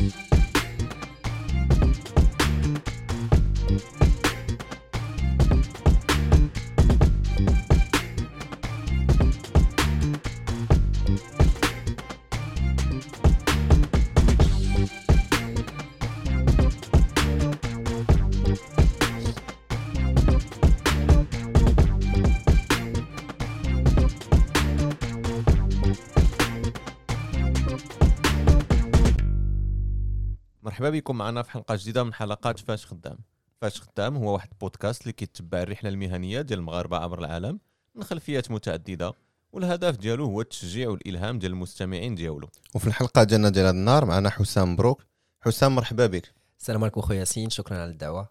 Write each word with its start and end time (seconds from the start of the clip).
you 0.00 0.39
مرحبا 30.90 30.98
بكم 30.98 31.16
معنا 31.16 31.42
في 31.42 31.50
حلقة 31.50 31.76
جديدة 31.76 32.04
من 32.04 32.14
حلقات 32.14 32.58
فاش 32.58 32.86
خدام. 32.86 33.18
فاش 33.60 33.80
خدام 33.80 34.16
هو 34.16 34.32
واحد 34.32 34.48
البودكاست 34.52 35.02
اللي 35.02 35.12
كيتبع 35.12 35.62
الرحلة 35.62 35.90
المهنية 35.90 36.40
ديال 36.40 36.58
المغاربة 36.58 36.96
عبر 36.96 37.18
العالم 37.18 37.60
من 37.94 38.02
خلفيات 38.02 38.50
متعددة 38.50 39.12
والهدف 39.52 39.96
ديالو 39.96 40.24
هو 40.24 40.40
التشجيع 40.40 40.88
والإلهام 40.88 41.38
ديال 41.38 41.52
المستمعين 41.52 42.14
ديالو. 42.14 42.48
وفي 42.74 42.86
الحلقة 42.86 43.22
ديالنا 43.22 43.48
ديال 43.48 43.66
هذا 43.66 43.74
النهار 43.74 44.04
معنا 44.04 44.30
حسام 44.30 44.76
مبروك. 44.76 45.02
حسام 45.40 45.74
مرحبا 45.74 46.06
بك. 46.06 46.34
السلام 46.58 46.82
عليكم 46.82 47.00
خويا 47.00 47.18
ياسين 47.18 47.50
شكرا 47.50 47.78
على 47.78 47.90
الدعوة. 47.90 48.28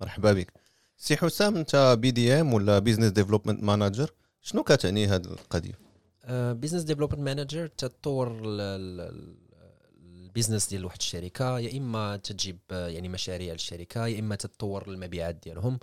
مرحبا 0.00 0.32
بك. 0.32 0.52
سي 0.96 1.16
حسام 1.16 1.56
انت 1.56 1.96
BDM 2.00 2.54
ولا 2.54 2.78
business 2.78 3.12
development 3.12 3.62
manager 3.62 4.10
شنو 4.40 4.62
كتعني 4.62 5.06
هذه 5.06 5.24
القضية؟ 5.24 5.78
business 6.28 6.82
development 6.82 7.20
manager 7.20 7.66
تطور 7.66 8.42
ال 10.36 10.40
business 10.40 10.68
ديال 10.68 10.84
واحد 10.84 10.98
الشركة 10.98 11.58
يا 11.58 11.78
إما 11.78 12.16
تجيب 12.16 12.58
آه، 12.70 12.88
يعني 12.88 13.08
مشاريع 13.08 13.52
للشركة 13.52 14.06
يا 14.06 14.20
إما 14.20 14.34
تطور 14.36 14.88
المبيعات 14.88 15.34
ديالهم. 15.34 15.78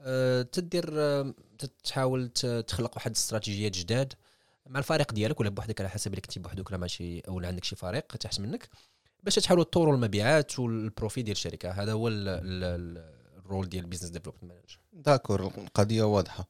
آه، 0.00 0.42
تدير 0.42 0.90
آه، 0.92 1.34
تحاول 1.84 2.28
تخلق 2.66 2.94
واحد 2.94 3.10
الاستراتيجيات 3.10 3.72
جداد 3.72 4.12
مع 4.66 4.78
الفريق 4.78 5.12
ديالك 5.12 5.40
ولا 5.40 5.50
بوحدك 5.50 5.80
على 5.80 5.90
حسب 5.90 6.10
اللي 6.10 6.20
كنتي 6.20 6.40
بوحدك 6.40 6.68
ولا 6.68 6.78
ماشي 6.78 7.22
ولا 7.28 7.48
عندك 7.48 7.64
شي 7.64 7.76
فريق 7.76 8.16
تحت 8.16 8.40
منك 8.40 8.68
باش 9.22 9.34
تحاولوا 9.34 9.64
تطوروا 9.64 9.94
المبيعات 9.94 10.58
وال 10.58 10.74
profit 10.74 11.22
ديال 11.22 11.36
الشركة. 11.36 11.70
هذا 11.70 11.92
هو 11.92 12.08
ال- 12.08 12.28
ال- 12.28 12.64
ال- 12.64 13.14
rôle 13.38 13.68
ديال 13.68 13.84
ال 13.84 13.87
business 13.87 14.10
development 14.10 14.44
manager 14.44 14.80
d'accord 14.92 15.46
القضية 15.46 16.02
واضحة. 16.02 16.48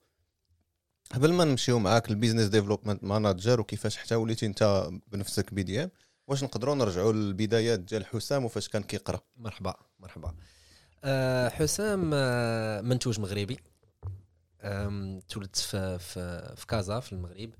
قبل 1.14 1.32
ما 1.32 1.44
نمشيو 1.44 1.78
معاك 1.78 2.10
ال 2.10 2.14
business 2.14 2.48
development 2.48 3.04
manager 3.04 3.60
وكيفاش 3.60 3.96
حتى 3.96 4.14
وليتي 4.14 4.46
أنت 4.46 4.88
بنفسك 5.06 5.54
BDM 5.54 5.90
واش 6.26 6.44
نقدروا 6.44 6.74
نرجعوا 6.74 7.12
للبدايات 7.12 7.80
ديال 7.80 8.06
حسام 8.06 8.44
وفاش 8.44 8.68
كان 8.68 8.82
كيقرأ؟ 8.82 9.20
مرحبا 9.36 9.74
مرحبا. 10.00 10.34
أه 11.04 11.48
حسام 11.48 12.10
آه، 12.14 12.80
منتوج 12.80 13.20
مغربي. 13.20 13.58
تولدت 15.28 15.56
في 15.56 15.98
في 15.98 16.54
في 16.56 16.66
كازا 16.66 17.00
في 17.00 17.12
المغرب. 17.12 17.50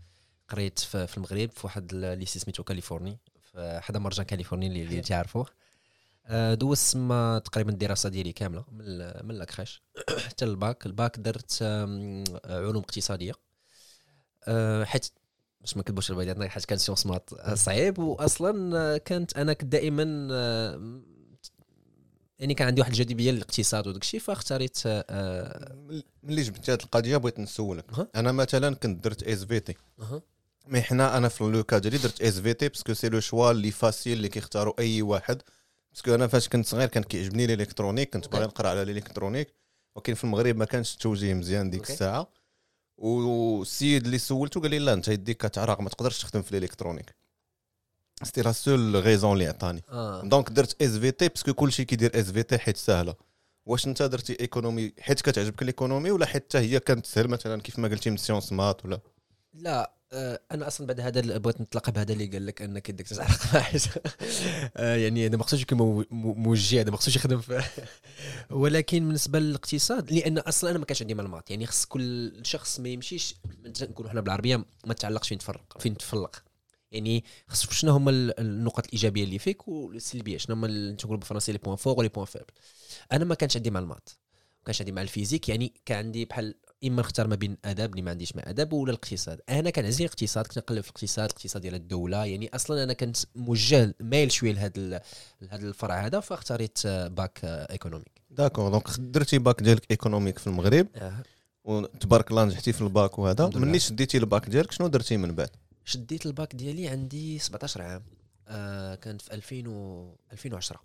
قريت 0.48 0.78
في, 0.78 1.06
في 1.06 1.16
المغرب 1.16 1.50
في 1.50 1.60
واحد 1.66 1.94
ال 1.94 2.02
lycée 2.02 2.38
سميتو 2.38 2.64
كاليفورني 2.64 3.18
في 3.52 3.80
حدا 3.82 3.98
مرجان 3.98 4.26
كاليفورني 4.26 4.66
اللي, 4.66 4.82
اللي 4.82 5.00
تعرفوه. 5.00 5.46
أه، 6.26 6.54
دوزت 6.54 6.92
تما 6.92 7.38
تقريبا 7.38 7.72
الدراسة 7.72 8.08
ديالي 8.08 8.32
كاملة 8.32 8.64
من 8.72 8.86
من 9.26 9.34
la 9.34 9.46
crèche 9.46 9.82
حتى 10.26 10.44
ال 10.44 10.55
bac 10.55 10.86
ال 10.86 10.94
bac 10.94 11.18
درت 11.18 11.58
علوم 12.44 12.82
اقتصادية. 12.82 13.32
أه، 14.44 14.84
حيت 14.84 15.06
باش 15.66 15.76
ما 15.76 15.80
نكذبوش 15.82 16.10
على 16.10 16.18
بعضياتنا 16.18 16.48
حيت 16.48 16.64
كان 16.64 16.78
sciences 16.78 17.06
maths 17.06 17.30
صعيب 17.54 17.98
واصلا 17.98 18.78
آه، 18.78 18.96
كانت 18.96 19.36
أنا 19.36 19.52
كنت 19.52 19.72
دائما 19.72 20.28
آه، 20.32 21.00
يعني 22.38 22.54
كان 22.54 22.66
عندي 22.68 22.80
واحد 22.80 22.92
الجاذبيه 22.92 23.30
للاقتصاد 23.30 23.86
وداك 23.86 24.02
الشيء 24.02 24.20
فاختاريت 24.20 24.78
آه، 24.86 25.76
ملي 26.22 26.42
جبتي 26.42 26.72
هذه 26.72 26.78
القضية 26.84 27.16
بغيت 27.16 27.38
نسولك. 27.40 27.84
أنا 28.16 28.32
مثلا 28.32 28.74
كنت 28.74 29.04
درت 29.04 29.22
SVT. 29.22 29.74
mais 30.66 30.82
حنا 30.82 31.16
أنا 31.16 31.28
في 31.28 31.44
le 31.44 31.58
cas 31.58 31.78
ديالي 31.78 31.98
درت 31.98 32.22
SVT 32.22 32.68
parce 32.68 32.84
que 32.84 32.94
c'est 32.94 33.08
le 33.08 33.20
choix 33.20 33.50
اللي 33.50 33.70
facile 33.70 34.12
اللي 34.12 34.28
كيختاروا 34.28 34.74
أي 34.78 35.02
واحد 35.02 35.42
parce 35.92 36.06
que 36.06 36.14
أنا 36.14 36.26
فاش 36.26 36.48
كنت 36.48 36.66
صغير 36.66 36.88
كان 36.88 37.02
كيعجبني 37.02 37.44
ال 37.44 37.49
électronique 37.49 38.12
كنت 38.12 38.28
باغي. 38.28 38.44
نقرا 38.44 38.68
على 38.68 38.82
ال 38.82 38.87
électronique 38.87 39.48
ولكن 39.96 40.14
في 40.14 40.24
المغرب 40.24 40.56
ما 40.56 40.64
كانش 40.64 40.94
التوجيه 40.94 41.34
مزيان 41.34 41.70
ديك. 41.70 41.90
الساعة 41.90 42.28
والسيد 42.98 44.04
اللي 44.04 44.18
سولته 44.18 44.60
قال 44.60 44.70
لي 44.70 44.78
لا 44.78 44.92
انت 44.92 45.08
يديك 45.08 45.46
كتعرق 45.46 45.80
ما 45.80 45.88
تقدرش 45.88 46.18
تخدم 46.18 46.42
في 46.42 46.52
ال 46.58 46.62
électronique. 46.62 47.14
c'était 48.22 48.42
la 48.42 48.52
seule 48.52 48.96
raison 48.96 49.32
اللي 49.32 49.46
عطاني. 49.46 49.82
آه. 49.88 50.22
donc 50.22 50.50
درت 50.50 50.82
SVT 50.82 51.28
parce 51.28 51.44
que 51.44 51.54
كلشي 51.54 51.84
كيدير 51.84 52.20
SVT 52.20 52.58
حيت 52.58 52.76
سهلة. 52.76 53.14
واش 53.66 53.86
انت 53.86 54.02
درتي 54.02 54.36
économie 54.40 54.92
حيت 55.00 55.20
كتعجبك 55.20 55.62
ال 55.62 55.68
économie 55.68 56.10
ولا 56.10 56.26
حيت 56.26 56.56
هي 56.56 56.80
كانت 56.80 57.06
سهل 57.06 57.28
مثلا 57.28 57.62
كيف 57.62 57.78
ما 57.78 57.88
قلتي 57.88 58.10
من 58.10 58.16
sciences 58.16 58.52
maths 58.52 58.84
ولا؟ 58.84 59.00
لا 59.54 59.82
آه، 59.82 59.95
أنا 60.12 60.66
أصلا 60.66 60.86
بعد 60.86 61.00
هذا 61.00 61.38
بغيت 61.38 61.60
نطلق 61.60 61.90
بهذا 61.90 62.12
اللي 62.12 62.26
قال 62.26 62.46
لك 62.46 62.62
أنك 62.62 62.88
يدك 62.88 63.06
واحد 63.54 63.80
آه، 64.76 64.96
يعني 64.96 65.26
هذا 65.26 65.36
ما 65.36 65.42
خصوش 65.44 65.62
يكون 65.62 65.78
مو- 65.78 66.04
مو- 66.10 66.34
موجه 66.34 66.80
هذا 66.80 66.90
ما 66.90 66.96
خصوش 66.96 67.16
يخدم 67.16 67.42
ولكن 68.50 68.98
بالنسبة 69.06 69.38
للاقتصاد 69.38 70.12
لأن 70.12 70.38
أصلا 70.38 70.70
أنا 70.70 70.78
ما 70.78 70.84
كانش 70.84 71.02
عندي 71.02 71.14
معلومات. 71.14 71.50
يعني 71.50 71.66
خص 71.66 71.84
كل 71.84 72.32
شخص 72.42 72.80
ما 72.80 72.88
يمشيش 72.88 73.34
نقولوا 73.82 74.10
إحنا 74.10 74.20
بالعربية 74.20 74.64
ما 74.86 74.94
تعلقش 74.94 75.28
فين 75.28 75.38
تفرق 75.38 75.78
فين 75.80 75.96
تفلق. 75.96 76.42
يعني 76.92 77.24
خص 77.48 77.70
شنو 77.72 77.92
هما 77.92 78.10
ال- 78.10 78.40
النقط 78.40 78.86
الإيجابية 78.86 79.24
اللي 79.24 79.38
فيك 79.38 79.68
والسلبية؟ 79.68 80.38
شنو 80.38 80.56
هما 80.56 80.92
تقول 80.98 81.16
بالفرنسي 81.16 81.52
les 81.52 81.58
points 81.58 81.76
forts 81.76 81.98
و 81.98 82.01
les 82.01 82.08
points 82.08 82.26
faibles 82.26 82.44
أنا 83.12 83.24
ما 83.24 83.34
كانش 83.34 83.56
عندي 83.56 83.70
معلومات. 83.70 84.08
ما 84.58 84.64
كانش 84.66 84.80
عندي 84.80 84.92
مع 84.92 85.02
ال 85.02 85.07
physique. 85.07 85.48
يعني 85.48 85.72
كان 85.84 85.98
عندي 85.98 86.24
بحال 86.24 86.54
إما 86.84 87.02
نختار 87.02 87.26
ما 87.26 87.34
بين 87.34 87.52
الأدب 87.52 87.90
اللي 87.90 88.02
ما 88.02 88.10
عنديش 88.10 88.36
مع 88.36 88.42
أدب 88.46 88.72
ولا 88.72 88.90
الاقتصاد. 88.90 89.40
أنا 89.48 89.70
كان 89.70 89.84
عزيزي 89.84 90.04
الاقتصاد 90.04 90.46
كنت 90.46 90.58
نقلب 90.58 90.80
في 90.80 90.88
الاقتصاد 90.88 91.24
الاقتصاد 91.24 91.62
ديال 91.62 91.74
الدولة. 91.74 92.24
يعني 92.24 92.50
أصلا 92.54 92.82
أنا 92.82 92.92
كنت 92.92 93.16
موجه 93.34 93.94
مايل 94.00 94.32
شوية 94.32 94.52
لهذا 94.52 95.02
لهذا 95.40 95.68
الفرع 95.68 96.06
هذا 96.06 96.20
فاختاريت 96.20 96.86
bac 96.86 97.40
économique. 97.44 98.22
d'accord. 98.30 98.70
donc 98.70 98.90
درتي 98.98 99.38
باك 99.38 99.62
ديالك 99.62 99.90
économique 99.90 100.38
في 100.38 100.46
المغرب 100.46 100.88
آه. 100.96 101.22
وتبارك 101.64 102.30
الله 102.30 102.44
نجحتي 102.44 102.72
في 102.72 102.80
الباك 102.80 103.18
وهذا. 103.18 103.46
مني 103.54 103.78
شديتي 103.78 104.18
الباك 104.18 104.48
ديالك 104.48 104.72
شنو 104.72 104.86
درتي 104.88 105.16
من 105.16 105.34
بعد؟ 105.34 105.50
شديت 105.84 106.26
الباك 106.26 106.54
ديالي 106.54 106.88
عندي 106.88 107.38
17 107.38 107.82
عام. 107.82 108.02
آه 108.48 108.94
كانت 108.94 109.22
في 109.22 109.34
2000 109.34 109.68
و 109.68 110.10
2010 110.32 110.80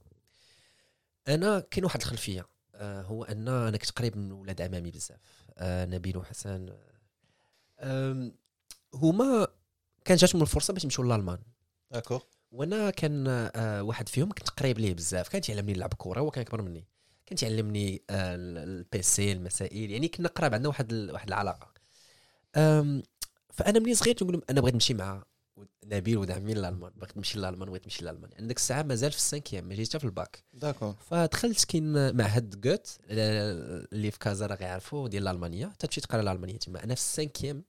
أنا 1.27 1.59
كاين 1.59 1.85
واحد 1.85 2.01
الخلفية. 2.01 2.45
آه 2.75 3.01
هو 3.01 3.23
أن 3.23 3.47
أنا 3.47 3.77
كنت 3.77 3.91
قريب 3.91 4.17
من 4.17 4.31
ولاد 4.31 4.61
عمامي 4.61 4.91
بزاف. 4.91 5.17
نبيل 5.63 6.17
وحسن 6.17 6.73
آه 7.79 8.31
هما 8.93 9.47
كان 10.05 10.17
جاتهم 10.17 10.41
الفرصة 10.41 10.73
باش 10.73 10.83
يمشيو 10.83 11.05
لألمان. 11.05 11.39
d'accord 11.91 12.23
وأنا 12.51 12.89
كان 12.89 13.27
آه 13.27 13.83
واحد 13.83 14.09
فيهم 14.09 14.31
كنت 14.31 14.49
قريب 14.49 14.79
ليه 14.79 14.93
بزاف. 14.93 15.29
كان 15.29 15.41
تعلمني 15.41 15.73
نلعب 15.73 15.93
كرة 15.97 16.19
هو 16.19 16.31
كان 16.31 16.41
أكبر 16.45 16.61
مني. 16.61 16.85
كان 17.25 17.37
تعلمني 17.37 18.01
آه 18.09 18.35
ال- 18.35 18.57
ال 18.57 18.82
PC 18.82 19.31
المسائل. 19.31 19.91
يعني 19.91 20.07
كنا 20.07 20.27
قراب 20.27 20.53
عندنا 20.53 20.67
واحد 20.69 20.93
واحد 20.93 21.27
العلاقة. 21.27 21.73
فأنا 23.53 23.79
ملي 23.79 23.93
صغير 23.95 24.15
تنقول 24.15 24.33
لهم 24.33 24.43
أنا 24.49 24.61
بغيت 24.61 24.73
نمشي 24.73 24.93
مع 24.93 25.23
نبيل 25.85 26.17
ولد 26.17 26.31
عمي 26.31 26.53
لالمان 26.53 26.91
بغيت 26.95 27.17
نمشي 27.17 27.39
لالمان 27.39 27.69
بغيت 27.69 27.83
نمشي 27.83 28.05
لالمان 28.05 28.29
عندك 28.39 28.57
الساعة 28.57 28.83
مازال 28.83 29.11
في 29.11 29.17
ال 29.17 29.22
cinquième 29.22 29.67
ما 29.67 29.75
جيتش 29.75 29.89
حتى 29.89 29.99
في 29.99 30.05
ال 30.05 30.13
bac. 30.13 30.43
d'accord. 30.53 30.95
فدخلت 31.09 31.65
كاين 31.65 32.15
معهد 32.17 32.61
Goethe 32.61 32.87
آه، 33.09 33.87
اللي 33.93 34.11
في 34.11 34.19
كازا 34.19 34.45
راه 34.45 34.55
غيعرفوا 34.55 35.07
ديال 35.07 35.23
الألمانية. 35.27 35.73
تمشي 35.79 36.01
تقرا 36.01 36.21
الألمانية 36.21 36.57
تما. 36.57 36.83
أنا 36.83 36.95
في 36.95 37.01
ال 37.01 37.08
cinquième 37.08 37.63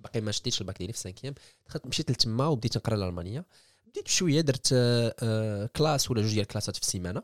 باقي 0.00 0.20
ما 0.20 0.32
شديتش 0.32 0.60
الباك 0.60 0.78
ديالي 0.78 0.92
في 0.92 0.98
ال 0.98 1.01
cinquième. 1.01 1.34
دخلت 1.66 1.86
مشيت 1.86 2.10
لتما 2.10 2.46
وبديت 2.46 2.76
نقرا 2.76 2.94
الألمانية. 2.94 3.44
بديت 3.86 4.04
بشوية 4.04 4.40
درت 4.40 4.68
آه، 4.72 5.66
classe 5.76 6.10
ولا 6.10 6.20
جوج 6.22 6.30
ديال 6.30 6.42
الكلاسات 6.42 6.76
في 6.76 6.82
السيمانة. 6.82 7.22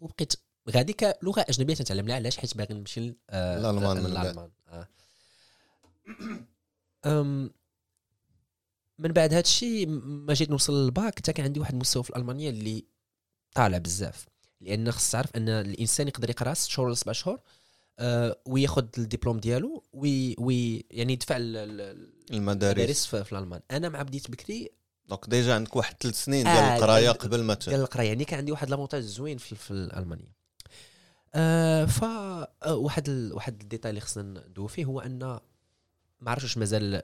وبقيت 0.00 0.32
غادي 0.70 0.92
كلغة 0.92 1.44
أجنبية 1.48 1.74
تنتعلم 1.74 2.06
لها 2.08 2.16
علاش؟ 2.16 2.36
حيت 2.36 2.56
باغي 2.56 2.74
نمشي 2.74 3.00
ل- 3.00 3.16
آه، 7.04 7.57
من 8.98 9.12
بعد. 9.12 9.30
هذا 9.32 9.40
الشيء 9.40 9.86
ما 10.02 10.34
جيت 10.34 10.50
نوصل 10.50 10.84
للباك 10.84 11.18
حتى 11.18 11.32
كان 11.32 11.46
عندي 11.46 11.60
واحد 11.60 11.72
المستوى 11.74 12.02
في 12.02 12.10
الالمانيه 12.10 12.50
اللي 12.50 12.84
طالع 13.54 13.78
بزاف. 13.78 14.26
لأن 14.60 14.92
خص 14.92 15.10
تعرف 15.10 15.36
أن 15.36 15.48
الإنسان 15.48 16.08
يقدر 16.08 16.30
يقرأ 16.30 16.54
6 16.54 16.70
شهور 16.70 16.86
ولا 16.86 16.94
7 16.96 17.12
شهور 17.12 17.38
آه 17.98 18.36
وياخذ 18.46 18.84
الدبلوم 18.98 19.38
ديالو 19.40 19.82
وي, 19.92 20.34
وي 20.38 20.84
يعني 20.90 21.12
يدفع 21.12 21.36
ال- 21.36 21.56
ال- 21.56 22.12
المدارس. 22.32 23.06
في, 23.06 23.24
في 23.24 23.32
الألمان. 23.32 23.60
أنا 23.70 23.88
مع 23.88 24.02
بديت 24.02 24.30
بكري. 24.30 24.68
donc 25.06 25.30
déjà 25.30 25.54
عندك 25.54 25.76
واحد 25.76 25.94
ثلاث 26.00 26.24
سنين 26.24 26.44
ديال 26.44 26.56
آه، 26.56 26.76
القراية 26.76 27.10
قبل 27.10 27.42
ما 27.42 27.54
ت- 27.54 27.68
ديال 27.68 27.80
القراية. 27.80 28.08
يعني 28.08 28.24
كان 28.24 28.38
عندي 28.38 28.52
واحد 28.52 28.70
l'avantage 28.70 29.02
زوين 29.02 29.38
في, 29.38 29.54
في 29.54 29.70
الألمانية. 29.70 30.32
آه 31.34 31.84
ف 31.84 32.04
آه، 32.04 32.74
واحد 32.74 33.08
ال... 33.08 33.32
واحد 33.34 33.60
ال 33.62 33.66
détail 33.66 33.90
اللي 33.90 34.00
خصنا 34.00 34.44
ندوي 34.48 34.68
فيه 34.68 34.84
هو 34.84 35.00
أن 35.00 35.18
ما 36.20 36.30
عرفتش 36.30 36.58
مازال 36.58 37.00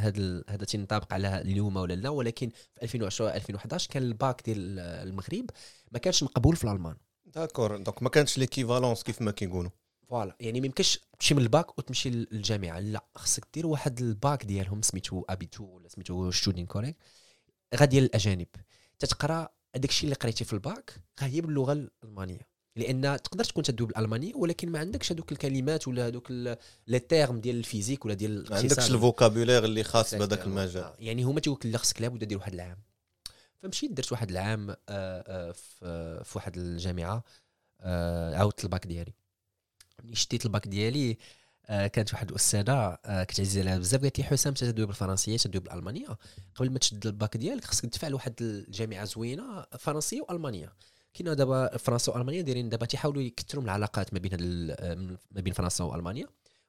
هذا 0.00 0.44
هذا 0.48 0.64
تينطبق 0.64 1.12
على 1.12 1.40
اليوم 1.40 1.76
ولا 1.76 1.94
لا 1.94 2.08
ولكن 2.08 2.50
في 2.50 2.82
2010 2.82 3.28
2011 3.34 3.90
كان 3.90 4.02
الباك 4.02 4.42
ديال 4.44 4.78
المغرب 4.78 5.50
ما 5.92 5.98
كانش 5.98 6.22
مقبول 6.22 6.56
في 6.56 6.64
الألمان. 6.64 6.96
d'accord 7.26 7.76
donc 7.76 8.02
ما 8.02 8.08
كانش 8.08 8.38
l'équivalence 8.38 9.02
كيف 9.02 9.22
ما 9.22 9.30
كيقولوا. 9.30 9.70
voilà 10.08 10.36
يعني 10.40 10.60
ما 10.60 10.66
يمكنش 10.66 10.98
تمشي 11.18 11.34
من 11.34 11.42
الباك 11.42 11.78
وتمشي 11.78 12.10
للجامعة. 12.10 12.80
لا 12.80 13.04
خصك 13.14 13.46
دير 13.54 13.66
واحد 13.66 14.00
الباك 14.00 14.44
ديالهم 14.44 14.82
سميتو 14.82 15.24
Abitur 15.28 15.64
ولا 15.64 15.88
سميتو 15.88 16.30
Studienkolleg 16.30 16.96
غا 17.76 17.84
ديال 17.84 18.04
الاجانب 18.04 18.46
تتقرا 18.98 19.48
هذاك 19.76 19.90
الشيء 19.90 20.04
اللي 20.04 20.14
قريتي 20.14 20.44
في 20.44 20.52
الباك 20.52 21.00
غا 21.20 21.26
هي 21.26 21.40
باللغة 21.40 21.72
الألمانية. 21.72 22.47
لأن 22.78 23.22
تقدر 23.22 23.44
تكون 23.44 23.64
تدوي 23.64 23.86
بالالمانيه 23.86 24.34
ولكن 24.34 24.68
ما 24.70 24.78
عندكش 24.78 25.12
هذوك 25.12 25.32
الكلمات 25.32 25.88
ولا 25.88 26.06
هذوك 26.06 26.30
les 26.86 26.98
termes 27.08 27.40
ديال 27.40 27.56
physique 27.56 28.04
ولا 28.04 28.14
ديال 28.14 28.46
ما. 28.50 28.56
عندكش 28.56 28.90
الـ 28.90 28.96
vocabulaire 28.96 29.64
اللي 29.64 29.84
خاص 29.84 30.14
بهذاك. 30.14 30.44
المجال. 30.44 30.82
آه، 30.82 30.96
يعني 30.98 31.22
هما 31.22 31.40
تيقول 31.40 31.58
لك 31.58 31.66
لا 31.66 31.78
خصك 31.78 32.02
لابد 32.02 32.24
دير 32.24 32.38
واحد 32.38 32.54
العام. 32.54 32.78
فمشيت 33.62 33.92
درت 33.92 34.12
واحد 34.12 34.30
العام 34.30 34.70
آه، 34.70 34.76
آه، 35.82 36.22
في 36.22 36.32
واحد 36.34 36.56
الجامعة 36.56 37.24
عاودت 38.34 38.64
الباك 38.64 38.86
ديالي. 38.86 39.12
ملي 40.04 40.16
شديت 40.16 40.46
الباك 40.46 40.68
ديالي 40.68 41.16
كانت 41.68 42.12
واحد 42.12 42.30
الأستاذة 42.30 42.98
كنت 43.04 43.40
عزيزه 43.40 43.60
عليها 43.60 43.78
بزاف 43.78 44.00
قالت 44.00 44.18
لي 44.18 44.24
حسام 44.24 44.50
أنت 44.50 44.64
تدوي 44.64 44.86
بالفرنسية 44.86 45.36
تدوي 45.36 45.60
بالألمانية. 45.62 46.18
قبل 46.54 46.70
ما 46.70 46.78
تشد 46.78 47.06
الباك 47.06 47.36
ديالك 47.36 47.64
خصك 47.64 47.86
تدفع 47.86 48.08
لواحد 48.08 48.34
الجامعة 48.40 49.04
زوينة 49.04 49.66
فرنسية 49.78 50.20
وألمانية. 50.20 50.72
كاينة 51.18 51.34
دابا 51.34 51.76
فرنسا 51.76 52.12
وألمانيا 52.12 52.42
دايرين 52.42 52.68
دابا 52.68 52.86
تيحاولوا 52.86 53.22
يكثروا 53.22 53.62
من 53.62 53.68
العلاقات 53.68 54.14
ما 54.14 54.18
بين 54.18 54.66
ما 55.30 55.40
بين 55.40 55.52
فرنسا 55.52 55.84
وألمانيا 55.84 56.26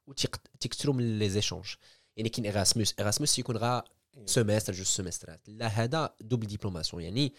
وتيكثروا 0.07 0.95
من 0.95 1.19
les 1.19 1.29
échanges 1.29 1.65
يعني 2.17 2.29
كاين 2.29 2.45
Erasmus 2.45 2.95
Erasmus 2.99 3.39
يكون 3.39 3.57
غا 3.57 3.83
semestre 4.25 4.73
جوج 4.73 4.85
سيمسترات 4.85 5.41
لا 5.47 5.67
هذا 5.67 6.13
double 6.21 6.47
diplomation 6.47 7.03
يعني 7.03 7.33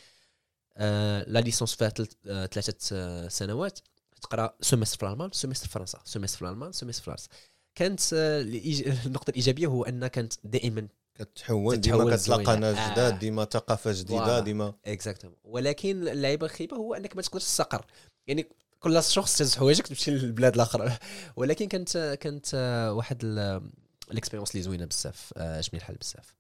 آه 0.77 1.25
la 1.29 1.39
licence 1.39 1.75
فيها 1.75 1.93
آه، 2.27 2.47
ثلاثة 2.47 2.97
آه، 2.97 3.29
سنوات 3.29 3.79
تقرا 4.23 4.55
semestre 4.61 4.99
في 4.99 5.07
الألمان 5.07 5.31
semestre 5.33 5.67
في 5.67 5.73
فرنسا 5.73 5.99
semestre 6.05 6.39
في 6.39 6.45
الألمان 6.45 6.73
semestre 6.73 7.03
في 7.03 7.07
فرنسا 7.07 7.29
كانت 7.75 8.01
آه، 8.15 8.41
النقطة 9.07 9.31
الإيجابية 9.31 9.67
هو 9.67 9.85
ان 9.85 10.07
كانت 10.07 10.33
دائما 10.45 10.89
كتحول 11.25 11.77
ديما 11.81 12.17
كتلاقى 12.17 12.45
زوينة. 12.45 12.55
ناس 12.61 12.79
آه. 12.79 12.93
جداد 12.93 13.19
ديما 13.19 13.45
ثقافة 13.45 13.93
جديدة. 13.93 14.41
ديما. 14.41 14.75
exactement 14.87 15.37
ولكن 15.45 16.09
اللعيبة 16.09 16.47
الخيبه 16.47 16.77
هو 16.77 16.95
أنك 16.95 17.17
ما 17.17 17.23
تقدرش 17.23 17.43
تستقر. 17.45 17.87
يعني 18.27 18.49
كل 18.81 19.03
شخص 19.03 19.39
تهز 19.39 19.57
حوايجك 19.57 19.87
تمشي 19.87 20.11
للبلاد 20.11 20.55
الاخرى 20.55 20.99
ولكن 21.37 21.69
كانت 21.69 22.19
كانت 22.21 22.47
آه، 22.55 22.93
واحد 22.93 23.25
ال- 23.25 23.71
الـ 24.11 24.14
expérience 24.14 24.51
اللي 24.51 24.63
زوينة 24.63 24.85
بزاف 24.85 25.33
آه، 25.37 25.61
جميل 25.61 25.83
الحال 25.83 25.97
بزاف. 25.97 26.35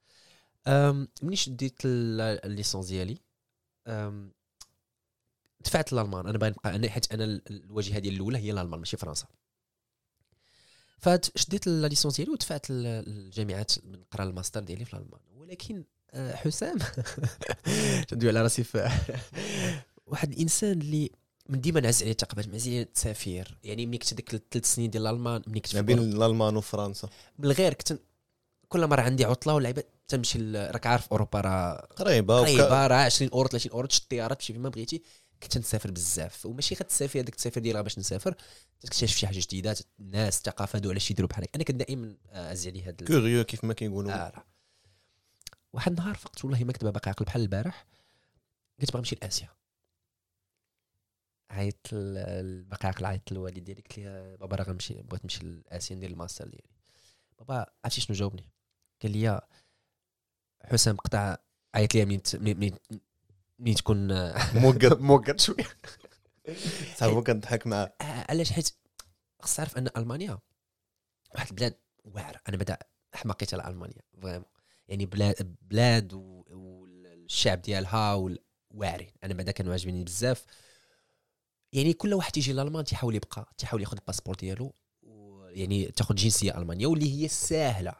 ملي 1.23 1.37
شديت 1.37 1.79
ال- 1.85 2.45
الـ 2.47 2.52
licence 2.52 2.87
ديالي. 2.87 3.19
دفعت 5.65 5.93
للالمان 5.93 6.27
أنا 6.27 6.39
باغي 6.39 6.51
نبقى 6.51 6.77
أنا 6.77 6.89
حيت 6.91 7.13
أنا 7.13 7.25
ال- 7.25 7.43
الواجهة 7.51 7.99
ديالي 7.99 8.17
الأولى 8.17 8.39
هي 8.39 8.51
الالمان 8.51 8.79
ماشي 8.81 8.97
فرنسا. 8.97 9.27
فشديت 11.01 11.67
la 11.67 11.87
licence 11.87 12.17
ديالي 12.17 12.31
ودفعت 12.31 12.71
للجامعات 12.71 13.73
نقرا 13.85 14.25
الماستر 14.25 14.61
ديالي 14.61 14.85
في 14.85 14.95
الألمان. 14.95 15.21
ولكن 15.37 15.85
آه، 16.11 16.35
حسام 16.37 16.79
تندوي 18.09 18.31
على 18.31 18.43
راسي 18.43 18.65
في 18.65 18.91
واحد 20.07 20.33
الإنسان 20.33 20.73
اللي 20.81 21.11
من 21.49 21.61
ديما 21.61 21.81
نعز 21.81 22.03
عليه 22.03 22.13
الثقافات 22.13 22.49
نعز 22.49 22.69
عليه 22.69 22.83
تسافير 22.83 23.59
يعني 23.65 23.87
ملي 23.87 23.99
كنت 23.99 24.15
ديك 24.15 24.35
الثلاث 24.35 24.75
سنين 24.75 24.91
ديال 24.91 25.07
الألمان 25.07 25.43
ملي 25.47 25.61
كنت 25.61 25.75
ما 25.75 25.81
بين 25.81 25.99
الألمان 25.99 26.57
وفرنسا. 26.57 27.09
من 27.39 27.45
الغير 27.45 27.75
كنت 27.75 27.99
كل 28.69 28.87
مرة 28.87 29.01
عندي 29.01 29.25
عطلة 29.25 29.55
ولعبه 29.55 29.83
تمشي 30.09 30.39
راك 30.53 30.87
عارف 30.87 31.09
أوروبا 31.13 31.41
راه 31.41 31.89
قريبة 31.97 32.41
قريبة 32.41 32.87
راه 32.87 32.95
20 32.97 33.31
أورو 33.31 33.49
30 33.49 33.73
أورو 33.73 33.87
تشد 33.87 34.03
الطيارة 34.03 34.35
تمشي 34.35 34.53
فيما 34.53 34.69
بغيتي. 34.69 35.03
كنت 35.43 35.59
نسافر 35.59 35.91
بزاف 35.91 36.47
وماشي 36.47 36.75
غير 36.75 36.85
تسافر 36.85 37.19
هذاك 37.21 37.29
التسافر 37.29 37.61
ديالها 37.61 37.83
باش 37.83 37.99
نسافر 37.99 38.35
تكتشف 38.81 39.17
شي 39.17 39.27
حاجة 39.27 39.39
جديدة 39.39 39.77
الناس 40.01 40.39
الثقافه 40.39 40.77
هادو 40.77 40.91
علاش 40.91 41.11
يديروا 41.11 41.29
بحال 41.29 41.45
هكا. 41.45 41.55
أنا 41.55 41.65
كنت 41.65 41.77
دائما 41.77 42.17
عز 42.33 42.67
عليه 42.69 42.89
هذا 42.89 43.07
curieux 43.07 43.45
كيف 43.45 43.65
ما 43.65 43.75
كيقولوا. 43.75 44.13
آه. 44.13 44.45
واحد 45.73 45.93
النهار 45.93 46.15
فقت 46.15 46.45
والله 46.45 46.65
ما 46.65 46.73
كنت 46.73 46.85
باقي 46.85 47.09
عاقل 47.11 47.25
بحال 47.25 47.43
البارح 47.43 47.87
قلت 48.81 48.91
باغي 48.91 48.99
نمشي 49.01 49.17
لآسيا. 49.23 49.49
عيطت 51.51 51.95
باقي 51.95 52.89
عاقل 52.89 53.05
عيطت 53.05 53.33
للوالد 53.33 53.59
ديالي 53.59 53.81
قلت 53.81 53.99
لي 53.99 54.37
بابا 54.41 54.57
راه 54.57 54.65
غنمشي 54.65 54.95
بغيت 55.03 55.23
نمشي 55.25 55.45
لآسيا 55.45 55.97
ندير 55.97 56.11
الماستر 56.11 56.49
ديالي. 56.49 56.71
بابا 57.39 57.67
عرفتي 57.85 58.01
شنو 58.01 58.17
جاوبني؟ 58.17 58.51
قال 59.03 59.13
لي 59.13 59.41
حسام 60.65 60.97
قطع 60.97 61.37
عيط 61.75 61.95
لي 61.95 62.05
منين 62.05 62.23
ت- 62.23 62.37
منين 62.37 62.77
منين 63.61 63.75
تكون 63.75 64.09
موقد 64.63 65.01
موقد 65.01 65.41
شوية 65.41 65.69
صاحبو 66.99 67.23
كنضحك 67.23 67.67
معاه 67.67 67.95
علاش؟ 68.01 68.53
حيت 68.53 68.71
خص 69.41 69.57
تعرف 69.57 69.79
أن 69.79 69.89
ألمانيا 69.97 70.39
واحد 71.35 71.49
البلاد 71.49 71.75
واعرة. 72.05 72.41
أنا 72.49 72.57
بعدا 72.57 72.79
حماقيت 73.15 73.55
على 73.55 73.69
ألمانيا. 73.69 74.03
vraiment. 74.23 74.45
يعني 74.89 75.07
بلاد 75.07 75.57
بلاد 75.63 76.13
والشعب 76.13 77.63
ديالها 77.63 78.37
واعرين. 78.71 79.13
أنا 79.25 79.35
بعدا 79.35 79.53
كانوا 79.53 79.73
عاجبيني 79.73 80.05
بزاف. 80.05 80.45
يعني 81.73 81.93
كل 81.93 82.15
واحد 82.15 82.33
تيجي 82.33 82.53
لألمان 82.53 82.85
تيحاول 82.85 83.15
يبقى 83.15 83.53
تيحاول 83.59 83.83
ياخذ 83.83 83.97
الـ 83.97 84.00
passeport 84.00 84.35
ديالو. 84.35 84.75
يعني 85.49 85.85
تاخذ 85.87 86.15
جنسية 86.15 86.59
ألمانية 86.59 86.87
واللي 86.87 87.23
هي 87.23 87.29
ساهلة. 87.29 87.95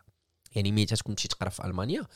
يعني 0.53 0.73
ملي 0.73 0.87
تكون 0.87 1.15
تمشي 1.15 1.29
تقرا 1.29 1.49
في 1.49 1.65
ألمانيا 1.65 2.07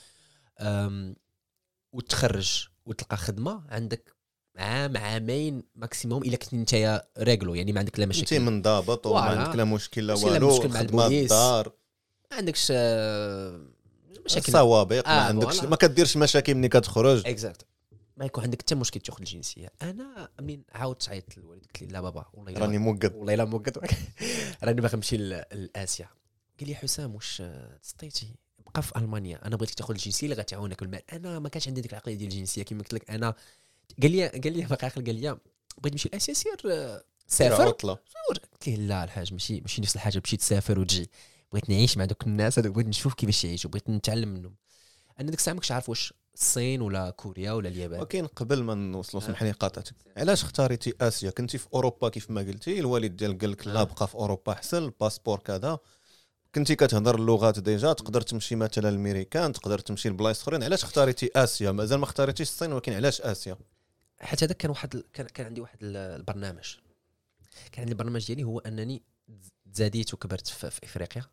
وتخرج 1.93 2.69
وتلقى 2.87 3.17
خدمة 3.17 3.65
عندك 3.69 4.15
عام 4.57 4.97
عامين 4.97 5.63
maximum 5.75 6.23
إلا 6.23 6.37
كنت 6.37 6.55
أنت 6.55 7.05
réglo 7.19 7.55
يعني 7.55 7.73
ما 7.73 7.79
عندك 7.79 7.99
لا 7.99 8.05
أنت 8.05 8.11
مشاكل 8.11 8.41
منضبط 8.41 9.07
وما. 9.07 9.21
عندك 9.21 9.57
لا 9.57 9.65
مشكل 9.65 10.07
لا 10.07 10.15
والو 10.15 10.57
مشكل 10.57 10.69
مع 10.69 10.81
البوليس. 10.81 11.33
الدار 11.33 11.73
ما 12.31 12.37
عندكش 12.37 12.69
آه، 12.71 13.61
مشاكل. 14.25 14.49
السوابق 14.49 15.09
ما 15.09 15.19
آه، 15.19 15.21
عندكش 15.21 15.57
voilà. 15.57 15.71
ما 15.71 15.77
كديرش 15.77 16.17
مشاكل 16.17 16.55
ملي 16.55 16.69
كتخرج. 16.69 17.27
exact 17.27 17.67
ما 18.17 18.25
يكون 18.25 18.45
عندك 18.45 18.63
حتى 18.63 18.75
مشكل 18.75 19.01
تاخذ 19.01 19.19
الجنسية. 19.19 19.73
أنا 19.83 20.29
منين 20.41 20.65
عاودت 20.73 21.09
عيطت 21.09 21.39
للوالد 21.39 21.63
قلت 21.67 21.83
لي 21.83 21.89
لا 21.89 22.01
بابا 22.01 22.25
والله 22.33 22.53
راني 22.61 22.79
موقد. 22.79 23.15
والله 23.15 23.35
إلا 23.35 23.45
موقد. 23.45 23.79
راني 24.65 24.81
باغي 24.81 24.97
نمشي 24.97 25.17
لآسيا. 25.17 26.09
قال 26.61 26.69
لي 26.69 26.75
حسام 26.75 27.15
واش 27.15 27.41
آه، 27.41 27.77
تسطيتي 27.83 28.35
بقى 28.67 28.83
في 28.83 28.97
ألمانيا. 28.97 29.47
أنا 29.47 29.57
بغيتك 29.57 29.75
تاخذ 29.75 29.91
الجنسية 29.95 30.27
اللي 30.27 30.37
غتعاونك 30.43 30.83
المال. 30.83 31.03
أنا 31.13 31.39
ما 31.39 31.49
كانش 31.49 31.69
عندي 31.69 31.81
ديك 31.81 31.91
العقلية 31.93 32.15
ديال 32.15 32.31
الجنسية. 32.31 32.63
كما 32.63 32.79
قلت 32.79 32.95
لك 32.95 33.11
أنا 33.11 33.35
قال 34.03 34.11
لي 34.11 34.29
قال 34.29 34.53
لي 34.53 34.65
باقي 34.65 34.87
عاقل 34.87 35.05
قال 35.05 35.15
لي 35.15 35.39
بغيت 35.79 35.93
نمشي 35.93 36.09
لأسيا 36.13 36.35
سير 36.35 36.57
آه، 36.71 37.05
سافر. 37.27 37.63
عطلة. 37.63 37.99
قلت 38.31 38.69
له 38.69 38.75
لا 38.75 39.05
الحاج 39.05 39.33
ماشي 39.33 39.61
ماشي 39.61 39.83
نفس 39.83 39.97
الحاجة. 39.97 40.23
مشيت 40.25 40.41
تسافر 40.41 40.81
وتجي. 40.81 41.11
بغيت 41.53 41.71
نعيش 41.71 41.97
مع 41.97 42.05
دوك 42.05 42.27
الناس 42.27 42.59
هذوك 42.59 42.75
بغيت 42.75 42.87
نشوف 42.87 43.15
كيفاش 43.15 43.45
يعيشوا. 43.45 43.71
بغيت 43.71 43.91
نتعلم 43.91 44.29
منهم. 44.29 44.55
أنا 45.21 45.31
ديك 45.31 45.39
الساعة 45.39 45.55
ما 45.55 45.61
كنتش 45.61 45.73
عارف 45.73 45.89
واش 45.89 46.15
الصين 46.35 46.81
ولا 46.83 47.11
كوريا 47.11 47.53
ولا 47.53 47.69
اليابان. 47.69 48.01
ولكن 48.01 48.27
قبل 48.27 48.63
ما 48.63 48.75
نوصلوا 48.75 49.23
آه. 49.23 49.27
سمح 49.27 49.43
لي 49.43 49.51
قاطعتك 49.51 49.95
علاش 50.17 50.43
اختاريتي 50.43 50.95
آسيا؟ 51.01 51.31
كنتي 51.31 51.59
في 51.59 51.67
أوروبا 51.75 52.09
كيف 52.09 52.31
ما 52.31 52.41
قلتي. 52.41 52.79
الوالد 52.81 53.17
ديالك 53.17 53.41
قال 53.41 53.51
لك 53.51 53.67
لا 53.67 53.81
آه. 53.81 53.85
بقى 53.85 54.09
في 54.09 54.15
أوروبا 54.15 54.53
أحسن. 54.53 54.83
الـ 54.83 54.88
passeport 54.88 55.39
كذا. 55.39 55.79
كنتي 56.55 56.77
كتهضر 56.77 57.15
اللغات 57.15 57.59
déjà 57.59 57.93
تقدر 57.93 58.21
تمشي 58.21 58.57
مثلا 58.57 58.91
للميريكان 58.91 59.53
تقدر 59.53 59.79
تمشي 59.79 60.09
لبلايص 60.09 60.43
أخرين 60.43 60.63
علاش 60.63 60.85
اختاريتي 60.85 61.31
آسيا؟ 61.37 61.73
مازال 61.73 61.99
ما 61.99 62.05
اختاريتيش 62.05 62.49
الصين 62.49 62.73
ولكن 62.73 62.93
علاش 62.93 63.21
آسيا؟ 63.21 63.57
حتى 64.21 64.45
هذاك 64.45 64.57
كان 64.57 64.71
واحد 64.71 65.03
كان, 65.13 65.27
كان 65.27 65.47
عندي 65.47 65.61
واحد 65.61 65.79
ال- 65.83 65.97
البرنامج. 65.97 66.77
كان 67.73 67.81
عندي 67.81 67.93
البرنامج 67.93 68.27
ديالي 68.27 68.45
هو 68.45 68.59
أنني 68.59 69.03
تزاديت 69.73 70.15
وكبرت 70.15 70.47
في, 70.47 70.71
في 70.71 70.85
إفريقيا. 70.85 71.25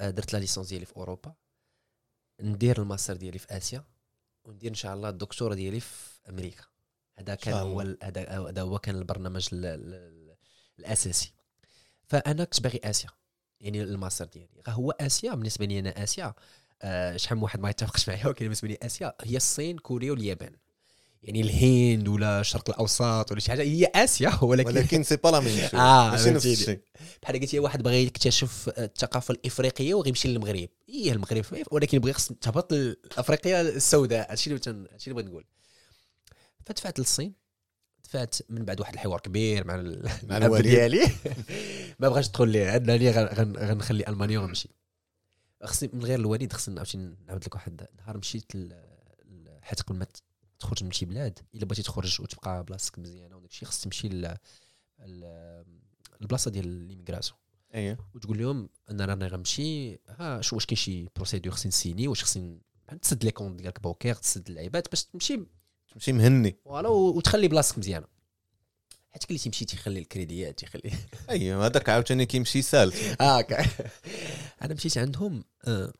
آه، 0.00 0.10
درت 0.10 0.32
la 0.32 0.38
licence 0.38 0.68
ديالي 0.68 0.86
في 0.86 0.96
أوروبا. 0.96 1.34
ندير 2.40 2.82
الماستر 2.82 3.16
ديالي 3.16 3.38
في 3.38 3.56
آسيا 3.56 3.84
وندير 4.44 4.70
إن 4.70 4.74
شاء 4.74 4.94
الله 4.94 5.08
الدكتوراه 5.08 5.54
ديالي 5.54 5.80
في 5.80 6.18
أمريكا. 6.28 6.64
هذا 7.18 7.34
كان 7.34 7.54
هو 7.54 7.80
هذا 8.02 8.62
هو 8.62 8.78
كان 8.78 8.96
البرنامج 8.96 9.48
ال 9.52 9.64
ال 9.66 10.36
الأساسي. 10.78 11.32
فأنا 12.08 12.44
كنت 12.44 12.60
باغي 12.60 12.80
آسيا. 12.84 13.10
يعني 13.62 13.82
الماستر 13.82 14.24
ديالي. 14.24 14.48
هو 14.68 14.90
آسيا 14.90 15.34
بالنسبة 15.34 15.64
لي 15.66 15.78
أنا 15.78 16.02
آسيا 16.02 16.34
آه 16.82 17.16
شحال 17.16 17.36
من 17.38 17.42
واحد 17.44 17.60
ما 17.60 17.70
يتفقش 17.70 18.08
معايا 18.08 18.26
ولكن 18.26 18.44
بالنسبة 18.44 18.68
لي 18.68 18.78
آسيا 18.82 19.12
هي 19.22 19.36
الصين 19.36 19.78
كوريا 19.78 20.10
واليابان. 20.10 20.52
يعني 21.22 21.40
الهند 21.40 22.08
ولا 22.08 22.40
الشرق 22.40 22.70
الأوسط 22.70 23.30
ولا 23.32 23.40
شي 23.40 23.50
حاجة 23.50 23.62
هي 23.62 23.90
آسيا 23.94 24.38
ولكن, 24.44 24.68
ولكن 24.68 25.02
c'est 25.02 25.16
pas 25.16 25.28
la 25.28 25.40
même 25.40 25.58
آه، 25.74 26.10
ماشي 26.10 26.30
نفس. 26.30 26.46
الشيء. 26.46 26.80
بحال 27.22 27.40
قلتي 27.40 27.58
واحد 27.58 27.82
باغي 27.82 28.02
يكتشف 28.02 28.68
الثقافة 28.78 29.32
الإفريقية 29.32 29.94
وغيمشي 29.94 30.28
للمغرب. 30.28 30.68
إيه 30.88 31.12
المغرب 31.12 31.44
ولكن 31.70 31.98
بغى 31.98 32.12
خص 32.12 32.28
تهبط 32.32 32.72
لافريقيا 32.72 33.60
السوداء. 33.60 34.30
هادشي 34.30 34.50
اللي 34.50 34.58
تن- 34.60 34.86
هادشي 34.92 35.10
اللي 35.10 35.14
بغيت 35.22 35.26
نقول. 35.32 35.44
فدفعت 36.66 36.98
للصين. 36.98 37.32
دفعت 38.12 38.36
من 38.48 38.64
بعد 38.64 38.80
واحد 38.80 38.92
الحوار 38.94 39.20
كبير 39.20 39.66
مع 39.66 39.76
مع 40.28 40.36
الأب. 40.36 40.56
ديالي. 40.56 41.00
ما 42.00 42.08
بغاش 42.08 42.28
تدخل 42.28 42.48
ليه 42.48 42.70
عندنا 42.70 43.10
غن- 43.10 43.56
غنخلي 43.56 44.08
ألمانيا 44.08 44.38
ونمشي. 44.38 44.68
خصني 45.64 45.90
من 45.92 46.04
غير 46.04 46.18
الوالد 46.18 46.52
خصني 46.52 46.76
عاوتاني 46.78 47.16
نعاود 47.26 47.44
لك 47.44 47.54
واحد 47.54 47.86
نهار 47.98 48.18
مشيت 48.18 48.52
حيت 49.62 49.80
قبل 49.82 49.98
ما 49.98 50.06
تخرج 50.58 50.84
من 50.84 50.92
شي 50.92 51.04
بلاد 51.06 51.38
إلا 51.54 51.64
بغيتي 51.64 51.82
تخرج 51.82 52.20
وتبقى 52.20 52.64
بلاصتك 52.64 52.98
مزيانة 52.98 53.36
وداك 53.36 53.50
الشيء 53.50 53.68
خصك 53.68 53.84
تمشي 53.84 54.10
البلاصه 56.20 56.50
ديال 56.50 56.68
l'immigration 56.68 57.38
اييه 57.74 57.98
وتقول 58.14 58.38
لهم 58.38 58.68
أنا 58.90 59.04
راني 59.04 59.26
غنمشي 59.26 59.98
ها 60.08 60.40
شو 60.40 60.56
واش 60.56 60.66
كاين 60.66 60.76
شي 60.76 61.08
procédure 61.16 61.52
خصني 61.52 61.68
نسيني 61.68 62.08
واش 62.08 62.24
خصني 62.24 62.60
تسد 63.02 63.24
les 63.24 63.30
comptes 63.30 63.58
ديالك 63.60 63.80
بوكير 63.82 64.14
تسد 64.14 64.48
اللعيبات 64.48 64.88
باش 64.90 65.04
تمشي 65.04 65.40
تمشي 65.94 66.12
مهني. 66.12 66.56
voilà 66.64 66.88
وتخلي 66.88 67.48
بلاصتك 67.48 67.78
مزيانة. 67.78 68.06
حيت 69.12 69.24
كلي 69.24 69.38
تيمشي 69.38 69.64
تيخلي 69.64 69.98
الكريديات 69.98 70.58
تيخلي 70.58 70.92
اييه 71.30 71.66
هذاك 71.66 71.88
عاوتاني 71.88 72.26
كيمشي 72.26 72.62
سالت 72.62 72.94
هاكا 73.22 73.66
أنا 74.62 74.74
مشيت 74.74 74.98
عندهم 74.98 75.44
آه، 75.64 75.92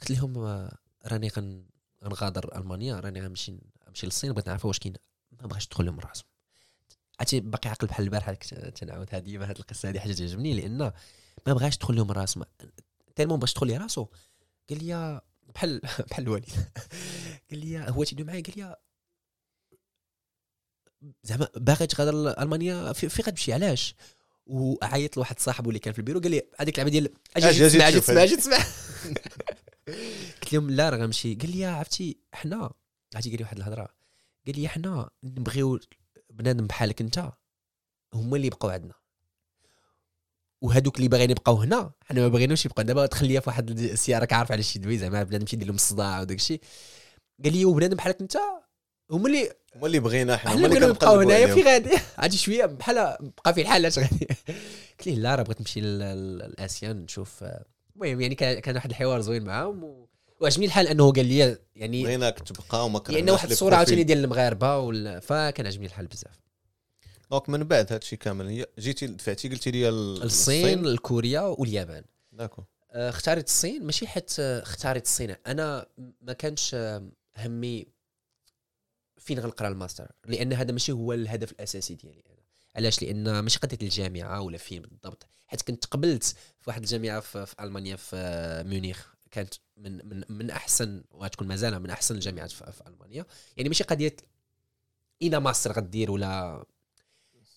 قلت 0.00 0.10
لهم 0.10 0.38
آه، 0.38 0.78
راني 1.06 1.28
غن 1.28 1.64
غنغادر 2.04 2.56
ألمانيا 2.58 3.00
راني 3.00 3.20
غنمشي 3.20 3.58
نمشي 3.88 4.06
للصين 4.06 4.32
بغيت 4.32 4.46
نعرف 4.48 4.64
واش 4.64 4.78
كاين. 4.78 4.94
ما 5.40 5.46
بغاش 5.46 5.66
تدخل 5.66 5.84
لهم 5.84 6.00
راسهم. 6.00 6.24
عرفتي 7.20 7.40
باقي 7.40 7.68
عاقل 7.68 7.86
بحال 7.86 8.04
البارحة 8.04 8.32
تنعاود 8.74 9.08
هذه 9.14 9.22
ديما 9.22 9.44
هذه 9.44 9.58
القصة 9.58 9.88
هذه 9.88 9.98
حاجة 9.98 10.12
تعجبني 10.12 10.54
لأن 10.54 10.78
ما 11.46 11.52
بغاش 11.52 11.76
تدخل 11.76 11.96
لهم 11.96 12.12
راسهم. 12.12 12.44
تيرمون 13.16 13.38
باش 13.38 13.52
تدخل 13.52 13.66
لي 13.66 13.76
راسو. 13.76 14.06
قال 14.70 14.84
لي 14.84 15.20
بحال 15.54 15.80
بحال 16.10 16.24
الوالد. 16.24 16.50
قال 17.50 17.58
لي 17.58 17.78
هو 17.90 18.04
تيدوي 18.04 18.26
معايا؟ 18.26 18.42
قال 18.42 18.54
لي 18.56 18.76
زعما 21.22 21.48
باغي 21.56 21.86
تغادر 21.86 22.42
ألمانيا 22.42 22.92
في, 22.92 23.08
في 23.08 23.22
غتمشي 23.22 23.52
علاش؟ 23.52 23.94
وعيط 24.46 25.16
لواحد 25.16 25.38
صاحبه 25.38 25.68
اللي 25.68 25.78
كان 25.78 25.92
في 25.92 25.98
البيرو 25.98 26.20
قال 26.20 26.30
لي 26.30 26.42
هذيك 26.58 26.74
اللعبه 26.74 26.90
ديال 26.90 27.08
أجي 27.36 27.68
تسمع 27.68 27.88
أجي 27.88 28.00
تسمع. 28.00 28.22
أجي 28.22 28.36
تسمع. 28.36 28.58
قلت 30.42 30.52
لهم 30.52 30.70
لا 30.70 30.90
راه 30.90 30.96
غنمشي. 30.96 31.34
قال 31.34 31.56
لي 31.56 31.64
عرفتي 31.64 32.16
حنا 32.32 32.70
عرفتي 33.14 33.30
قال 33.30 33.38
لي 33.38 33.44
واحد 33.44 33.56
الهضرة. 33.56 33.88
قال 34.46 34.60
لي 34.60 34.68
حنا 34.68 35.10
نبغيو 35.24 35.80
بنادم 36.30 36.66
بحالك 36.66 37.00
انت 37.00 37.32
هما 38.14 38.36
اللي 38.36 38.46
يبقاو 38.46 38.70
عندنا. 38.70 38.94
وهذوك 40.60 40.96
اللي 40.96 41.08
باغيين 41.08 41.30
يبقاو 41.30 41.56
هنا 41.56 41.92
حنا 42.04 42.20
ما 42.20 42.28
باغيينوش 42.28 42.64
يبقاو. 42.66 42.86
دابا 42.86 43.06
تخليها 43.06 43.40
في 43.40 43.50
واحد 43.50 43.70
السيارة 43.70 44.20
راك 44.20 44.32
عارف 44.32 44.52
على 44.52 44.62
شي 44.62 44.78
دوي 44.78 44.98
زعما 44.98 45.22
بنادم 45.22 45.44
تيدير 45.44 45.66
لهم 45.66 45.76
الصداع 45.76 46.20
وداك 46.20 46.36
الشيء 46.36 46.60
قال 47.44 47.52
لي 47.52 47.64
وبنادم 47.64 47.96
بحالك 47.96 48.20
انت 48.20 48.36
هما 49.12 49.26
اللي 49.26 49.50
هما 49.76 49.86
اللي 49.86 49.98
بغينا 50.00 50.36
حنا 50.36 50.50
هما 50.54 50.56
اللي 50.58 50.68
بغينا 50.68 50.86
نبقاو 50.86 51.12
كنقلبوا 51.14 51.32
هنايا 51.34 51.54
في. 51.54 51.62
غادي. 51.62 51.90
عادي 52.18 52.36
شوية 52.36 52.66
بحال 52.66 52.94
بقى 53.44 53.54
في 53.54 53.60
الحال 53.60 53.86
اش 53.86 53.98
غادي 53.98 54.26
قلت 54.90 55.06
ليه 55.06 55.14
لا 55.14 55.34
راه 55.34 55.42
بغيت 55.42 55.60
نمشي 55.60 55.80
لل- 55.80 55.98
لل- 55.98 56.54
لاسيان 56.58 56.96
نشوف. 56.96 57.44
المهم 57.96 58.20
يعني 58.20 58.34
كان 58.34 58.74
واحد 58.74 58.90
الحوار 58.90 59.20
زوين 59.20 59.44
معاهم 59.44 60.06
وعجبني 60.40 60.66
الحال 60.66 60.88
أنه 60.88 61.12
قال 61.12 61.26
لي 61.26 61.58
يعني 61.76 62.02
بغيناك 62.02 62.38
تبقى 62.38 62.84
وما 62.86 62.98
لأن 62.98 63.02
كرهناش 63.04 63.30
واحد 63.30 63.46
لي 63.48 63.52
الصورة 63.52 63.74
عاوتاني. 63.76 64.02
ديال 64.04 64.24
المغاربة 64.24 65.20
فكان 65.20 65.66
عجبني 65.66 65.86
الحال 65.86 66.06
بزاف. 66.06 66.40
donc 67.30 67.48
من 67.48 67.64
بعد 67.64 67.92
هادشي 67.92 68.16
كامل 68.16 68.46
هي 68.46 68.66
جيتي 68.78 69.06
دفعتي 69.06 69.48
قلتي 69.48 69.70
لي 69.70 69.88
ال- 69.88 70.22
الصين 70.22 70.86
الكوريا 70.86 71.40
واليابان. 71.40 72.04
d'accord 72.32 72.62
آه، 72.92 73.08
اختاريت 73.10 73.46
الصين 73.46 73.84
ماشي 73.86 74.06
حيت 74.06 74.30
آه، 74.38 74.62
اختاريت 74.62 75.04
الصين. 75.04 75.34
أنا 75.46 75.86
ما 76.22 76.32
كانش 76.32 76.70
آه، 76.74 77.08
همي 77.38 77.86
فين 79.24 79.38
غنقرا 79.40 79.68
الماستر؟ 79.68 80.12
لأن 80.26 80.52
هذا 80.52 80.72
ماشي 80.72 80.92
هو 80.92 81.12
الهدف 81.12 81.52
الأساسي 81.52 81.94
ديالي 81.94 82.22
أنا. 82.26 82.42
علاش؟ 82.76 83.02
لأن 83.02 83.40
ماشي 83.40 83.58
قضية 83.58 83.78
الجامعة 83.82 84.40
ولا 84.40 84.58
فين 84.58 84.82
بالضبط. 84.82 85.26
حيت 85.46 85.62
كنت 85.62 85.84
قبلت 85.84 86.24
في 86.24 86.64
واحد 86.66 86.82
الجامعة 86.82 87.20
في, 87.20 87.46
في 87.46 87.54
ألمانيا 87.60 87.96
في 87.96 88.62
ميونخ 88.66 89.06
كانت 89.30 89.54
من 89.76 90.08
من 90.08 90.24
من 90.28 90.50
أحسن 90.50 91.04
وغتكون 91.10 91.48
مازال 91.48 91.78
من 91.80 91.90
أحسن 91.90 92.14
الجامعات 92.14 92.50
في, 92.50 92.72
في 92.72 92.82
ألمانيا. 92.86 93.26
يعني 93.56 93.68
ماشي 93.68 93.84
قضية 93.84 94.16
إلى 95.22 95.40
ماستر 95.40 95.72
غدير 95.72 96.10
ولا 96.10 96.64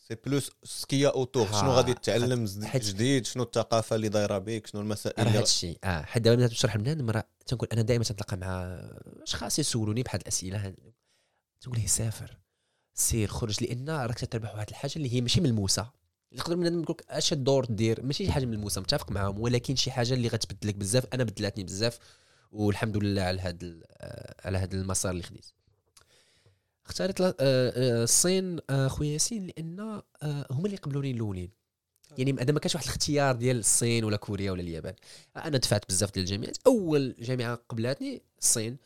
c'est 0.07 0.15
plus 0.25 0.51
ce 0.63 0.77
qu'il 0.77 1.09
y 1.09 1.14
a 1.14 1.19
autour 1.19 1.47
شنو 1.51 1.71
غادي 1.71 1.93
تتعلم 1.93 2.45
جديد؟ 2.75 3.25
شنو 3.25 3.43
الثقافة 3.43 3.95
اللي 3.95 4.09
دايرة 4.09 4.37
بك 4.37 4.67
شنو 4.67 4.81
المسائل 4.81 5.27
هذا 5.27 5.43
الشيء 5.43 5.77
آه 5.83 6.01
حيت 6.01 6.23
دابا 6.23 6.35
ملي 6.35 6.47
تنشرح 6.47 6.75
لبنادم 6.75 7.09
راه 7.09 7.27
تنقول 7.45 7.69
أنا 7.73 7.81
دائما 7.81 8.03
تنتلاقى 8.03 8.37
مع 8.37 8.79
أشخاص 9.23 9.59
يسولوني 9.59 10.03
بهذه 10.03 10.21
الأسئلة 10.21 10.73
تنقول 11.65 11.79
ليه 11.79 11.87
سافر 11.87 12.37
سير 12.93 13.27
خرج 13.27 13.63
لأن 13.63 13.89
راك 13.89 14.19
تربح 14.25 14.55
واحد 14.55 14.69
الحاجة 14.69 14.91
اللي 14.95 15.13
هي 15.13 15.21
ماشي 15.21 15.41
ملموسة. 15.41 15.91
يقدر 16.31 16.55
بنادم 16.55 16.81
يقول 16.81 16.95
لك 16.99 17.05
أش 17.09 17.33
الدور 17.33 17.65
دير؟ 17.65 18.03
ماشي 18.03 18.25
شي 18.25 18.31
حاجة 18.31 18.45
ملموسة 18.45 18.81
متفق 18.81 19.11
معاهم 19.11 19.39
ولكن 19.39 19.75
شي 19.75 19.91
حاجة 19.91 20.13
اللي 20.13 20.27
غتبدلك 20.27 20.75
بزاف 20.75 21.05
أنا 21.13 21.23
بدلاتني 21.23 21.63
بزاف 21.63 21.99
والحمد 22.51 22.97
لله 22.97 23.21
على 23.21 23.41
هذا 23.41 23.79
على 24.45 24.57
هذا 24.57 24.75
المسار 24.75 25.11
اللي 25.11 25.23
خديت. 25.23 25.45
اختاريت 26.85 27.21
آه، 27.21 27.35
آه، 27.39 28.03
الصين 28.03 28.59
آه، 28.69 28.87
خويا 28.87 29.13
ياسين 29.13 29.47
لأن 29.47 30.01
هما 30.51 30.65
اللي 30.65 30.77
قبلوني 30.77 31.11
الأولين. 31.11 31.51
يعني 32.17 32.33
هذا 32.33 32.51
ما 32.53 32.59
كانش 32.59 32.75
واحد 32.75 32.85
الاختيار 32.85 33.35
ديال 33.35 33.59
الصين 33.59 34.03
ولا 34.03 34.17
كوريا 34.17 34.51
ولا 34.51 34.61
اليابان. 34.61 34.93
أنا 35.35 35.57
دفعت 35.57 35.89
بزاف 35.89 36.13
ديال 36.13 36.25
الجامعات. 36.25 36.57
أول 36.67 37.15
جامعة 37.19 37.55
قبلاتني 37.69 38.21
الصين. 38.39 38.77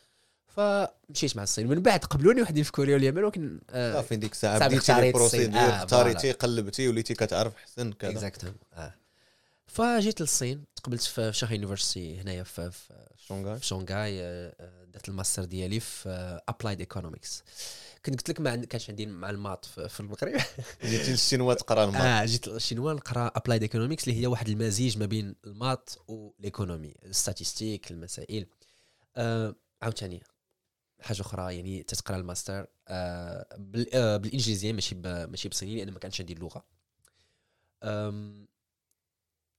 فمشيت 0.56 1.36
مع 1.36 1.42
الصين. 1.42 1.66
من 1.68 1.82
بعد 1.82 2.04
قبلوني 2.04 2.42
وحدين 2.42 2.64
في 2.64 2.72
كوريا 2.72 2.94
واليابان 2.94 3.24
ولكن 3.24 3.60
آه 3.70 3.94
صافي 3.94 4.16
ديك 4.16 4.32
الساعة 4.32 4.58
بديتي 4.58 4.74
لي 4.74 4.78
اختاريت 4.78 5.14
الصين. 5.16 5.40
procédure 5.40 5.60
آه، 5.60 5.84
اختاريتي 5.84 6.32
قلبتي 6.32 6.88
وليتي 6.88 7.14
كتعرف 7.14 7.54
احسن 7.56 7.92
كذا. 7.92 8.10
exactement 8.10 8.54
آه. 8.74 8.94
فجيت 9.66 10.20
للصين 10.20 10.64
تقبلت 10.76 11.02
في 11.02 11.32
شانغهاي 11.32 11.56
University 11.56 12.20
هنايا 12.20 12.42
في, 12.42 12.70
شونغاي 13.16 13.58
في 13.58 13.66
شونغهاي 13.66 14.22
آه، 14.22 14.54
آه، 14.60 14.84
درت 14.84 15.08
الماستر 15.08 15.44
ديالي 15.44 15.80
في 15.80 16.40
applied 16.48 16.80
economics 16.80 17.42
كنت 18.06 18.14
قلت 18.16 18.28
لك 18.30 18.40
ما 18.40 18.56
كانش 18.56 18.90
عندي 18.90 19.06
معلومات 19.06 19.64
في, 19.64 19.88
في 19.88 20.00
المغرب. 20.00 20.40
جيتي 20.84 21.10
للشينوا 21.10 21.54
تقرا 21.54 21.84
ال 21.84 21.87
maths. 21.87 22.02
آه 22.02 22.24
جيت 22.24 22.48
الشينوا 22.48 22.92
نقرا 22.92 23.30
applied 23.36 23.62
economics 23.62 24.08
اللي 24.08 24.22
هي 24.22 24.26
واحد 24.26 24.48
المزيج 24.48 24.98
ما 24.98 25.06
بين 25.06 25.34
ال 25.44 25.52
maths 25.52 25.90
وال 26.08 26.25
économie 26.25 26.94
ال 27.04 27.11
statistiques 27.11 27.90
المسائل. 27.90 28.46
آه 29.16 29.54
عاوتاني. 29.82 30.22
حاجة 31.02 31.20
أخرى 31.20 31.56
يعني 31.56 31.82
تتقرأ 31.82 32.16
الماستر 32.16 32.66
آه 32.88 33.46
آه 33.94 34.16
بالإنجليزية 34.16 34.72
ماشي 34.72 34.94
ماشي 35.04 35.48
بصيني 35.48 35.76
لأن 35.76 35.90
ما 35.92 35.98
كانش 35.98 36.20
عندي 36.20 36.32
اللغة. 36.32 36.64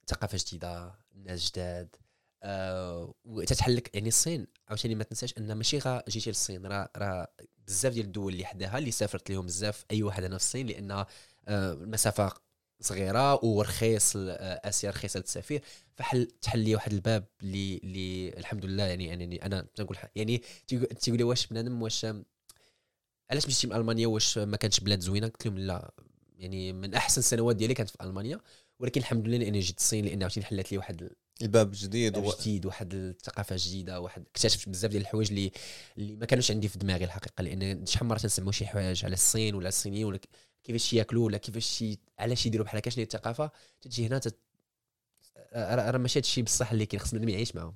ثقافة 0.08 0.38
جديدة 0.48 0.94
ناس 1.16 1.52
جداد 1.52 1.96
آه 2.44 3.14
وتتحلك 3.26 3.96
يعني 3.96 4.08
الصين 4.08 4.48
عاوتاني 4.68 4.96
ما 4.96 5.04
تنساش 5.04 5.38
أن 5.38 5.54
ماشي 5.54 5.78
غا 5.80 6.04
جيتي 6.10 6.30
للصين 6.30 6.66
راه 6.66 6.90
راه 6.98 7.28
بزاف 7.68 7.94
ديال 7.94 8.06
الدول 8.06 8.34
اللي 8.34 8.46
حداها 8.46 8.78
اللي 8.78 8.92
سافرت 8.92 9.32
لهم 9.32 9.46
بزاف 9.46 9.86
أي 9.92 10.04
واحد 10.04 10.24
أنا 10.24 10.38
في 10.38 10.44
الصين 10.44 10.68
لأن 10.68 11.06
المسافة 11.50 12.34
صغيرة 12.82 13.46
ورخيص 13.46 14.16
آه، 14.16 14.22
آسيا 14.70 14.90
رخيصة 14.90 15.18
للتسافير. 15.18 15.62
فحل 15.96 16.26
تحل 16.42 16.60
لي 16.60 16.76
واحد 16.76 16.94
الباب 16.94 17.26
اللي 17.44 17.78
اللي 17.84 18.30
الحمد 18.38 18.66
لله 18.66 18.84
يعني 18.84 19.06
يعني 19.06 19.46
أنا 19.46 19.68
تنقول 19.76 19.98
يعني 20.16 20.42
تيقو- 20.68 20.94
تيقول 21.00 21.18
لي 21.18 21.24
واش 21.24 21.48
بنادم 21.48 21.82
واش 21.82 22.06
علاش 23.32 23.48
مشيتي 23.48 23.68
من 23.68 23.74
ألمانيا؟ 23.76 24.08
واش 24.08 24.38
ما 24.38 24.58
كانتش 24.58 24.80
بلاد 24.80 25.00
زوينة؟ 25.00 25.28
قلت 25.28 25.46
لهم 25.46 25.58
لا 25.60 25.92
يعني 26.38 26.74
من 26.74 26.94
أحسن 26.94 27.20
السنوات 27.20 27.56
ديالي 27.56 27.74
كانت 27.74 27.90
في 27.90 27.98
ألمانيا 28.04 28.40
ولكن 28.80 29.02
الحمد 29.02 29.28
لله 29.28 29.38
لأني 29.38 29.60
جيت 29.60 29.78
الصين 29.78 30.06
لأن 30.06 30.22
عاوتاني 30.24 30.46
حلت 30.46 30.72
لي 30.72 30.78
واحد 30.78 31.10
الباب 31.42 31.72
جديد 31.74 32.18
و... 32.18 32.32
جديد 32.42 32.66
واحد 32.66 32.94
الثقافة 32.94 33.56
جديدة 33.60 34.00
واحد 34.00 34.24
اكتشفت 34.28 34.70
بزاف 34.70 34.92
ديال 34.92 35.02
الحوايج 35.02 35.30
اللي 35.30 35.52
اللي 35.98 36.16
ما 36.16 36.26
كانوش 36.26 36.52
عندي 36.52 36.68
في 36.68 36.78
دماغي 36.80 37.06
الحقيقة 37.06 37.42
لأن 37.42 37.86
شحال 37.86 38.08
مرة 38.08 38.18
تنسمعوا 38.18 38.52
شي 38.52 38.66
حوايج 38.68 39.06
على 39.06 39.14
الصين 39.14 39.56
ولا 39.56 39.68
الصينيين 39.68 40.06
ولا 40.06 40.20
كيفاش 40.64 40.94
ياكلوا 40.94 41.26
ولا 41.26 41.38
كيفاش 41.38 41.84
علاش 42.20 42.46
يديروا 42.46 42.66
بحال 42.66 42.78
هكا 42.78 42.90
شنو 42.90 43.04
الثقافة؟ 43.04 43.52
تجي 43.82 44.08
هنا 44.08 44.20
تت... 44.20 44.40
راه 45.56 45.92
راه 45.92 45.98
ماشي 45.98 46.20
هادشي 46.20 46.42
بصح 46.42 46.72
اللي 46.72 46.86
كاين 46.86 47.02
خصنا 47.02 47.30
يعيش 47.30 47.56
معاهم. 47.56 47.76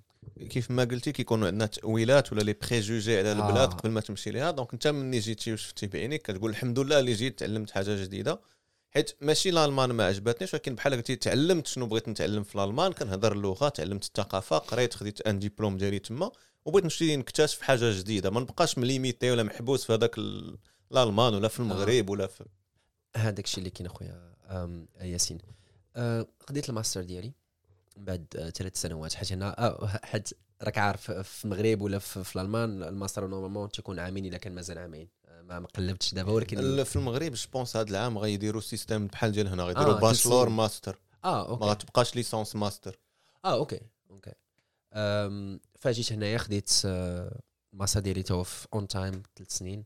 كيف 0.50 0.72
ما 0.72 0.84
قلتي 0.84 1.12
كيكونوا 1.12 1.48
عندنا 1.48 1.66
تأويلات 1.66 2.34
ولا 2.34 2.42
les 2.42 2.54
préjugés 2.54 3.18
على 3.20 3.30
آه. 3.30 3.34
البلاد 3.34 3.74
قبل 3.74 3.90
ما 3.92 4.02
تمشي 4.02 4.32
ليها. 4.32 4.52
donc 4.52 4.74
انت 4.74 4.88
ملي 4.88 5.20
جيتي 5.20 5.54
وشفتي 5.54 5.88
بعينيك 5.88 6.22
كتقول 6.22 6.50
الحمد 6.52 6.80
لله 6.80 7.00
اللي 7.00 7.14
جيت 7.14 7.40
تعلمت 7.40 7.72
حاجة 7.72 8.04
جديدة. 8.04 8.42
حيت 8.92 9.12
ماشي 9.22 9.50
الألمان 9.50 9.92
ما 9.92 10.06
عجبتنيش 10.06 10.54
ولكن 10.54 10.76
بحال 10.76 10.94
قلتي 10.94 11.16
تعلمت 11.16 11.68
شنو 11.68 11.86
بغيت 11.88 12.10
نتعلم 12.10 12.44
في 12.44 12.56
الألمان. 12.56 12.94
كنهضر 12.94 13.32
اللغة 13.34 13.70
تعلمت 13.70 14.04
الثقافة 14.04 14.58
قريت 14.58 14.94
خديت 14.94 15.22
un 15.22 15.40
diplôme 15.40 15.78
ديالي 15.78 16.00
تما 16.00 16.32
وبغيت 16.66 16.84
نمشي 16.84 17.16
نكتشف 17.18 17.62
حاجة 17.62 18.00
جديدة. 18.00 18.30
ما 18.30 18.40
نبقاش 18.40 18.78
مليميتي 18.78 19.32
ولا 19.32 19.44
محبوس 19.44 19.86
في 19.86 19.94
هذاك 19.94 20.18
ال- 20.18 20.58
الألمان 20.92 21.34
ولا 21.34 21.48
في 21.48 21.60
المغرب 21.60 22.10
ولا 22.10 22.28
في 22.28 22.46
هذاك 23.16 23.46
الشيء 23.46 23.60
اللي 23.60 23.70
كاين 23.70 23.86
اخويا 23.86 24.36
ياسين. 25.02 25.38
أه، 25.96 26.28
قضيت 26.48 26.70
الماستر 26.70 27.04
ديالي 27.04 27.34
من 27.98 28.06
بعد 28.06 28.52
ثلاث 28.56 28.82
سنوات 28.82 29.14
حيت 29.14 29.32
هنا 29.32 29.66
أه، 29.68 30.00
حيت 30.04 30.30
راك 30.64 30.78
عارف 30.78 31.12
في 31.12 31.46
المغرب 31.46 31.82
ولا 31.82 32.00
في, 32.00 32.24
في 32.24 32.36
الألمان 32.36 32.84
ال 32.84 32.90
master 32.90 33.28
normalement 33.28 33.70
تيكون 33.70 34.00
عامين 34.00 34.26
إلا 34.26 34.38
كان 34.38 34.56
مازال 34.56 34.78
عامين. 34.78 35.08
ما 35.44 35.60
ما 35.60 35.68
قلبتش 35.68 36.14
دابا 36.14 36.32
ولكن 36.32 36.84
في 36.84 36.96
المغرب 36.96 37.34
je 37.34 37.46
pense 37.46 37.78
هذا 37.78 37.90
العام 37.90 38.18
غيديروا 38.18 38.62
système 38.62 39.08
بحال 39.08 39.32
ديال 39.32 39.48
هنا 39.48 39.64
غيديروا 39.64 39.94
آه، 39.94 40.00
bachelor. 40.00 40.50
master 40.50 41.00
آه 41.26 41.44
ما 41.44 41.50
okay 41.50 41.66
غتبقاش 41.66 42.16
licence 42.16 42.56
master 42.56 43.00
آه 43.46 43.54
okay 43.54 43.82
okay. 44.10 44.34
فجيت 45.80 46.12
هنايا 46.14 46.38
خديت 46.38 46.82
آه، 46.86 47.40
المسار 47.74 48.04
ديالي 48.04 48.24
tout 48.24 48.44
fait 48.44 48.68
on 48.74 48.88
time 48.88 49.24
ثلاث 49.36 49.52
سنين. 49.52 49.86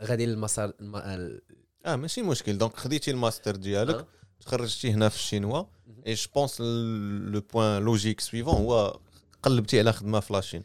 وغادي 0.00 0.26
للمسار 0.26 0.72
الم- 0.80 0.96
ال- 0.96 1.42
آه 1.86 1.96
ماشي 1.96 2.22
مشكل 2.22 2.58
donc 2.58 2.76
خديتي 2.76 3.10
الماستر 3.10 3.56
ديالك 3.56 3.94
آه. 3.94 4.06
تخرجتي 4.40 4.90
هنا 4.92 5.08
في 5.08 5.16
الشينوا. 5.16 5.64
et 6.06 6.14
je 6.14 6.26
pense 6.34 6.60
le 6.60 7.40
point 7.40 7.82
logique 7.82 8.20
suivant 8.20 8.54
هو 8.54 9.00
قلبتي 9.42 9.78
على 9.78 9.92
خدمة 9.92 10.20
في 10.20 10.32
la 10.32 10.41
Chine 10.41 10.62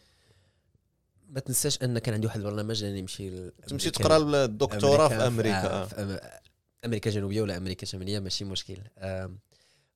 ما 1.30 1.40
تنساش 1.40 1.82
أن 1.84 2.00
كان 2.00 2.14
عندي 2.14 2.28
واحد 2.28 2.40
البرنامج 2.40 2.84
اني 2.84 3.02
نمشي 3.02 3.50
تمشي 3.50 3.92
تقرأ 3.92 4.46
الدكتوراه 4.46 5.08
في 5.08 5.14
أمريكا 5.14 5.68
آه، 5.68 5.84
آه. 5.84 5.86
في 5.86 5.96
أم- 5.96 6.44
أمريكا 6.86 7.10
الجنوبية 7.10 7.42
ولا 7.42 7.58
أمريكا 7.58 7.84
الشمالية 7.84 8.20
ماشي 8.20 8.46
مشكل 8.46 8.78
آم، 8.98 9.40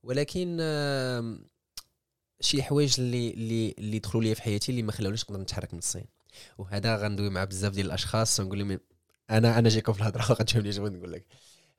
ولكن 0.04 0.58
آم، 0.62 1.46
شي 2.42 2.64
حوايج 2.64 2.96
اللي 3.00 3.30
اللي 3.34 3.76
اللي 3.80 4.00
دخلوا 4.00 4.24
لي 4.24 4.36
في 4.36 4.42
حياتي 4.42 4.72
اللي 4.72 4.82
ما 4.84 4.92
خلاونيش 4.92 5.24
نقدر 5.24 5.40
نتحرك 5.40 5.74
من 5.74 5.80
الصين 5.80 6.06
وهذا 6.58 6.96
غندوي 6.96 7.30
مع 7.30 7.44
بزاف 7.44 7.74
ديال 7.74 7.86
الأشخاص 7.86 8.40
ونقول 8.40 8.60
لهم 8.60 8.80
أنا 9.30 9.60
أنا 9.60 9.70
جايكم 9.70 9.94
في 9.94 10.00
الهضره 10.02 10.22
غتفهمني 10.22 10.70
اش 10.70 10.78
بغيت 10.78 10.94
نقول 10.94 11.12
لك. 11.14 11.26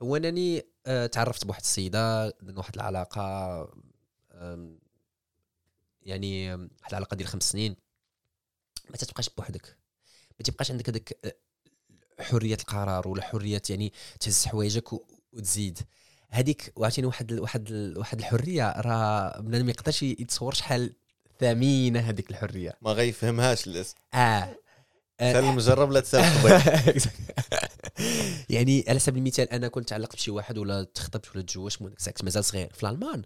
هو 0.02 0.16
أنني 0.16 0.62
آه، 0.86 1.06
تعرفت 1.06 1.44
بواحد 1.44 1.60
السيدة 1.60 2.28
درنا 2.28 2.58
واحد 2.58 2.74
العلاقة 2.74 3.68
يعني 6.02 6.54
واحد 6.54 6.88
العلاقة 6.90 7.14
ديال 7.14 7.28
خمس 7.28 7.42
سنين. 7.50 7.76
ما 8.90 8.96
تتبقاش 8.96 9.28
بوحدك. 9.36 9.76
ما 10.38 10.44
تبقاش 10.44 10.70
عندك 10.70 10.88
هذاك 10.88 11.18
آه، 11.24 11.34
حرية 12.22 12.54
القرار 12.54 13.08
ولا 13.08 13.22
حرية 13.22 13.62
يعني 13.70 13.92
تهز 14.20 14.46
حوايجك 14.46 14.92
وتزيد. 15.32 15.78
هذيك 16.28 16.72
وعطيني 16.76 17.06
واحد 17.06 17.32
ال- 17.32 17.40
واحد 17.40 17.70
ال- 17.70 17.98
واحد 17.98 18.18
الحرية. 18.18 18.72
راه 18.80 19.40
بنادم 19.40 19.64
ما 19.64 19.70
يقدرش 19.70 20.02
يتصور 20.02 20.54
شحال 20.54 20.94
ثمينة 21.40 22.00
هذيك 22.00 22.30
الحرية. 22.30 22.78
ما 22.82 22.92
غيفهمهاش 22.92 23.66
الناس 23.66 23.94
آه. 24.14 24.56
سأل 25.20 25.44
آه، 25.44 25.50
المجرب 25.50 25.90
لا 25.92 26.00
تسأل 26.00 26.20
الطبيب 26.24 27.02
يعني 28.50 28.84
على 28.88 28.98
سبيل 28.98 29.18
المثال 29.22 29.50
أنا 29.50 29.68
كنت 29.68 29.88
تعلقت 29.88 30.16
بشي 30.16 30.30
واحد 30.30 30.58
ولا 30.58 30.82
تخطبت 30.84 31.36
ولا 31.36 31.42
تزوجت 31.44 31.92
ساكت 31.98 32.24
مازال 32.24 32.44
صغير 32.44 32.72
في 32.72 32.82
الألمان. 32.82 33.22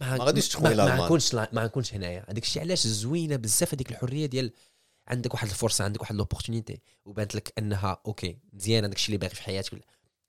ما 0.00 0.16
غاديش 0.16 0.48
تخوي 0.48 0.74
ما. 0.74 1.04
نكونش 1.04 1.34
ما 1.34 1.48
نكونش 1.64 1.94
هنايا. 1.94 2.24
هذاك 2.30 2.42
الشيء 2.42 2.62
علاش 2.62 2.86
زوينة 2.86 3.36
بزاف 3.36 3.74
هذيك 3.74 3.90
الحرية 3.90 4.26
ديال 4.26 4.52
عندك 5.08 5.34
واحد 5.34 5.48
الفرصة 5.48 5.84
عندك 5.84 6.00
واحد 6.00 6.14
l'opportunité 6.14 6.80
وبانت 7.04 7.34
لك 7.34 7.52
أنها 7.58 8.00
okay 8.06 8.38
مزيان 8.52 8.84
هذاك 8.84 8.96
الشيء 8.96 9.08
اللي 9.08 9.18
باغي 9.18 9.34
في 9.34 9.42
حياتك 9.42 9.72
ولا 9.72 9.82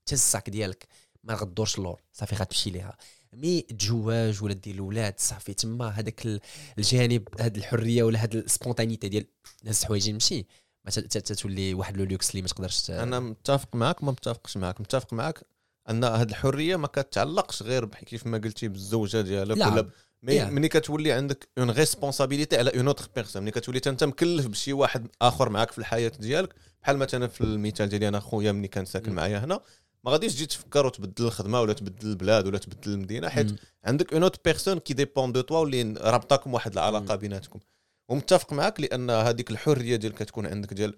تهز 0.05 0.19
ال 0.19 0.27
sac 0.27 0.50
ديالك 0.50 0.88
ما 1.24 1.33
غدورش 1.33 1.77
اللور 1.77 2.01
صافي 2.13 2.36
غتمشي 2.36 2.69
ليها. 2.69 2.97
mais 3.34 3.62
تزواج 3.62 4.43
ولا 4.43 4.53
دير 4.53 4.74
الاولاد 4.75 5.13
صافي 5.17 5.53
تما 5.53 5.88
هذاك 5.89 6.25
ال- 6.25 6.39
الجانب 6.77 7.27
هاد 7.39 7.57
الحرية 7.57 8.03
ولا 8.03 8.24
هاد 8.24 8.36
ال 8.36 8.42
spontanéité 8.42 9.10
ديال 9.09 9.25
نهز 9.63 9.83
حوايجي 9.83 10.12
نمشي 10.12 10.45
ما 10.88 10.91
ت- 10.91 11.17
ت- 11.17 11.34
تولي 11.34 11.74
واحد 11.74 11.98
le 11.98 12.03
luxe 12.03 12.29
اللي 12.32 12.41
ما 12.41 12.48
تقدرش 12.48 12.91
أنا 12.91 13.20
متفق 13.20 13.75
معك 13.75 14.03
ما 14.03 14.12
متفقش 14.12 14.58
معك 14.58 14.82
متفق 14.82 15.13
معك 15.13 15.44
أن 15.89 16.03
هذه 16.03 16.29
الحرية 16.29 16.75
ما 16.75 16.88
كتعلقش 16.88 17.63
غير 17.63 17.86
كيف 17.86 18.27
ما 18.27 18.38
قلتي 18.38 18.67
بالزوجة 18.67 19.22
ديالك 19.22 19.58
لا. 19.58 19.67
ولا 19.67 19.89
mais 20.24 20.34
يا. 20.34 20.46
ملي 20.46 20.67
كتولي 20.67 21.12
عندك 21.12 21.50
une 21.57 21.69
responsabilité 21.69 22.57
على 22.58 22.77
une 22.77 22.88
autre 22.88 23.07
personne 23.15 23.41
ملي 23.41 23.51
كتولي 23.51 23.82
انت 23.88 24.03
مكلف 24.03 24.48
بشي 24.48 24.74
واحد 24.74 25.08
آخر 25.22 25.50
معاك 25.50 25.72
في 25.72 25.77
الحياة 25.77 26.12
ديالك 26.20 26.56
بحال 26.82 26.98
مثلا 26.98 27.27
في 27.27 27.41
المثال 27.41 27.89
ديالي 27.89 28.08
أنا 28.08 28.20
خويا 28.20 28.51
ملي 28.51 28.67
كان 28.67 28.86
ساكن. 28.86 29.13
معايا 29.13 29.38
هنا 29.38 29.60
ما 30.03 30.12
غاديش 30.12 30.34
تجي 30.34 30.46
تفكر 30.46 30.86
وتبدل 30.86 31.25
الخدمة 31.25 31.62
ولا 31.62 31.74
تبدل 31.74 32.08
البلاد 32.10 32.48
ولا 32.48 32.58
تبدل 32.58 32.91
المدينة 32.94 33.29
حيت. 33.29 33.56
عندك 33.86 34.13
une 34.13 34.24
autre 34.24 34.39
personne 34.46 34.79
qui 34.79 34.93
dépend 34.93 35.31
de 35.31 35.41
toi 35.41 35.57
واللي 35.60 35.94
رابطاكم 36.01 36.53
واحد 36.53 36.72
العلاقة. 36.74 37.15
بيناتكم 37.15 37.60
ومتفق 38.09 38.53
معك 38.53 38.79
لأن 38.79 39.09
هذيك 39.09 39.51
الحرية 39.51 39.95
ديال 39.95 40.15
كتكون 40.15 40.45
عندك 40.45 40.73
ديال 40.73 40.97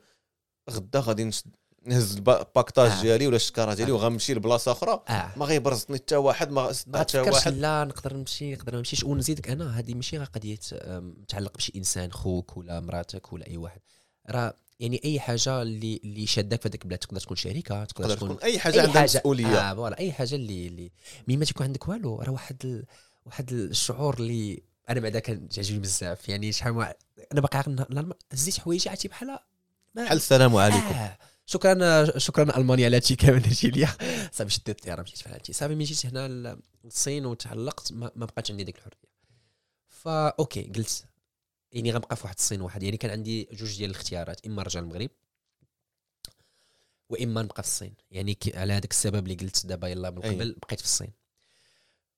غدا 0.69 0.99
غادي 0.99 1.31
نهز 1.85 2.15
ال 2.15 2.23
paquetage 2.23 2.91
آه. 2.91 3.01
ديالي 3.01 3.27
ولا 3.27 3.35
الشكاره 3.35 3.73
ديالي 3.73 3.91
آه. 3.91 3.95
وغنمشي 3.95 4.33
لبلاصة 4.33 4.71
أخرى. 4.71 5.03
آه. 5.09 5.31
ما 5.37 5.45
غيبرزني 5.45 5.97
حتى 5.97 6.15
واحد 6.15 6.51
ما 6.51 6.73
حتى 6.95 7.19
واحد. 7.19 7.53
لا 7.53 7.83
نقدر 7.83 8.17
نمشي 8.17 8.53
نقدر 8.53 8.71
ما 8.71 8.77
نمشيش. 8.77 9.03
ونزيدك 9.03 9.49
أنا 9.49 9.79
هذه 9.79 9.93
ماشي 9.93 10.17
غير 10.17 10.27
قضية 10.27 10.59
متعلق 10.87 11.57
بشي 11.57 11.71
إنسان 11.75 12.11
خوك 12.11 12.57
ولا 12.57 12.79
مراتك 12.79 13.33
ولا 13.33 13.47
أي 13.47 13.57
واحد. 13.57 13.79
راه 14.29 14.53
يعني 14.79 15.01
أي 15.05 15.19
حاجة 15.19 15.61
اللي 15.61 16.01
اللي 16.03 16.27
شادك 16.27 16.61
في 16.61 16.67
هذاك 16.67 16.81
البلاد 16.83 16.99
تقدر 16.99 17.19
تكون 17.19 17.37
شركه 17.37 17.85
تقدر 17.85 18.15
تكون 18.15 18.29
تكون 18.29 18.43
أي 18.43 18.59
حاجة 18.59 18.81
عندها 18.81 19.03
مسؤولية. 19.03 19.71
آه 19.71 19.73
voilà 19.73 19.99
أي 19.99 20.11
حاجة 20.11 20.35
اللي 20.35 20.67
اللي 20.67 20.91
mais 21.27 21.37
ما 21.37 21.45
تكون 21.45 21.65
عندك 21.65 21.87
والو 21.87 22.15
راه 22.21 22.31
واحد 22.31 22.57
ال... 22.65 22.85
واحد 23.25 23.51
الشعور 23.51 24.19
اللي 24.19 24.63
أنا 24.89 24.99
بعدا 24.99 25.19
كان 25.19 25.49
تعجبني 25.49 25.79
بزاف. 25.79 26.29
يعني 26.29 26.51
شحال 26.51 26.73
ما 26.73 26.93
أنا 27.31 27.41
باقي 27.41 27.57
عاقل 27.57 28.13
هزيت 28.31 28.59
حوايجي 28.59 28.89
عرفتي 28.89 29.07
بحال 29.07 29.39
بحال 29.95 30.17
السلام 30.17 30.55
عليكم. 30.55 30.95
آه. 30.95 31.17
شكرا 31.45 32.17
شكرا 32.17 32.57
ألمانيا 32.57 32.85
على 32.85 32.95
هادشي 32.95 33.15
كامل 33.15 33.41
درتي 33.41 33.67
ليا 33.67 33.87
صافي 34.31 34.49
شديت 34.49 34.69
الطيارة 34.69 35.01
مشيت 35.01 35.17
في 35.17 35.29
هادشي. 35.29 35.53
صافي 35.53 35.75
ملي 35.75 35.83
جيت 35.83 36.05
هنا 36.05 36.57
للصين 36.83 37.25
وتعلقت 37.25 37.91
ما, 37.91 38.11
ما 38.15 38.25
بقاتش 38.25 38.51
عندي 38.51 38.63
ديك 38.63 38.77
الحرية. 38.77 39.09
فا 39.87 40.27
OK 40.27 40.71
قلت 40.75 41.05
يعني 41.71 41.91
غنبقى 41.91 42.15
في 42.15 42.23
واحد 42.23 42.35
الصين 42.37 42.61
واحد. 42.61 42.83
يعني 42.83 42.97
كان 42.97 43.11
عندي 43.11 43.49
جوج 43.51 43.77
ديال 43.77 43.89
الاختيارات 43.89 44.45
إما 44.45 44.63
نرجع 44.63 44.79
للمغرب 44.79 45.09
وإما 47.09 47.41
نبقى 47.41 47.63
في 47.63 47.69
الصين. 47.69 47.93
يعني 48.11 48.37
على 48.53 48.73
هذاك 48.73 48.91
السبب 48.91 49.23
اللي 49.23 49.35
قلت 49.35 49.65
دابا 49.65 49.87
يلا 49.87 50.09
من. 50.09 50.21
قبل 50.21 50.55
بقيت 50.61 50.79
في 50.79 50.85
الصين. 50.85 51.11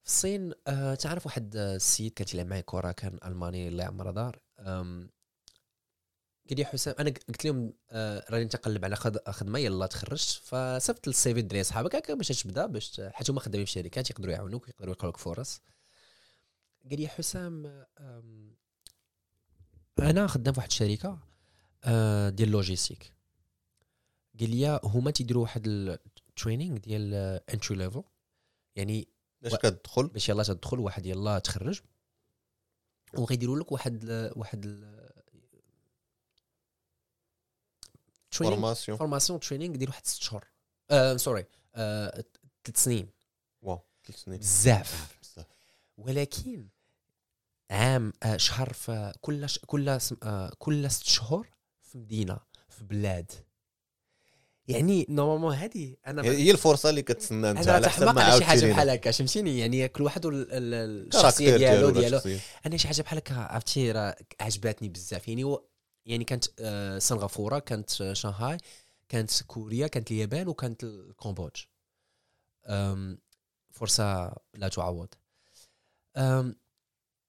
في 0.04 0.08
الصين 0.08 0.54
آه 0.68 0.96
تعرف 0.96 1.26
واحد 1.26 1.56
السيد 1.56 2.14
كان 2.14 2.28
تيلعب 2.28 2.48
معايا 2.48 2.62
كره 2.66 2.92
كان 2.92 3.20
ألماني 3.26 3.68
الله 3.68 3.84
يعمر 3.84 4.12
دار 4.12 4.40
قال 6.50 6.60
لي 6.60 6.66
حسام 6.66 6.96
أنا 7.00 7.10
قلت 7.10 7.46
لهم 7.46 7.74
آه 7.92 8.26
راني 8.30 8.44
نتقلب 8.46 8.86
على 8.86 8.96
خد- 8.96 9.30
خدمة 9.30 9.60
يلا 9.60 9.86
تخرجت 9.88 10.30
فصيفط 10.44 11.08
ال 11.08 11.34
CV 11.34 11.42
دري 11.42 11.64
صحابك 11.64 11.96
هكا 11.96 12.14
باش 12.14 12.28
تبدا 12.44 12.66
باش 12.66 13.02
حيت 13.12 13.30
هما 13.30 13.40
خدامين 13.40 13.66
في 13.66 13.72
شركات 13.72 14.10
يقدروا 14.10 14.34
يعاونوك 14.34 14.70
يقدروا 14.70 14.94
يلقاو 14.94 15.10
لك 15.10 15.18
فرص. 15.18 15.62
قال 16.90 17.00
لي 17.02 17.08
حسام 17.08 17.86
أنا 20.00 20.28
خدام 20.28 20.54
في 20.54 20.60
واحد 20.60 20.70
الشركة 20.72 21.20
آه 21.84 22.30
ديال 22.30 22.50
logistique 22.52 23.14
قال 24.40 24.50
لي 24.50 24.80
هما 24.84 25.12
تيديروا 25.12 25.42
واحد 25.44 25.68
ال 25.68 25.80
training 25.80 26.78
ديال 26.78 27.14
entry 27.54 27.78
level 27.78 28.04
يعني 28.76 29.08
باش 29.42 29.56
كتدخل. 29.56 30.08
باش 30.08 30.30
يلا 30.30 30.44
تدخل 30.44 30.80
واحد 30.80 31.06
يلا 31.06 31.40
تخرج. 31.40 31.82
وغيديروا 33.14 33.60
لك 33.60 33.72
واحد 33.72 34.04
ال 34.04 34.34
واحد 34.36 34.66
training. 38.36 38.38
formation 38.38 38.98
formation 38.98 39.40
training 39.40 39.76
ديال 39.76 39.90
واحد 39.90 40.06
ست 40.06 40.22
شهور. 40.22 40.48
آه 40.92 41.18
sorry 41.18 41.46
آه 41.76 42.24
ثلاث 42.64 42.84
سنين. 42.84 43.10
wow 43.62 43.80
ثلاث 44.06 44.20
سنين. 44.20 44.40
بزاف. 44.40 45.18
ولكن 45.98 46.68
عام 47.72 48.14
آه 48.24 48.38
شهر 48.38 48.74
في 48.74 49.14
كل 49.22 49.50
ش... 49.50 49.60
كل. 49.60 50.00
آه 50.24 50.52
كل 50.58 50.92
ست 50.92 51.04
شهور 51.04 51.50
في 51.82 51.98
مدينة 51.98 52.40
في 52.70 52.84
بلاد. 52.84 53.32
يعني 54.76 55.06
normalement 55.10 55.56
هذه 55.56 55.96
أنا 56.08 56.22
هي 56.24 56.52
الفرصة 56.52 56.90
اللي 56.90 57.02
كتسنى 57.02 57.52
أنت 57.52 57.68
على 57.68 57.90
حسب 57.90 58.06
ما 58.16 58.38
شي 58.38 58.46
حاجة 58.46 58.66
بحال 58.66 58.90
هكا 58.90 59.12
فهمتيني 59.12 59.60
يعني 59.60 59.88
كل 59.88 60.04
واحد 60.04 60.22
الشخصية 60.26 61.58
ديالو 61.58 61.90
ديالو. 61.90 62.22
أنا 62.66 62.78
شي 62.78 62.88
حاجة 62.88 63.02
بحال 63.02 63.18
هكا 63.18 63.36
عرفتي؟ 63.36 63.92
راه 63.92 64.16
عجباتني 64.40 64.90
بزاف. 64.90 65.28
يعني 65.28 65.44
هو 65.44 65.64
يعني 66.06 66.24
كانت 66.24 66.46
آه، 66.60 67.00
سنغافورة 67.00 67.60
كانت 67.60 68.02
آه، 68.02 68.14
شانغهاي 68.14 68.58
كانت 69.10 69.44
كوريا 69.44 69.88
كانت 69.88 70.12
اليابان 70.12 70.48
وكانت 70.48 70.84
الكمبودج 70.84 71.62
أم، 72.66 73.18
فرصة 73.72 74.36
لا 74.54 74.68
تعوض. 74.68 75.08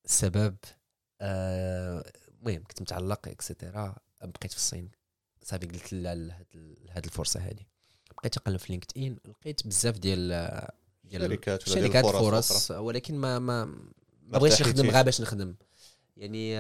السبب 0.05 0.57
آه، 1.21 2.13
المهم 2.29 2.65
كنت 2.65 2.83
متعلق 2.83 3.29
et 3.29 3.45
cetera 3.45 3.95
بقيت 4.23 4.51
في 4.51 4.57
الصين. 4.57 4.91
صافي 5.43 5.67
قلت 5.67 5.93
لا 5.93 6.15
لهاد 6.15 7.05
الفرصة 7.05 7.41
هذه 7.41 7.67
بقيت 8.17 8.39
نقلب 8.39 8.57
في 8.57 8.73
لينكد 8.73 8.99
ان 8.99 9.17
لقيت 9.29 9.67
بزاف 9.67 9.99
ديال 9.99 10.29
ديال 11.05 11.23
شركات 11.23 11.69
شركات 11.69 12.07
فرص. 12.07 12.71
ولكن 12.71 13.19
ما 13.19 13.39
ما 13.39 13.65
ما 14.23 14.39
بغيتش 14.39 14.63
نخدم. 14.63 14.91
غير 14.91 15.03
باش 15.03 15.21
نخدم. 15.21 15.55
يعني 16.17 16.57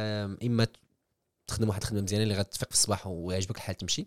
إما 0.47 0.67
تخدم 1.47 1.69
واحد 1.69 1.83
الخدمة 1.83 2.01
مزيانة 2.01 2.23
اللي 2.23 2.35
غتفيق 2.35 2.69
في 2.69 2.75
الصباح 2.75 3.07
ويعجبك 3.07 3.57
الحال 3.57 3.77
تمشي 3.77 4.07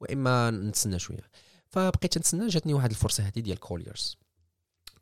وإما 0.00 0.50
نتسنى 0.50 0.98
شوية. 0.98 1.30
فبقيت 1.66 2.18
نتسنى 2.18 2.48
جاتني 2.48 2.74
واحد 2.74 2.90
الفرصة 2.90 3.22
هذه 3.22 3.40
ديال 3.40 3.60
كوليرز 3.60 4.16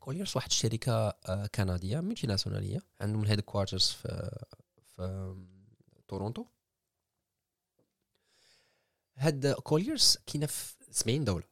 كوليرز 0.00 0.32
واحد 0.36 0.50
الشركة 0.50 0.92
آه، 0.92 1.46
كندية 1.46 2.00
multinationale 2.00 2.78
عندهم 3.00 3.22
ال 3.22 3.40
headquarters 3.40 3.86
في 3.86 4.40
في 4.96 5.34
تورونتو. 6.08 6.44
هاد 9.16 9.52
كوليرز 9.52 10.18
كاينة 10.26 10.46
في 10.46 10.74
70 10.90 11.24
دولة. 11.24 11.44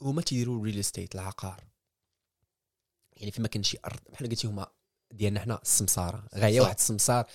هما 0.00 0.22
تيديروا 0.22 0.58
ال 0.58 0.62
real 0.62 0.78
estate 0.78 1.14
العقار. 1.14 1.64
يعني 3.12 3.30
فيما 3.30 3.48
كان 3.48 3.62
شي 3.62 3.78
أرض 3.84 4.00
بحال 4.12 4.28
قلتي 4.28 4.46
هما 4.46 4.66
ديالنا 5.10 5.40
حنا 5.40 5.58
السمسارة. 5.62 6.28
غاية. 6.34 6.60
واحد 6.60 6.74
السمسار 6.74 7.26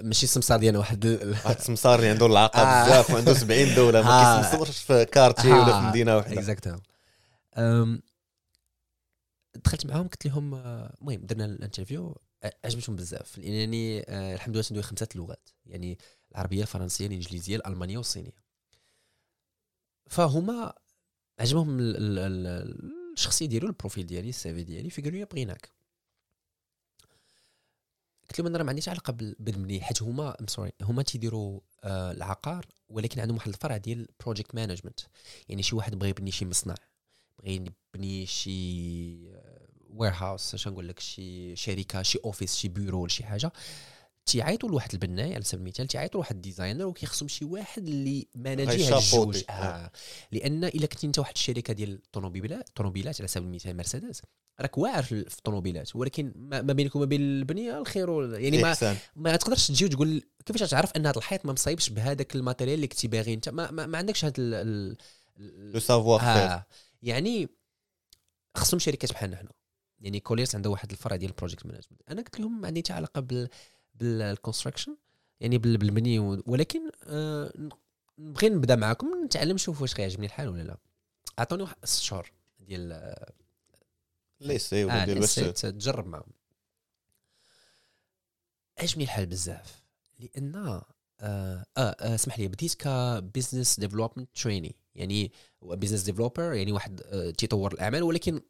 ماشي 0.00 0.26
السمسار 0.26 0.58
ديالنا 0.58 0.78
واحد 0.78 1.06
واحد 1.06 1.56
السمسار 1.56 1.98
اللي 1.98 2.10
عنده 2.10 2.26
العاقه 2.26 2.62
آه. 2.62 2.84
بزاف 2.84 3.10
وعنده 3.10 3.34
70 3.34 3.74
دولة 3.74 4.02
ما 4.02 4.08
آه. 4.38 4.42
كيسمسرش 4.42 4.82
في 4.82 5.04
quartier 5.04 5.52
ولا 5.52 5.80
في 5.80 5.86
مدينة 5.86 6.16
واحدة 6.16 6.34
exacto 6.34 6.76
دخلت 9.54 9.86
معاهم 9.86 10.08
قلت 10.08 10.26
لهم 10.26 10.54
آه، 10.54 10.94
المهم 11.00 11.26
درنا 11.26 11.44
ال 11.44 11.51
interview 11.51 12.16
آه، 12.42 12.54
عجبتهم 12.64 12.96
بزاف. 12.96 13.38
لأنني 13.38 14.00
آه، 14.08 14.34
الحمد 14.34 14.56
لله 14.56 14.66
ندوي 14.70 14.82
خمسة 14.82 15.08
لغات. 15.14 15.48
يعني 15.66 15.98
العربية 16.32 16.62
الفرنسية 16.62 17.06
الإنجليزية 17.06 17.56
الألمانية 17.56 17.96
والصينية. 17.96 18.41
فهما 20.12 20.72
عجبهم 21.40 21.78
ال- 21.80 21.96
ال- 21.96 22.18
ال- 22.18 23.12
الشخصية 23.12 23.46
ديالو 23.46 23.66
ال 23.66 23.72
profil 23.72 24.06
ديالي 24.06 24.28
ال 24.28 24.39
CV 24.39 24.62
ديالي 24.62 24.90
فقالوا 24.90 25.10
لي 25.18 25.24
بغيناك. 25.24 25.70
قلت 28.28 28.38
لهم 28.38 28.46
أنا 28.46 28.58
راه 28.58 28.64
ما 28.64 28.70
عنديش 28.70 28.88
علاقة 28.88 29.12
بال- 29.12 29.36
بالمبني 29.38 29.80
حيت 29.80 30.02
هما 30.02 30.36
sorry 30.46 30.72
هما 30.82 31.02
تيديروا 31.02 31.60
آه 31.84 32.12
العقار 32.12 32.66
ولكن 32.88 33.20
عندهم 33.20 33.36
واحد 33.36 33.48
الفرع 33.48 33.76
ديال 33.76 34.08
project 34.20 34.54
management 34.54 35.00
يعني 35.48 35.62
شي 35.62 35.76
واحد 35.76 35.98
بغى 35.98 36.08
يبني 36.08 36.30
شي 36.30 36.44
مصنع 36.44 36.74
بغى 37.38 37.54
يبني 37.94 38.26
شي 38.26 39.16
warehouse 39.90 40.54
اش 40.54 40.68
نقول 40.68 40.88
لك 40.88 41.00
شي 41.00 41.56
شركة 41.56 42.02
شي 42.02 42.18
office 42.24 42.56
شي 42.56 42.68
بيرو 42.68 43.06
شي 43.08 43.24
حاجة. 43.24 43.52
تيعيطوا 44.26 44.68
لواحد 44.68 44.92
البناي 44.92 45.34
على 45.34 45.44
سبيل 45.44 45.62
المثال 45.62 45.86
تيعيطوا 45.86 46.20
لواحد 46.20 46.34
ال 46.34 46.40
designer 46.40 46.86
وكيخصهم 46.86 47.28
شي 47.28 47.44
واحد 47.44 47.88
اللي 47.88 48.26
غيشابوطي. 48.46 49.38
الجوج. 49.38 49.44
آه. 49.50 49.90
لأن 50.32 50.64
إلا 50.64 50.86
كنتي 50.86 51.06
أنت 51.06 51.18
واحد 51.18 51.32
الشركة 51.34 51.74
ديال 51.74 51.94
الطوموبيلات 51.94 52.68
الطوموبيلات 52.68 53.20
على 53.20 53.28
سبيل 53.28 53.48
المثال 53.48 53.76
مرسيدس 53.76 54.22
راك 54.60 54.78
واعر 54.78 55.02
في 55.02 55.38
الطوموبيلات 55.38 55.96
ولكن 55.96 56.32
ما 56.36 56.60
بينك 56.60 56.96
وما 56.96 57.04
بين 57.04 57.20
البنية 57.20 57.78
الخير 57.78 58.34
يعني 58.34 58.62
ما 58.62 58.68
إحسان. 58.68 58.96
ما 59.16 59.36
تقدرش 59.36 59.68
تجي 59.68 59.84
وتقول 59.84 60.22
كيفاش 60.46 60.70
تعرف 60.70 60.92
أن 60.96 61.06
هذا 61.06 61.18
الحيط 61.18 61.46
ما 61.46 61.52
مصايبش 61.52 61.90
بهذاك 61.90 62.34
ال 62.36 62.40
material 62.40 62.74
اللي 62.74 62.86
كنتي 62.86 63.08
باغي؟ 63.08 63.34
أنت 63.34 63.48
ما, 63.48 63.70
ما, 63.70 63.86
ما 63.86 63.98
عندكش 63.98 64.24
هذا 64.24 64.64
le 65.38 65.80
savoir 65.80 66.20
آه. 66.20 66.66
يعني 67.02 67.48
خصهم 68.56 68.80
شركات 68.80 69.12
بحالنا 69.12 69.36
حنا 69.36 69.50
يعني 70.00 70.20
كوليرس 70.20 70.54
عنده 70.54 70.70
واحد 70.70 70.90
الفرع 70.90 71.16
ديال 71.16 71.30
ال 71.30 71.35
project 71.35 71.66
management. 71.66 72.02
أنا 72.10 72.22
قلت 72.22 72.40
لهم 72.40 72.60
ما 72.60 72.66
عندي 72.66 72.80
حتى 72.80 72.92
علاقه 72.92 73.20
بال 73.20 73.48
بال 74.02 74.15
construction 74.15 74.96
يعني 75.40 75.58
بال- 75.58 75.76
بالبني 75.78 76.18
ولكن 76.46 76.80
آه 77.04 77.52
نبغي 78.18 78.48
نبدأ 78.48 78.76
معاكم 78.76 79.24
نتعلم 79.24 79.54
نشوف 79.54 79.82
واش 79.82 79.94
غيعجبني 79.94 80.26
الحال 80.26 80.48
ولا 80.48 80.62
لا. 80.62 80.76
عطوني 81.38 81.62
واحد 81.62 81.76
ست 81.84 82.02
شهور 82.02 82.32
ديال 82.60 83.14
l'essai 84.40 84.84
ولا 84.84 85.02
آه 85.02 85.04
ديال 85.04 85.18
باش 85.20 85.34
تجرب 85.34 86.06
معهم 86.06 86.32
عجبني 88.78 89.04
الحال 89.04 89.26
بزاف 89.26 89.82
لأن 90.20 90.54
آه, 90.56 90.84
آه, 91.20 91.66
آه 91.78 92.14
اسمح 92.14 92.38
لي 92.38 92.48
بديت 92.48 92.74
ك 92.74 92.86
business 92.86 93.80
development 93.80 94.28
trainee 94.42 94.76
يعني 94.94 95.32
business 95.62 96.02
developer 96.02 96.52
يعني 96.52 96.72
واحد 96.72 97.00
آه 97.04 97.30
تيطور 97.30 97.72
الأعمال 97.72 98.02
ولكن 98.02 98.40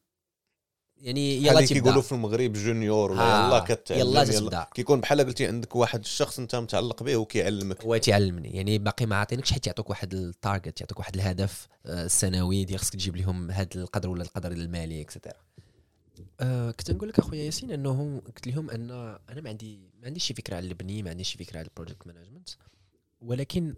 يعني 1.03 1.37
يلا 1.37 1.61
تبدأ. 1.61 1.67
كيقولوا 1.75 2.03
في 2.03 2.13
المغرب 2.13 2.53
junior 2.53 3.13
ولا 3.13 3.47
يلا 3.47 3.59
كتعلم 3.59 4.01
يلا 4.01 4.25
تبدأ. 4.25 4.67
كيكون 4.75 5.01
بحال 5.01 5.21
قلتي 5.21 5.47
عندك 5.47 5.77
واحد 5.77 6.01
الشخص 6.01 6.39
انت 6.39 6.57
متعلق 6.57 7.03
به 7.03 7.17
وكيعلمك 7.17 7.83
هو 7.85 7.97
تيعلمني 7.97 8.51
يعني 8.57 8.79
باقي 8.79 9.07
ما 9.07 9.17
عاطينكش 9.17 9.53
حيت 9.53 9.67
يعطوك 9.67 9.91
واحد 9.91 10.15
ال 10.15 10.24
target 10.24 10.81
يعطوك 10.81 10.99
واحد 10.99 11.15
الهدف 11.15 11.69
آه، 11.87 12.07
سنوي 12.07 12.65
ديال 12.65 12.79
خصك 12.81 12.93
تجيب 12.93 13.17
لهم 13.17 13.51
هذا 13.51 13.69
القدر 13.77 14.09
ولا 14.09 14.23
القدر 14.23 14.53
المالي 14.53 15.01
et 15.01 15.09
cetera 15.09 15.33
آه 16.41 16.71
كنت 16.71 16.91
نقول 16.91 17.09
لك 17.09 17.19
أخويا 17.19 17.45
ياسين 17.45 17.71
أنه 17.71 18.23
قلت 18.27 18.47
لهم 18.47 18.71
أن 18.71 18.91
أنا 19.29 19.41
ما 19.41 19.49
عندي 19.49 19.79
ما 20.01 20.07
عنديش 20.07 20.25
شي 20.25 20.35
فكرة 20.35 20.57
على 20.57 20.69
البني 20.69 21.03
ما 21.03 21.11
عنديش 21.11 21.33
شي 21.33 21.39
فكرة 21.39 21.59
على 21.59 21.67
ال 21.67 21.72
project 21.72 22.07
management 22.07 22.49
ولكن 23.21 23.75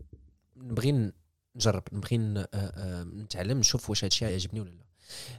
نبغي 0.57 1.13
نجرب 1.57 1.83
نبغي 1.93 2.17
آه، 2.17 2.49
آه، 2.55 3.05
نتعلم 3.05 3.59
نشوف 3.59 3.91
واش 3.91 4.05
هادشي 4.05 4.25
يعجبني 4.25 4.61
ولا 4.61 4.71
لا. 4.71 4.84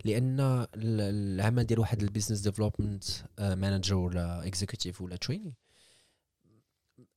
لأن 0.06 0.40
ال- 0.40 0.68
العمل 0.76 1.64
ديال 1.64 1.80
واحد 1.80 2.02
ال 2.04 2.08
business 2.08 2.40
development 2.40 3.04
manager 3.40 3.96
ولا 3.96 4.48
executive 4.48 5.02
ولا 5.02 5.16
trainee 5.16 5.54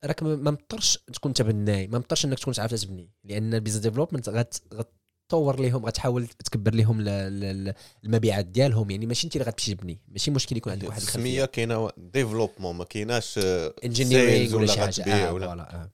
راك 0.05 0.23
ما 0.23 0.51
مضطرش 0.51 0.97
تكون 1.13 1.29
انت 1.29 1.41
بناي 1.41 1.87
ما 1.87 1.97
مضطرش 1.97 2.25
انك 2.25 2.39
تكون 2.39 2.53
تعرف 2.53 2.73
تبني 2.73 3.09
لأن 3.23 3.53
ال 3.53 3.56
business 3.56 3.81
development 3.81 4.29
غت 4.29 4.61
غتطور 4.73 5.59
ليهم 5.61 5.85
غتحاول 5.85 6.27
تكبر 6.27 6.73
لهم 6.75 6.97
المبيعات 7.07 8.45
ديالهم 8.45 8.91
يعني 8.91 9.05
ماشي 9.05 9.27
انت 9.27 9.35
اللي 9.35 9.47
غتمشي 9.47 9.75
تبني 9.75 9.99
ماشي 10.07 10.31
مشكل 10.31 10.57
يكون 10.57 10.71
عندك 10.73 10.87
واحد 10.87 11.01
السميه 11.01 11.45
كاينة 11.45 11.89
développement 11.97 12.75
ما 12.75 12.83
كايناش 12.83 13.37
آه، 13.37 13.73
engineering 13.85 14.49
sales 14.49 14.53
ولا 14.53 14.73
ولا 14.73 14.91
شي 14.91 15.03
حاجة. 15.03 15.27
آه 15.27 15.33
ولا- 15.33 15.45
voilà 15.47 15.73
آه. 15.75 15.89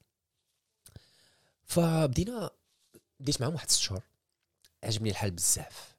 فبدينا 1.65 2.49
بديت 3.19 3.41
معاهم 3.41 3.53
واحد 3.53 3.69
ست 3.71 3.79
شهور 3.81 4.01
عجبني 4.83 5.09
الحال 5.09 5.31
بزاف. 5.31 5.94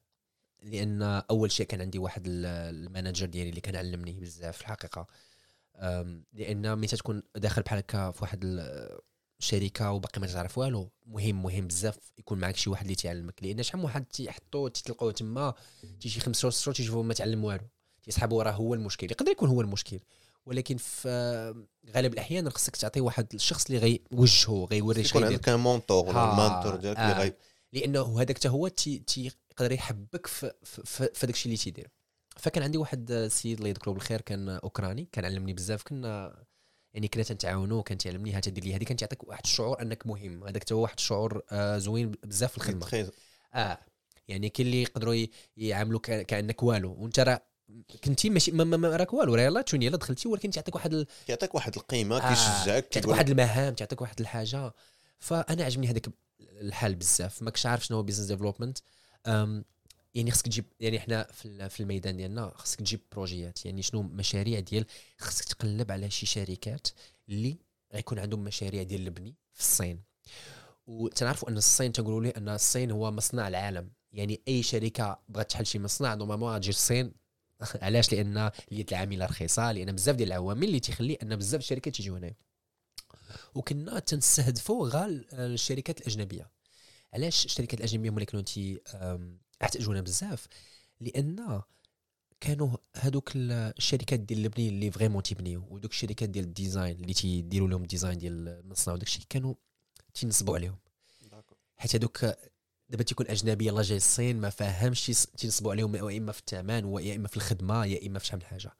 لأن 0.67 1.03
أول 1.03 1.51
شيء 1.53 1.67
كان 1.67 1.81
عندي 1.81 1.99
واحد 1.99 2.23
ال- 2.27 2.47
ال 2.47 2.57
manager 2.57 3.27
ديالي 3.27 3.51
اللي 3.51 3.61
كان 3.61 3.77
علمني 3.77 4.13
بزاف 4.13 4.57
في 4.57 4.63
الحقيقة. 4.63 5.07
لأن 6.33 6.79
ملي 6.79 6.87
تكون 6.87 7.23
داخل 7.37 7.63
بحال 7.63 7.79
هكا 7.79 8.11
في 8.11 8.19
واحد 8.23 8.45
ال- 8.45 8.99
الشركة 9.41 9.91
وباقي 9.93 10.21
ما 10.21 10.27
تعرف 10.27 10.59
والو 10.59 10.91
مهم 11.07 11.43
مهم 11.43 11.67
بزاف 11.67 11.99
يكون 12.19 12.39
معك 12.39 12.57
شي 12.57 12.71
واحد 12.71 12.83
اللي 12.85 12.95
تعلمك. 12.95 13.35
لأن 13.43 13.63
شحال 13.63 13.79
من 13.79 13.85
واحد 13.85 14.05
تيحطو 14.05 14.69
تلقاوه 14.69 15.13
تما 15.13 15.55
تيجي 16.01 16.21
خمس 16.21 16.47
شهور 16.47 16.75
تيشوفو 16.75 17.03
ما 17.03 17.15
تعلم 17.15 17.45
والو. 17.45 17.65
تيسحبوا 18.03 18.43
راه 18.43 18.51
هو 18.53 18.75
المشكل 18.75 19.07
يقدر 19.11 19.31
يكون 19.31 19.49
هو 19.49 19.61
المشكل. 19.61 20.01
ولكن 20.47 20.77
في 20.77 21.09
غالب 21.95 22.13
الأحيان 22.13 22.51
خصك 22.51 22.77
تعطي 22.77 23.01
واحد 23.01 23.27
الشخص 23.35 23.67
اللي 23.71 23.79
غيوجهه 24.13 24.65
غيوري 24.71 25.01
يكون 25.01 25.21
شي 25.23 25.27
عندك 25.27 25.49
un 25.49 25.59
mentor 25.61 26.09
ولا 26.09 26.19
ها، 26.19 26.35
mentor 26.37 26.77
ديالك 26.77 26.99
اللي 26.99 27.13
آه. 27.27 27.35
لأنه 27.73 28.21
هذاك 28.21 28.37
حتى 28.39 28.49
هو 28.49 28.69
تي- 28.69 28.99
تيقدر 28.99 29.73
يحبك 29.73 30.27
في 30.27 30.53
في, 30.65 30.83
في, 30.85 31.09
في 31.15 31.27
داك 31.27 31.35
الشيء 31.35 31.47
اللي 31.53 31.57
تيدير. 31.65 31.91
فكان 32.37 32.63
عندي 32.65 32.79
واحد 32.79 33.11
السيد 33.11 33.59
الله 33.59 33.69
يذكره 33.69 33.93
بالخير 33.93 34.21
كان 34.21 34.49
أوكراني 34.49 35.09
كان 35.13 35.25
علمني 35.25 35.53
بزاف 35.53 35.83
كنا 35.83 36.45
يعني 36.95 37.09
كنا 37.09 37.23
تنتعاونوا 37.23 37.83
كان 37.83 37.99
تيعلمني 37.99 38.33
ها 38.33 38.41
تدير 38.41 38.65
لي 38.65 38.75
هذه 38.77 38.85
كان 38.85 38.97
تعطيك 38.97 39.29
واحد 39.29 39.41
الشعور 39.45 39.83
أنك 39.83 40.07
مهم. 40.07 40.45
هذاك 40.45 40.63
حتى 40.63 40.75
هو 40.75 40.83
واحد 40.83 40.95
الشعور 40.99 41.43
آه 41.51 41.79
زوين 41.79 42.11
بزاف 42.25 42.51
في 42.51 42.57
الخدمة. 42.57 42.81
آه 43.55 43.79
يعني 44.29 44.49
كاين 44.49 44.67
اللي 44.67 44.83
يقدروا 44.83 45.27
يعاملوك 45.57 46.07
كا- 46.07 46.23
كأنك 46.23 46.63
والو. 46.63 46.93
وانت 46.99 47.21
راه 47.21 47.43
كنتي 48.05 48.31
ماشي 48.31 48.51
ما, 48.53 48.65
ما, 48.65 48.77
ما 48.77 48.97
راك 48.97 49.15
والو 49.15 49.35
راه 49.35 49.43
يلاه 49.43 49.61
توني 49.61 49.87
يلا 49.87 49.97
دخلتي 49.97 50.29
ولكن 50.29 50.51
تعطيك 50.51 50.75
واحد 50.75 50.95
ال... 50.95 51.07
كيعطيك 51.27 51.55
واحد 51.55 51.77
القيمة 51.77 52.17
آه، 52.17 52.29
كيشجعك 52.29 52.85
تعطيك 52.87 53.09
واحد 53.11 53.31
المهام 53.31 53.75
تعطيك 53.75 54.01
واحد 54.01 54.21
الحاجة. 54.21 54.73
فأنا 55.19 55.65
عجبني 55.65 55.87
هذاك 55.87 56.07
الحال 56.40 56.94
بزاف 56.94 57.42
ماكش 57.42 57.66
عارف 57.66 57.85
شنو 57.87 57.96
هو 57.96 58.03
business 58.03 58.27
development 58.27 58.79
يعني 60.14 60.31
خصك 60.31 60.44
تجيب 60.46 60.64
يعني 60.81 60.99
إحنا 60.99 61.22
في 61.33 61.46
ال- 61.49 61.70
في 61.70 61.81
الميدان 61.81 62.16
ديالنا 62.16 62.53
خصك 62.55 62.79
تجيب 62.79 63.01
projets 63.12 63.67
يعني 63.66 63.83
شنو 63.83 64.03
مشاريع 64.03 64.61
ديال 64.61 64.87
خصك 65.18 65.44
تقلب 65.44 65.92
على 65.92 66.11
شي 66.11 66.27
شركات 66.27 66.88
اللي 67.29 67.57
غيكون 67.94 68.18
عندهم 68.18 68.44
مشاريع 68.44 68.83
ديال 68.83 69.01
البني 69.07 69.35
في 69.53 69.61
الصين. 69.61 70.03
وتنعرفوا 70.87 71.49
أن 71.51 71.57
الصين 71.57 71.92
تنقولوا 71.92 72.22
ليه 72.22 72.35
أن 72.37 72.49
الصين 72.49 72.90
هو 72.90 73.11
مصنع 73.11 73.49
العالم. 73.49 73.90
يعني 74.12 74.40
أي 74.49 74.62
شركة 74.62 75.18
بغات 75.29 75.51
تحل 75.51 75.66
شي 75.66 75.79
مصنع 75.79 76.14
normalement 76.15 76.55
غتجي 76.55 76.70
الصين 76.70 77.12
علاش؟ 77.83 78.12
لأن 78.14 78.51
اليد 78.72 78.88
العاملة 78.90 79.27
رخيصة 79.27 79.72
لأن 79.72 79.92
بزاف 79.92 80.16
ديال 80.16 80.29
العوامل 80.29 80.64
اللي 80.68 80.81
تيخلي 80.81 81.14
أن 81.14 81.37
بزاف 81.37 81.61
الشركات 81.61 81.94
تيجيو 81.96 82.16
هنا 82.16 82.35
وكنا 83.55 83.99
تنستهدفوا 83.99 84.88
غير 84.88 85.27
الشركات 85.33 86.01
الأجنبية. 86.01 86.51
علاش 87.12 87.44
الشركات 87.44 87.81
الأجنبية 87.81 88.09
هما 88.11 88.16
اللي 88.16 88.27
كانوا 88.27 88.44
تي 88.44 88.81
أم، 88.94 89.38
احتاجونا 89.62 90.01
بزاف؟ 90.01 90.46
لأن 91.01 91.62
كانوا 92.40 92.77
هذوك 92.96 93.31
الشركات 93.35 94.20
ديال 94.20 94.44
البني 94.44 94.68
اللي 94.68 94.90
vraiment 94.91 95.23
تيبنيو 95.22 95.66
ودوك 95.70 95.90
الشركات 95.90 96.29
ديال 96.29 96.44
ال 96.45 96.52
design 96.52 96.97
اللي 96.96 97.14
تيديروا 97.14 97.68
لهم 97.68 97.83
ال 97.83 97.88
design 97.88 98.19
ديال 98.18 98.49
المصنع 98.49 98.94
وداك 98.94 99.07
الشيء 99.07 99.25
كانوا 99.29 99.55
تينصبوا 100.14 100.55
عليهم. 100.57 100.79
حيت 101.77 101.96
هذوك 101.96 102.27
دابا 102.88 103.05
تيكون 103.05 103.27
أجنبي 103.27 103.66
يلاه 103.66 103.83
جاي 103.83 103.96
الصين 103.96 104.40
ما 104.40 104.51
فاهمش 104.51 105.07
تينصبوا 105.37 105.72
عليهم 105.72 105.96
يا 105.96 106.18
إما 106.18 106.33
في 106.33 106.40
الثمن 106.40 106.85
ويا 106.85 107.16
إما 107.16 107.29
في 107.29 107.37
الخدمة 107.37 107.85
يا 107.85 108.07
إما 108.07 108.18
في 108.18 108.27
شحال 108.27 108.38
من 108.38 108.46
حاجة. 108.46 108.72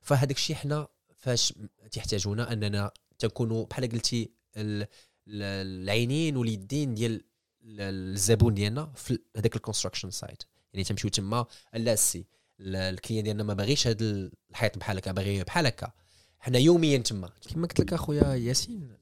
فهذاك 0.00 0.36
الشيء 0.36 0.56
حنا 0.56 0.88
فاش 1.18 1.54
تحتاجونا 1.90 2.52
أننا 2.52 2.90
تكونوا 3.18 3.66
بحال 3.66 3.88
قلتي 3.88 4.30
ال- 4.56 4.82
ال- 5.28 5.82
العينين 5.82 6.36
واليدين 6.36 6.94
ديال 6.94 7.12
ال- 7.12 7.80
الزبون 8.14 8.54
ديالنا 8.54 8.92
في 8.94 9.18
هذاك 9.36 9.56
ال 9.56 9.60
construction 9.60 10.10
site 10.10 10.42
يعني 10.72 10.84
تمشيو 10.84 11.10
تما 11.10 11.46
لا 11.74 11.94
سي 11.94 12.24
ال- 12.60 12.76
ال 12.76 12.83
client 12.83 13.24
ديالنا 13.24 13.42
ما 13.42 13.54
باغيش 13.54 13.86
هذا 13.86 14.30
الحيط 14.50 14.78
بحال 14.78 14.96
هكا 14.96 15.12
باغي 15.12 15.44
بحال 15.44 15.66
هكا. 15.66 15.92
حنا 16.40 16.58
يوميا 16.58 16.98
تما. 16.98 17.30
كما 17.54 17.66
قلت 17.66 17.80
لك 17.80 17.92
أخويا 17.92 18.34
ياسين 18.34 18.96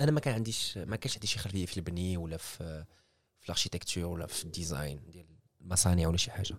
أنا 0.00 0.10
ما 0.10 0.20
كان 0.20 0.34
عنديش 0.34 0.78
ما 0.78 0.96
كانش 0.96 1.14
عندي 1.14 1.26
شي 1.26 1.38
خلفية 1.38 1.66
في 1.66 1.76
البني 1.76 2.16
ولا 2.16 2.36
في 2.36 2.84
في 3.40 3.44
ال 3.48 3.52
architecture 3.52 4.04
ولا 4.04 4.26
في 4.26 4.44
ال 4.44 4.52
design 4.52 5.00
ديال 5.12 5.26
المصانع 5.60 6.08
ولا 6.08 6.16
شي 6.16 6.30
حاجة. 6.30 6.54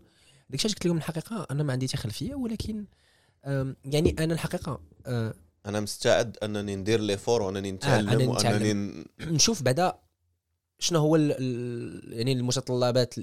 داك 0.50 0.66
الشيء 0.66 0.72
قلت 0.72 0.86
لهم 0.86 0.98
الحقيقة 0.98 1.48
أنا 1.52 1.64
ما 1.64 1.74
عندي 1.74 1.88
حتى 1.88 1.98
خلفية 1.98 2.36
ولكن 2.36 2.86
يعني 3.86 4.16
أنا 4.20 4.34
الحقيقة 4.34 4.82
أه، 5.06 5.34
أنا 5.66 5.80
مستعد 5.80 6.38
أنني 6.44 6.76
ندير 6.76 7.00
لي 7.00 7.18
فور 7.18 7.42
وانني 7.42 7.72
نتعلم 7.72 8.10
أنا 8.10 8.30
وأنني 8.30 8.74
ن- 8.74 9.06
نشوف 9.36 9.62
بعدا 9.62 10.00
شنو 10.80 11.00
هو 11.00 11.16
ال 11.16 11.32
ال 11.40 12.14
يعني 12.14 12.32
المتطلبات 12.32 13.16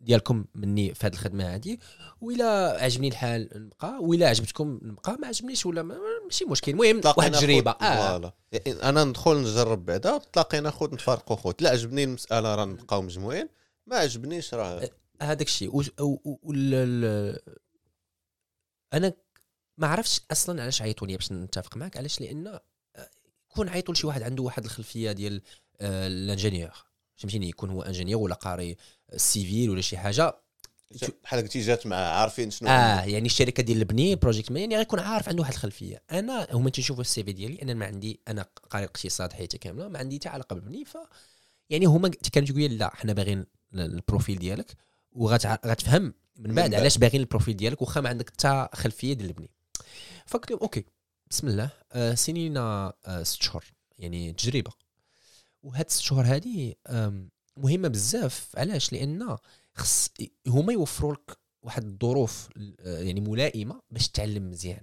ديالكم 0.00 0.44
مني 0.54 0.94
في 0.94 1.06
هذه 1.06 1.12
الخدمة 1.12 1.54
هذه 1.54 1.78
وإلا 2.20 2.82
عجبني 2.82 3.08
الحال 3.08 3.48
نبقى 3.54 3.98
وإلا 4.00 4.28
عجبتكم 4.28 4.80
نبقى 4.82 5.16
ما 5.20 5.26
عجبنيش 5.26 5.66
ولا 5.66 5.82
ما 5.82 5.96
ماشي 6.24 6.44
مشكل. 6.44 6.72
المهم 6.72 7.00
واحد 7.16 7.34
التجربه 7.34 7.70
آه. 7.70 8.32
أنا 8.82 9.04
ندخل 9.04 9.36
نجرب 9.42 9.84
بعدا 9.86 10.18
تلاقينا 10.18 10.70
خود 10.70 10.94
نفرقوا 10.94 11.36
خود 11.36 11.54
لا 11.60 11.70
عجبني 11.70 12.04
المسألة 12.04 12.54
راه 12.54 12.64
نبقاو 12.64 13.02
مجموعين. 13.02 13.48
ما 13.86 13.96
عجبنيش 13.96 14.54
راه 14.54 14.88
هذاك 15.22 15.46
الشيء. 15.46 15.82
أنا 18.92 19.12
ما 19.78 19.86
عرفتش 19.86 20.20
أصلا 20.32 20.62
علاش 20.62 20.82
عيطوا 20.82 21.06
لي 21.06 21.16
باش 21.16 21.32
نتفق 21.32 21.76
معك 21.76 21.96
علاش؟ 21.96 22.20
لأن 22.20 22.58
يكون 23.50 23.68
عيطوا 23.68 23.94
لشي 23.94 24.06
واحد 24.06 24.22
عنده 24.22 24.42
واحد 24.42 24.64
الخلفية 24.64 25.12
ديال 25.12 25.42
آه، 25.80 26.06
ال 26.06 26.14
ingénieur 26.14 26.84
فهمتيني؟ 27.16 27.48
يكون 27.48 27.70
هو 27.70 27.82
ingénieur 27.82 28.22
ولا 28.22 28.34
قاري 28.34 28.76
civil 29.16 29.70
ولا 29.70 29.80
شي 29.80 29.98
حاجة. 29.98 30.36
بحال 31.22 31.40
قلتي 31.42 31.60
جات 31.60 31.86
مع 31.86 31.96
عارفين 31.96 32.50
شنو؟ 32.50 32.68
آه 32.68 33.00
يعني 33.04 33.26
الشركة 33.26 33.62
ديال 33.62 33.78
البني 33.78 34.14
project 34.16 34.50
man 34.50 34.60
يعني 34.62 34.76
غيكون 34.76 34.98
عارف 35.00 35.28
عنده 35.28 35.40
واحد 35.40 35.52
الخلفية. 35.52 36.02
أنا 36.12 36.46
هما 36.52 36.70
تيشوفوا 36.70 37.00
ال 37.02 37.24
CV 37.24 37.32
ديالي 37.32 37.62
أنا 37.62 37.74
ما 37.74 37.86
عندي 37.86 38.20
أنا 38.28 38.42
قاري 38.70 38.84
اقتصاد 38.84 39.32
حياتي 39.32 39.58
كاملة 39.58 39.88
ما 39.88 39.98
عندي 39.98 40.16
حتى 40.16 40.28
علاقة 40.28 40.54
بالبني 40.54 40.84
ف 40.84 40.96
يعني 41.70 41.86
هما 41.86 42.08
كانوا 42.32 42.46
تيقولوا 42.46 42.68
لي 42.68 42.76
لا 42.76 42.94
حنا 42.96 43.12
باغيين 43.12 43.38
ال- 43.74 43.80
ال 43.80 43.88
profil 43.88 44.38
ديالك 44.38 44.76
وغتفهم 45.12 46.14
من 46.36 46.54
بعد 46.54 46.70
بعد. 46.70 46.74
علاش 46.80 46.98
باغيين 46.98 47.20
ال 47.20 47.25
profil 47.25 47.56
ديالك 47.56 47.82
واخا 47.82 48.00
ما 48.00 48.08
عندك 48.08 48.30
حتى 48.30 48.68
خلفية 48.74 49.12
ديال 49.12 49.28
البني. 49.28 49.50
فقلت 50.26 50.50
لهم 50.50 50.60
okay 50.60 50.84
بسم 51.30 51.48
الله 51.48 51.70
آه 51.92 52.14
سنينا 52.14 52.92
آه 53.06 53.22
ست 53.22 53.42
شهور 53.42 53.64
يعني 53.98 54.32
تجربة. 54.32 54.72
وهاد 55.62 55.84
الست 55.86 56.00
شهور 56.00 56.24
هذه 56.24 56.74
مهمة 57.56 57.88
بزاف. 57.88 58.48
علاش؟ 58.56 58.92
لأن 58.92 59.36
خص 59.74 60.08
هما 60.46 60.72
يوفروا 60.72 61.12
لك 61.14 61.38
واحد 61.62 61.84
الظروف 61.84 62.48
آه، 62.80 62.98
يعني 63.00 63.20
ملائمة 63.20 63.80
باش 63.90 64.08
تتعلم 64.08 64.50
مزيان. 64.50 64.82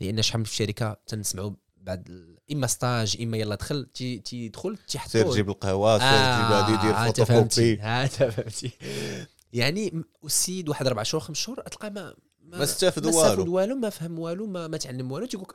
لأن 0.00 0.22
شحال 0.22 0.38
من 0.38 0.44
في 0.44 0.50
الشركة 0.52 0.96
تنسمعوا 1.06 1.52
بعد 1.76 2.36
إما 2.52 2.66
stage 2.66 3.16
إما 3.22 3.36
يلا 3.36 3.54
دخل 3.54 3.84
تي- 3.94 4.18
تيدخل 4.18 4.76
تيحطوا 4.76 5.12
سير 5.12 5.32
جيب 5.32 5.50
القهوة 5.50 5.98
سير 5.98 6.08
جيب 6.08 6.52
هادي 6.52 6.86
دير 6.86 6.94
فوتوكوبي. 7.06 7.72
انت 7.82 8.22
فهمتي 8.22 8.70
يعني 9.52 10.02
والسيد 10.22 10.68
واحد 10.68 10.86
أربع 10.86 11.02
شهور 11.02 11.20
خمس 11.22 11.36
شهور 11.36 11.60
تلقى 11.62 11.90
ما 11.90 12.14
ما 12.52 12.64
استافد 12.64 13.04
ما 13.04 13.10
استافد 13.10 13.38
والو. 13.38 13.54
والو 13.54 13.74
ما 13.76 13.90
فهم 13.90 14.18
والو 14.18 14.46
ما, 14.46 14.68
ما 14.68 14.76
تعلم 14.76 15.12
والو 15.12 15.26
تيقول 15.26 15.46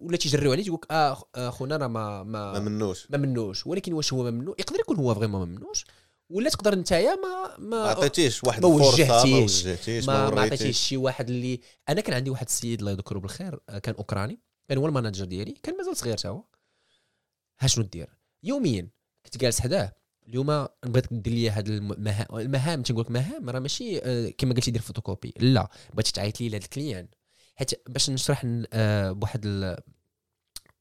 ولا 0.00 0.16
تيجريو 0.16 0.52
عليه 0.52 0.62
تيقول 0.62 0.78
لك 0.82 0.92
آه 0.92 1.22
آه، 1.34 1.50
خونا 1.50 1.76
راه 1.76 1.86
ما 1.86 2.22
ما 2.22 2.52
ما 2.52 2.58
منوش. 2.58 3.10
ما 3.10 3.18
منوش. 3.18 3.66
ولكن 3.66 3.92
واش 3.92 4.12
هو 4.12 4.22
ما 4.22 4.30
منوش 4.30 4.54
يقدر 4.58 4.80
يكون 4.80 4.96
هو 4.96 5.14
vraiment 5.14 5.40
ما 5.48 5.58
منوش. 5.58 5.84
ولا 6.30 6.50
تقدر 6.50 6.74
نتايا 6.74 7.14
ما 7.14 7.56
ما 7.58 7.82
ما 7.82 7.88
عطيتيش 7.90 8.44
واحد 8.44 8.66
ما 8.66 8.76
الفرصة 8.76 9.14
ما 9.14 9.42
وجهتيش. 9.42 10.08
ما, 10.08 10.30
ما. 10.30 10.40
عطيتيش 10.40 10.78
شي 10.78 10.96
واحد 10.96 11.30
اللي 11.30 11.60
أنا 11.88 12.00
كان 12.00 12.14
عندي 12.14 12.30
واحد 12.30 12.46
السيد 12.46 12.78
الله 12.78 12.92
يذكره 12.92 13.18
بالخير 13.18 13.60
آه، 13.68 13.78
كان 13.78 13.94
أوكراني 13.94 14.40
كان 14.68 14.78
هو 14.78 14.86
ال 14.86 14.91
manager 14.91 15.24
ديالي 15.24 15.52
كان 15.62 15.76
مازال 15.76 15.96
صغير 15.96 16.16
تا 16.16 16.28
هو. 16.28 16.44
ها 17.60 17.66
شنو 17.66 17.84
دير؟ 17.84 18.18
يوميا 18.42 18.90
كنت 19.24 19.36
جالس 19.36 19.60
حداه. 19.60 19.92
اليوم 20.28 20.46
بغيتك 20.86 21.12
دير 21.12 21.32
لي 21.32 21.50
هاد 21.50 21.68
المهام 21.68 22.26
المهام 22.38 22.82
تنقول 22.82 23.04
لك 23.04 23.10
مهام 23.10 23.50
راه 23.50 23.58
ماشي 23.60 23.98
آه، 23.98 24.28
كما 24.38 24.54
قلتي 24.54 24.70
دير 24.70 24.82
فوتوكوبي 24.82 25.34
لا 25.40 25.68
بغيت 25.94 26.08
تعيط 26.08 26.40
لي 26.40 26.48
لهاد 26.48 26.62
ال 26.62 26.68
client. 26.68 27.08
حيت 27.56 27.88
باش 27.90 28.10
نشرح 28.10 28.42
آه، 28.72 29.12
بواحد 29.12 29.40
ال- 29.46 29.64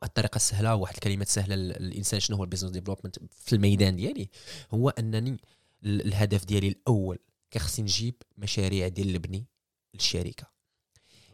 واحد 0.01 0.10
الطريقة 0.10 0.38
سهلة 0.38 0.75
واحد 0.75 0.93
الكلمات 0.93 1.27
سهلة 1.27 1.56
لل- 1.56 1.84
للإنسان 1.84 2.19
شنو 2.19 2.38
هو 2.38 2.43
ال 2.44 2.47
business 2.47 2.72
development 2.72 3.15
في 3.32 3.54
الميدان 3.56 3.95
ديالي 3.95 4.30
هو 4.71 4.89
أنني 4.89 5.38
ال- 5.84 6.01
الهدف 6.08 6.45
ديالي 6.45 6.67
الأول 6.67 7.17
كخصني 7.51 7.84
نجيب 7.84 8.15
مشاريع 8.38 8.88
ديال 8.88 9.10
البني 9.10 9.45
للشركة. 9.93 10.47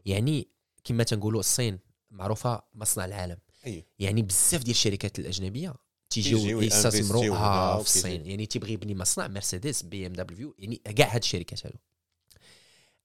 يعني 0.06 0.48
كما 0.84 1.04
تنقولوا 1.04 1.40
الصين 1.40 1.80
معروفة 2.12 2.62
مصنع 2.74 3.06
العالم. 3.06 3.38
أي. 3.66 3.86
يعني 4.00 4.22
بزاف 4.22 4.62
ديال 4.64 4.70
الشركات 4.76 5.20
الأجنبية 5.20 5.76
تيجيو 6.10 6.62
يستثمروا 6.62 7.36
آه 7.36 7.74
هنا 7.76 7.84
في 7.84 7.90
الصين. 7.90 8.26
يعني 8.26 8.46
تيبغي 8.46 8.74
يبني 8.74 8.96
مصنع 8.96 9.28
مرسيدس 9.28 9.82
بي 9.82 10.08
إم 10.08 10.14
دبليو 10.14 10.56
يعني 10.60 10.76
كاع 10.76 11.16
هاد 11.16 11.22
الشركات 11.22 11.66
هادو 11.66 11.78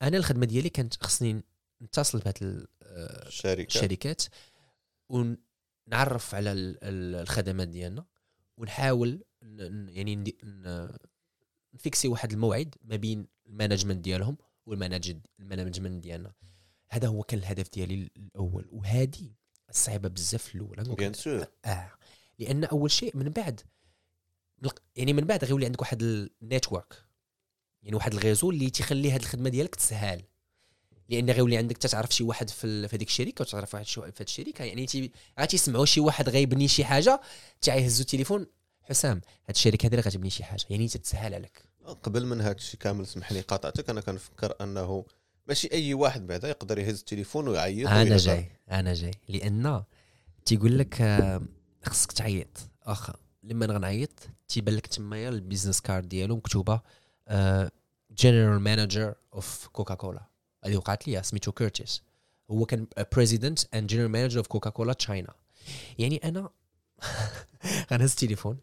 أنا 0.02 0.16
الخدمة 0.16 0.46
ديالي 0.46 0.68
كانت 0.68 0.94
خصني 1.04 1.42
نتصل 1.82 2.18
بهاد 2.18 2.66
آه، 2.82 3.28
الشركة. 3.28 3.66
الشركات 3.66 4.22
ونعرف 5.08 6.34
على 6.34 6.52
ال- 6.52 6.78
ال- 6.84 7.14
الخدمات 7.20 7.68
ديالنا 7.68 8.04
ونحاول 8.56 9.24
يعني 9.88 10.34
نفيكسي 11.74 12.08
واحد 12.08 12.32
الموعد 12.32 12.74
ما 12.84 12.96
بين 12.96 13.26
ال 13.46 13.52
management 13.52 14.04
ديالهم 14.04 14.36
وال 14.66 14.76
management 14.76 15.26
ال 15.40 15.46
management 15.46 16.02
ديالنا. 16.02 16.32
هذا 16.90 17.08
هو 17.08 17.22
كان 17.22 17.38
الهدف 17.40 17.70
ديالي 17.72 18.10
الأول 18.16 18.66
وهذه 18.72 19.30
صعيبة 19.70 20.08
بزاف 20.08 20.42
في 20.42 20.54
الأول. 20.54 20.94
Bien. 20.96 21.12
sûr 21.12 21.46
آه. 21.64 21.92
لأن 22.42 22.64
أول 22.64 22.90
شيء 22.90 23.16
من 23.16 23.28
بعد 23.28 23.60
يعني 24.96 25.12
من 25.12 25.24
بعد 25.24 25.44
غيولي 25.44 25.66
عندك 25.66 25.80
واحد 25.80 26.02
ال 26.02 26.12
network. 26.12 26.94
يعني 27.82 27.96
واحد 27.96 28.12
ال 28.12 28.18
réseau 28.18 28.50
اللي 28.50 28.70
تيخلي 28.70 29.12
هذه 29.12 29.20
الخدمة 29.20 29.48
ديالك 29.48 29.74
تسهل. 29.74 30.22
لأن 31.08 31.30
غيولي 31.30 31.56
عندك 31.56 31.78
تتعرف 31.78 32.10
شي 32.10 32.24
واحد 32.24 32.50
في 32.50 32.88
هذيك 32.92 33.08
الشركة 33.08 33.42
وتعرف 33.42 33.74
واحد 33.74 33.86
في 33.86 34.00
هذه 34.00 34.12
الشركة. 34.20 34.64
يعني 34.64 34.86
تي 34.86 35.10
غادي 35.40 35.56
تسمعوا 35.56 35.84
شي 35.84 36.00
واحد 36.00 36.28
غيبني 36.28 36.68
شي 36.68 36.84
حاجة 36.84 37.20
تاع 37.60 37.74
يهزوا 37.74 38.04
التليفون 38.04 38.46
حسام 38.82 39.20
هاد 39.46 39.56
الشركة 39.56 39.86
هذه 39.86 40.00
غتبني 40.00 40.30
شي 40.30 40.44
حاجة. 40.44 40.64
يعني 40.70 40.88
تتسهل 40.88 41.34
عليك. 41.34 41.62
قبل 42.02 42.26
من 42.26 42.40
هذا 42.40 42.52
الشيء 42.52 42.80
كامل 42.80 43.04
اسمح 43.04 43.32
لي 43.32 43.40
قاطعتك 43.40 43.90
أنا 43.90 44.00
كنفكر 44.00 44.54
أنه 44.60 45.04
ماشي 45.48 45.68
أي 45.72 45.94
واحد 45.94 46.26
بعدا 46.26 46.48
يقدر 46.48 46.78
يهز 46.78 46.98
التليفون 46.98 47.48
ويعيط 47.48 47.88
أنا. 47.88 48.16
جاي 48.16 48.50
أنا 48.70 48.94
جاي. 48.94 49.14
لأن 49.28 49.82
تيقول 50.44 50.78
لك 50.78 51.02
خصك 51.84 52.12
تعيط. 52.12 52.58
واخا 52.86 53.14
لما 53.42 53.66
غنعيط 53.66 54.28
تيبان 54.48 54.74
لك 54.74 54.86
تمايا 54.86 55.28
ال 55.28 55.34
business 55.34 55.80
card 55.80 56.08
ديالو 56.08 56.36
مكتوبة 56.36 56.80
general 58.10 58.60
manager 58.60 59.14
of 59.34 59.68
Coca-Cola 59.72 60.26
هذه 60.64 60.76
وقعت 60.76 61.08
لي 61.08 61.22
سميتو 61.22 61.52
Curtis 61.52 62.02
هو 62.50 62.66
كان 62.66 62.86
president 63.12 63.74
and 63.74 63.86
general 63.86 64.08
manager 64.08 64.38
of 64.38 64.46
Coca-Cola 64.46 64.92
China 64.92 65.34
يعني 65.98 66.16
أنا 66.16 66.50
غنهز 67.92 68.10
التليفون 68.10 68.58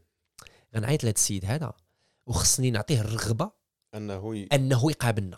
غنعيط 0.76 1.04
لهذا 1.04 1.16
السيد 1.16 1.46
هذا 1.46 1.74
وخصني 2.26 2.72
نعطيه 2.72 3.02
الرغبة 3.02 3.52
أنه 3.96 4.36
ي... 4.36 4.48
أنه 4.54 4.92
يقابلنا. 4.92 5.38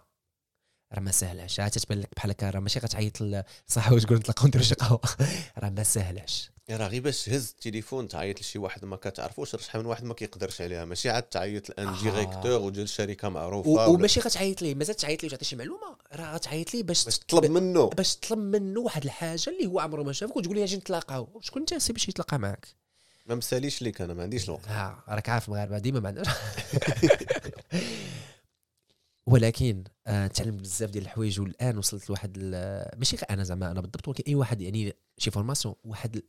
راه 0.94 1.00
ما 1.00 1.12
سهلاش. 1.12 1.60
راه 1.60 1.67
تتبان 1.67 2.00
لك 2.00 2.10
بحال 2.15 2.32
هكا 2.32 2.50
راه 2.50 2.60
ماشي 2.60 2.80
غتعيط 2.80 3.22
لصاحبي 3.22 3.96
وتقول 3.96 4.17
نتلاقاو 4.17 4.48
نديرو 4.48 4.63
شي 4.63 4.76
قهوه 4.76 5.02
راه 5.58 5.70
ما 5.70 5.84
سهلاش. 5.84 6.52
راه 6.77 6.88
غير 6.88 7.01
باش 7.01 7.25
تهز 7.25 7.49
التليفون 7.49 8.07
تعيط 8.07 8.39
لشي 8.41 8.60
واحد 8.60 8.86
ما 8.86 8.95
كتعرفوش 8.95 9.55
راه 9.55 9.62
شحال 9.62 9.81
من 9.81 9.88
واحد 9.88 10.03
ما 10.03 10.13
كيقدرش 10.13 10.62
عليها. 10.62 10.86
ماشي 10.86 11.10
عاد 11.10 11.23
تعيط 11.23 11.69
لأن 11.69 11.88
آه. 11.88 12.01
directeur 12.04 12.62
وديال 12.62 12.89
شركة 12.89 13.29
معروفة 13.29 13.69
ولا- 13.69 13.86
وماشي 13.86 14.19
غتعيط 14.19 14.62
ليه؟ 14.62 14.75
مازال 14.75 14.95
تعيط 14.95 15.23
ليه؟ 15.23 15.27
وتعطي 15.29 15.45
شي 15.45 15.55
معلومة. 15.55 15.95
راه 16.13 16.34
غتعيط 16.36 16.73
ليه 16.73 16.84
باش 16.84 17.05
باش 17.05 17.17
تطلب 17.19 17.45
منه. 17.51 17.89
باش 17.89 18.15
تطلب 18.15 18.39
منه 18.39 18.79
واحد 18.79 19.03
الحاجة 19.03 19.49
اللي 19.49 19.65
هو 19.67 19.79
عمره 19.79 20.03
ما 20.03 20.13
شافك 20.13 20.36
وتقول 20.38 20.55
لي 20.55 20.63
أجي 20.63 20.77
نتلاقاو 20.77 21.39
شكون 21.41 21.62
انت 21.62 21.73
سي 21.73 21.93
باش 21.93 22.10
يتلاقى 22.10 22.39
معاك؟ 22.39 22.67
ما 23.25 23.36
مساليش 23.36 23.81
ليك 23.81 24.01
أنا 24.01 24.13
ما 24.13 24.23
عنديش 24.23 24.45
الوقت. 24.45 24.67
ها 24.67 25.03
راك 25.10 25.29
عارف 25.29 25.47
المغاربه 25.49 25.77
ديما 25.77 25.99
ما 25.99 26.07
عندناش 26.07 26.27
ولكن 29.27 29.84
آه 30.07 30.27
تعلمت 30.27 30.60
بزاف 30.62 30.89
ديال 30.89 31.03
الحوايج 31.03 31.39
والآن 31.39 31.77
وصلت 31.77 32.10
لواحد 32.10 32.38
ماشي 32.97 33.15
غير 33.15 33.25
أنا 33.29 33.43
زعما 33.43 33.71
أنا 33.71 33.81
بالضبط 33.81 34.07
ولكن 34.07 34.23
أي 34.27 34.36
واحد 34.36 34.62
يعني 34.62 34.93
شي 35.17 35.31
formation 35.32 35.75
واحد 35.84 36.21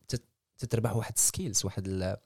تتربح 0.64 0.96
واحد 0.96 1.18
skills 1.18 1.64
واحد 1.64 1.88
ال- 1.88 2.16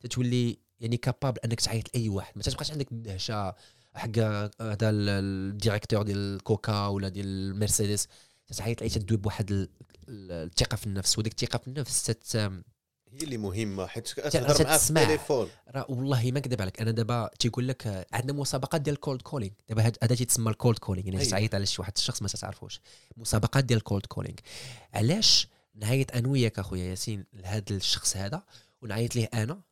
تتولي 0.00 0.58
يعني 0.80 0.96
capable 0.96 1.38
أنك 1.44 1.60
تعيط 1.60 1.94
لأي 1.94 2.08
واحد. 2.08 2.32
ما 2.36 2.42
تبقاش 2.42 2.70
عندك 2.72 2.92
الدهشه 2.92 3.54
حق 3.94 4.18
هذا 4.18 4.90
ال- 4.90 5.08
ال 5.08 5.17
directeur 5.17 6.02
ديال 6.02 6.40
كوكا 6.42 6.86
ولا 6.86 7.08
ديال 7.08 7.26
المرسيدس 7.26 8.08
تعيط 8.56 8.82
ليه 8.82 8.88
تدوي 8.88 9.18
بواحد 9.18 9.50
ال- 9.50 9.68
ال- 10.08 10.32
الثقة 10.32 10.76
في 10.76 10.86
النفس. 10.86 11.18
وديك 11.18 11.32
الثقة 11.32 11.58
في 11.58 11.68
النفس 11.68 12.02
تت 12.02 12.36
هي 13.12 13.22
اللي 13.22 13.36
مهمة 13.38 13.86
حيت 13.86 14.08
تع- 14.08 14.28
تهضر 14.28 14.64
معاه 14.64 14.76
في 14.76 14.84
تسمع. 14.84 15.02
التليفون. 15.02 15.48
راه 15.68 15.86
والله 15.88 16.30
ما 16.32 16.40
كذب 16.40 16.62
عليك. 16.62 16.80
أنا 16.80 16.90
دابا 16.90 17.30
تيقول 17.38 17.68
لك 17.68 18.06
عندنا 18.12 18.32
مسابقات 18.32 18.80
ديال 18.80 18.94
ال 18.94 19.00
cold 19.00 19.22
calling 19.22 19.52
دابا 19.68 19.82
هذا 19.82 20.14
تيتسمى 20.14 20.50
ال 20.50 20.56
cold 20.56 20.78
calling 20.78 21.06
يعني 21.06 21.18
أيوة. 21.20 21.30
تعيط 21.30 21.54
على 21.54 21.66
شي 21.66 21.82
واحد 21.82 21.92
الشخص 21.96 22.22
ما 22.22 22.28
تعرفوش 22.28 22.80
مسابقات 23.16 23.64
ديال 23.64 23.76
ال 23.78 23.84
cold 23.84 24.06
calling 24.06 24.36
علاش 24.94 25.48
نعيط 25.76 26.14
أنا 26.14 26.28
وياك 26.28 26.58
أخويا 26.58 26.84
ياسين 26.84 27.24
لهذا 27.32 27.64
الشخص 27.70 28.16
هذا 28.16 28.42
ونعيط 28.82 29.16
ليه 29.16 29.28
أنا؟ 29.34 29.62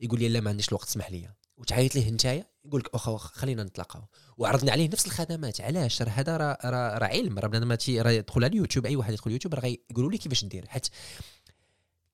يقول 0.00 0.20
لي 0.20 0.28
لا 0.28 0.40
ما 0.40 0.50
عنديش 0.50 0.68
الوقت 0.68 0.88
اسمح 0.88 1.10
لي 1.10 1.30
وتعيط 1.56 1.94
ليه 1.94 2.10
نتايا 2.10 2.46
يقول 2.64 2.80
لك 2.80 2.94
اخا 2.94 3.12
واخا 3.12 3.28
خلينا 3.28 3.64
نتلاقاو. 3.64 4.02
وعرضنا 4.36 4.72
عليه 4.72 4.88
نفس 4.88 5.06
الخدمات. 5.06 5.60
علاش؟ 5.60 6.02
راه 6.02 6.08
هذا 6.10 6.36
راه 6.36 6.58
راه 6.64 6.98
راه 6.98 7.06
علم. 7.06 7.38
راه 7.38 7.48
بنادم 7.48 7.76
راه 7.88 8.10
يدخل 8.10 8.44
على 8.44 8.52
اليوتيوب 8.52 8.86
أي 8.86 8.96
واحد 8.96 9.12
يدخل 9.12 9.26
اليوتيوب 9.26 9.54
راه 9.54 9.76
يقولوا 9.90 10.10
لي 10.10 10.18
كيفاش 10.18 10.44
دير 10.44 10.66
حيت 10.66 10.88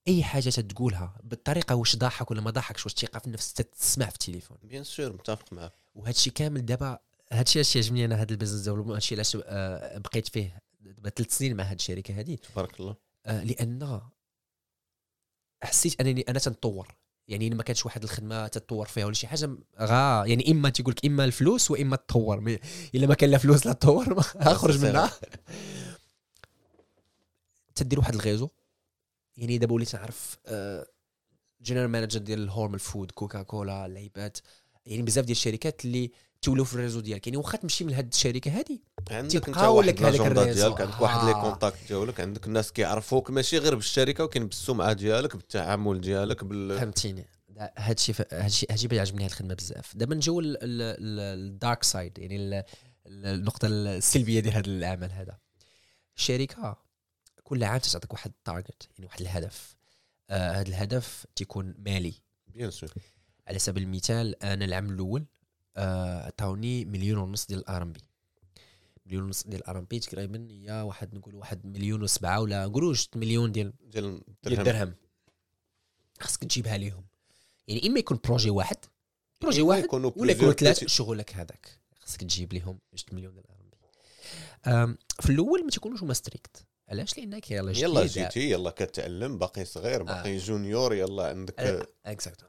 أي 0.09 0.23
حاجة 0.23 0.51
تقولها 0.51 1.21
بالطريقة 1.25 1.75
واش 1.75 1.97
ضاحك 1.97 2.31
ولا 2.31 2.41
ما 2.41 2.51
ضاحكش 2.51 2.85
واش 2.85 2.93
الثقه 2.93 3.19
في 3.19 3.27
النفس 3.27 3.53
تسمع 3.53 4.07
في 4.07 4.15
التليفون. 4.15 4.59
bien 4.63 4.85
sûr 4.85 5.13
متفق 5.13 5.53
معك 5.53 5.73
وهذا 5.95 6.11
الشيء 6.11 6.33
كامل 6.33 6.67
دابا 6.67 6.99
هذا 7.33 7.43
الشيء 7.43 7.63
اللي 7.63 7.81
يعجبني 7.81 8.05
أنا 8.05 8.23
هذا 8.23 8.33
ال 8.33 8.36
business 8.36 8.61
développement 8.61 8.91
هذا 8.91 8.99
الشيء 8.99 9.19
علاش 9.19 9.39
آه، 9.45 9.99
بقيت 9.99 10.29
فيه 10.29 10.63
دابا 10.81 11.11
ثلاث 11.11 11.39
سنين 11.39 11.57
مع 11.57 11.65
هذه 11.65 11.77
الشركة 11.77 12.21
هذه 12.21 12.35
تبارك 12.35 12.81
الله. 12.81 13.08
لأن 13.29 14.01
حسيت 15.63 16.01
انني 16.01 16.21
أنا 16.29 16.39
تنطور. 16.39 16.95
يعني 17.29 17.51
ما 17.51 17.63
كانش 17.63 17.87
واحد 17.87 18.03
الخدمة 18.03 18.49
تتطور 18.49 18.87
فيها 18.87 19.05
ولا 19.05 19.15
شي 19.15 19.27
حاجة 19.27 19.51
غا 19.81 20.25
يعني 20.27 20.51
إما 20.51 20.71
تيقول 20.71 20.95
لك 20.95 21.07
إما 21.07 21.25
الفلوس 21.25 21.71
وإما 21.71 21.97
تطور 21.97 22.59
إلا 22.95 23.07
ما 23.07 23.15
كان 23.15 23.31
لا 23.31 23.39
فلوس 23.39 23.67
لا 23.67 23.73
تطور 23.73 24.15
ما 24.15 24.23
اخرج 24.53 24.85
منها 24.85 25.11
تدير 27.75 27.99
واحد 27.99 28.15
ال 28.15 28.19
réseau. 28.19 28.49
يعني 29.37 29.59
دابا 29.59 29.75
وليت 29.75 29.97
نعرف 29.97 30.39
general 31.61 31.89
manager 31.89 32.21
ديال 32.21 32.43
الهورمال 32.43 32.79
فود 32.79 33.11
كوكا 33.11 33.43
كولا 33.43 33.87
اللعيبات. 33.87 34.39
يعني 34.87 35.03
بزاف 35.03 35.25
ديال 35.25 35.37
الشركات 35.37 35.85
اللي 35.85 36.11
تولوا 36.43 36.65
في 36.65 36.75
ال 36.75 36.78
réseau 36.78 37.01
ديالك. 37.01 37.27
يعني 37.27 37.37
واخا 37.37 37.59
تمشي 37.59 37.85
من 37.85 37.95
هذه 37.95 38.09
الشركة 38.09 38.51
هذه 38.51 38.79
عندك 39.11 39.13
انت 39.37 39.45
تيبقاو 39.47 39.77
واحد 39.77 39.89
لك 39.89 40.03
هذاك 40.03 40.13
l'agenda 40.13 40.43
ال 40.43 40.45
réseau. 40.45 40.61
ديالك 40.69 40.81
عندك 40.81 41.01
واحد 41.01 41.25
les 41.29 41.31
آه. 41.35 41.43
contacts 41.51 41.77
ديالك 41.89 42.21
عندك 42.21 42.47
الناس 42.47 42.73
كيعرفوك 42.73 43.31
ماشي 43.31 43.59
غير 43.59 43.75
بالشركة 43.75 44.25
ولكن 44.25 44.47
بالسمعة 44.47 44.93
ديالك 44.93 45.37
بالتعامل 45.37 46.01
ديالك 46.01 46.45
بال 46.45 46.79
فهمتيني. 46.79 47.27
هادشي 47.79 48.13
ف... 48.13 48.35
هادشي 48.35 48.67
هادشي 48.71 48.89
بيعجبني 48.89 49.25
هاد 49.25 49.31
الخدمة 49.31 49.55
بزاف. 49.55 49.97
دابا 49.97 50.15
نجيو 50.15 50.41
ال 50.45 50.72
dark 50.72 51.83
side 51.85 52.19
يعني 52.19 52.37
ال- 52.37 52.55
ال- 52.55 52.65
النقطة 53.27 53.67
السلبية 53.69 54.41
ديال 54.41 54.55
هذا 54.55 54.67
العمل 54.67 55.11
هذا. 55.13 55.39
الشركة 56.17 56.77
كل 57.43 57.65
عام 57.65 57.79
تعطيك 57.79 58.13
واحد 58.13 58.31
ال 58.31 58.39
target 58.39 58.89
يعني 58.97 59.07
واحد 59.07 59.21
الهدف. 59.21 59.77
آه 60.31 60.53
هذا 60.53 60.69
الهدف 60.69 61.27
تيكون 61.37 61.75
مالي. 61.79 62.15
bien 62.47 62.71
sûr 62.71 62.91
على 63.47 63.59
سبيل 63.59 63.83
المثال 63.83 64.43
أنا 64.45 64.65
العام 64.65 64.91
الأول 64.91 65.21
آه، 65.21 65.27
عطاوني 65.79 66.85
مليون 66.85 67.19
ونص 67.19 67.47
ديال 67.47 67.61
ال 67.61 67.83
RMB. 67.83 68.01
مليون 69.07 69.25
ونص 69.25 69.43
ديال 69.43 69.61
ال 69.61 69.79
RMB 69.79 69.99
تقريبا 69.99 70.49
هي 70.51 70.83
واحد 70.83 71.15
نقول 71.15 71.35
واحد 71.35 71.67
مليون 71.67 72.03
وسبعة 72.03 72.41
ولا 72.41 72.67
نقولوا 72.67 72.93
جوج 72.93 73.07
مليون 73.15 73.53
ديال 73.53 73.73
ديال 73.81 74.23
الدرهم. 74.47 74.95
خاصك 76.21 76.45
تجيبها 76.45 76.79
ليهم. 76.79 77.05
يعني 77.69 77.87
إما 77.87 77.99
يكون 77.99 78.19
projet 78.25 78.51
واحد 78.51 78.77
projet 79.41 79.63
واحد 79.63 79.95
ولا 79.95 80.33
يكونوا 80.33 80.53
ثلاث 80.53 80.85
شغلك 80.85 81.35
هذاك. 81.35 81.81
خاصك 82.01 82.21
تجيب 82.21 82.53
لهم 82.53 82.79
6 82.95 83.15
مليون 83.15 83.35
ديال 83.35 83.45
ال 83.45 83.59
RMB 84.67 84.99
في 85.21 85.31
الأول 85.31 85.65
ما 85.65 85.71
تيكونوش 85.71 86.03
هما 86.03 86.15
strict 86.15 86.67
علاش؟ 86.89 87.19
لأنك 87.19 87.51
يلا 87.51 87.73
جديد 87.73 87.85
يلا 87.85 88.07
جيتي 88.07 88.51
يلا 88.51 88.71
كتعلم 88.71 89.39
باقي 89.39 89.65
صغير 89.65 90.01
آه. 90.01 90.05
باقي 90.05 90.37
junior 90.37 90.95
يلا 90.95 91.29
عندك 91.29 91.89
exacto 92.07 92.47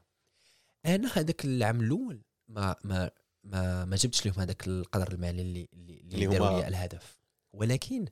أنا 0.86 1.10
هذاك 1.14 1.44
العام 1.44 1.80
الأول 1.80 2.22
ما 2.48 2.76
ما 2.84 3.10
ما 3.44 3.84
ما 3.84 3.96
جبتش 3.96 4.26
لهم 4.26 4.34
هذاك 4.40 4.66
القدر 4.66 5.12
المالي 5.12 5.42
اللي 5.42 5.68
اللي, 5.74 6.26
داروا 6.26 6.60
لي 6.60 6.68
الهدف. 6.68 7.18
ولكن 7.52 8.06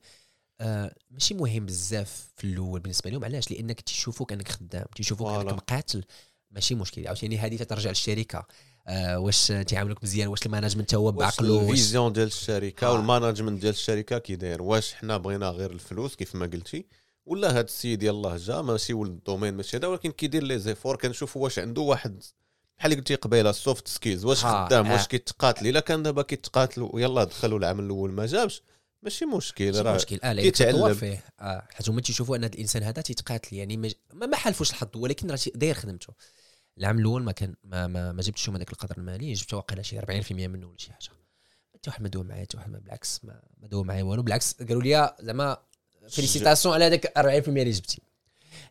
آه 0.60 0.94
ماشي 1.10 1.34
مهم 1.34 1.66
بزاف 1.66 2.28
في 2.36 2.44
الأول 2.44 2.80
بالنسبة 2.80 3.10
لهم. 3.10 3.24
علاش؟ 3.24 3.50
لأنك 3.50 3.80
تيشوفوك 3.80 4.32
أنك 4.32 4.48
خدام 4.48 4.84
تيشوفوك. 4.96 5.28
أنك 5.28 5.52
مقاتل 5.52 6.04
ماشي 6.50 6.74
مشكل. 6.74 7.06
عاوتاني 7.06 7.38
هذه 7.38 7.56
تترجع 7.56 7.90
للشركة؟ 7.90 8.46
آه 8.86 9.18
واش 9.18 9.46
تيعاملوك 9.46 10.04
مزيان؟ 10.04 10.28
واش 10.28 10.46
ال 10.46 10.51
management 10.51 10.94
هو 10.94 11.12
بعقله؟ 11.12 11.52
واش 11.52 11.70
ال 11.70 11.76
vision 11.76 12.12
ديال 12.12 12.26
الشركة 12.26 12.86
آه. 12.86 12.92
وال 12.92 13.04
management 13.04 13.60
ديال 13.60 13.74
الشركة 13.74 14.18
كي 14.18 14.36
داير؟ 14.36 14.62
واش 14.62 14.94
حنا 14.94 15.16
بغينا 15.16 15.50
غير 15.50 15.70
الفلوس 15.70 16.16
كيف 16.16 16.34
ما 16.34 16.46
قلتي؟ 16.46 16.86
ولا 17.26 17.50
هذا 17.50 17.60
السيد 17.60 18.02
يلاه 18.02 18.36
جا 18.36 18.62
ماشي 18.62 18.94
ولد 18.94 19.12
ال 19.12 19.18
domaine 19.18 19.54
ماشي 19.54 19.76
هذا 19.76 19.86
ولكن 19.86 20.10
كيدير 20.10 20.42
les 20.42 20.58
efforts 20.58 20.96
كنشوفوا 20.96 21.42
واش 21.42 21.58
عنده 21.58 21.82
واحد 21.82 22.22
بحال 22.78 22.92
اللي 22.92 23.00
قلتي 23.00 23.14
قبيلة 23.14 23.50
ال 23.50 23.58
soft 23.58 23.88
skills 23.88 24.24
واش 24.24 24.44
آه، 24.44 24.66
خدام؟ 24.66 24.86
آه. 24.86 24.92
واش 24.92 25.06
كيتقاتل؟ 25.06 25.66
إلا 25.66 25.80
كان 25.80 26.02
دابا 26.02 26.22
كيتقاتل 26.22 26.88
ويلا 26.92 27.24
دخلوا 27.24 27.58
العام 27.58 27.80
الأول 27.80 28.12
ما 28.12 28.26
جابش 28.26 28.62
ماشي 29.02 29.24
مشكل. 29.24 29.66
ماشي 29.66 29.80
راه 29.80 29.94
مشكل. 29.94 30.20
آه 30.24 30.32
لأن 30.32 30.44
كيتعلم. 30.44 30.76
تطور 30.76 30.94
فيه 30.94 31.24
آه 31.40 31.66
حيت 31.70 31.88
هما 31.88 32.00
تيشوفوا 32.00 32.36
أن 32.36 32.44
هذا 32.44 32.54
الإنسان 32.54 32.82
هذا 32.82 33.02
تيتقاتل 33.02 33.56
يعني 33.56 33.76
ما 33.76 33.90
ما, 34.12 34.36
حالفوش 34.36 34.70
الحظ 34.70 34.88
ولكن 34.96 35.30
راه 35.30 35.38
داير 35.54 35.74
خدمته. 35.74 36.12
العام 36.78 36.98
الأول 36.98 37.22
ما 37.22 37.32
كان 37.32 37.54
ما 37.64 37.86
ما, 37.86 38.12
ما 38.12 38.22
جبتش 38.22 38.50
هذاك 38.50 38.72
القدر 38.72 38.98
المالي 38.98 39.32
جبت 39.32 39.54
واقيلا 39.54 39.82
شي 39.82 40.00
40% 40.00 40.32
منه 40.32 40.66
ولا 40.66 40.78
شي 40.78 40.92
حاجة. 40.92 41.10
حتى 41.74 41.90
واحد 41.90 42.02
ما 42.02 42.08
داو 42.08 42.22
معايا 42.22 42.42
حتى 42.42 42.56
واحد 42.56 42.70
ما 42.70 42.78
بالعكس 42.78 43.24
ما, 43.24 43.42
ما 43.60 43.68
داو 43.68 43.84
معايا 43.84 44.02
والو. 44.02 44.22
بالعكس 44.22 44.54
قالوا 44.62 44.82
لي 44.82 45.14
زعما 45.20 45.58
félicitations 46.08 46.74
على 46.74 46.84
هذاك 46.84 47.06
40% 47.18 47.48
اللي 47.48 47.70
جبتي. 47.70 48.02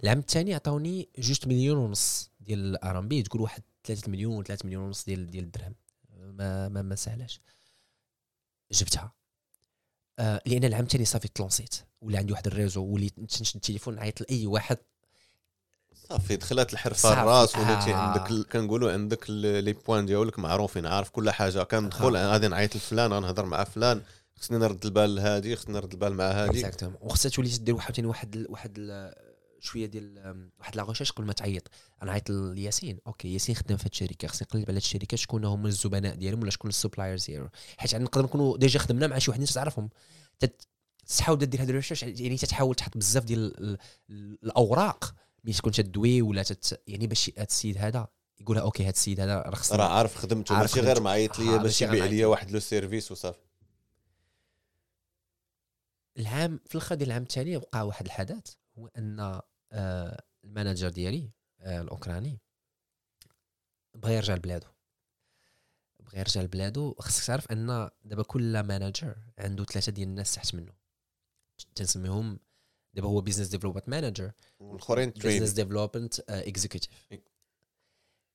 العام 0.03 0.19
الثاني 0.19 0.53
عطاوني 0.53 1.09
جوج 1.17 1.47
مليون 1.47 1.77
ونص 1.77 2.31
ديال 2.39 2.59
ال 2.59 2.99
RMB 2.99 3.23
تقول 3.23 3.41
واحد 3.41 3.63
3 3.87 4.11
مليون 4.11 4.43
3 4.43 4.65
مليون 4.65 4.83
ونص 4.83 5.05
ديال 5.05 5.29
ديال 5.31 5.43
الدرهم. 5.43 5.75
ما 6.17 6.69
ما, 6.69 6.81
ما 6.81 6.95
سهلاش. 6.95 7.41
جبتها. 8.71 9.13
آه 10.19 10.41
لأن 10.45 10.63
العام 10.63 10.83
الثاني 10.83 11.05
صافي 11.05 11.27
تلونسيت 11.27 11.75
ولا 12.01 12.19
عندي 12.19 12.31
واحد 12.31 12.47
ال 12.47 12.52
réseau 12.52 12.83
وليت 12.85 13.19
نشد 13.19 13.55
التليفون 13.55 13.95
نعيط 13.95 14.21
لأي 14.21 14.47
واحد. 14.47 14.77
صافي 16.09 16.35
دخلت 16.35 16.73
الحرفة. 16.73 17.13
الراس 17.13 17.55
وليتي 17.55 17.93
آه. 17.93 17.95
عندك 17.95 18.47
كنقولوا 18.51 18.91
عندك 18.91 19.29
les 19.29 19.73
points 19.73 20.05
ديالك 20.05 20.39
معروفين 20.39 20.85
عارف 20.85 21.09
كل 21.09 21.29
حاجة. 21.31 21.63
كندخل 21.63 22.15
آه. 22.15 22.31
غادي 22.31 22.47
نعيط 22.47 22.75
لفلان 22.75 23.13
غنهضر 23.13 23.45
مع 23.45 23.63
فلان. 23.63 24.01
خصني 24.35 24.57
نرد 24.57 24.85
البال 24.85 25.15
لهادي 25.15 25.55
خصني 25.55 25.73
نرد 25.73 25.91
البال 25.93 26.13
مع 26.13 26.31
هادي. 26.31 26.49
exactement 26.51 26.97
وخصها 27.01 27.29
تولي 27.29 27.49
دير 27.49 27.75
واحد 27.75 28.05
واحد 28.05 28.45
واحد 28.49 28.79
شوية 29.59 29.85
ديال 29.85 30.49
واحد 30.59 30.75
la 30.75 30.83
recherche 30.83 31.11
قبل 31.11 31.27
ما 31.27 31.33
تعيط. 31.33 31.67
أنا 32.03 32.11
عيطت 32.11 32.31
لياسين. 32.31 32.99
okay 33.07 33.33
ياسين 33.33 33.55
خدام 33.55 33.77
في 33.77 33.83
هذه 33.83 33.91
الشركة. 33.91 34.27
خصني 34.27 34.47
نقلب 34.51 34.65
على 34.69 34.77
الشركة 34.77 35.17
شكون 35.17 35.45
هما 35.45 35.67
الزبناء 35.67 36.15
ديالهم 36.15 36.41
ولا 36.41 36.49
شكون 36.51 36.69
ال 36.69 36.75
suppliers 36.75 37.25
ديالهم. 37.25 37.49
حيت 37.77 37.95
نقدر 37.95 38.23
نكونوا 38.23 38.57
déjà 38.57 38.79
خدمنا 38.79 39.07
مع 39.07 39.17
شي 39.17 39.31
واحد 39.31 39.39
الناس 39.39 39.53
تعرفهم. 39.53 39.89
تحاول 41.17 41.39
دير 41.39 41.61
هذا 41.61 41.69
ال 41.69 41.73
research 41.73 42.03
يعني 42.03 42.37
تتحاول 42.37 42.75
تحط 42.75 42.97
بزاف 42.97 43.23
ديال 43.23 43.57
ال- 43.63 43.77
ال- 44.09 44.37
الأوراق. 44.43 45.15
ملي 45.43 45.53
تكون 45.53 45.71
تدوي 45.71 46.21
ولا 46.21 46.43
تت 46.43 46.81
يعني 46.87 47.07
باش 47.07 47.31
هذا 47.37 47.43
السيد 47.47 47.77
هذا 47.77 48.07
يقولها 48.39 48.61
okay 48.61 48.83
هذا 48.83 48.89
السيد 48.89 49.19
هذا 49.19 49.41
راه 49.41 49.55
خصنا 49.55 49.77
راه 49.77 49.87
عارف 49.89 50.15
خدمته. 50.15 50.59
ماشي 50.59 50.79
غير. 50.79 51.01
معيط 51.01 51.39
آه، 51.39 51.43
ليا 51.43 51.57
باش 51.57 51.63
ماشي 51.63 51.85
غير 51.85 51.95
يبيع 51.95 52.05
ليا. 52.05 52.25
واحد 52.27 52.51
le 52.51 52.59
service 52.59 53.11
وصافي. 53.11 53.39
العام 56.17 56.59
في 56.65 56.75
الآخر 56.75 56.95
ديال 56.95 57.09
العام 57.09 57.23
الثاني 57.23 57.57
وقع 57.57 57.81
واحد 57.81 58.05
الحدث. 58.05 58.53
هو 58.77 58.87
أن 58.87 59.41
آه، 59.71 60.23
ال 60.43 60.49
manager 60.49 60.89
ديالي 60.89 61.31
آه، 61.59 61.81
الأوكراني 61.81 62.39
بغى 63.95 64.13
يرجع 64.15 64.35
لبلادو. 64.35 64.67
بغى 65.99 66.19
يرجع 66.19 66.41
لبلادو 66.41 66.93
خصك 66.99 67.25
تعرف 67.27 67.51
أن 67.51 67.89
دابا 68.03 68.23
كل 68.23 68.59
manager 68.63 69.15
عنده 69.37 69.63
ثلاثة 69.65 69.91
ديال 69.91 70.07
الناس 70.07 70.35
تحت 70.35 70.55
منه. 70.55 70.73
تنسميهم 71.75 72.39
دابا 72.93 73.07
هو 73.07 73.21
business 73.21 73.47
development 73.47 73.89
manager 73.89 74.31
والاخرين 74.59 75.09
business 75.09 75.51
development 75.51 76.19
executive 76.19 76.89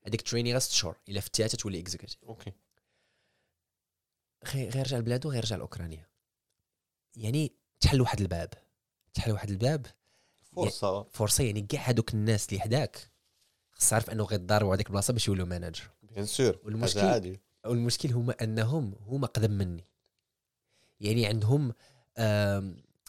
هذيك 0.07 0.23
trainee 0.23 0.51
غير 0.51 0.59
ست 0.59 0.71
شهور 0.73 1.01
إلا 1.09 1.19
الثلاثه 1.19 1.57
تولي 1.59 1.81
executive 1.81 2.25
okay. 2.25 2.53
غي- 4.47 4.69
غيرجع 4.69 4.99
لبلادو 4.99 5.31
غيرجع 5.31 5.57
لأوكرانيا. 5.57 6.09
يعني 7.17 7.57
تحل 7.81 8.01
واحد 8.01 8.21
الباب. 8.21 8.55
تحل 9.15 9.33
واحد 9.33 9.51
الباب 9.51 9.87
فرصة. 10.57 11.03
فرصة 11.13 11.45
يعني 11.45 11.63
كاع 11.63 11.81
هذوك 11.81 12.15
الناس 12.15 12.49
اللي 12.49 12.61
حداك. 12.61 13.11
خص 13.73 13.91
تعرف 13.91 14.11
انه 14.11 14.25
غيتضاربوا 14.25 14.75
هذيك 14.75 14.87
البلاصه 14.87 15.13
باش 15.13 15.29
يولوا 15.29 15.47
مانجر 15.47 15.91
بيان 16.03 16.27
سور 16.27 16.59
والمشكل- 16.65 17.01
عادي 17.01 17.41
والمشكل 17.67 18.13
هما 18.13 18.35
انهم 18.43 18.95
هما 19.07 19.27
قدم 19.27 19.51
مني. 19.53 19.85
يعني 21.01 21.27
عندهم 21.27 21.73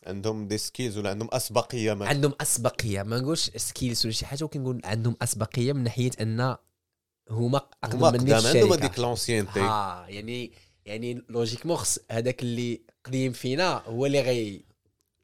عندهم 0.08 0.48
des 0.48 0.58
skills 0.58 0.98
ولا 0.98 1.10
عندهم 1.10 1.30
أسبقية 1.34 1.94
ما 1.94 2.08
عندهم 2.08 2.34
أسبقية. 2.42 3.04
ما 3.04 3.20
نقولش 3.20 3.50
skills 3.58 4.06
ولا 4.06 4.14
شي 4.14 4.26
حاجة 4.26 4.44
ولكن 4.44 4.62
نقول 4.62 4.82
عندهم 4.84 5.16
أسبقية 5.22 5.74
من 5.74 5.84
ناحية 5.84 6.12
أن 6.22 6.56
هما 7.30 7.58
أقدم 7.84 7.98
هما 7.98 8.12
مني 8.12 8.26
في 8.26 8.34
عندهم 8.34 8.48
الشركة. 8.74 8.76
هذيك 8.86 9.00
l'ancienneté 9.00 9.60
آه 9.62 10.08
يعني 10.08 10.52
يعني 10.86 11.24
logiquement 11.30 11.78
خص 11.78 12.00
هذاك 12.12 12.42
اللي 12.44 12.82
قديم 13.04 13.32
فينا 13.32 13.78
هو 13.78 14.06
اللي 14.06 14.22
غي 14.22 14.66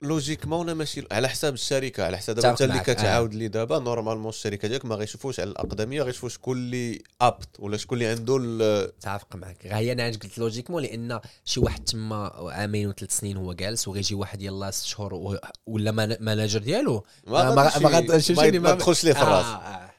logiquement 0.01 0.59
ولا 0.65 0.73
ماشي 0.73 1.05
على 1.11 1.29
حساب 1.29 1.53
الشركة 1.53 2.05
على 2.05 2.17
حساب 2.17 2.35
دابا 2.35 2.49
أنت 2.49 2.61
اللي 2.61 2.79
آه. 2.79 2.83
كتعاود 2.83 3.33
لي 3.33 3.47
دابا 3.47 3.79
normalement 3.79 4.29
الشركة 4.29 4.67
ديالك 4.67 4.85
ما 4.85 4.95
غيشوفوش 4.95 5.39
على 5.39 5.49
الأقدمية 5.49 6.01
غيشوفوا 6.01 6.29
شكون 6.29 6.57
اللي 6.57 7.01
apte 7.21 7.59
ولا 7.59 7.77
شكون 7.77 7.97
اللي 7.97 8.09
عنده 8.09 8.37
متفق 8.37 9.35
معك. 9.35 9.65
هي 9.67 9.91
أنا 9.91 10.05
قلت 10.07 10.37
logiquement 10.37 10.83
لأن 10.83 11.19
شي 11.45 11.59
واحد 11.59 11.83
تما 11.83 12.27
عامين 12.51 12.87
وثلاث 12.87 13.17
سنين 13.17 13.37
هو 13.37 13.53
جالس 13.53 13.87
وغيجي 13.87 14.15
واحد 14.15 14.41
يلا 14.41 14.71
ست 14.71 14.85
شهور 14.85 15.39
ولا 15.65 15.91
man- 15.91 16.17
manager 16.19 16.59
ديالو. 16.59 17.05
ما- 17.27 17.49
غاديش- 17.49 18.31
ما- 18.31 18.75
تدخلش 18.75 19.03
ليه 19.03 19.13
في 19.13 19.19
آه، 19.19 19.23
الرأس. 19.23 19.45
آه. 19.45 19.91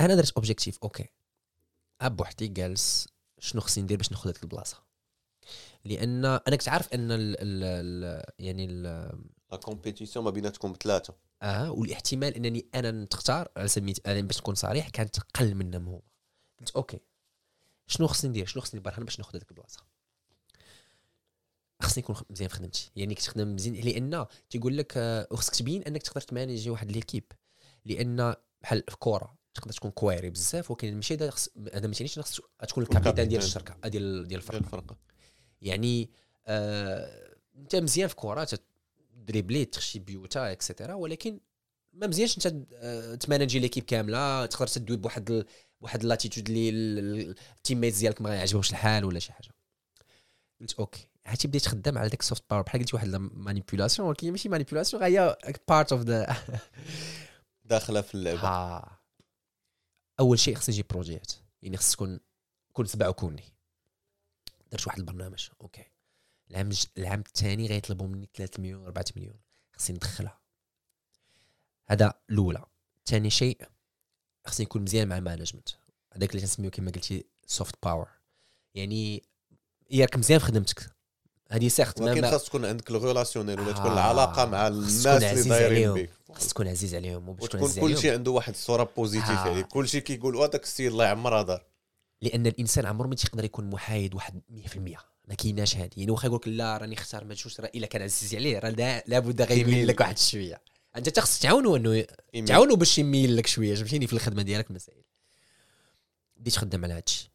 أنا 0.00 0.14
درت 0.14 0.30
objectif 0.30 0.78
أوكي. 0.82 1.04
بوحدي 2.02 2.48
جالس 2.48 3.08
شنو 3.38 3.60
خصني 3.60 3.84
ندير 3.84 3.96
باش 3.96 4.10
ناخذ 4.12 4.30
هذيك 4.30 4.42
البلاصة؟ 4.42 4.89
لأن 5.84 6.24
أنا 6.24 6.56
كنت 6.56 6.68
عارف 6.68 6.94
أن 6.94 7.12
ال 7.12 7.36
ال 7.38 8.24
يعني 8.38 8.64
ال 8.64 8.82
la 9.52 9.56
compétition 9.56 10.24
ما 10.24 10.30
بيناتكم 10.30 10.72
بثلاثه 10.72 11.14
آه 11.42 11.70
والاحتمال 11.70 12.34
أنني 12.34 12.66
أنا 12.74 12.90
نختار 12.90 13.48
على 13.56 13.68
سبيل 13.68 13.94
المثال 14.06 14.22
باش 14.22 14.38
نكون 14.38 14.54
صريح 14.54 14.88
كانت 14.88 15.18
قل 15.20 15.54
منهم 15.54 15.88
هو 15.88 16.00
قلت 16.60 16.70
okay. 16.70 17.00
شنو 17.86 18.06
خصني 18.06 18.30
ندير؟ 18.30 18.46
شنو 18.46 18.62
خصني 18.62 18.80
برهن 18.80 19.04
باش 19.04 19.18
ناخذ 19.18 19.36
هذيك 19.36 19.50
البلاصة؟ 19.50 19.84
خصني 21.82 22.02
نكون 22.02 22.16
مزيان 22.30 22.48
في 22.48 22.54
خدمتي. 22.54 22.90
يعني 22.96 23.14
كنت 23.14 23.26
خدام 23.26 23.54
مزيان 23.54 23.74
لأن 23.74 24.26
تيقول 24.50 24.76
لك 24.76 24.92
آه، 24.96 25.28
وخصك 25.30 25.54
تبين 25.54 25.82
أنك 25.82 26.02
تقدر 26.02 26.20
ت 26.20 26.26
manager 26.26 26.70
واحد 26.70 26.92
l'équipe. 26.92 27.24
لأن 27.84 28.34
بحال 28.62 28.84
في 28.88 28.96
كرة 28.98 29.38
تقدر 29.54 29.72
تكون 29.72 29.90
كوايري 29.90 30.30
بزاف 30.30 30.70
ولكن 30.70 30.94
ماشي 30.94 31.14
هذا 31.14 31.86
ما 31.86 31.94
تعنيش 31.94 32.18
خصك 32.18 32.44
تكون 32.68 32.82
ال 32.82 32.87
capitaine 32.87 33.28
ديال. 33.28 33.42
الشركة 33.42 33.76
آه، 33.84 33.88
ديال 33.88 34.02
ديال 34.02 34.28
ديال 34.28 34.40
الفرقه 34.40 34.58
الفرقة. 34.58 34.96
يعني 35.62 36.10
آه 36.46 37.36
انت 37.56 37.76
مزيان 37.76 38.08
في 38.08 38.16
كرة 38.16 38.48
dribbler 39.14 39.64
تخشي 39.64 39.98
buts 39.98 40.52
et 40.52 40.62
cetera 40.62 40.94
ولكن 40.94 41.40
ما 41.92 42.06
مزيانش 42.06 42.36
انت 42.36 42.66
آه، 42.74 43.14
ت 43.14 43.19
manager 43.19 43.58
l'équipe 43.58 43.84
كاملة 43.84 44.46
تقدر 44.46 44.66
تدوي 44.66 44.96
بواحد 44.96 45.30
ال... 45.30 45.44
بواحد 45.80 46.04
l'attitude 46.04 46.50
اللي 46.50 47.34
ال 47.56 47.80
teammate 47.80 47.98
ديالك 47.98 48.20
ما 48.22 48.34
يعجبهمش 48.34 48.70
الحال 48.70 49.04
ولا 49.04 49.18
شي 49.18 49.32
حاجة. 49.32 49.48
قلت 50.60 50.72
okay 50.72 51.08
عرفتي 51.26 51.48
بديت 51.48 51.68
خدام 51.68 51.98
على 51.98 52.08
داك 52.08 52.20
ال 52.20 52.25
soft 52.25 52.44
power 52.50 52.62
بحال 52.62 52.80
قلتي 52.80 52.96
واحد 52.96 53.08
manipulation 53.16 54.08
ولكن 54.08 54.30
ماشي 54.30 54.48
manipulation 54.48 55.02
هي 55.02 55.36
part 55.68 55.92
of 55.92 56.02
the 56.02 56.17
game 56.17 56.36
داخلة 57.64 58.00
في 58.00 58.14
اللعبة. 58.14 58.40
ها 58.40 59.00
أول 60.20 60.38
شيء 60.38 60.54
خصني 60.54 60.74
نجيب 60.74 60.86
بروجيات 60.90 61.32
يعني 61.62 61.76
خص 61.76 61.92
تكون 61.92 62.20
كون 62.72 62.86
سبع 62.86 63.08
وكوني 63.08 63.42
درت 64.72 64.86
واحد 64.86 64.98
البرنامج. 64.98 65.48
okay. 65.60 65.84
العام 66.50 66.70
العام 66.98 67.20
الثاني 67.26 67.66
غيطلبوا 67.66 68.06
مني 68.06 68.28
3 68.34 68.60
مليون 68.60 68.84
4 68.84 69.04
مليون. 69.16 69.40
خصني 69.76 69.96
ندخلها. 69.96 70.40
هذا 71.88 72.14
الأولى. 72.30 72.64
ثاني 73.06 73.30
شيء 73.30 73.68
خصني 74.46 74.66
نكون 74.66 74.82
مزيان 74.82 75.08
مع 75.08 75.18
ال 75.18 75.22
management. 75.22 75.68
هذاك 76.12 76.30
اللي 76.30 76.40
تنسميو 76.40 76.70
كما 76.70 76.90
قلتي 76.90 77.24
soft 77.46 77.74
power 77.82 78.08
يعني 78.74 79.22
ياك 79.90 80.16
مزيان 80.16 80.38
في 80.40 80.46
خدمتك. 80.46 80.90
هذه 81.50 81.68
سيغت 81.68 82.00
ما- 82.00 82.06
ولكن 82.06 82.20
ما- 82.20 82.30
خاص 82.30 82.44
تكون 82.44 82.64
عندك 82.64 82.90
ال 82.90 82.96
relationnel 82.96 83.60
ولا 83.60 83.72
تكون 83.72 83.86
آه، 83.86 83.92
العلاقة 83.92 84.44
مع 84.44 84.68
خاص 84.70 85.06
الناس 85.06 85.06
اللي 85.06 85.48
دايرين. 85.48 85.94
بك 85.94 86.10
خص 86.32 86.48
تكون 86.48 86.68
عزيز 86.68 86.94
عليهم 86.94 87.28
وباش 87.28 87.48
تكون 87.48 87.60
عزيز 87.60 87.78
كل 87.78 87.84
عليهم. 87.84 88.00
شيء 88.00 88.12
عنده 88.12 88.30
واحد 88.30 88.52
الصورة 88.52 88.84
positive 88.96 89.30
آه. 89.30 89.36
عليه 89.38 89.62
كل 89.62 89.88
شيء 89.88 90.00
كيقول 90.00 90.36
هذاك 90.36 90.62
السيد 90.62 90.86
الله 90.90 91.04
يعمر 91.04 91.42
دار 91.42 91.64
لأن 92.22 92.46
الإنسان 92.46 92.86
عمره 92.86 93.06
ما 93.06 93.14
تيقدر 93.14 93.44
يكون 93.44 93.70
محايد 93.70 94.14
واحد 94.14 94.40
100% 94.50 94.78
ما 95.28 95.34
كايناش 95.38 95.76
هذه 95.76 95.90
يعني 95.96 96.10
واخا 96.10 96.26
يقول 96.26 96.38
لك 96.40 96.48
لا 96.48 96.76
راني 96.76 96.94
اختار 96.94 97.24
ما 97.24 97.34
تشوفش 97.34 97.60
راه 97.60 97.70
إلا 97.74 97.86
كان 97.86 98.02
عزيز 98.02 98.34
عليه 98.34 98.58
راه 98.58 98.70
لا- 98.70 99.04
لابد 99.06 99.42
غيميل 99.42 99.68
يميل. 99.74 99.86
لك 99.88 100.00
واحد 100.00 100.18
شوية. 100.18 100.62
أنت 100.96 101.08
تخص 101.08 101.38
تعاونوا 101.40 101.76
أنه 101.76 102.04
يميل. 102.34 102.48
تعاونوا 102.48 102.76
باش 102.76 102.98
يميل 102.98 103.36
لك 103.36 103.46
شوية. 103.46 103.74
فهمتيني؟ 103.74 104.06
في 104.06 104.12
الخدمة 104.12 104.42
ديالك 104.42 104.70
المسائل 104.70 105.02
بديت 106.36 106.56
خدام 106.56 106.84
على 106.84 106.94
هادشي. 106.94 107.30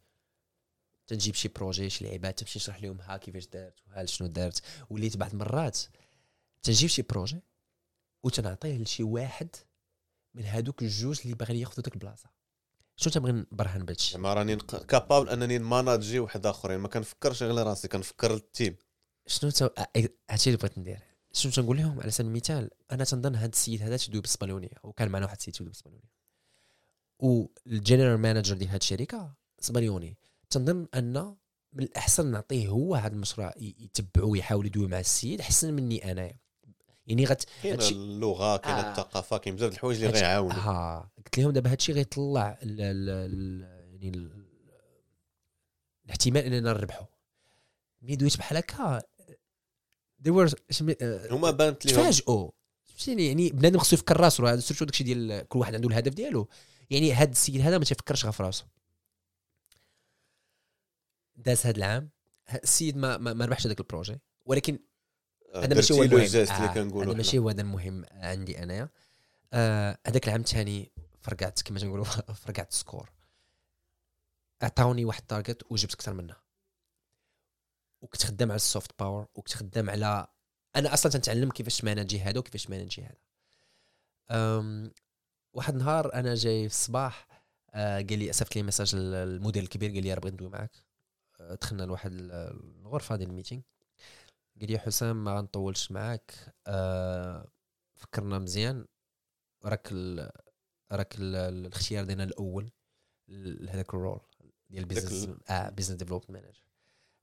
تنجيب 1.07 1.35
شي 1.35 1.47
projet 1.47 1.89
شي 1.89 2.05
لعيبات 2.05 2.39
تمشي 2.39 2.59
نشرح 2.59 2.83
لهم 2.83 3.01
ها 3.01 3.17
كيفاش 3.17 3.47
دارت 3.47 3.79
وها 3.87 4.05
شنو 4.05 4.27
دارت. 4.27 4.61
وليت 4.89 5.17
بعض 5.17 5.31
المرات 5.31 5.79
تنجيب 6.63 6.89
شي 6.89 7.01
projet 7.01 7.39
وتنعطيه 8.23 8.77
لشي 8.77 9.03
واحد 9.03 9.55
من 10.33 10.43
هادوك 10.45 10.81
الجوج 10.81 11.19
اللي 11.23 11.33
باغيين 11.35 11.59
ياخذوا 11.61 11.83
ديك 11.83 11.93
البلاصة. 11.93 12.29
شنو 12.95 13.13
تنبغي 13.13 13.31
نبرهن 13.31 13.85
بهادشي 13.85 14.13
زعما 14.13 14.33
راني 14.33 14.55
capable 14.55 15.29
أنني 15.29 15.57
ن 15.57 15.65
manager 15.65 16.19
واحد 16.19 16.45
اخر 16.45 16.69
يعني 16.69 16.81
ما 16.81 16.87
كنفكرش 16.87 17.43
غير 17.43 17.67
راسي 17.67 17.87
كنفكر 17.87 18.33
ال 18.33 18.40
team. 18.40 18.75
شنو. 19.27 19.51
أ- 19.51 20.07
هادشي 20.29 20.49
اللي 20.49 20.57
بغيت 20.57 20.77
ندير. 20.77 20.99
شنو 21.31 21.51
تنقول 21.51 21.77
لهم؟ 21.77 21.99
على 22.01 22.11
سبيل 22.11 22.27
المثال 22.31 22.69
أنا 22.91 23.03
تنظن 23.03 23.35
هذا 23.35 23.45
السيد 23.51 23.81
هذا 23.81 23.97
تيدوي 23.97 24.21
بالاسبانيونيه 24.21 24.69
وكان 24.83 25.09
معنا 25.09 25.25
واحد 25.25 25.37
السيد 25.37 25.53
تيدوي 25.53 25.65
بالاسبانيونيه 25.69 26.09
وال 27.19 27.41
general 27.41 28.17
manager 28.17 28.55
ديال 28.55 28.69
هاد 28.69 28.81
الشركة 28.81 29.35
اسبانيوني 29.63 30.17
تنظن 30.49 30.87
أن 30.95 31.35
من 31.73 31.83
الأحسن 31.83 32.31
نعطيه 32.31 32.67
هو 32.67 32.95
هذا 32.95 33.13
المشروع 33.13 33.53
ي- 33.57 33.75
يتبعو 33.79 34.31
ويحاول 34.31 34.65
يدوي 34.65 34.87
مع 34.87 34.99
السيد 34.99 35.41
أحسن 35.41 35.73
مني 35.73 36.11
أنايا. 36.11 36.39
يعني 37.07 37.25
غت 37.25 37.45
كاين 37.63 37.79
اللغة 37.81 38.57
كاين 38.57 38.75
آه. 38.75 38.91
الثقافة 38.91 39.37
كاين 39.37 39.55
بزاف 39.55 39.69
د 39.69 39.73
الحوايج 39.73 40.03
اللي 40.03 40.19
غيعاونوا 40.19 40.57
ها 40.57 41.11
قلت 41.17 41.37
لهم 41.39 41.51
دابا 41.51 41.71
هادشي 41.71 41.91
غيطلع 41.93 42.59
ال 42.63 42.81
ال 42.81 43.09
ال 43.09 43.61
يعني 43.93 44.09
ال 44.09 44.45
الاحتمال 46.05 46.43
إننا 46.43 46.59
نربحوا 46.59 47.07
ملي 48.01 48.15
دويت 48.15 48.37
بحال 48.37 48.57
هكا 48.57 49.01
were 50.27 50.53
شمي- 50.69 50.95
آه، 51.01 51.33
هما 51.33 51.51
بانت 51.51 51.85
لهم 51.85 51.95
تفاجئوا. 51.95 52.51
فهمتيني 52.85 53.27
يعني 53.27 53.49
بنادم 53.49 53.79
خصو 53.79 53.95
يفكر 53.95 54.19
راسو 54.19 54.59
سيرتو 54.59 54.85
داكشي 54.85 55.03
ديال 55.03 55.47
كل 55.47 55.59
واحد 55.59 55.75
عنده 55.75 55.87
الهدف 55.87 56.13
ديالو. 56.13 56.47
يعني 56.89 57.13
هذا 57.13 57.31
السيد 57.31 57.61
هذا 57.61 57.77
ما 57.77 57.85
تيفكرش 57.85 58.23
غير 58.23 58.31
في 58.31 58.43
راسو. 58.43 58.65
داز 61.35 61.65
هذا 61.65 61.77
العام 61.77 62.09
السيد 62.63 62.97
ما 62.97 63.17
ما, 63.17 63.33
ما 63.33 63.45
ربحش 63.45 63.65
هذاك 63.65 63.79
ال 63.79 63.84
projet. 63.84 64.19
ولكن 64.45 64.79
هذا 65.63 65.75
ماشي 65.75 65.93
هو 65.93 66.03
المهم. 66.03 66.21
آه، 66.51 66.55
هذا 67.01 67.13
ماشي 67.17 67.37
هو 67.37 67.49
هذا 67.49 67.61
المهم 67.61 68.05
عندي 68.11 68.63
انايا 68.63 68.89
آه، 69.53 69.97
هذاك 70.07 70.27
العام 70.27 70.41
الثاني 70.41 70.91
فرقعت 71.21 71.61
كما 71.61 71.79
تنقولوا 71.79 72.05
فرقعت 72.43 72.73
score. 72.73 73.09
عطاوني 74.61 75.05
واحد 75.05 75.21
ال 75.21 75.27
target 75.27 75.63
وجبت 75.71 75.93
أكثر 75.93 76.13
منها 76.13 76.41
وكنت 78.01 78.23
خدام 78.25 78.51
على 78.51 78.55
ال 78.55 78.62
soft 78.62 78.91
power 78.99 79.27
وكنت 79.35 79.53
خدام 79.53 79.89
على 79.89 80.27
أنا 80.75 80.93
أصلا 80.93 81.11
تنتعلم 81.11 81.49
كيفاش 81.51 81.83
manager 81.83 82.19
هذا 82.19 82.39
وكيفاش 82.39 82.69
manager 82.69 83.03
هذا. 83.05 83.17
واحد 85.53 85.73
النهار 85.73 86.13
أنا 86.13 86.35
جاي 86.35 86.69
في 86.69 86.75
الصباح 86.75 87.27
آه، 87.73 87.95
قال 88.01 88.19
لي 88.19 88.29
صيفط 88.29 88.55
لي 88.55 88.63
message 88.63 88.95
ال- 88.95 89.13
المدير 89.15 89.63
الكبير 89.63 89.91
قال 89.91 90.03
لي 90.03 90.13
راه 90.13 90.19
بغيت 90.19 90.33
ندوي 90.33 90.49
معاك. 90.49 90.71
آه، 91.39 91.55
دخلنا 91.55 91.83
لواحد 91.83 92.11
ال- 92.11 92.31
الغرفة 92.81 93.15
ديال 93.15 93.29
ال 93.29 93.33
meeting. 93.33 93.61
قال 94.61 94.71
لي 94.71 94.79
حسام 94.79 95.23
ما 95.23 95.37
غنطولش 95.37 95.91
معاك. 95.91 96.33
آه، 96.67 97.47
فكرنا 97.95 98.39
مزيان. 98.39 98.85
راك 99.65 99.87
ال... 99.91 100.29
راك 100.91 101.15
ال... 101.15 101.35
ال- 101.35 101.65
الاختيار 101.65 102.03
ديالنا 102.05 102.23
الأول 102.23 102.71
لهذاك 103.27 103.93
ال 103.93 103.98
role 103.98 104.19
ديال 104.69 104.87
داك 104.87 105.03
business 105.03 105.23
ال- 105.23 105.49
آه 105.49 105.69
business 105.69 105.97
development 105.97 106.31
manager 106.31 106.63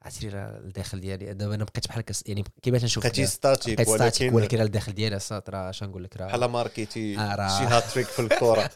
عرفتي 0.03 0.29
راه 0.29 0.59
الداخل 0.59 1.01
ديالي. 1.01 1.35
دابا 1.35 1.55
أنا 1.55 1.65
بقيت 1.65 1.89
بحال. 1.89 2.05
يعني 2.27 2.45
كيما 2.63 2.79
تنشوف 2.79 3.03
بقيتي 3.05 3.27
statique 3.27 3.77
بقيت 3.77 3.89
statique 3.89 4.33
ولكن 4.33 4.59
راه 4.59 4.65
الداخل 4.65 4.93
ديالي 4.93 5.19
سات 5.19 5.51
راه 5.51 5.71
اش 5.71 5.83
نقول 5.83 6.05
لك 6.05 6.17
راه 6.17 6.27
بحال 6.27 6.45
marquiti 6.45 7.19
آه، 7.19 7.59
شي 7.59 7.65
هاتريك 7.65 8.07
في 8.07 8.23
الكره 8.23 8.71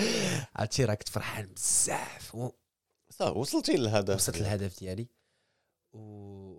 عرفتي 0.56 0.84
راه 0.84 0.94
كنت 0.94 1.08
فرحان 1.08 1.46
بزاف 1.46 2.34
و... 2.34 2.50
صافي 3.10 3.38
وصلتي 3.38 3.72
للهدف 3.72 4.14
وصلت 4.14 4.38
للهدف 4.38 4.78
ديالي. 4.80 5.08
و 5.92 6.55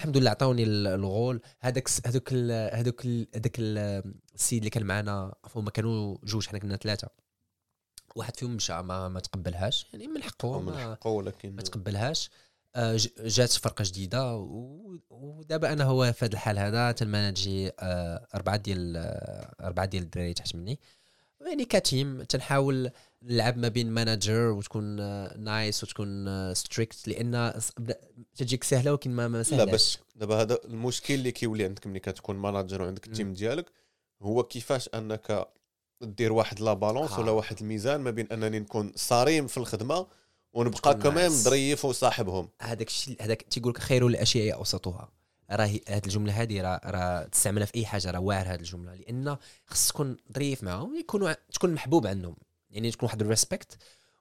الحمد 0.00 0.16
لله 0.16 0.30
عطاوني 0.30 0.62
ال- 0.62 0.86
الغول. 0.86 1.40
هذاك 1.60 1.88
هذوك 2.06 2.32
هذوك 2.72 3.06
هذاك 3.36 3.56
ال- 3.58 4.14
السيد 4.34 4.58
اللي 4.58 4.70
كان 4.70 4.82
معنا 4.82 5.34
عفوا 5.44 5.62
ما 5.62 5.70
كانوا 5.70 6.16
جوج 6.24 6.46
حنا 6.46 6.58
كنا 6.58 6.76
ثلاثة. 6.76 7.08
واحد 8.16 8.36
فيهم 8.36 8.54
مشى 8.56 8.82
ما, 8.82 9.08
ما 9.08 9.20
تقبلهاش. 9.20 9.86
يعني 9.92 10.06
من 10.08 10.22
حقه 10.22 10.60
من 10.60 10.76
حقه 10.76 11.10
ولكن 11.10 11.56
ما 11.56 11.62
تقبلهاش. 11.62 12.30
آه، 12.76 12.98
جات 13.20 13.52
فرقة 13.52 13.82
جديدة 13.86 14.36
ودابا 15.10 15.72
أنا 15.72 15.84
هو 15.84 16.12
في 16.12 16.24
هذا 16.24 16.32
الحال 16.34 16.58
هذا 16.58 16.92
تنمانجي 16.92 17.70
آه، 17.80 18.26
أربعة 18.34 18.56
ديال 18.56 18.96
أربعة 19.60 19.86
ديال 19.86 20.02
الدراري 20.02 20.34
تحت 20.34 20.54
مني. 20.56 20.80
يعني 21.46 21.64
ك 21.64 21.76
team 21.76 22.22
تنحاول 22.22 22.90
نلعب 23.22 23.56
ما 23.58 23.68
بين 23.68 23.90
manager 23.90 24.40
وتكون 24.40 25.00
آه، 25.00 25.36
nice 25.36 25.84
وتكون 25.84 26.28
آه، 26.28 26.52
strict 26.52 27.08
لأن 27.08 27.52
س- 27.60 27.72
بدا- 27.78 28.00
تجيك 28.36 28.64
سهلة 28.64 28.90
ولكن 28.90 29.10
ما 29.10 29.28
ما 29.28 29.44
لا 29.50 29.64
بس 29.64 29.98
دابا 30.16 30.40
هذا 30.42 30.58
المشكل 30.64 31.14
اللي 31.14 31.32
كيولي 31.32 31.64
عندك 31.64 31.86
ملي 31.86 32.00
كتكون 32.00 32.36
manager 32.36 32.82
وعندك 32.82 33.06
ال 33.06 33.11
team 33.11 33.32
ديالك 33.32 33.70
هو 34.22 34.42
كيفاش 34.42 34.88
أنك 34.94 35.48
دير 36.02 36.32
واحد 36.32 36.60
la 36.60 36.72
balance 36.72 37.12
آه. 37.12 37.20
ولا 37.20 37.30
واحد 37.30 37.56
الميزان 37.60 38.00
ما 38.00 38.10
بين 38.10 38.26
أنني 38.32 38.58
نكون 38.58 38.92
صاريم 38.96 39.46
في 39.46 39.56
الخدمة 39.58 40.06
ونبقى 40.52 40.90
وتكون 40.90 41.12
كمان. 41.12 41.30
ظريف 41.30 41.84
وصاحبهم 41.84 42.48
هذاك 42.62 42.86
الشيء 42.88 43.16
هذاك 43.22 43.42
تيقول 43.42 43.70
لك 43.72 43.78
خير 43.78 44.06
الأشياء 44.06 44.56
أوسطها 44.56 45.08
راه 45.52 45.64
هذه 45.64 45.80
الجملة 46.04 46.42
هذه 46.42 46.60
راه 46.60 46.80
راه 46.84 47.24
تستعملها 47.24 47.66
في 47.66 47.74
أي 47.74 47.86
حاجة 47.86 48.10
راه 48.10 48.20
واعر 48.20 48.46
هذه 48.46 48.60
الجملة. 48.60 48.94
لأن 48.94 49.36
خص 49.66 49.88
تكون 49.88 50.16
ظريف 50.32 50.62
معاهم 50.62 50.96
يكونوا 50.96 51.32
تكون 51.52 51.74
محبوب 51.74 52.06
عندهم. 52.06 52.36
يعني 52.70 52.90
تكون 52.90 53.06
واحد 53.06 53.22
ال 53.22 53.29
respect 53.29 53.76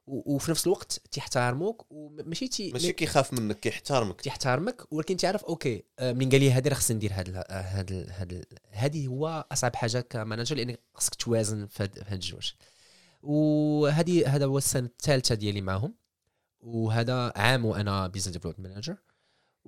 وفي 0.08 0.52
نفس 0.52 0.68
الوقت 0.68 1.02
تيحترموك 1.12 1.86
وماشي 1.90 2.48
تي 2.48 2.72
ماشي 2.72 2.94
كيخاف 2.94 3.34
منك 3.34 3.60
كيحترمك. 3.60 4.22
تيحترمك 4.22 4.94
ولكن 4.94 5.18
تعرف 5.18 5.44
okay 5.44 5.84
آه، 6.00 6.12
منين 6.12 6.30
قال 6.30 6.40
لي 6.40 6.52
هذه 6.52 6.68
راه 6.68 6.76
خصني 6.76 6.98
ندير 6.98 7.12
هذا 7.14 7.46
هذا 7.50 8.42
هذه 8.72 9.08
هو 9.08 9.46
أصعب 9.52 9.76
حاجة 9.76 10.00
ك 10.00 10.07
manager 10.07 10.56
لأن 10.56 10.76
خصك 10.94 11.16
توازن 11.16 11.68
في 11.68 11.84
هاد 11.84 12.14
الجوج. 12.14 12.52
وهذه 13.24 14.36
هذا 14.36 14.46
هو 14.46 14.58
السنة 14.58 14.86
الثالثة 14.86 15.36
ديالي 15.36 15.62
معهم 15.62 15.94
وهذا 16.62 17.34
عام 17.36 17.66
وأنا 17.66 18.08
business 18.08 18.34
development 18.34 18.74
manager 18.74 18.96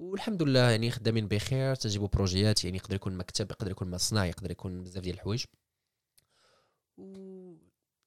والحمد 0.01 0.43
لله 0.43 0.59
يعني 0.59 0.91
خدامين 0.91 1.27
بخير 1.27 1.75
تنجيبوا 1.75 2.07
بروجيات 2.07 2.63
يعني 2.63 2.77
يقدر 2.77 2.95
يكون 2.95 3.17
مكتب 3.17 3.51
يقدر 3.51 3.71
يكون 3.71 3.91
مصنع 3.91 4.25
يقدر 4.25 4.51
يكون 4.51 4.83
بزاف 4.83 5.03
ديال 5.03 5.15
الحوايج. 5.15 5.45
و 6.97 7.53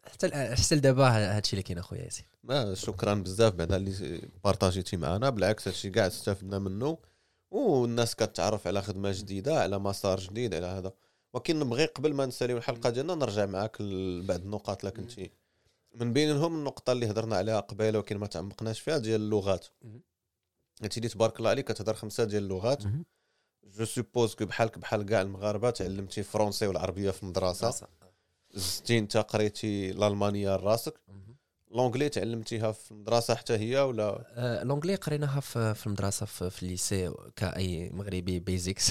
حتى 0.05 0.55
حتى 0.57 0.77
دابا 0.77 1.09
هادشي 1.09 1.53
اللي 1.53 1.63
كاين 1.63 1.79
اخويا 1.79 2.05
ياسين. 2.05 2.27
ما 2.45 2.75
شكرا 2.75 3.15
بزاف 3.15 3.55
بعد 3.55 3.73
اللي 3.73 4.21
بارطاجيتي 4.45 4.97
معنا. 4.97 5.31
بالعكس 5.31 5.69
هادشي 5.69 5.91
كاع 5.91 6.07
استفدنا 6.07 6.59
منه. 6.59 6.99
والناس 7.51 8.15
كتعرف 8.15 8.67
على 8.67 8.83
خدمة 8.83 9.13
جديدة 9.13 9.63
على 9.63 9.79
مسار 9.79 10.21
جديد 10.21 10.55
على 10.55 10.67
هذا. 10.67 10.93
ولكن 11.35 11.59
نبغي 11.59 11.85
قبل 11.85 12.15
ما 12.15 12.27
نساليو 12.27 12.57
الحلقة 12.57 12.91
ديالنا 12.91 13.15
نرجع 13.15 13.47
معاك 13.47 13.81
لبعض 13.81 14.41
النقاط 14.41 14.85
اللي 14.85 14.97
كنتي 14.97 15.31
من 15.95 16.13
بينهم 16.13 16.55
النقطة 16.55 16.93
اللي 16.93 17.11
هضرنا 17.11 17.37
عليها 17.37 17.61
قبيلة 17.61 17.99
ولكن 17.99 18.19
ما 18.19 18.27
تعمقناش 18.27 18.81
فيها 18.81 18.99
ديال 18.99 19.21
اللغات. 19.21 19.67
قلتي 20.85 21.01
لي 21.01 21.09
تبارك 21.09 21.39
الله 21.39 21.51
عليك 21.51 21.73
كتهضر 21.73 21.95
خمسة 21.95 22.25
ديال 22.25 22.43
اللغات. 22.43 22.83
je 23.65 23.85
suppose 23.85 24.35
que 24.35 24.47
بحالك 24.47 24.79
بحال 24.79 25.03
كاع 25.03 25.23
المغاربة 25.23 25.71
تعلمتي 25.71 26.23
français 26.23 26.67
والعربيه 26.67 27.11
في 27.11 27.23
المدرسة. 27.23 27.89
زدتي 28.51 28.99
أنت 28.99 29.17
قريتي 29.17 29.91
الألمانية 29.91 30.57
راسك. 30.57 30.95
l'anglais 31.75 32.09
تعلمتيها 32.09 32.73
في 32.73 32.91
المدرسة 32.91 33.35
حتى 33.35 33.53
هي 33.53 33.79
ولا؟ 33.81 34.25
آه، 34.29 34.65
l'anglais 34.65 34.95
قريناها 34.95 35.41
في, 35.41 35.75
في 35.75 35.87
المدرسة 35.87 36.27
في, 36.27 36.51
في 36.51 36.63
ال 36.63 36.72
lycée 36.72 37.15
كأي 37.37 37.91
مغربي 37.91 38.41
بيزكس 38.41 38.91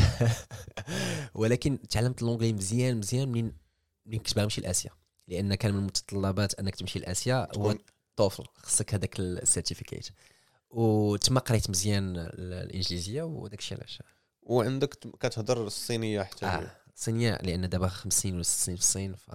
ولكن 1.35 1.79
تعلمت 1.89 2.21
l'anglais 2.21 2.53
مزيان 2.53 2.97
مزيان 2.97 3.29
منين 3.29 3.53
منين 4.05 4.19
كنت 4.19 4.39
نمشي 4.39 4.61
لاسيا 4.61 4.91
لأن 5.27 5.55
كان 5.55 5.73
من 5.73 5.79
المتطلبات 5.79 6.53
أنك 6.59 6.75
تمشي 6.75 6.99
لآسيا 6.99 7.47
هو 7.57 7.75
توفل 8.15 8.43
خصك 8.55 8.93
هذاك 8.93 9.19
السيرتيفيكيت 9.19 10.09
وتما 10.73 11.39
قريت 11.39 11.69
مزيان 11.69 12.13
الإنجليزية 12.17 13.23
وداك 13.23 13.59
الشيء 13.59 13.77
علاش. 13.77 14.01
وعندك 14.43 14.93
كتهضر 15.19 15.67
الصينية 15.67 16.21
حتى 16.21 16.45
آه. 16.45 16.71
الصينيه 16.95 17.35
لأن 17.43 17.69
دابا 17.69 17.87
50 17.87 18.33
ولا 18.33 18.43
60 18.43 18.75
في 18.75 18.81
الصين 18.81 19.15
ف 19.15 19.31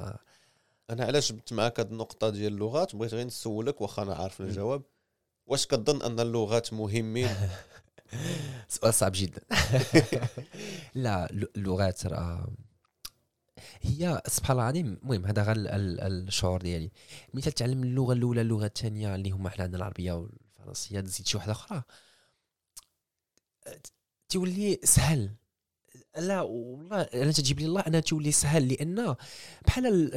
أنا 0.90 1.04
علاش 1.04 1.32
جبت 1.32 1.52
معاك 1.52 1.80
هذه 1.80 1.88
النقطة 1.88 2.30
ديال 2.30 2.52
اللغات 2.52 2.96
بغيت 2.96 3.14
غير 3.14 3.26
نسولك 3.26 3.80
واخا 3.80 4.02
أنا 4.02 4.14
عارف 4.14 4.40
الجواب. 4.40 4.82
واش 5.46 5.66
كتظن 5.66 6.02
أن 6.02 6.20
اللغات 6.20 6.72
مهمين؟ 6.72 7.28
سؤال 8.68 8.94
صعب 8.94 9.12
جدا. 9.14 9.40
لا 10.94 11.30
اللغات 11.30 12.06
راه 12.06 12.48
هي 13.80 14.22
سبحان 14.26 14.56
الله 14.56 14.70
العظيم 14.70 14.98
المهم 15.02 15.26
هذا 15.26 15.42
غير 15.42 15.56
الشعور 15.56 16.62
ديالي. 16.62 16.90
مثال 17.34 17.52
تعلم 17.52 17.82
اللغة 17.82 18.12
الأولى 18.12 18.40
اللغة 18.40 18.66
الثانية 18.66 19.14
اللي 19.14 19.30
هما 19.30 19.50
حنا 19.50 19.64
عندنا 19.64 19.78
العربية 19.78 20.28
والفرنسيه 20.68 21.00
تزيد 21.00 21.26
شي 21.26 21.36
واحدة 21.36 21.52
أخرى. 21.52 21.82
تولي 24.28 24.80
سهل. 24.84 25.30
لا 26.18 26.40
والله 26.40 27.00
أنا 27.00 27.32
تجيب 27.32 27.60
لي 27.60 27.66
الله 27.66 27.80
أنا 27.80 28.00
تولي 28.00 28.32
سهل 28.32 28.68
لأن 28.68 29.16
بحال 29.66 30.10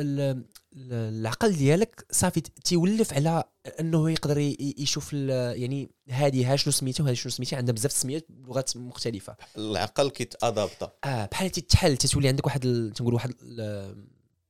العقل 0.74 1.54
ديالك 1.54 2.06
صافي 2.12 2.41
تيولف 2.41 3.14
على 3.14 3.43
انه 3.80 4.12
يقدر 4.12 4.38
يشوف 4.78 5.14
يعني 5.14 5.91
هذه 6.10 6.54
ها 6.54 6.56
شنو 6.56 6.72
سميتها 6.72 7.04
وهذه 7.04 7.14
شنو 7.14 7.32
سميتها 7.32 7.58
عندها 7.58 7.74
بزاف 7.74 7.91
السميات 7.91 8.26
بلغات 8.30 8.78
مختلفة. 8.78 9.36
العقل 9.58 10.10
كيتادابتا 10.10 10.91
آه 11.04 11.26
بحال 11.26 11.49
تتحل 11.49 11.97
تتولي 11.97 12.28
عندك 12.28 12.45
واحد 12.45 12.91
تنقول 12.95 13.14
واحد 13.14 13.34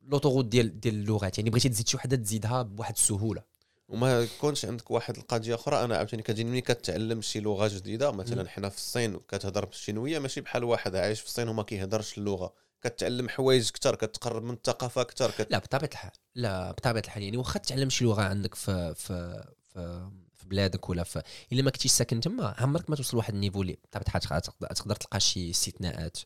لوطوغوت 0.02 0.46
ديال 0.46 0.80
ديال 0.80 0.96
اللغات 0.96 1.38
يعني 1.38 1.50
بغيتي 1.50 1.70
تزيد 1.70 1.88
شي 1.88 1.98
وحدة 1.98 2.16
تزيدها 2.16 2.62
بواحد 2.62 2.94
السهولة. 2.94 3.51
وما 3.92 4.20
يكونش 4.20 4.66
عندك 4.66 4.92
واحد 4.92 5.18
القضية 5.18 5.56
أخرى. 5.56 5.84
أنا 5.84 5.98
عاوتاني 5.98 6.24
كتجيني 6.24 6.52
ملي 6.52 6.62
كتعلم 6.62 7.22
شي 7.22 7.40
لغة 7.40 7.68
جديدة. 7.68 8.12
مثلا 8.12 8.50
حنا 8.50 8.70
في 8.70 8.78
الصين 8.78 9.20
كتهضر 9.28 9.66
بالشينوية 9.66 10.20
ماشي 10.20 10.42
بحال 10.42 10.64
واحد 10.64 10.96
عايش 10.96 11.20
في 11.20 11.26
الصين 11.26 11.48
وما 11.48 11.64
كيهضرش 11.64 12.18
اللغة. 12.18 12.54
كتعلم 12.82 13.30
حوايج 13.30 13.68
أكثر 13.68 13.96
كتقرب 13.96 14.44
من 14.44 14.54
الثقافة 14.54 15.02
أكثر 15.02 15.32
كت... 15.32 15.52
لا 15.52 15.58
بطبيعة 15.58 15.90
الحال 15.92 16.12
لا 16.36 16.72
بطبيعة 16.72 17.04
الحال 17.06 17.24
يعني 17.24 17.38
واخا 17.38 17.60
تعلم 17.60 17.90
شي 17.90 18.06
لغة 18.06 18.22
عندك 18.22 18.56
في 18.56 18.96
في 18.96 19.44
في, 19.74 20.10
في 20.34 20.48
بلادك 20.48 20.90
ولا 20.90 21.04
في 21.04 21.22
إلا 21.52 21.62
ما 21.62 21.72
كنتيش 21.72 21.92
ساكن 21.92 22.20
تما 22.20 22.56
عمرك 22.58 22.90
ما 22.90 22.96
توصل 22.96 23.18
لواحد 23.18 23.34
ال 23.34 23.38
niveau 23.38 23.62
اللي 23.62 23.78
بطبيعة 23.84 24.22
الحال 24.26 24.42
تقدر 24.76 24.96
تلقى 24.96 25.20
شي 25.20 25.50
استثناءات. 25.50 26.18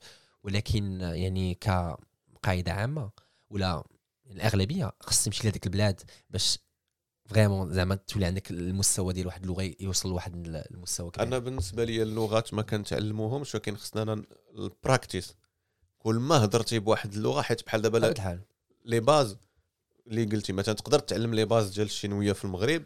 ولكن 0.43 1.01
يعني 1.01 1.53
كقاعدة 1.55 2.73
عامة 2.73 3.09
ولا 3.49 3.83
الأغلبية 4.31 4.91
خص 4.99 5.23
تمشي 5.23 5.43
لهذيك 5.43 5.65
البلاد 5.65 6.01
باش 6.29 6.59
vraiment 7.25 7.73
زعما 7.73 7.95
تولي 7.95 8.25
عندك 8.25 8.51
المستوى 8.51 9.13
ديال 9.13 9.27
واحد 9.27 9.43
اللغة 9.43 9.71
يوصل 9.79 10.09
لواحد 10.09 10.47
المستوى 10.71 11.11
كبير. 11.11 11.27
أنا 11.27 11.39
بالنسبة 11.39 11.83
لي 11.83 12.03
اللغات 12.03 12.53
ما 12.53 12.61
كنتعلموهمش 12.61 13.55
ولكن 13.55 13.75
خصنا 13.75 14.23
ال 14.57 14.66
practice 14.66 15.35
كل 15.99 16.15
ما 16.15 16.43
هضرتي 16.43 16.79
بواحد 16.79 17.13
اللغة 17.13 17.41
حيت 17.41 17.65
بحال 17.65 17.81
دابا 17.81 18.13
les 18.85 18.99
bases 18.99 19.37
اللي 20.07 20.25
قلتي 20.25 20.53
مثلا 20.53 20.75
تقدر 20.75 20.99
تعلم 20.99 21.33
les 21.33 21.45
bases 21.45 21.69
ديال 21.69 21.85
الشينوية 21.85 22.33
في 22.33 22.45
المغرب 22.45 22.83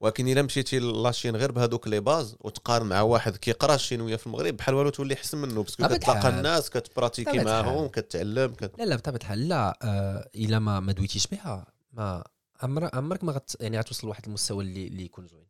ولكن 0.00 0.28
إلا 0.28 0.42
مشيتي 0.42 0.78
la 0.78 0.95
Chine 0.95 1.36
غير 1.36 1.52
بهذوك 1.52 1.88
les 1.88 2.00
bases 2.00 2.36
وتقارن 2.40 2.86
مع 2.86 3.00
واحد 3.00 3.36
كيقرأ 3.36 3.74
الشينوية 3.74 4.16
في 4.16 4.26
المغرب 4.26 4.56
بحال 4.56 4.74
والو 4.74 4.90
تولي 4.90 5.14
احسن 5.14 5.38
منه 5.38 5.62
parce 5.62 5.78
que 5.78 5.88
كتلاقى 5.88 6.28
الناس 6.28 6.70
كتبراتيكي 6.70 7.38
معاهم 7.44 7.88
كتعلم 7.88 8.54
كت... 8.54 8.78
لا 8.78 8.84
لا 8.84 8.96
بطبيعة 8.96 9.20
الحال. 9.20 9.48
لا 9.48 9.78
آه 9.82 10.30
إلا 10.34 10.58
ما 10.58 10.80
ما 10.80 10.92
دويتيش 10.92 11.26
بها 11.26 11.66
ما 11.92 12.24
عمر 12.62 12.90
عمرك 12.96 13.24
ما 13.24 13.32
غت 13.32 13.56
يعني 13.60 13.78
غتوصل 13.78 14.06
لواحد 14.06 14.26
المستوى 14.26 14.64
اللي 14.64 14.86
اللي 14.86 15.04
يكون 15.04 15.26
زوين. 15.26 15.46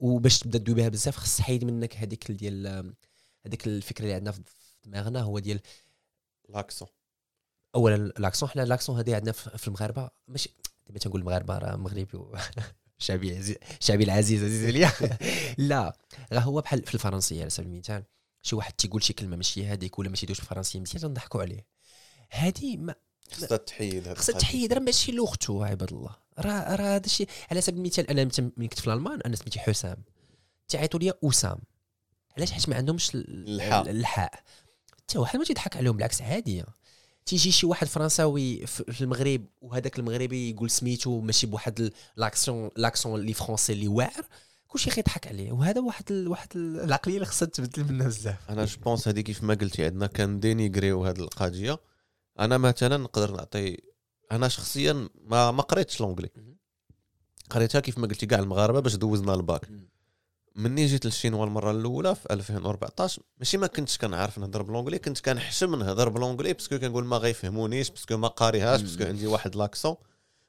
وباش 0.00 0.38
تبدأ 0.38 0.58
تدوي 0.58 0.74
بها 0.74 0.88
بزاف 0.88 1.16
خص 1.16 1.36
تحيد 1.36 1.64
منك 1.64 1.96
هذيك 1.96 2.32
ديال 2.32 2.94
هذيك 3.46 3.66
الفكرة 3.66 4.04
اللي 4.04 4.14
عندنا 4.14 4.32
في 4.32 4.42
دماغنا 4.84 5.20
هو 5.22 5.38
ديال 5.38 5.60
l'accent 6.48 6.88
اولا 7.74 7.96
l'accent 8.18 8.48
حنا 8.48 8.62
l'accent 8.62 8.98
هذه 8.98 9.14
عندنا 9.14 9.32
في 9.32 9.68
المغاربة 9.68 10.10
ماشي 10.28 10.50
دابا 10.86 10.98
تنقول 10.98 11.20
المغاربة 11.20 11.58
راه 11.58 11.76
مغربي. 11.76 12.06
شعبي 12.98 13.36
عزيز 13.36 13.56
شعبي 13.80 14.04
العزيز 14.04 14.44
عزيز 14.44 14.66
عليا. 14.66 14.92
لا 15.68 15.96
راه 16.32 16.40
هو 16.40 16.60
بحال 16.60 16.82
في 16.86 16.94
الفرنسية 16.94 17.40
على 17.40 17.50
سبيل 17.50 17.72
المثال 17.72 18.04
شي 18.42 18.56
واحد 18.56 18.72
تيقول 18.72 19.02
شي 19.02 19.12
كلمة 19.12 19.36
ماشي 19.36 19.66
هذيك 19.66 19.98
ولا 19.98 20.08
ما 20.08 20.16
تيدوش 20.16 20.40
الفرنسية 20.40 20.80
مزيان 20.80 21.02
تنضحكوا 21.02 21.42
عليه. 21.42 21.66
هذه 22.30 22.76
ما 22.76 22.94
خصها 23.32 23.56
تحيد 23.56 24.12
خصها 24.14 24.38
تحيد 24.38 24.72
راه 24.72 24.80
ماشي 24.80 25.12
لغته 25.12 25.66
عباد 25.66 25.92
الله. 25.92 26.16
راه 26.38 26.76
راه 26.76 26.96
هذا 26.96 27.06
الشيء 27.06 27.28
على 27.50 27.60
سبيل 27.60 27.80
المثال 27.80 28.10
أنا 28.10 28.30
ملي 28.56 28.68
كنت 28.68 28.80
في 28.80 28.86
الألمان 28.86 29.20
أنا 29.20 29.36
سميتي 29.36 29.60
حسام. 29.60 29.96
تعيطوا 30.68 31.00
لي 31.00 31.12
أسام. 31.24 31.58
علاش؟ 32.36 32.52
حيت 32.52 32.68
ما 32.68 32.76
عندهمش 32.76 33.10
الحاء. 33.14 33.90
الحاء. 33.90 34.34
حتى 34.98 35.18
واحد 35.18 35.38
ما 35.38 35.44
تيضحك 35.44 35.76
عليهم 35.76 35.96
بالعكس 35.96 36.22
عاديه 36.22 36.64
تيجي 37.26 37.52
شي 37.52 37.66
واحد 37.66 37.86
فرنساوي 37.86 38.66
في 38.66 39.00
المغرب 39.00 39.44
وهذاك 39.60 39.98
المغربي 39.98 40.50
يقول 40.50 40.70
سميتو 40.70 41.20
ماشي 41.20 41.46
بواحد 41.46 41.90
l'accent 42.16 42.70
l'accent 42.76 43.20
اللي 43.20 43.32
français 43.32 43.72
اللي 43.72 43.88
واعر 43.88 44.24
كلشي 44.68 44.90
كيضحك 44.90 45.26
عليه. 45.26 45.52
وهذا 45.52 45.80
واحد 45.80 46.12
ال... 46.12 46.28
واحد 46.28 46.48
العقلية 46.56 47.14
اللي 47.14 47.26
خصها 47.26 47.46
تبدل 47.46 47.92
منها 47.92 48.06
بزاف. 48.06 48.50
أنا 48.50 48.64
je 48.64 48.76
pense 48.80 49.08
هذه 49.08 49.20
كيف 49.20 49.42
ما 49.42 49.54
قلتي 49.54 49.84
عندنا 49.84 50.06
كان 50.06 50.40
دينيغريو 50.40 51.04
هذه 51.04 51.18
القضية. 51.18 51.78
أنا 52.40 52.58
مثلا 52.58 52.96
نقدر 52.96 53.30
نعطي 53.30 53.76
أنا 54.32 54.48
شخصيا 54.48 55.08
ما 55.24 55.50
ما 55.50 55.62
قريتش 55.62 56.00
l'anglais 56.00 56.30
قريتها 57.50 57.80
كيف 57.80 57.98
ما 57.98 58.06
قلتي 58.06 58.26
كاع 58.26 58.38
المغاربة 58.38 58.80
باش 58.80 58.94
دوزنا 58.94 59.34
الباك. 59.34 59.68
مني 60.56 60.86
جيت 60.86 61.04
للشينوا 61.04 61.44
المرة 61.46 61.70
الأولى 61.70 62.14
في 62.14 62.32
2014 62.32 63.22
ماشي 63.38 63.56
ما 63.56 63.66
كنتش 63.66 63.98
كنعرف 63.98 64.38
نهضر 64.38 64.62
ب 64.62 64.66
l'anglais 64.66 64.98
كنت 64.98 65.20
كنحشم 65.20 65.74
نهضر 65.74 66.08
ب 66.08 66.12
l'anglais 66.12 66.52
parce 66.52 66.68
que 66.68 66.78
كنقول 66.78 67.04
ما 67.04 67.16
غيفهمونيش 67.16 67.90
parce 67.90 68.06
que 68.06 68.16
ما 68.16 68.28
قاريهاش 68.28 68.80
parce 68.82 68.96
que 68.96 69.04
عندي 69.04 69.26
واحد 69.26 69.56
l'accent. 69.56 69.96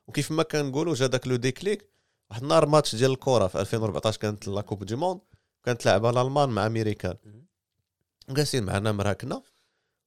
وكيف 0.07 0.31
ما 0.31 0.43
كنقولوا 0.43 0.93
جا 0.95 1.07
داك 1.07 1.27
le 1.28 1.36
déclic 1.36 1.89
واحد 2.29 2.41
النهار 2.41 2.65
ماتش 2.65 2.95
ديال 2.95 3.11
الكره 3.11 3.47
في 3.47 3.59
2014 3.59 4.19
كانت 4.19 4.47
la 4.47 4.61
coupe 4.61 4.84
du 4.84 4.95
monde 4.95 5.20
كانت 5.63 5.86
لعبه 5.86 6.09
الألمان 6.09 6.49
مع 6.49 6.65
أمريكان. 6.65 7.15
جالسين 8.29 8.63
معنا 8.63 8.91
مراكنا. 8.91 9.41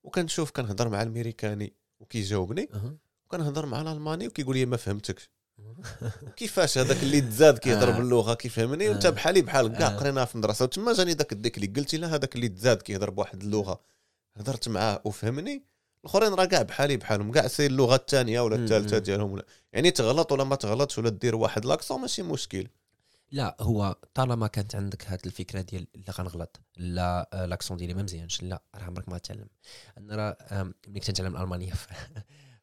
وكنشوف 0.03 0.51
كنهضر 0.51 0.89
مع 0.89 1.03
الميريكاني 1.03 1.73
وكيجاوبني 2.01 2.69
وكنهضر 3.27 3.67
مع 3.67 3.81
الألماني 3.81 4.27
وكيقول 4.27 4.57
لي 4.57 4.67
ما 4.67 4.77
فهمتكش. 4.77 5.31
كيفاش 6.37 6.79
هذاك 6.79 7.03
اللي 7.03 7.21
تزاد 7.21 7.59
كيهضر 7.59 7.89
آه. 7.89 7.99
باللغة؟ 7.99 8.35
كيفهمني 8.35 8.89
وانت 8.89 9.07
آه. 9.07 9.11
بحالي 9.11 9.43
بحال 9.43 9.79
كاع 9.79 9.87
آه. 9.89 9.97
قريناها 9.97 10.25
في 10.25 10.35
المدرسة. 10.35 10.65
وتما 10.65 10.93
جاني 10.93 11.13
ذاك 11.13 11.33
ال 11.33 11.36
déclic 11.36 11.57
اللي 11.57 11.67
قلتي 11.67 11.97
لا 11.97 12.15
هذاك 12.15 12.37
اللي 12.37 12.49
تزاد 12.49 12.83
كيهضر 12.83 13.11
بواحد 13.11 13.43
اللغة. 13.43 13.81
هضرت 14.37 14.69
معاه 14.69 15.03
وفهمني. 15.05 15.65
الآخرين 16.01 16.35
راه 16.35 16.45
كاع 16.45 16.63
بحالي 16.63 16.97
بحالهم 16.97 17.33
كاع 17.33 17.47
c'est 17.47 17.67
اللغة 17.67 17.95
الثانية 17.95 18.41
ولا 18.41 18.57
الثالثه 18.57 18.99
ديالهم 18.99 19.43
يعني 19.73 19.91
تغلط 19.91 20.33
ولا 20.33 20.45
ما 20.45 20.57
تغلطش 20.57 20.99
ولا 20.99 21.09
دير 21.09 21.37
واحد 21.37 21.65
l'accent 21.65 22.01
ماشي 22.01 22.23
مشكل. 22.23 22.69
لا 23.31 23.57
هو 23.61 23.97
طالما 24.15 24.47
كانت 24.47 24.75
عندك 24.75 25.07
هذه 25.07 25.21
الفكرة 25.27 25.61
ديال 25.61 25.87
لا 25.95 26.13
غنغلط 26.13 26.61
لا 26.77 27.47
l'accent 27.49 27.77
ديالي 27.77 27.95
ما 27.95 28.03
مزيانش 28.03 28.43
لا 28.43 28.63
راه 28.75 28.85
عمرك 28.85 29.09
ما 29.09 29.19
تعلم 29.19 29.49
أنا 29.99 30.17
راه 30.17 30.63
ملي 30.87 31.01
كنت 31.01 31.11
نتعلم 31.11 31.37
الألمانية 31.37 31.73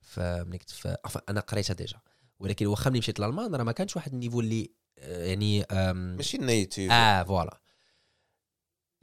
فملي 0.02 0.58
كنت 0.64 0.98
أنا 1.30 1.40
قريتها 1.40 1.74
déjà. 1.74 1.98
ولكن 2.40 2.66
واخا 2.66 2.90
ملي 2.90 3.00
مشيت 3.00 3.20
لألمان 3.20 3.56
راه 3.56 3.64
ما 3.64 3.72
كانش 3.72 3.96
واحد 3.96 4.14
ال 4.14 4.17
niveau 4.17 4.40
اللي 4.40 4.72
آه، 5.00 5.26
يعني 5.26 5.66
ماشي 5.94 6.38
native 6.38 6.92
آه 6.92 7.24
voilà. 7.24 7.60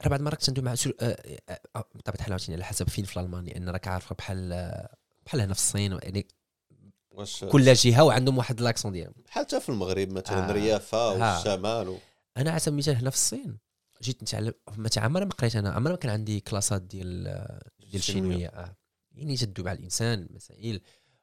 راه 0.01 0.09
بعد 0.09 0.19
المرات 0.19 0.39
كنتندوي 0.39 0.65
مع 0.65 0.75
سور- 0.75 0.95
آه، 1.01 1.39
آه، 1.49 1.59
آه، 1.75 1.85
بطبيعة 1.95 2.27
الحال 2.27 2.53
على 2.53 2.63
حسب 2.63 2.89
فين 2.89 3.05
في 3.05 3.17
الالمان 3.19 3.43
لأن 3.45 3.69
راك 3.69 3.87
عارف 3.87 4.13
بحال 4.13 4.53
آه، 4.53 4.95
بحال 5.25 5.41
هنا 5.41 5.53
في 5.53 5.59
الصين 5.59 5.91
يعني 6.03 6.27
واش 7.13 7.43
كل 7.43 7.73
جهة 7.73 8.03
وعندهم 8.03 8.37
واحد 8.37 8.61
لاكسون 8.61 8.91
ديالهم. 8.91 9.13
حتى 9.29 9.59
في 9.59 9.69
المغرب 9.69 10.11
مثلا 10.11 10.49
آه. 10.49 10.51
ريافة. 10.51 11.09
والشمال 11.09 11.89
و... 11.89 11.97
أنا 12.37 12.49
على 12.51 12.59
سبيل 12.59 12.73
المثال 12.73 12.95
هنا 12.95 13.09
في 13.09 13.15
الصين. 13.15 13.57
جيت 14.01 14.23
نتعلم 14.23 14.53
تع- 14.91 15.01
عمري 15.01 15.25
ما 15.25 15.31
قريت 15.31 15.55
أنا. 15.55 15.71
عمري 15.71 15.93
ما 15.93 15.99
كان 15.99 16.11
عندي 16.11 16.39
كلاسات 16.39 16.81
ديال 16.81 17.23
ديال 17.79 17.95
الشينويه 17.95 18.47
آه. 18.47 18.75
يعني 19.15 19.37
تدوي 19.37 19.65
مع 19.65 19.71
الإنسان 19.71 20.27
مسائل 20.31 20.81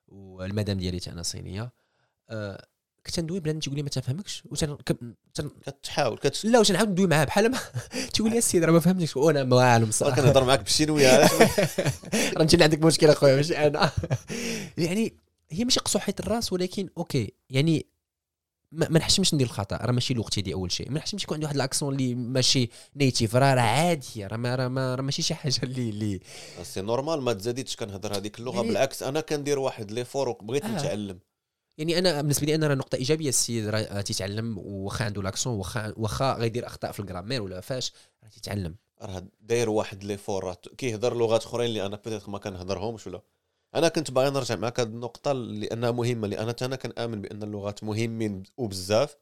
والمدام 0.09 0.79
ديالي 0.79 1.01
أنا 1.09 1.23
صينية. 1.23 1.73
آه 2.31 2.67
كنت 3.07 3.21
ندوي 3.21 3.41
بنادم 3.41 3.59
تيقول 3.61 3.77
لي 3.77 3.83
ما 3.83 3.89
تفهمكش 3.89 4.43
وتن... 4.51 4.77
تن... 5.35 5.51
كتحاول 5.67 6.19
كت... 6.19 6.45
لا 6.45 6.59
وتنعاود 6.59 6.89
ندوي 6.89 7.07
معاه 7.07 7.25
بحال 7.25 7.51
ما 7.51 7.59
تيقول 8.15 8.31
لي 8.31 8.39
السيد 8.39 8.65
راه 8.65 8.73
ما 8.73 8.81
فهمتكش. 8.81 9.17
وأنا 9.17 9.45
ما 9.45 9.57
والو 9.57 9.87
بصراحه 9.87 10.17
كنهضر 10.17 10.45
معاك 10.45 10.61
بالشينوية. 10.61 11.17
راه 12.37 12.43
انت 12.43 12.55
اللي 12.55 12.65
عندك 12.65 12.83
مشكلة 12.85 13.13
أخويا 13.13 13.37
ماشي 13.37 13.57
أنا. 13.67 13.91
يعني 14.79 15.15
هي 15.53 15.65
ماشي 15.65 15.81
قصوحيه 15.81 16.15
الراس 16.21 16.53
ولكن 16.53 16.89
OK 16.99 17.33
يعني 17.51 17.87
ما 18.73 18.99
نحشمش 18.99 19.35
ندير 19.35 19.47
الخطأ 19.47 19.77
راه 19.77 19.93
ماشي 19.93 20.15
لغتي 20.15 20.41
دي 20.41 20.55
أول 20.55 20.73
شيء. 20.73 20.91
ما 20.91 20.99
نحشمش 20.99 21.25
يكون 21.25 21.35
عندي 21.35 21.45
واحد 21.47 21.57
ال 21.57 21.62
accent 21.62 21.95
اللي 21.95 22.15
ماشي 22.15 22.69
native 22.97 23.37
راه 23.37 23.55
راه 23.55 23.61
عادي 23.61 24.27
راه 24.27 24.37
ما 24.37 24.55
راه 24.55 24.69
ما- 24.69 24.95
راه 24.95 25.03
ماشي 25.03 25.23
شي 25.23 25.35
حاجة 25.35 25.55
اللي 25.63 25.89
اللي 25.91 26.21
c'est 26.63 26.81
normal 26.81 27.21
ما 27.23 27.33
تزاديتش 27.33 27.77
كنهضر 27.77 28.17
هذيك 28.17 28.39
اللغة 28.39 28.57
يعني- 28.57 28.69
بالعكس. 28.69 29.03
أنا 29.03 29.21
كندير 29.21 29.59
واحد 29.59 29.91
l'effort 29.91 30.29
وبغيت 30.29 30.65
آه. 30.65 30.69
نتعلم. 30.69 31.19
يعني 31.79 31.99
أنا 31.99 32.21
بالنسبة 32.23 32.47
لي 32.47 32.55
أنا 32.55 32.67
راه 32.67 32.75
نقطة 32.75 32.97
إيجابية 32.97 33.29
السيد 33.29 33.67
راه 33.69 34.01
تيتعلم 34.01 34.59
واخا 34.59 35.05
عنده 35.05 35.23
l'accent 35.23 35.53
واخا 35.55 35.93
واخا 35.97 36.35
غيدير 36.35 36.67
أخطاء 36.67 36.93
في 36.93 37.01
ال 37.01 37.05
grammaire 37.05 37.43
ولا 37.43 37.61
فاش 37.61 37.93
راه 38.23 38.29
تيتعلم 38.29 38.75
راه 39.03 39.23
داير 39.41 39.71
واحد 39.71 40.05
l'effort 40.05 40.45
راه 40.45 40.57
كيهضر 40.79 41.17
لغات 41.17 41.45
أخرين 41.45 41.67
اللي 41.67 41.87
أنا 41.87 41.97
peut-être 42.05 42.29
ما 42.29 42.39
كنهضرهمش 42.39 43.07
ولا. 43.07 43.23
أنا 43.75 43.89
كنت 43.89 44.11
باغي 44.11 44.31
نرجع 44.31 44.57
معك 44.57 44.81
هذه 44.81 44.89
النقطة 44.89 45.33
لأنها 45.33 45.91
مهمة 45.91 46.29
لأن 46.29 46.55
أنا 46.63 46.77
كنامن 46.77 47.21
بأن 47.23 47.43
اللغات 47.43 47.85
مهمين 47.85 48.43
وبزاف. 48.57 49.17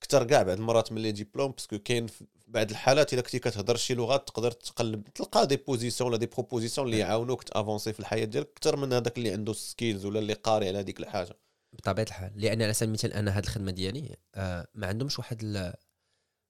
كثر 0.00 0.24
كاع 0.24 0.42
بعض 0.42 0.56
المرات 0.58 0.92
من 0.92 1.02
les 1.02 1.12
diplômes 1.12 1.50
parce 1.52 1.68
que 1.68 1.78
كاين 1.78 2.06
في 2.06 2.24
بعض 2.46 2.70
الحالات 2.70 3.12
إلا 3.12 3.22
كنتي 3.22 3.38
كتهضر 3.38 3.76
شي 3.76 3.94
لغات 3.94 4.28
تقدر 4.28 4.50
تقلب 4.50 5.04
تلقى 5.14 5.46
des 5.46 5.56
positions 5.56 6.10
ولا 6.10 6.18
des 6.18 6.26
propositions 6.26 6.86
اللي 6.86 6.98
يعاونوك 6.98 7.42
تأفونسي 7.42 7.92
في 7.92 8.00
الحياة 8.00 8.24
ديالك 8.24 8.48
أكثر 8.56 8.76
من 8.76 8.92
هذاك 8.92 9.18
اللي 9.18 9.32
عنده 9.32 9.52
skills 9.52 10.04
ولا 10.06 10.18
اللي 10.18 10.32
قاري 10.32 10.68
على 10.68 10.78
هذيك 10.78 11.00
الحاجة. 11.00 11.38
بطبيعة 11.72 12.04
الحال 12.06 12.32
لأن 12.36 12.62
على 12.62 12.72
سبيل 12.72 12.88
المثال 12.88 13.12
أنا 13.12 13.30
هذه 13.30 13.42
الخدمة 13.44 13.70
ديالي 13.70 14.16
آه 14.34 14.68
ما 14.74 14.86
عندهمش 14.86 15.18
واحد 15.18 15.38
ال 15.42 15.74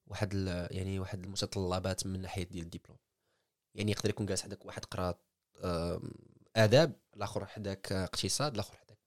واحد 0.06 0.34
ال 0.34 0.68
يعني 0.76 0.98
واحد 0.98 1.24
المتطلبات 1.24 2.06
من 2.06 2.20
ناحية 2.22 2.42
ديال 2.42 2.64
الدبلوم. 2.64 2.98
يعني 3.74 3.92
يقدر 3.92 4.10
يكون 4.10 4.26
جالس 4.26 4.42
حداك 4.42 4.66
واحد 4.66 4.84
قرا 4.84 5.14
آم، 5.64 6.12
آداب 6.56 6.92
الآخر 7.16 7.46
حداك 7.46 7.92
اقتصاد 7.92 8.54
الآخر 8.54 8.76
حداك 8.76 8.98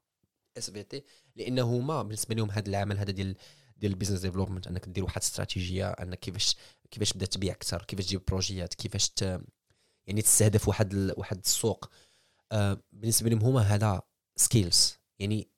SVT 0.58 1.04
لأنه 1.36 1.62
هما 1.64 2.04
بالنسبة 2.04 2.36
لهم 2.36 2.52
هذا 2.52 2.70
العمل 2.70 2.98
هذا 2.98 3.12
ديال 3.12 3.36
ديال 3.78 3.92
ال 3.92 3.95
business 3.95 4.20
development 4.20 4.68
أنك 4.68 4.90
دير 4.90 5.04
واحد 5.04 5.22
استراتيجيه 5.22 5.90
أنك 5.90 6.20
كيفاش 6.20 6.56
كيفاش 6.92 7.12
تبدا 7.12 7.26
تبيع 7.26 7.54
أكثر 7.54 7.84
كيفاش 7.84 8.06
تجيب 8.06 8.22
بروجيات 8.28 8.74
كيفاش 8.74 9.10
ت 9.10 9.22
يعني 10.08 10.22
تستهدف 10.22 10.68
واحد 10.68 10.94
ال... 10.94 11.14
واحد 11.18 11.38
السوق. 11.38 11.90
آه 12.52 12.84
بالنسبة 12.92 13.30
لهم 13.30 13.40
هما 13.44 13.62
هذا 13.62 14.02
skills 14.36 14.98
يعني 15.20 15.50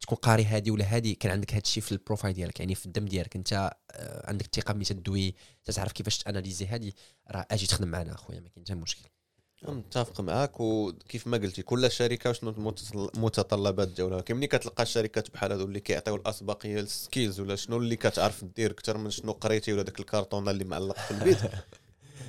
تكون 0.00 0.18
قاري 0.18 0.44
هادي 0.44 0.70
ولا 0.70 0.96
هادي 0.96 1.14
كان 1.14 1.32
عندك 1.32 1.54
هاد 1.54 1.62
الشيء 1.64 1.82
في 1.82 1.92
ال 1.92 1.97
profile 1.97 2.34
ديالك 2.34 2.60
يعني 2.60 2.74
في 2.74 2.86
الدم 2.86 3.04
ديالك. 3.06 3.36
أنت 3.36 3.52
آه، 3.90 4.30
عندك 4.30 4.44
الثقه 4.44 4.74
ملي 4.74 4.84
تدوي 4.84 5.34
تعرف 5.64 5.92
كيفاش 5.92 6.18
تأناليزي 6.18 6.66
هادي 6.66 6.94
راه 7.30 7.46
أجي 7.50 7.66
تخدم 7.66 7.88
معنا 7.88 8.14
اخويا 8.14 8.40
ما 8.40 8.48
كاين 8.48 8.64
حتى 8.66 8.74
مشكل. 8.74 9.08
متفق 9.62 10.20
معاك. 10.20 10.60
وكيف 10.60 11.26
ما 11.26 11.36
قلتي 11.36 11.62
كل 11.62 11.90
شركة 11.90 12.30
وشنو 12.30 12.50
المتطل- 12.50 13.10
المتطلبات 13.14 13.88
ديالها؟ 13.88 14.20
كي 14.20 14.34
ملي 14.34 14.46
كتلقى 14.46 14.82
الشركات 14.82 15.30
بحال 15.30 15.52
هادو 15.52 15.64
اللي 15.64 15.80
كيعطيو 15.80 16.16
الاسبقيه 16.16 16.80
لل 16.80 16.95
skills 16.95 17.40
ولا 17.40 17.56
شنو 17.56 17.76
اللي 17.76 17.96
كتعرف 17.96 18.44
دير 18.44 18.70
أكثر 18.70 18.98
من 18.98 19.10
شنو 19.10 19.32
قريتي 19.32 19.72
ولا 19.72 19.82
داك 19.82 20.00
الكارطونه 20.00 20.50
اللي 20.50 20.64
معلق 20.64 20.96
في 20.98 21.10
البيت؟ 21.10 21.38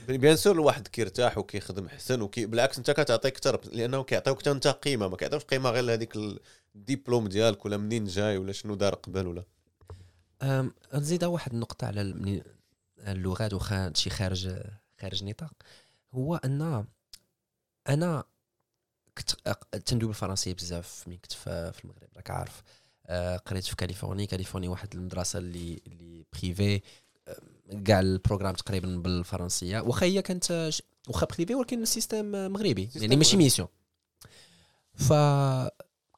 bien 0.22 0.36
sûr 0.36 0.56
الواحد 0.56 0.88
كيرتاح 0.88 1.38
وكيخدم 1.38 1.86
احسن 1.86 2.22
وكي 2.22 2.46
بالعكس 2.46 2.78
انت 2.78 2.92
كتعطي 2.92 3.28
أكثر 3.28 3.62
لأنه 3.72 4.04
كيعطيوك 4.04 4.40
حتى 4.40 4.52
أنت 4.52 4.68
قيمة 4.68 5.08
ما 5.08 5.18
كيعطيوش 5.18 5.44
قيمة 5.44 5.70
غير 5.70 5.84
لهذيك 5.84 6.14
الدبلوم 6.76 7.28
ديالك 7.28 7.66
ولا 7.66 7.78
منين 7.78 8.06
جاي 8.06 8.38
ولا 8.38 8.52
شنو 8.52 8.76
دار 8.76 8.96
قبل 8.96 9.28
ولا؟ 9.28 9.44
نزيد 10.94 11.24
واحد 11.24 11.54
النقطة 11.54 11.88
على 11.88 12.02
اللغات 13.08 13.54
واخا 13.54 13.92
شي 13.96 14.10
خارج 14.10 14.50
خارج 15.02 15.24
نطاق. 15.24 15.54
هو 16.14 16.36
أن 16.36 16.86
أنا 17.90 18.24
كنت 19.18 19.32
تندوي 19.86 20.08
بالفرنسية 20.08 20.54
بزاف 20.54 21.04
ملي 21.08 21.18
كنت 21.18 21.34
في 21.34 21.80
المغرب 21.84 22.08
راك 22.16 22.32
عارف. 22.32 22.64
آه، 23.08 23.38
قريت 23.38 23.66
في 23.66 23.76
كاليفورنيا. 23.76 24.26
كاليفورنيا 24.26 24.70
واحد 24.70 24.96
المدرسة 24.96 25.40
اللي 25.40 25.82
اللي 25.88 26.26
privée 26.34 26.82
آه، 27.28 27.42
كاع 27.86 28.00
ال 28.00 28.05
programme 28.05 28.54
تقريبا 28.54 28.98
بالفرنسية. 28.98 29.80
واخا 29.80 30.06
هي 30.06 30.22
كانت 30.22 30.72
واخا 31.08 31.26
privée 31.26 31.56
ولكن 31.56 31.82
ال 31.82 31.91
système 31.91 32.52
مغربي. 32.52 32.90
يعني 32.96 33.16
ماشي. 33.16 33.38
mission 33.38 33.68
ف 34.94 35.14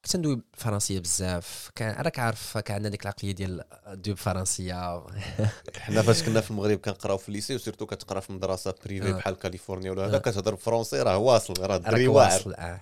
كنت 0.06 0.16
ندوي 0.16 0.36
بالفرنسية 0.36 1.00
بزاف. 1.00 1.72
كان 1.76 2.02
راك 2.02 2.20
عارف 2.20 2.58
كان 2.58 2.76
عندنا 2.76 2.89
ديك 2.89 3.02
العقلية 3.02 3.32
ديال 3.32 3.64
دوي 3.88 4.14
بالفرنسية 4.14 5.04
حنا 5.80 6.02
فاش 6.02 6.24
كنا 6.24 6.41
في 6.41 6.52
المغرب 6.52 6.78
كنقراو 6.78 7.18
في 7.18 7.30
ال 7.30 7.34
lycée 7.34 7.56
و 7.56 7.59
surtout 7.59 7.86
كتقرا 7.86 8.20
في 8.20 8.34
مدرسة 8.34 8.74
privée 8.86 9.10
آه. 9.10 9.12
بحال 9.12 9.36
كاليفورنيا 9.36 9.91
ولا 9.91 10.06
هذا 10.06 10.16
آه. 10.16 10.20
كتهضر 10.20 10.56
français 10.56 11.02
راه 11.02 11.18
واصل 11.18 11.54
راه 11.60 11.78
دري 11.78 12.08
واصل 12.08 12.54
آه. 12.54 12.82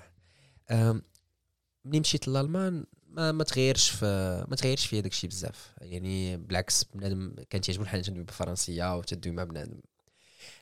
ملي 1.86 2.00
مشيت 2.00 2.28
للالمان 2.28 2.86
ما 3.10 3.32
ما 3.32 3.44
تغيرش 3.44 3.90
في 3.90 4.06
ما 4.48 4.56
تغيرش 4.56 4.86
فيا 4.86 5.02
داك 5.02 5.12
الشيء 5.12 5.30
بزاف. 5.30 5.74
يعني 5.82 6.38
بالعكس 6.38 6.84
بنادم 6.84 7.36
كان 7.50 7.62
تيعجبو 7.62 7.84
الحال 7.84 8.02
تدوي 8.02 8.24
بالفرنسيه 8.24 8.98
وتدوي 8.98 9.34
مع 9.34 9.44
بنادم. 9.44 9.80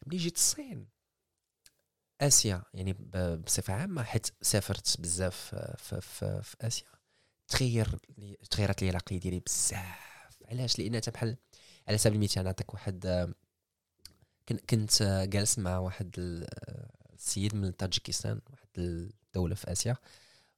ملي 0.07 0.17
جيت 0.17 0.35
الصين 0.35 0.94
آسيا 2.21 2.63
يعني 2.73 2.93
بصفة 3.45 3.73
عامة 3.73 4.03
حيت 4.03 4.27
سافرت 4.41 5.01
بزاف 5.01 5.35
في, 5.77 6.01
في, 6.01 6.41
في, 6.43 6.55
آسيا. 6.61 6.87
تغير 7.47 7.99
تغيرت 8.51 8.81
لي 8.83 8.89
العقليه 8.89 9.19
ديالي 9.19 9.39
بزاف. 9.39 10.37
علاش؟ 10.51 10.79
لأن 10.79 11.01
بحال 11.13 11.37
على 11.87 11.97
سبيل 11.97 12.15
المثال 12.17 12.43
نعطيك 12.43 12.73
واحد 12.73 13.33
كن- 14.49 14.57
كنت 14.69 15.03
جالس 15.29 15.59
مع 15.59 15.77
واحد 15.77 16.15
ال- 16.17 16.47
السيد 17.13 17.55
من 17.55 17.71
طاجيكستان 17.71 18.41
واحد 18.51 18.67
الدولة 18.77 19.55
في 19.55 19.71
آسيا 19.71 19.97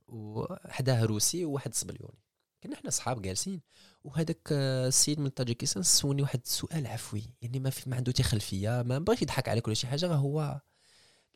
وحداه 0.08 1.04
روسي 1.06 1.46
وواحد 1.46 1.74
صبليوني. 1.74 2.20
كنا 2.64 2.76
حنا 2.76 2.90
صحاب 2.90 3.22
جالسين 3.22 3.62
وهذاك 4.04 4.48
السيد 4.52 5.20
من 5.20 5.30
طاجيكستان 5.30 5.84
سولني 5.84 6.22
واحد 6.22 6.40
السؤال 6.46 6.88
عفوي. 6.88 7.24
يعني 7.42 7.60
ما 7.60 7.70
في 7.70 7.90
ما 7.90 7.96
عنده 7.96 8.12
حتى 8.12 8.24
خلفيه 8.24 8.82
ما 8.82 9.00
بغاش 9.00 9.22
يضحك 9.22 9.50
عليك 9.50 9.68
ولا 9.68 9.76
شي 9.76 9.88
حاجة 9.88 10.08
هو 10.08 10.62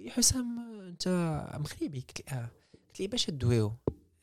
حسام 0.10 0.60
انت 0.82 1.08
مغربي 1.60 2.00
قلت 2.00 2.32
له 2.32 2.38
آه 2.38 2.50
قلت 2.88 3.00
لي 3.00 3.08
باش 3.08 3.26
تدويو 3.26 3.74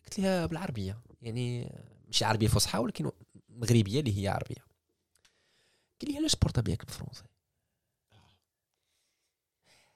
قلت 0.04 0.18
لها 0.18 0.46
بالعربية 0.46 1.00
يعني 1.22 1.72
ماشي 2.06 2.24
عربية 2.24 2.48
فصحى 2.48 2.78
ولكن 2.78 3.10
مغربية 3.48 4.00
اللي 4.00 4.22
هي 4.22 4.28
عربية. 4.28 4.64
قال 6.02 6.10
لي 6.12 6.16
علاش 6.18 6.36
بورطابيلك 6.36 6.84
بالفرنسي؟ 6.84 7.22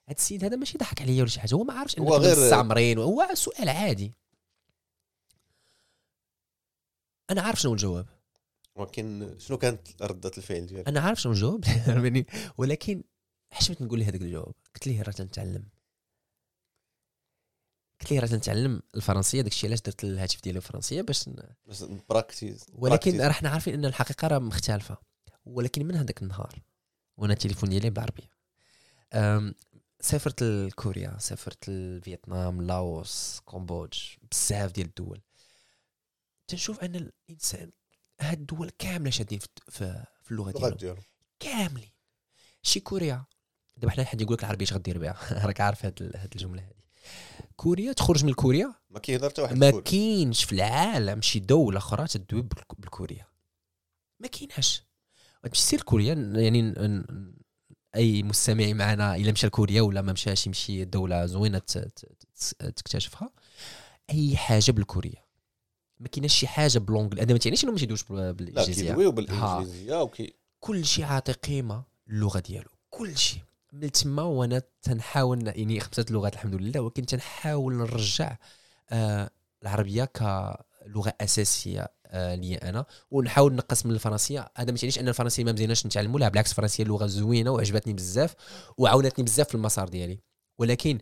هاد 0.08 0.16
السيد 0.16 0.44
هذا 0.44 0.56
ماشي 0.56 0.78
ضحك 0.78 1.02
عليا 1.02 1.20
ولا 1.20 1.30
شي 1.30 1.40
حاجة 1.40 1.54
هو 1.54 1.64
ما 1.64 1.74
عارفش 1.74 1.98
غير- 1.98 2.44
مستعمرين 2.44 2.98
هو 2.98 3.28
سؤال 3.34 3.68
عادي. 3.68 4.12
أنا 7.30 7.42
عارف 7.42 7.60
شنو 7.60 7.72
الجواب. 7.72 8.06
ولكن 8.74 9.34
شنو 9.38 9.58
كانت 9.58 10.02
ردة 10.02 10.30
الفعل 10.38 10.66
ديالك؟ 10.66 10.88
أنا 10.88 11.00
عارف 11.00 11.20
شنو 11.20 11.32
الجواب. 11.32 11.64
يعني 11.86 12.26
ولكن 12.58 13.02
حشمت 13.52 13.82
نقول 13.82 14.00
له 14.00 14.08
هذاك 14.08 14.22
الجواب؟ 14.22 14.54
قلت 14.74 14.86
ليه 14.86 15.02
راه 15.02 15.12
تنتعلم 15.12 15.64
قلت 18.02 18.10
ليه 18.10 18.20
راه 18.20 18.26
تنتعلم 18.26 18.82
الفرنسية 18.94 19.42
داكشي 19.42 19.66
علاش 19.66 19.80
درت 19.80 20.04
الهاتف 20.04 20.42
ديالي 20.42 20.56
الفرنسية 20.56 21.02
باش 21.02 21.28
ن... 21.28 21.36
بس 21.66 21.84
براكتيز 22.08 22.66
ولكن 22.72 23.20
راه 23.20 23.32
حنا 23.32 23.48
عارفين 23.48 23.74
إن 23.74 23.84
الحقيقة 23.84 24.28
راه 24.28 24.38
مختلفة. 24.38 24.96
ولكن 25.44 25.86
من 25.86 25.96
هذاك 25.96 26.22
النهار 26.22 26.62
وأنا 27.16 27.32
التليفون 27.32 27.70
ديالي 27.70 27.90
بالعربية. 27.90 28.30
سافرت 30.00 30.42
لكوريا 30.42 31.18
سافرت 31.18 31.68
لفيتنام 31.68 32.62
لاوس 32.62 33.40
Cambodge 33.44 33.98
بزاف 34.30 34.72
ديال 34.72 34.86
الدول. 34.86 35.20
تنشوف 36.48 36.80
أن 36.80 37.10
الإنسان 37.28 37.70
هاد 38.20 38.38
الدول 38.38 38.70
كاملة 38.78 39.10
شادين 39.10 39.38
في, 39.38 39.48
في, 39.68 40.04
في 40.22 40.30
اللغة 40.30 40.50
ديالهم. 40.50 41.02
كاملين. 41.40 41.92
شي 42.62 42.80
كوريا 42.80 43.24
دابا 43.76 43.92
حنا 43.92 44.04
حد 44.04 44.20
يقول 44.20 44.34
لك 44.34 44.40
العربية 44.40 44.66
اش 44.66 44.72
غدير 44.72 44.98
بها؟ 44.98 45.16
راك 45.46 45.60
عارف 45.60 45.84
هاد 45.84 46.12
هاد 46.16 46.32
الجملة 46.32 46.62
هذه 46.62 46.82
كوريا 47.62 47.92
تخرج 47.92 48.24
من 48.24 48.32
كوريا؟ 48.32 48.74
ما 48.90 48.98
كيهضر 48.98 49.28
حتى 49.30 49.42
واحد 49.42 49.56
ما. 49.58 49.70
كاينش 49.80 50.44
في 50.44 50.52
العالم 50.52 51.22
شي 51.22 51.38
دولة 51.38 51.78
أخرى 51.78 52.06
تدوي 52.06 52.42
بالك- 52.42 52.80
بالكورية. 52.80 53.26
ما 54.20 54.28
كايناش 54.28 54.82
تمشي 55.42 55.62
سير 55.62 55.82
كوريا 55.82 56.14
يعني 56.14 56.74
أي 57.96 58.22
مستمع 58.22 58.72
معنا 58.72 59.16
إلا 59.16 59.32
مشى 59.32 59.46
لكوريا 59.46 59.82
ولا 59.82 60.02
ما 60.02 60.12
مشاش 60.12 60.46
يمشي 60.46 60.84
دولة 60.84 61.26
زوينة 61.26 61.58
تكتشفها 62.58 63.30
أي 64.10 64.36
حاجة 64.36 64.72
بالكوريه 64.72 65.24
ما 66.00 66.08
كايناش 66.08 66.34
شي 66.34 66.46
حاجة 66.46 66.78
بلونجلي 66.78 67.20
هذا 67.20 67.32
ما 67.32 67.38
تعنيش 67.38 67.64
إنهم 67.64 67.74
ما 67.74 67.82
يدويوش 67.82 68.02
بال- 68.04 68.16
لا 68.18 68.30
بالإنجليزية. 68.32 68.88
كيدويو 68.88 69.12
بالإنجليزية 69.12 70.02
وكي 70.02 70.34
كل 70.60 70.84
شيء 70.84 71.04
عاطي 71.04 71.32
قيمه 71.32 71.84
اللغة 72.08 72.38
ديالو. 72.40 72.70
كل 72.90 73.16
شيء 73.16 73.40
من 73.72 73.92
تما 73.92 74.22
وأنا 74.22 74.62
تنحاول 74.82 75.46
يعني 75.46 75.80
خمسة 75.80 76.06
لغات 76.10 76.34
الحمد 76.34 76.54
لله 76.54 76.80
ولكن 76.80 77.06
تنحاول 77.06 77.74
نرجع 77.76 78.36
آه 78.90 79.30
العربية 79.62 80.04
كلغة 80.04 81.14
أساسية 81.20 81.88
آه 82.06 82.34
لي 82.34 82.54
أنا. 82.56 82.84
ونحاول 83.10 83.54
نقص 83.54 83.86
من 83.86 83.92
الفرنسية. 83.92 84.50
هذا 84.56 84.70
ما 84.72 84.78
تعنيش 84.78 84.98
أن 84.98 85.08
الفرنسيه 85.08 85.44
ما 85.44 85.52
مزياناش 85.52 85.86
نتعلموا 85.86 86.20
لا 86.20 86.28
بالعكس 86.28 86.50
الفرنسية 86.50 86.84
لغة 86.84 87.06
زوينة 87.06 87.50
وعجبتني 87.50 87.92
بزاف 87.92 88.34
وعاونتني 88.78 89.24
بزاف 89.24 89.48
في 89.48 89.54
المسار 89.54 89.88
ديالي. 89.88 90.18
ولكن 90.58 90.98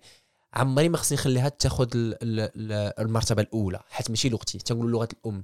عمري 0.54 0.88
ما 0.88 0.96
خصني 0.96 1.18
نخليها 1.18 1.48
تاخذ 1.48 1.88
ال- 1.94 2.22
ال- 2.22 2.40
ال- 2.72 3.00
المرتبة 3.00 3.42
الأولى 3.42 3.80
حيت 3.88 4.10
ماشي 4.10 4.28
لغتي. 4.28 4.58
تنقول 4.58 4.90
لغة 4.92 5.08
الأم 5.12 5.42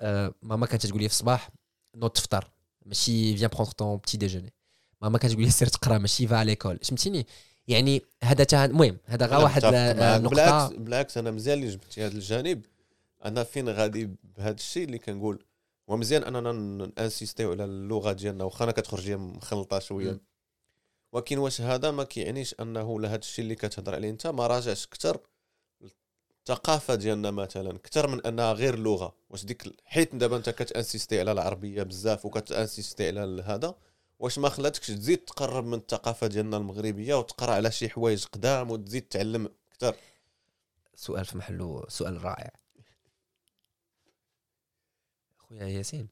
آه 0.00 0.34
ماما 0.42 0.66
كانت 0.66 0.86
تقول 0.86 1.02
لي 1.02 1.08
في 1.08 1.14
الصباح 1.14 1.50
نوض 1.96 2.10
تفطر. 2.10 2.50
ماشي 2.86 3.36
viens 3.36 3.50
prendre 3.50 3.72
ton 3.72 3.96
petit 3.96 4.16
déjeuner 4.16 4.52
ماما 5.02 5.18
كانت 5.18 5.32
تقول 5.32 5.44
لي 5.44 5.50
سير 5.50 5.68
تقرا 5.68 5.98
ماشي 5.98 6.26
va 6.26 6.44
à 6.44 6.48
l'école 6.48 6.78
فهمتيني؟ 6.82 7.26
يعني 7.68 8.02
هذا 8.22 8.44
تا 8.44 8.64
المهم 8.64 8.96
هذا 9.04 9.26
غير 9.26 9.36
أنا 9.36 9.44
واحد 9.44 9.64
متفق 9.64 9.76
آه، 9.78 9.94
معاك. 9.94 10.20
نقطة. 10.20 10.34
بالعكس 10.34 10.74
بالعكس 10.76 11.18
أنا 11.18 11.30
مزيان 11.30 11.58
اللي 11.58 11.70
جبتي 11.70 12.06
هذا 12.06 12.14
الجانب. 12.14 12.64
أنا 13.24 13.44
فين 13.44 13.68
غادي 13.68 14.10
بهذا 14.36 14.54
الشيء 14.54 14.84
اللي 14.84 14.98
كنقول؟ 14.98 15.44
هو 15.90 15.96
مزيان 15.96 16.24
اننا 16.24 16.52
ن 16.98 17.04
insistيو 17.04 17.50
على 17.52 17.64
اللغة 17.64 18.12
ديالنا 18.12 18.44
واخا 18.44 18.64
أنا 18.64 18.72
كتخرج 18.72 19.08
هي 19.08 19.16
مخلطة 19.16 19.78
شوية. 19.78 20.20
ولكن 21.12 21.38
واش 21.38 21.60
هذا 21.60 21.90
ما 21.90 22.04
كيعنيش 22.04 22.54
أنه 22.60 23.00
لهذا 23.00 23.16
الشيء 23.16 23.42
اللي 23.42 23.54
كتهضر 23.54 23.94
عليه 23.94 24.10
أنت 24.10 24.26
ما 24.26 24.46
راجعش 24.46 24.86
أكثر 24.86 25.20
الثقافة 26.40 26.94
ديالنا 26.94 27.30
مثلا 27.30 27.70
أكثر 27.70 28.06
من 28.06 28.26
أنها 28.26 28.52
غير 28.52 28.78
لغة. 28.78 29.14
واش 29.30 29.44
ديك 29.44 29.62
حيت 29.84 30.14
دابا 30.14 30.36
أنت 30.36 30.50
كت 30.50 30.66
insistي 30.66 31.20
على 31.20 31.32
العربية 31.32 31.82
بزاف 31.82 32.26
وكت 32.26 32.51
insistي 32.51 33.08
على 33.08 33.42
هذا 33.46 33.74
واش 34.18 34.38
ما 34.38 34.48
خلاتكش 34.48 34.86
تزيد 34.86 35.18
تقرب 35.18 35.64
من 35.64 35.74
الثقافة 35.74 36.26
ديالنا 36.26 36.56
المغربية 36.56 37.14
وتقرأ 37.14 37.54
على 37.54 37.70
شي 37.70 37.88
حوايج 37.88 38.24
قدام 38.24 38.70
وتزيد 38.70 39.08
تعلم 39.08 39.54
أكثر؟ 39.72 39.96
سؤال 40.94 41.24
في 41.24 41.38
محله 41.38 41.84
سؤال 41.88 42.24
رائع. 42.24 42.50
خويا 45.38 45.66
ياسين 45.66 46.08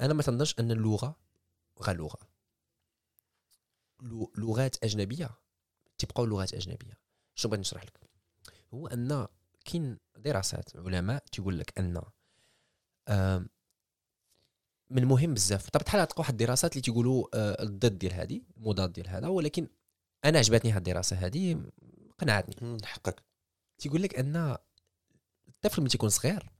أنا 0.00 0.14
ما 0.14 0.22
تنظنش 0.22 0.54
أن 0.58 0.70
اللغة 0.70 1.16
غير 1.80 1.96
لغة. 1.96 2.18
لغات 4.38 4.84
أجنبية 4.84 5.30
تبقاو 5.98 6.26
لغات 6.26 6.54
أجنبية. 6.54 6.98
شنو 7.34 7.50
بغيت 7.50 7.60
نشرح 7.60 7.84
لك؟ 7.84 8.00
هو 8.74 8.86
أن 8.86 9.26
كاين 9.64 9.98
دراسات 10.16 10.76
علماء 10.76 11.24
تيقول 11.32 11.58
لك 11.58 11.78
أن 11.78 12.02
من 14.92 14.98
المهم 15.02 15.34
بزاف. 15.34 15.70
طبعا 15.70 15.84
بحال 15.84 16.06
تلقى 16.08 16.20
واحد 16.20 16.30
الدراسات 16.40 16.72
اللي 16.72 16.82
تيقولوا 16.82 17.26
آه، 17.34 17.62
الضد 17.62 17.98
ديال 17.98 18.12
هذه 18.12 18.40
المضاد 18.56 18.92
ديال 18.92 19.08
هذا 19.08 19.28
ولكن 19.28 19.68
أنا 20.24 20.38
عجبتني 20.38 20.72
هذه 20.72 20.78
الدراسة 20.78 21.16
هذه 21.16 21.62
قنعتني 22.18 22.76
حقك. 22.84 23.22
تيقول 23.78 24.02
لك 24.02 24.14
أن 24.18 24.56
الطفل 25.48 25.80
ملي 25.80 25.90
تيكون 25.90 26.08
صغير 26.08 26.50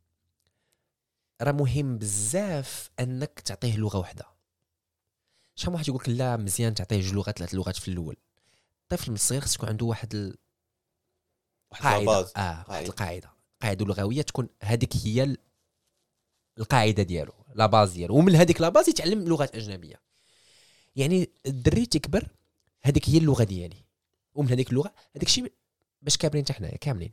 راه 1.43 1.53
مهم 1.53 1.99
بزاف 1.99 2.91
أنك 3.01 3.41
تعطيه 3.41 3.77
لغة 3.77 3.99
واحدة 3.99 4.25
شحال 5.57 5.73
واحد 5.75 5.89
يقول 5.89 6.01
لك 6.01 6.09
لا 6.09 6.37
مزيان 6.37 6.75
تعطيه 6.75 7.01
جوج 7.01 7.15
لغات 7.15 7.39
ثلاث 7.39 7.55
لغات 7.55 7.77
في 7.77 7.89
الأول. 7.89 8.17
الطفل 8.83 9.11
من 9.11 9.15
الصغير 9.15 9.41
خص 9.41 9.55
يكون 9.55 9.69
عنده 9.69 9.87
واحد 9.87 10.15
ال- 10.15 10.37
واحد 11.71 11.83
قاعدة. 11.85 12.31
آه 12.37 12.65
واحد. 12.69 12.85
القاعدة. 12.87 13.33
قاعدة 13.63 13.85
لغوية 13.85 14.23
تكون 14.23 14.49
هذيك 14.63 14.97
هي 14.97 15.23
ال- 15.23 15.39
القاعدة 16.59 17.03
ديالو. 17.03 17.33
لا 17.55 17.67
باز 17.67 17.93
ديالو 17.93 18.17
ومن 18.17 18.37
هذيك 18.37 18.61
لا 18.61 18.69
باز 18.69 18.89
يتعلم 18.89 19.29
لغات 19.29 19.57
أجنبية. 19.57 20.01
يعني 20.97 21.31
الدري 21.47 21.87
تكبر 21.87 22.29
هذيك 22.83 23.11
هي 23.11 23.19
اللغة 23.19 23.45
ديالي. 23.45 23.85
ومن 24.35 24.49
هذيك 24.51 24.71
اللغة 24.71 24.95
هذاك 25.17 25.27
الشيء 25.27 25.53
باش 26.03 26.17
كاملين 26.17 26.45
حتى 26.45 26.53
حنايا 26.53 26.77
كاملين. 26.77 27.13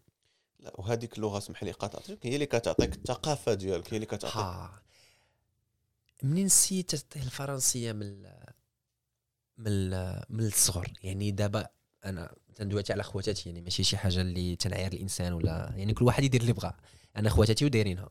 لا 0.60 0.80
وهذيك 0.80 1.18
اللغة 1.18 1.38
اسمح 1.38 1.64
لي 1.64 1.72
قاطعتك 1.72 2.26
هي 2.26 2.34
اللي 2.34 2.46
كتعطيك 2.46 2.94
الثقافة 2.96 3.54
ديالك 3.54 3.94
هي 3.94 3.96
اللي 3.98 4.06
كتعطيك. 4.06 4.38
ها. 4.38 4.82
منين 6.24 6.46
نسيت 6.46 6.96
تعطيه 6.96 7.22
الفرنسية 7.26 7.92
من 7.92 8.02
ال- 8.02 8.54
من 9.58 9.68
ال- 9.68 10.24
من 10.30 10.46
الصغر؟ 10.46 10.94
يعني 11.04 11.32
دابا 11.32 11.68
أنا 12.06 12.36
تندويتي 12.56 12.94
على 12.94 13.04
خواتاتي 13.04 13.50
يعني 13.50 13.62
ماشي 13.62 13.84
شي 13.84 13.98
حاجة 13.98 14.22
اللي 14.22 14.56
تنعير 14.56 14.94
الإنسان 14.94 15.34
ولا 15.34 15.74
يعني 15.76 15.94
كل 15.94 16.06
واحد 16.06 16.24
يدير 16.24 16.42
اللي 16.42 16.54
بغا. 16.54 16.74
أنا 17.18 17.30
خواتاتي 17.30 17.66
ودايرينها. 17.66 18.10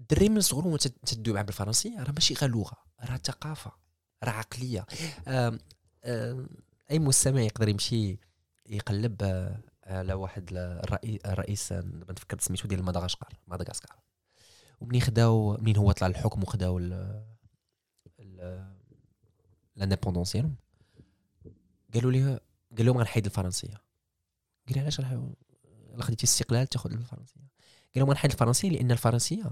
الدري 0.00 0.28
من 0.28 0.40
وانت 0.52 0.86
تدوي 0.86 1.34
معاه 1.34 1.42
بالفرنسيه 1.42 2.02
راه 2.02 2.12
ماشي 2.12 2.34
غير 2.34 2.50
لغة 2.50 2.76
راه 3.00 3.16
ثقافة 3.16 3.72
راه 4.24 4.30
عقلية. 4.30 4.86
أي 6.90 6.98
مستمع 6.98 7.40
يقدر 7.40 7.68
يمشي 7.68 8.18
يقلب 8.66 9.22
آه، 9.22 9.62
على 9.86 10.14
واحد 10.14 10.48
الرئيس 10.52 11.20
الرئيس 11.26 11.72
آه، 11.72 11.80
تفكرت 12.16 12.40
سميتو 12.40 12.68
ديال 12.68 12.84
مدغشقر 12.84 13.38
مدغشقر. 13.48 13.96
ومنين 14.80 15.00
خداو 15.00 15.56
منين 15.56 15.76
هو 15.76 15.92
طلع 15.92 16.06
الحكم 16.06 16.42
وخداو 16.42 16.78
لانديبوندونس 19.76 20.32
ديالهم 20.32 20.56
قالوا 21.94 22.12
لي 22.12 22.40
قال 22.76 22.86
لهم 22.86 22.98
غنحيد 22.98 23.24
الفرنسية. 23.24 23.82
قال 24.68 24.78
علاش 24.78 25.00
الا 25.00 25.34
خديتي 26.00 26.24
الاستقلال 26.24 26.66
تاخذ 26.66 26.92
الفرنسية؟ 26.92 27.40
قال 27.94 28.02
لهم 28.02 28.10
غنحيد 28.10 28.30
الفرنسية 28.30 28.70
لأن 28.70 28.90
الفرنسية 28.90 29.50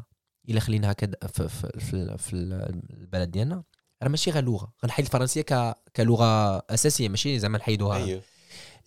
إلا 0.49 0.61
خليناها 0.61 0.93
كا 0.93 1.15
في, 1.27 1.49
في, 1.49 1.81
في, 1.81 2.19
في 2.19 2.33
البلد 2.33 3.31
ديالنا. 3.31 3.63
راه 4.03 4.09
ماشي 4.09 4.31
غير 4.31 4.45
لغة. 4.45 4.73
غنحيد 4.85 5.05
الفرنسية 5.05 5.43
ك 5.43 5.75
كلغة 5.97 6.59
أساسية 6.59 7.09
ماشي 7.09 7.39
زعما 7.39 7.59
نحيدوها. 7.59 7.97
أيوه. 7.97 8.23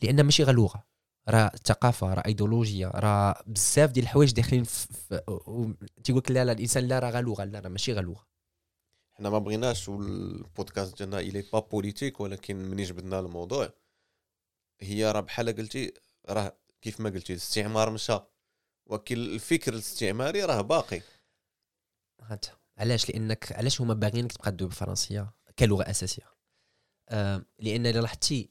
لأن 0.01 0.23
ماشي 0.23 0.43
غير 0.43 0.55
لغة. 0.55 0.83
راه 1.29 1.51
ثقافة 1.65 2.13
راه 2.13 2.23
ايديولوجيا 2.25 2.87
راه 2.87 3.43
بزاف 3.47 3.91
ديال 3.91 4.05
الحوايج 4.05 4.31
داخلين 4.31 4.63
في, 4.63 4.87
في 4.93 5.21
تيقول 6.03 6.19
لك 6.19 6.31
لا 6.31 6.45
لا 6.45 6.51
الإنسان 6.51 6.87
لا 6.87 6.99
راه 6.99 7.09
غير 7.09 7.23
لغة. 7.23 7.43
لا 7.43 7.59
راه 7.59 7.69
ماشي 7.69 7.93
غير 7.93 8.03
لغة. 8.03 8.25
حنا 9.13 9.29
ما 9.29 9.39
بغيناش 9.39 9.89
والبودكاست 9.89 10.97
ديالنا 10.97 11.19
الي 11.19 11.43
pas 11.53 11.59
politique 11.59 12.19
ولكن 12.19 12.55
ملي 12.55 12.83
جبدنا 12.83 13.19
الموضوع؟ 13.19 13.73
هي 14.81 15.11
راه 15.11 15.19
بحال 15.19 15.55
قلتي 15.55 15.93
راه 16.29 16.57
كيف 16.81 16.99
ما 16.99 17.09
قلتي 17.09 17.33
الاستعمار 17.33 17.89
مشى. 17.89 18.19
ولكن 18.85 19.15
الفكر 19.15 19.73
الاستعماري 19.73 20.43
راه 20.43 20.61
باقي. 20.61 21.01
هانت 22.21 22.45
علاش؟ 22.77 23.09
لأنك 23.09 23.51
علاش 23.51 23.81
هما 23.81 23.93
باغيينك 23.93 24.31
تبقى 24.31 24.51
تدوي 24.51 24.67
بالفرنسية 24.67 25.33
كلغة 25.59 25.89
أساسية؟ 25.89 26.23
آه 27.09 27.45
لأن 27.59 27.85
إلا 27.85 27.99
لاحظتي 27.99 28.49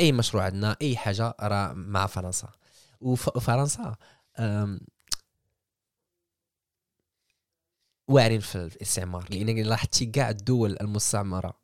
أي 0.00 0.12
مشروع 0.12 0.44
عندنا 0.44 0.76
أي 0.82 0.96
حاجة 0.96 1.34
راه 1.40 1.72
مع 1.72 2.06
فرنسا. 2.06 2.48
وف- 3.00 3.36
وفرنسا 3.36 3.96
واعرين 8.08 8.40
في 8.40 8.54
الاستعمار. 8.56 9.26
لأن 9.30 9.62
لاحظتي 9.62 10.06
كاع 10.06 10.30
الدول 10.30 10.76
المستعمرة 10.80 11.60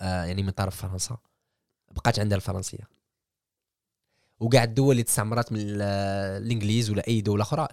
آه 0.00 0.24
يعني 0.24 0.42
من 0.42 0.50
طرف 0.50 0.76
فرنسا 0.82 1.18
بقات 1.90 2.18
عندها 2.18 2.36
الفرنسية. 2.36 2.88
وكاع 4.40 4.64
الدول 4.64 4.90
اللي 4.90 5.02
استعمرت 5.08 5.52
من 5.52 5.60
ال- 5.60 5.82
الإنجليز 6.42 6.90
ولا 6.90 7.08
أي 7.08 7.20
دولة 7.20 7.42
أخرى 7.42 7.68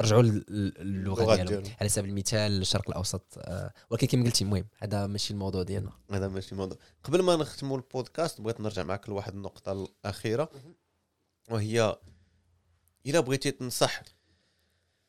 رجعوا 0.00 0.22
لل- 0.22 0.44
لل- 0.48 0.78
اللغة 0.80 1.22
اللغات 1.22 1.40
ديالهم. 1.48 1.72
على 1.80 1.88
سبيل 1.88 2.10
المثال 2.10 2.60
الشرق 2.60 2.88
الأوسط 2.88 3.24
آه 3.38 3.72
ولكن 3.90 4.06
كما 4.06 4.24
قلتي 4.24 4.44
المهم 4.44 4.66
هذا 4.78 5.06
ماشي 5.06 5.32
الموضوع 5.32 5.62
ديالنا. 5.62 5.92
هذا 6.10 6.28
ماشي 6.28 6.52
الموضوع. 6.52 6.78
قبل 7.04 7.22
ما 7.22 7.36
نختموا 7.36 7.76
البودكاست 7.76 8.40
بغيت 8.40 8.60
نرجع 8.60 8.82
معك 8.82 9.08
لواحد 9.08 9.34
النقطة 9.34 9.72
الأخيرة 9.72 10.50
وهي 11.50 11.96
إلا 13.06 13.20
بغيتي 13.20 13.50
تنصح 13.50 14.02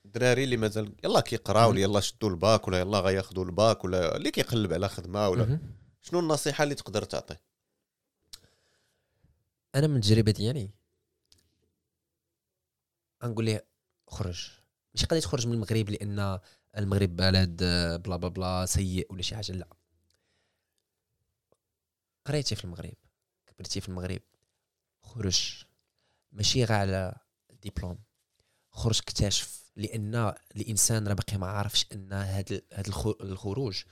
الدراري 0.06 0.44
اللي 0.44 0.58
مازال 0.58 0.96
يلا 1.04 1.20
كيقراو 1.22 1.70
ولا 1.70 1.80
يلا 1.80 2.00
شدوا 2.00 2.30
الباك 2.30 2.68
ولا 2.68 2.80
يلا 2.80 3.00
غياخذوا 3.00 3.46
الباك 3.46 3.84
ولا 3.86 4.16
اللي 4.18 4.32
كيقلب 4.32 4.74
على 4.74 4.89
خدمة 4.89 5.30
ولا. 5.30 5.60
شنو 6.02 6.20
النصيحة 6.20 6.64
اللي 6.64 6.76
تقدر 6.76 7.04
تعطي؟ 7.04 7.36
أنا 9.76 9.88
من 9.88 9.96
التجربة 9.96 10.32
ديالي 10.32 10.70
غنقول 13.24 13.46
ليه 13.46 13.66
خرج. 14.08 14.50
ماشي 14.96 15.06
قضيه 15.06 15.20
تخرج 15.20 15.48
من 15.48 15.54
المغرب 15.54 15.89
لأن 15.89 16.39
المغرب 16.78 17.16
بلد 17.16 17.60
آه، 17.64 17.98
بلا 17.98 18.16
بلا 18.16 18.28
بلا 18.30 18.66
سيء 18.66 19.08
ولا 19.14 19.22
شي 19.22 19.36
حاجة 19.36 19.52
لا. 19.52 19.68
قريتي 22.26 22.56
في 22.56 22.66
المغرب. 22.66 22.94
كبرتي 23.48 23.82
في 23.82 23.89
المغرب. 23.89 24.22
خرج. 25.02 25.64
ماشي 26.32 26.64
غير 26.64 26.78
على 26.78 27.16
ديبلوم 27.64 27.98
خرج 28.72 29.00
اكتشف 29.00 29.62
لأن 29.76 30.34
الإنسان 30.56 31.08
راه 31.08 31.14
باقي 31.14 31.38
ما 31.38 31.48
عارفش 31.48 31.86
أن 31.94 32.14
هذا 32.14 32.62
هذا 32.74 32.89
الخروج. 33.22 33.84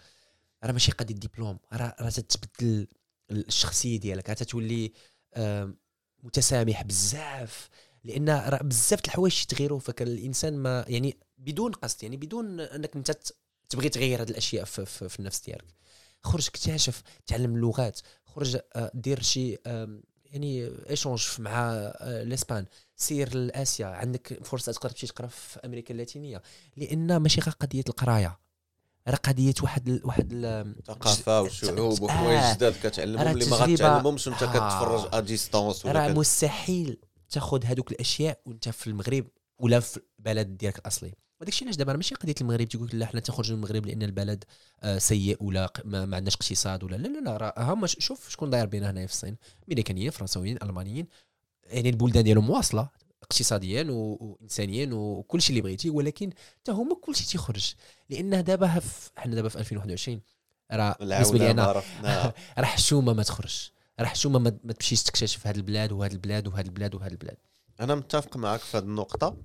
راه 0.64 0.72
ماشي 0.72 0.92
قضيه 0.92 1.16
دبلوم 1.16 1.60
راه 1.74 1.96
راه 2.00 2.10
تتبدل 2.10 2.88
الشخصية 3.32 4.00
ديالك. 4.00 4.30
راه 4.30 4.36
تتولي 4.36 4.94
متسامح 6.24 6.84
بزاف. 6.84 7.70
لأن 8.04 8.30
راه 8.30 8.64
بزاف 8.64 9.06
الحوايج 9.06 9.44
تغيروا 9.44 9.80
فك 9.80 10.02
الانسان 10.02 10.58
ما 10.58 10.86
يعني 10.88 11.18
بدون 11.38 11.72
قصد 11.72 12.04
يعني 12.04 12.18
بدون 12.18 12.60
انك 12.60 12.96
انت 12.96 13.18
تبغي 13.70 13.90
تغير 13.90 14.22
هذه 14.22 14.30
الأشياء 14.30 14.66
في, 14.66 14.86
في, 14.86 15.10
في 15.10 15.20
النفس 15.20 15.40
ديالك. 15.46 15.66
خرج 16.24 16.48
اكتشف 16.48 17.04
تعلم 17.28 17.56
اللغات 17.56 18.00
خرج 18.26 18.58
آه، 18.76 18.92
دير 18.94 19.22
شي 19.22 19.58
يعني 20.26 20.72
échange 20.90 21.28
مع 21.40 21.72
آه، 21.72 22.22
الإسبان 22.22 22.66
سير 22.96 23.38
لآسيا. 23.38 23.86
عندك 23.86 24.44
فرصة 24.44 24.72
تقدر 24.72 24.90
تمشي 24.90 25.08
تقرا 25.08 25.28
في 25.28 25.60
أمريكا 25.66 25.94
اللاتينية. 25.94 26.42
لأن 26.78 27.18
ماشي 27.18 27.42
غير 27.42 27.54
قضية 27.60 27.84
القراية. 27.90 28.40
راه 29.08 29.16
قضية 29.16 29.54
واحد 29.64 30.02
واحد 30.04 30.34
الثقافه 30.34 31.42
والشعوب 31.42 32.02
وحوايج 32.02 32.56
جداد 32.56 32.76
كتعلمهم 32.84 33.28
اللي 33.28 33.46
ما 33.46 33.56
غاتعلمهمش 33.56 34.28
وانت 34.28 34.44
كتفرج 34.44 35.10
ا 35.14 35.20
ديستونس 35.20 35.86
راه 35.86 36.08
مستحيل. 36.08 36.98
تاخذ 37.30 37.66
هذوك 37.66 37.92
الاشياء 37.92 38.42
وانت 38.46 38.70
في 38.70 38.88
المغرب 38.88 39.28
ولا 39.60 39.80
في 39.80 40.00
البلد 40.20 40.58
ديالك 40.58 40.80
الاصلي. 40.80 41.14
وداك 41.42 41.50
الشيء 41.50 41.68
علاش 41.68 41.78
دابا 41.78 41.94
ماشي 41.94 42.16
قضية 42.16 42.36
المغرب 42.42 42.68
تيقول 42.68 42.88
لك 42.88 42.96
لا 42.96 43.06
حنا 43.06 43.20
تنخرجوا 43.20 43.58
من 43.58 43.64
المغرب 43.64 43.86
لأن 43.86 44.04
البلد 44.04 44.44
آه، 44.84 44.98
سيء 44.98 45.44
ولا 45.44 45.74
ما, 45.86 46.06
ما 46.06 46.16
عندناش 46.16 46.36
اقتصاد 46.36 46.84
ولا 46.84 46.96
لا 46.96 47.08
لا 47.08 47.20
لا 47.20 47.38
راه 47.38 47.74
هما 47.74 47.88
شوف 47.88 48.30
شكون 48.30 48.50
داير 48.50 48.66
بينا 48.66 48.92
هنايا 48.92 49.08
في 49.08 49.14
الصين. 49.14 49.38
امريكانيين 49.70 50.10
فرنساويين 50.12 50.58
ألمانيين 50.64 51.08
يعني 51.64 51.90
البلدان 51.90 52.24
ديالهم 52.24 52.48
مواصله 52.48 52.90
اقتصاديا 53.24 53.86
وانسانيا 53.90 54.90
وكل 54.94 55.42
شيء 55.42 55.50
اللي 55.50 55.62
بغيتي 55.62 55.90
ولكن 55.90 56.30
حتى 56.60 56.72
هما 56.72 56.96
كل 56.96 57.16
شيء 57.16 57.28
تيخرج. 57.28 57.74
لأن 58.10 58.44
دابا 58.44 58.82
حنا 59.18 59.36
دابا 59.36 59.50
في 59.50 59.60
2021 59.60 60.22
راه 60.72 60.96
بالنسبة 61.00 61.38
لي 61.38 61.52
أنا 61.52 61.72
راه 62.58 62.66
حشومة 62.66 63.14
ما 63.14 63.24
تخرج 63.24 63.70
راه 64.00 64.08
حشومه 64.08 64.40
ما 64.40 64.74
تمشيش 64.74 65.04
تكتشف 65.04 65.48
هذه 65.48 65.56
البلاد 65.56 65.92
وهذه 65.92 66.12
البلاد 66.12 66.48
وهذه 66.48 66.66
البلاد 66.66 66.96
وهذه 66.96 67.12
البلاد. 67.12 67.38
أنا 67.80 67.96
متفق 67.96 68.38
معك 68.38 68.60
في 68.60 68.78
هذه 68.78 68.84
النقطة. 68.84 69.38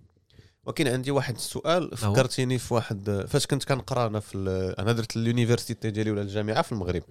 ولكن 0.65 0.89
عندي 0.89 1.11
واحد 1.11 1.35
السؤال. 1.35 1.97
فكرتيني 1.97 2.59
في 2.59 2.75
واحد 2.75 3.27
فاش 3.29 3.47
كنت 3.47 3.65
كنقرا 3.65 4.07
أنا 4.07 4.21
في 4.21 4.39
أنا 4.79 4.93
درت 4.93 5.17
ال 5.17 5.23
université 5.23 5.91
ديالي 5.91 6.11
ولا 6.11 6.23
الجامعة 6.23 6.63
في 6.63 6.73
المغرب. 6.73 7.03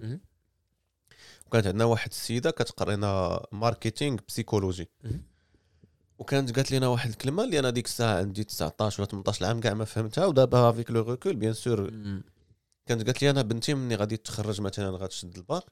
وكانت 1.46 1.66
عندنا 1.66 1.84
واحد 1.84 2.10
السيدة 2.10 2.50
كتقرا 2.50 2.96
لنا 2.96 3.44
marketing 3.52 4.18
psychologie. 4.28 4.90
وكانت 6.18 6.56
قالت 6.56 6.72
لنا 6.72 6.88
واحد 6.88 7.10
الكلمة 7.10 7.44
اللي 7.44 7.58
أنا 7.58 7.70
ديك 7.70 7.86
الساعة 7.86 8.18
عندي 8.18 8.44
19 8.44 9.02
ولا 9.02 9.10
18 9.10 9.46
عام 9.46 9.60
كاع 9.60 9.74
ما 9.74 9.84
فهمتها 9.84 10.26
ودابا 10.26 10.70
avec 10.70 10.90
le 10.90 11.02
recul 11.02 11.36
bien 11.36 11.52
sûr 11.52 11.90
كانت 12.86 13.06
قالت 13.06 13.22
لي 13.22 13.30
أنا 13.30 13.42
بنتي 13.42 13.74
مني 13.74 13.94
غادي 13.94 14.16
تخرج 14.16 14.60
مثلا 14.60 14.90
غتشد 14.90 15.36
الباك 15.36 15.62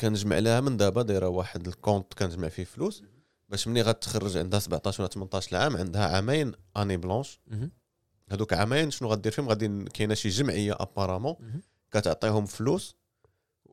كنجمع 0.00 0.38
لها 0.38 0.60
من 0.60 0.76
دابا 0.76 1.02
دايرة 1.02 1.28
واحد 1.28 1.66
ال 1.66 1.73
compte 1.73 2.14
كنجمع 2.14 2.48
فيه 2.48 2.64
فلوس 2.64 3.02
باش 3.48 3.68
مني 3.68 3.82
غتخرج 3.82 4.36
عندها 4.36 4.58
17 4.60 5.02
ولا 5.02 5.10
18 5.10 5.56
عام 5.56 5.76
عندها 5.76 6.06
عامين 6.16 6.52
année 6.76 6.96
blanche 6.96 7.40
هذوك 8.30 8.52
عامين 8.52 8.90
شنو 8.90 9.08
غدير 9.08 9.32
فيهم؟ 9.32 9.48
غادي 9.48 9.84
كاينة 9.84 10.14
شي 10.14 10.28
جمعية 10.28 10.76
apparemment 10.80 11.36
كتعطيهم 11.90 12.46
فلوس 12.46 12.96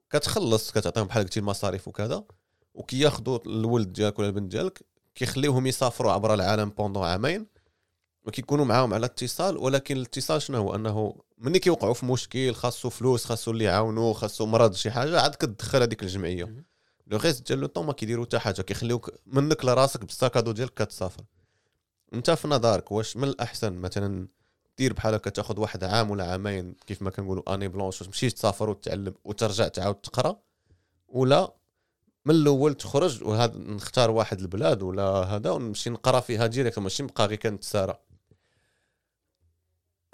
كتخلص 0.10 0.72
كتعطيهم 0.72 1.08
بحال 1.08 1.24
قلتي 1.24 1.40
المصاريف 1.40 1.88
وكذا 1.88 2.24
وكياخذوا 2.74 3.40
الولد 3.46 3.94
ديالك 3.94 4.20
ولا 4.20 4.28
البنت 4.28 4.52
ديالك 4.52 4.86
كيخليوهم 5.16 5.68
يسافروا 5.68 6.12
عبر 6.12 6.34
العالم 6.34 6.70
pendant 6.70 7.04
عامين. 7.04 7.48
وكيكونوا 8.26 8.66
معاهم 8.66 8.94
على 8.94 9.06
اتصال 9.06 9.58
ولكن 9.58 9.98
الاتصال 9.98 10.42
شنو 10.42 10.58
هو؟ 10.58 10.76
أنه 10.76 11.16
ملي 11.38 11.60
كيوقعوا 11.60 11.94
في 11.94 12.06
مشكل 12.06 12.54
خاصو 12.54 12.90
فلوس 12.90 13.26
خاصو 13.26 13.52
اللي 13.52 13.64
يعاونوه 13.64 14.14
خاصو 14.14 14.46
مرض 14.46 14.74
شي 14.74 14.92
حاجة 14.92 15.22
عاد 15.22 15.36
كتدخل 15.36 15.82
هذيك 15.82 16.04
الجمعية. 16.04 16.66
le 17.08 17.18
reste 17.18 17.48
ديال 17.48 17.60
le 17.60 17.68
temps 17.68 17.86
ما 17.86 17.94
كيديروا 17.94 18.26
حتى 18.26 18.40
حاجة 18.40 18.62
كيخليوك 18.62 19.12
منك 19.26 19.66
لراسك 19.66 20.06
بال 20.06 20.16
sac 20.16 20.31
à 20.31 20.36
dos 20.36 20.52
ديالك 20.52 20.74
كتسافر. 20.74 21.24
أنت 22.14 22.32
في 22.32 22.48
نظرك 22.48 22.92
واش 22.92 23.18
من 23.18 23.24
الأحسن 23.24 23.74
مثلا 23.74 24.28
دير 24.78 24.94
بحال 24.94 25.14
هكا 25.14 25.30
تاخذ 25.30 25.60
واحد 25.60 25.84
عام 25.84 26.12
ولا 26.12 26.32
عامين 26.32 26.76
كيف 26.88 27.02
ما 27.02 27.10
كنقولوا 27.10 27.54
année 27.54 27.68
blanche 27.68 28.04
تمشي 28.04 28.30
تسافر 28.30 28.70
وتعلم 28.70 29.14
وترجع 29.24 29.68
تعاود 29.68 29.96
تقرأ؟ 29.96 30.40
ولا 31.08 31.54
من 32.26 32.36
الأول 32.36 32.74
تخرج 32.74 33.24
وهذا 33.24 33.58
نختار 33.58 34.12
واحد 34.12 34.40
البلاد 34.40 34.84
ولا 34.84 35.04
هذا 35.04 35.52
ونمشي 35.52 35.90
نقرأ 35.90 36.20
فيها 36.20 36.48
direct 36.48 36.80
ماشي 36.80 37.04
نبقى 37.04 37.26
غير 37.26 37.38
كنتسارى. 37.38 37.98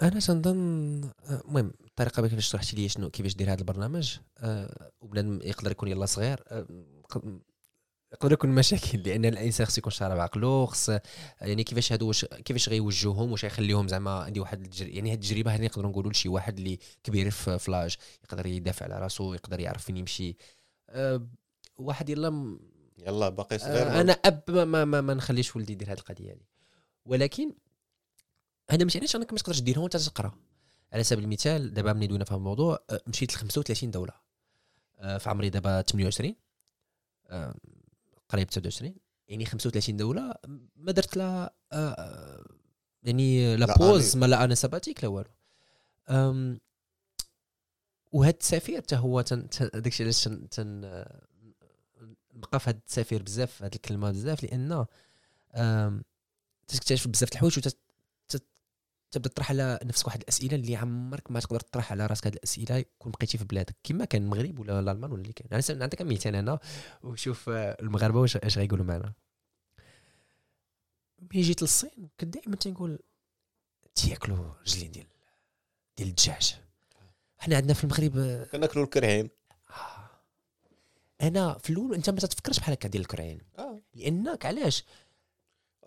أنا 0.02 0.20
تنظن 0.20 1.10
المهم 1.30 1.72
الطريقة 1.84 2.28
كيفاش 2.28 2.46
شرحتي 2.46 2.76
لي 2.76 2.88
شنو 2.88 3.10
كيفاش 3.10 3.34
دير 3.34 3.52
هذا 3.52 3.60
البرنامج 3.60 4.18
أه 4.38 4.90
وبنادم 5.00 5.40
يقدر 5.42 5.70
يكون 5.70 5.88
يلا 5.88 6.06
صغير 6.06 6.44
أه 6.48 6.66
يقدر 8.12 8.32
يكون 8.32 8.50
مشاكل 8.50 8.98
لأن 8.98 9.24
الإنسان 9.24 9.66
خص 9.66 9.78
يكون 9.78 9.92
شارب 9.92 10.18
عقلو 10.18 10.66
خص 10.66 10.88
يعني 11.40 11.64
كيفاش 11.64 11.92
هادو 11.92 12.08
واش 12.08 12.24
كيفاش 12.24 12.68
غيوجههم 12.68 13.32
واش 13.32 13.44
غيخليهم 13.44 13.88
زعما 13.88 14.10
عندي 14.10 14.40
واحد 14.40 14.60
الجر... 14.60 14.88
يعني 14.88 15.12
هاد 15.12 15.22
التجربة 15.22 15.54
هذه 15.54 15.64
نقدروا 15.64 15.90
نقولوا 15.90 16.10
لشي 16.10 16.28
واحد 16.28 16.58
اللي 16.58 16.78
كبير 17.04 17.30
في 17.30 17.58
فلاج 17.58 17.96
يقدر 18.24 18.46
يدافع 18.46 18.86
على 18.86 18.98
راسو 18.98 19.34
يقدر 19.34 19.60
يعرف 19.60 19.84
فين 19.84 19.96
يمشي 19.96 20.36
أه 20.90 21.28
واحد 21.76 22.10
يلا 22.10 22.30
م... 22.30 22.60
يلا 22.98 23.28
باقي 23.28 23.58
صغير 23.58 23.86
أه 23.86 24.00
أنا 24.00 24.12
أب 24.12 24.42
ما, 24.48 24.64
ما, 24.64 24.84
ما, 24.84 25.00
ما 25.00 25.14
نخليش 25.14 25.56
ولدي 25.56 25.72
يدير 25.72 25.92
هذه 25.92 25.98
القضية 25.98 26.32
هذه 26.32 26.46
ولكن 27.06 27.52
هذا 28.72 28.84
ماشي 28.84 28.98
علاش 28.98 29.16
أنك 29.16 29.32
ما 29.32 29.38
تقدرش 29.38 29.60
ديرها 29.60 29.80
وأنت 29.80 29.96
تقرأ؟ 29.96 30.32
على 30.92 31.04
سبيل 31.04 31.24
المثال 31.24 31.74
دابا 31.74 31.92
ملي 31.92 32.06
دوينا 32.06 32.24
في 32.24 32.32
الموضوع 32.32 32.84
أه، 32.90 33.00
مشيت 33.06 33.32
ل 33.32 33.36
35 33.36 33.90
دولة. 33.90 34.12
أه، 34.98 35.18
في 35.18 35.30
عمري 35.30 35.50
دابا 35.50 35.82
28 35.82 36.36
أه، 37.26 37.54
قريب 38.28 38.48
29 38.48 38.94
يعني 39.28 39.46
35 39.46 39.96
دولة 39.96 40.34
ما 40.76 40.92
درت 40.92 41.16
لا 41.16 41.54
يعني 43.02 43.56
لا 43.56 43.74
بوز 43.78 44.16
ما 44.16 44.26
لا 44.26 44.44
أنا 44.44 44.54
سباتيك 44.54 45.04
لا 45.04 45.10
والو. 45.10 45.30
وهذا 48.12 48.36
السفر 48.40 48.76
حتى 48.76 48.96
هو 48.96 49.20
داكشي 49.74 50.02
علاش 50.02 50.24
تن 50.50 51.04
نبقى 52.34 52.60
في 52.60 52.70
هذا 52.70 52.80
السفر 52.88 53.22
بزاف 53.22 53.62
هذه 53.62 53.74
الكلمة 53.74 54.10
بزاف 54.10 54.42
لأن 54.42 54.86
تكتشف 56.68 57.08
بزاف 57.08 57.32
الحوايج 57.32 57.68
تبدا 59.12 59.28
تطرح 59.28 59.50
على 59.50 59.78
نفسك 59.84 60.06
واحد 60.06 60.20
الأسئلة 60.20 60.54
اللي 60.54 60.76
عمرك 60.76 61.30
ما 61.30 61.40
تقدر 61.40 61.60
تطرح 61.60 61.92
على 61.92 62.06
راسك 62.06 62.26
هذه 62.26 62.34
الأسئلة 62.34 62.84
كون 62.98 63.12
بقيتي 63.12 63.38
في 63.38 63.44
بلادك. 63.44 63.76
كما 63.84 64.04
كان 64.04 64.22
المغرب 64.22 64.58
ولا 64.58 64.80
الألمان 64.80 65.12
ولا 65.12 65.22
اللي 65.22 65.32
كان. 65.32 65.48
أنا 65.52 65.78
نعطيك 65.78 66.02
مثال 66.02 66.36
أنا 66.36 66.58
وشوف 67.02 67.48
المغاربة 67.48 68.20
واش 68.20 68.36
اش 68.36 68.58
غيقولوا 68.58 68.84
معنا. 68.84 69.12
ملي 71.18 71.42
جيت 71.42 71.62
للصين 71.62 72.08
كنت 72.20 72.34
دائما 72.34 72.56
تنقول 72.56 72.98
تياكلوا 73.94 74.52
رجلين 74.66 74.90
ديال 74.90 75.06
ديال 75.96 76.08
الدجاج. 76.08 76.56
حنا 77.38 77.56
عندنا 77.56 77.74
في 77.74 77.84
المغرب 77.84 78.46
كناكلوا 78.52 78.84
الكرعين 78.84 79.30
آه. 79.70 80.10
أنا 81.22 81.58
في 81.58 81.70
الأول 81.70 81.94
أنت 81.94 82.10
ما 82.10 82.16
تفكرش 82.16 82.58
بحال 82.58 82.72
هكا 82.72 82.88
ديال 82.88 83.02
الكرعين 83.02 83.38
آه. 83.58 83.80
لأنك 83.94 84.46
علاش؟ 84.46 84.84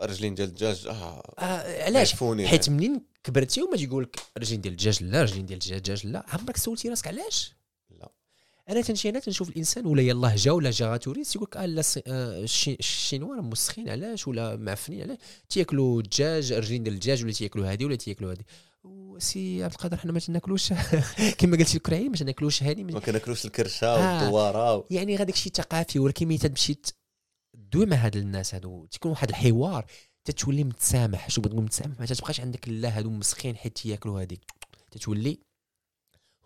رجلين 0.02 0.36
ديال 0.36 0.48
الدجاج 0.48 0.88
آه, 0.88 1.34
آه 1.40 1.84
علاش؟ 1.84 2.24
حيت 2.24 2.70
منين 2.70 3.02
كبرتي 3.24 3.62
وما 3.62 3.78
تيقول 3.78 4.04
لك 4.04 4.20
رجلين 4.38 4.62
ديال 4.62 4.74
الدجاج 4.74 5.04
لا 5.04 5.24
رجلين 5.24 5.46
ديال 5.46 5.60
الدجاج 5.72 6.08
لا. 6.08 6.26
عمرك 6.28 6.58
سولتي 6.58 6.90
راسك 6.90 7.08
علاش؟ 7.08 7.56
لا. 8.00 8.12
أنا 8.70 8.82
تنمشي 8.82 9.10
هنا 9.10 9.20
تنشوف 9.20 9.50
الإنسان 9.50 9.86
ولا 9.86 10.02
يلاه 10.02 10.36
جا 10.36 10.52
ولا 10.52 10.72
جا 10.72 10.98
توريست 10.98 11.36
يقول 11.36 11.48
لك 11.52 11.58
آه 11.58 11.66
لا 11.66 11.84
آه، 12.08 12.46
الشينوا 12.68 13.36
مسخين 13.36 13.90
علاش؟ 13.90 14.28
ولا 14.28 14.56
معفنين 14.56 15.02
علاش؟ 15.02 15.18
تياكلوا 15.50 16.02
الدجاج 16.02 16.54
رجلين 16.54 16.84
ديال 16.84 16.94
الدجاج 16.94 17.24
ولا 17.24 17.34
تياكلوا 17.34 17.72
هذه 17.72 17.86
ولا 17.86 17.96
تياكلوا 17.96 18.32
هذه 18.32 18.44
وسي 18.86 19.64
عبد 19.64 19.74
القادر 19.74 19.98
حنا 19.98 20.12
ما 20.12 20.20
تناكلوش 20.20 20.74
كما 21.38 21.58
قلتي 21.58 21.78
الكراعين 21.78 22.12
ما 22.12 22.18
تناكلوش 22.18 22.64
هذه 22.64 22.84
ما 22.84 23.00
كناكلوش 23.00 23.46
الكرشة 23.46 23.88
آه. 23.88 24.22
والدوارة 24.22 24.86
يعني 24.92 25.16
غاداك 25.16 25.36
الشيء 25.36 25.54
ثقافي 25.54 26.00
ولكن 26.00 26.28
ملي 26.28 26.38
تمشي 26.38 26.78
دوي 27.58 27.86
مع 27.86 27.96
هاد 27.96 28.16
الناس 28.16 28.56
هادو. 28.56 28.86
تكون 28.86 29.12
واحد 29.12 29.30
الحوار 29.30 29.86
تتولي 30.26 30.64
متسامح. 30.64 31.30
شو 31.30 31.42
بتقول 31.42 31.64
متسامح؟ 31.64 32.00
ما 32.00 32.06
تبقاش 32.06 32.42
عندك 32.42 32.70
لا 32.70 32.98
هادو 32.98 33.10
مسخين 33.10 33.56
حيت 33.58 33.78
تياكلوا 33.78 34.22
هذيك 34.22 34.52
تتولي 34.92 35.40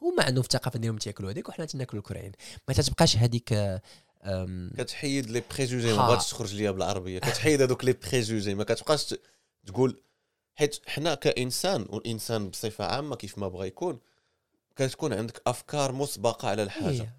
هما 0.01 0.23
عندهم 0.23 0.41
في 0.43 0.49
الثقافة 0.49 0.79
ديالهم 0.79 0.97
تياكلوا 0.97 1.31
هذيك 1.31 1.49
وحنا 1.49 1.65
تناكلوا 1.65 2.01
الكرعين 2.01 2.31
ما 2.67 2.73
تتبقاش 2.73 3.17
هذيك 3.17 3.53
كتحيد 4.77 5.29
les 5.29 5.43
préjugés 5.55 5.93
ما 5.93 6.07
بغاتش 6.07 6.29
تخرج 6.29 6.55
ليا 6.55 6.71
بالعربية. 6.71 7.19
كتحيد 7.19 7.61
هذوك 7.61 7.85
les 7.85 7.93
préjugés 7.93 8.55
ما 8.55 8.63
كتبقاش 8.63 9.15
تقول 9.67 10.01
حيت 10.55 10.89
حنا 10.89 11.15
كإنسان 11.15 11.85
والإنسان 11.89 12.49
بصفة 12.49 12.85
عامة 12.85 13.15
كيف 13.15 13.37
ما 13.37 13.47
بغى 13.47 13.67
يكون 13.67 13.99
كتكون 14.75 15.13
عندك 15.13 15.41
أفكار 15.47 15.91
مسبقة 15.91 16.49
على 16.49 16.63
الحاجة. 16.63 17.01
إيه. 17.01 17.15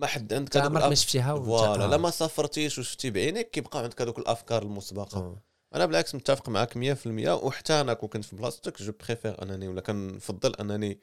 ما 0.00 0.06
حد 0.06 0.32
عندك 0.32 0.56
عمرك 0.56 0.84
ما 0.84 0.94
شفتيها 0.94 1.34
voilà 1.34 1.86
لا 1.86 1.96
ما 1.96 2.10
سافرتيش 2.10 2.78
وشفتي 2.78 3.10
بعينك 3.10 3.50
كيبقى 3.50 3.78
عندك 3.78 4.02
هذوك 4.02 4.18
الأفكار 4.18 4.62
المسبقة. 4.62 5.18
أوه. 5.18 5.42
أنا 5.74 5.86
بالعكس 5.86 6.14
متفق 6.14 6.48
معك 6.48 6.78
100% 6.78 7.06
وحتى 7.28 7.80
أنا 7.80 7.94
كون 7.94 8.08
كنت 8.08 8.24
في 8.24 8.36
بلاصتك 8.36 8.82
je 8.82 8.92
préfère 9.06 9.42
أنني 9.42 9.68
ولا 9.68 9.80
كنفضل 9.80 10.54
أنني 10.54 11.00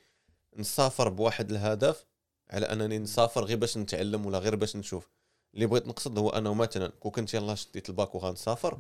نسافر 0.58 1.10
بواحد 1.10 1.52
الهدف 1.52 2.06
على 2.50 2.66
أنني 2.66 3.00
نسافر 3.00 3.44
غير 3.44 3.58
باش 3.58 3.78
نتعلم 3.78 4.26
ولا 4.26 4.40
غير 4.40 4.56
باش 4.56 4.76
نشوف. 4.76 5.10
اللي 5.54 5.66
بغيت 5.66 5.88
نقصد 5.88 6.18
هو 6.20 6.30
أنه 6.30 6.54
مثلا 6.54 6.88
كون 6.88 7.12
كنت 7.12 7.34
يلاه 7.34 7.56
شديت 7.56 7.90
الباك 7.90 8.16
وغنسافر 8.16 8.80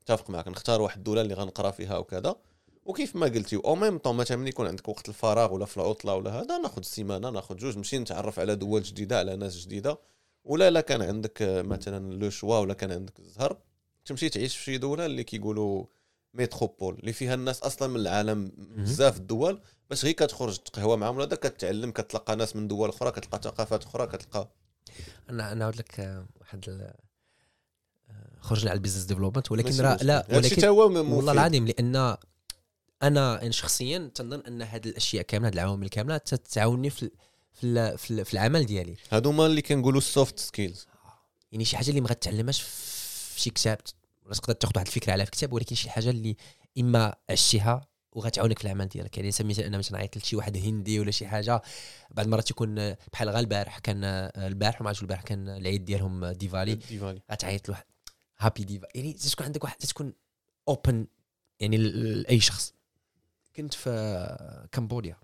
متفق 0.00 0.30
معك 0.30 0.48
نختار 0.48 0.82
واحد 0.82 0.96
الدولة 0.96 1.20
اللي 1.20 1.34
غنقرأ 1.34 1.70
فيها 1.70 1.98
وكذا. 1.98 2.36
وكيف 2.84 3.16
ما 3.16 3.26
قلتي 3.26 3.56
au 3.56 3.74
même 3.74 3.98
temps 3.98 4.16
مثلا 4.16 4.36
ملي 4.36 4.48
يكون 4.48 4.66
عندك 4.66 4.88
وقت 4.88 5.08
الفراغ 5.08 5.54
ولا 5.54 5.64
في 5.64 5.76
العطلة 5.76 6.14
ولا 6.14 6.30
هذا 6.30 6.58
ناخذ 6.58 6.82
سيمانة 6.82 7.30
ناخذ 7.30 7.56
جوج 7.56 7.76
نمشي 7.76 7.98
نتعرف 7.98 8.38
على 8.38 8.56
دول 8.56 8.82
جديدة 8.82 9.18
على 9.18 9.36
ناس 9.36 9.56
جديدة 9.56 9.98
ولا 10.44 10.70
لا 10.70 10.80
كان 10.80 11.02
عندك 11.02 11.42
آه، 11.42 11.62
مثلا 11.62 12.14
le 12.14 12.30
choix 12.30 12.58
ولا 12.58 12.74
كان 12.74 12.92
عندك 12.92 13.18
الزهر 13.18 13.58
تمشي 14.04 14.28
تعيش 14.28 14.56
في 14.56 14.64
شي 14.64 14.78
دولة 14.78 15.06
اللي 15.06 15.24
كيقولوا 15.24 15.84
métropole 16.34 16.94
اللي 16.94 17.12
فيها 17.12 17.34
الناس 17.34 17.62
أصلا 17.62 17.88
من 17.88 18.00
العالم 18.00 18.52
بزاف 18.76 19.16
الدول 19.16 19.60
باش 19.90 20.04
غير 20.04 20.14
كتخرج 20.14 20.56
تقهوى 20.58 20.96
معاهم 20.96 21.16
ولا 21.16 21.26
كتعلم 21.26 21.90
كتلقى 21.90 22.36
ناس 22.36 22.56
من 22.56 22.68
دول 22.68 22.88
أخرى 22.88 23.10
كتلقى 23.10 23.40
ثقافات 23.42 23.84
أخرى 23.84 24.06
كتلقى 24.06 24.48
أنا 25.30 25.54
نعاود 25.54 25.76
لك 25.76 26.00
آه، 26.00 26.26
واحد 26.40 26.68
آه، 26.68 26.94
خرجنا 28.40 28.70
على 28.70 28.76
ال 28.76 28.79
business 28.79 29.04
development 29.04 29.52
ولكن 29.52 29.80
راه. 29.80 29.96
لا 30.02 30.26
ولكن 30.32 30.68
والله. 30.68 31.32
العظيم 31.32 31.66
لأن 31.66 32.16
أنا 33.02 33.42
أنا 33.42 33.50
شخصيا 33.50 34.10
تنظن 34.14 34.40
أن 34.40 34.62
هذه 34.62 34.88
الأشياء 34.88 35.22
كاملة 35.22 35.48
هذه 35.48 35.54
العوامل 35.54 35.88
كاملة 35.88 36.16
تتعاوني 36.16 36.90
في 36.90 37.10
في 37.52 37.96
في, 37.98 38.10
ال- 38.10 38.24
في 38.24 38.34
العمل 38.34 38.66
ديالي. 38.66 38.96
هادو 39.10 39.30
هما 39.30 39.46
اللي 39.46 39.62
كنقولوا 39.62 39.98
ال 39.98 40.06
soft 40.06 40.38
skills 40.38 40.86
يعني 41.52 41.64
شي 41.64 41.76
حاجة 41.76 41.90
اللي 41.90 42.00
ما 42.00 42.08
غتعلمهاش 42.08 42.62
في 42.62 43.40
شي 43.40 43.50
كتاب 43.50 43.78
ولا 44.24 44.34
تقدر 44.34 44.52
تاخذ 44.54 44.72
واحد 44.76 44.86
الفكرة 44.86 45.12
عليها 45.12 45.24
في 45.24 45.30
كتاب 45.30 45.52
ولكن 45.52 45.74
شي 45.74 45.90
حاجة 45.90 46.10
اللي 46.10 46.36
إما 46.78 47.14
عشتيها 47.30 47.86
وغتعاونك 48.12 48.58
في 48.58 48.64
العمل 48.64 48.88
ديالك. 48.88 49.16
يعني 49.16 49.32
سميتها 49.32 49.66
أنا 49.66 49.78
مثلا 49.78 49.98
عيطت 49.98 50.16
لشي 50.18 50.36
واحد 50.36 50.56
هندي 50.56 51.00
ولا 51.00 51.10
شي 51.10 51.26
حاجة 51.26 51.62
بعض 52.10 52.26
المرات 52.26 52.48
تكون 52.48 52.94
بحال 53.12 53.28
غير 53.28 53.38
البارح 53.38 53.78
كان 53.78 54.04
البارح 54.36 54.80
ما 54.80 54.86
عرفتش 54.88 55.02
البارح 55.02 55.22
كان 55.22 55.48
العيد 55.48 55.84
ديالهم 55.84 56.26
ديفالي. 56.26 56.74
ديفالي. 56.74 57.20
غتعيط 57.32 57.68
لواحد 57.68 57.84
happy 58.38 58.64
ديفا 58.64 58.86
يعني 58.94 59.12
تكون 59.12 59.46
عندك 59.46 59.64
واحد 59.64 59.76
تكون 59.78 60.12
open 60.68 61.06
يعني 61.60 61.76
لأي 61.76 62.40
شخص. 62.40 62.72
كنت 63.56 63.74
في 63.74 64.68
كمبوديا 64.72 65.16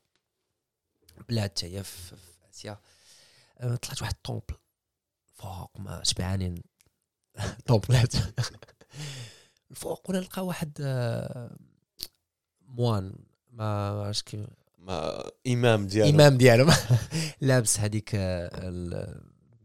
بلاد 1.29 1.51
حتى 1.51 1.67
هي 1.67 1.85
في 1.85 2.17
آسيا. 2.51 2.81
طلعت 3.61 4.03
واحد 4.03 4.15
ال 4.15 4.21
temple 4.21 4.55
فوق 5.35 5.71
ما 5.81 6.05
شبعانين 6.05 6.63
طومبلات. 7.67 8.13
الفوق 9.71 10.11
ولا 10.11 10.21
نلقى 10.21 10.47
واحد 10.47 10.79
أه، 10.81 11.57
موان 12.61 13.15
ما 13.51 13.89
عرفتش 13.89 14.23
كيف. 14.23 14.47
ما 14.79 15.31
إمام 15.47 15.87
ديالو. 15.87 16.11
إمام 16.11 16.39
ديالهم 16.39 16.75
لابس 17.41 17.81
هذيك 17.81 18.11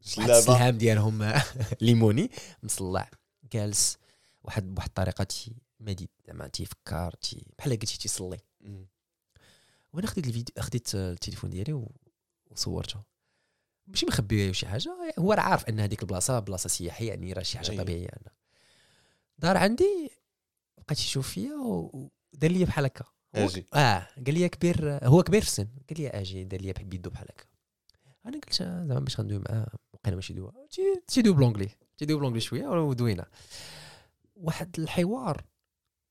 سلابة. 0.02 0.38
السلام 0.38 0.78
ديالهم 0.78 1.34
ليموني 1.82 2.32
مصلع. 2.64 3.10
جالس 3.54 3.98
واحد 4.44 4.74
بواحد 4.74 4.88
الطريقة 4.88 5.24
تي 5.24 5.56
مدي 5.80 6.10
زعما 6.28 6.48
تيفكر 6.48 7.14
تي 7.22 7.46
بحال 7.58 7.72
قلتي 7.72 7.98
تيصلي. 7.98 8.38
وأنا 9.94 10.08
خديت 10.08 10.28
الفيديو 10.28 10.56
خديت 10.60 10.96
التليفون 10.96 11.50
ديالي 11.50 11.86
وصورته. 12.52 13.04
ماشي 13.88 14.06
مخبي 14.06 14.44
ولا 14.44 14.54
شي 14.54 14.68
حاجة 14.68 15.14
هو 15.20 15.34
راه 15.34 15.42
عارف 15.42 15.66
أن 15.70 15.80
هذيك 15.80 16.02
البلاصة 16.02 16.40
بلاصة 16.40 16.70
سياحية 16.70 17.10
يعني 17.10 17.34
راه 17.34 17.44
شي 17.44 17.58
حاجة 17.58 17.72
أيوة. 17.72 17.84
طبيعية 17.84 18.08
أنا. 18.08 18.32
دار 19.38 19.58
عندي 19.58 20.12
بقى 20.78 20.96
تيشوف 20.96 21.30
فيا 21.30 21.54
ودار 21.54 22.52
لي 22.52 22.66
بحال 22.66 22.86
هكا. 22.86 23.06
أجي. 23.36 23.68
آه 23.74 24.08
قال 24.26 24.34
لي 24.34 24.50
كبير 24.50 25.00
هو 25.08 25.24
كبير 25.24 25.42
في 25.42 25.48
السن. 25.48 25.68
قال 25.90 26.02
لي 26.02 26.08
أجي 26.10 26.44
دار 26.44 26.62
لي 26.62 26.74
بيدو 26.74 27.10
بحال 27.10 27.28
هكا. 27.32 27.46
أنا 28.26 28.34
قلت 28.40 28.62
آه، 28.62 28.86
زعما 28.86 29.00
باش 29.00 29.20
غندوي 29.20 29.40
معاه 29.50 29.68
بقينا 29.94 30.16
ماشي 30.16 30.34
دوا. 30.34 30.52
تي- 30.72 31.02
تيدوي 31.08 31.34
ب 31.34 31.37
l'anglais. 31.37 31.70
تيدوي 31.98 32.20
ب 32.20 32.22
l'anglais 32.22 32.40
شوية 32.42 32.68
ودوينا. 32.68 33.26
واحد 34.36 34.80
الحوار 34.80 35.44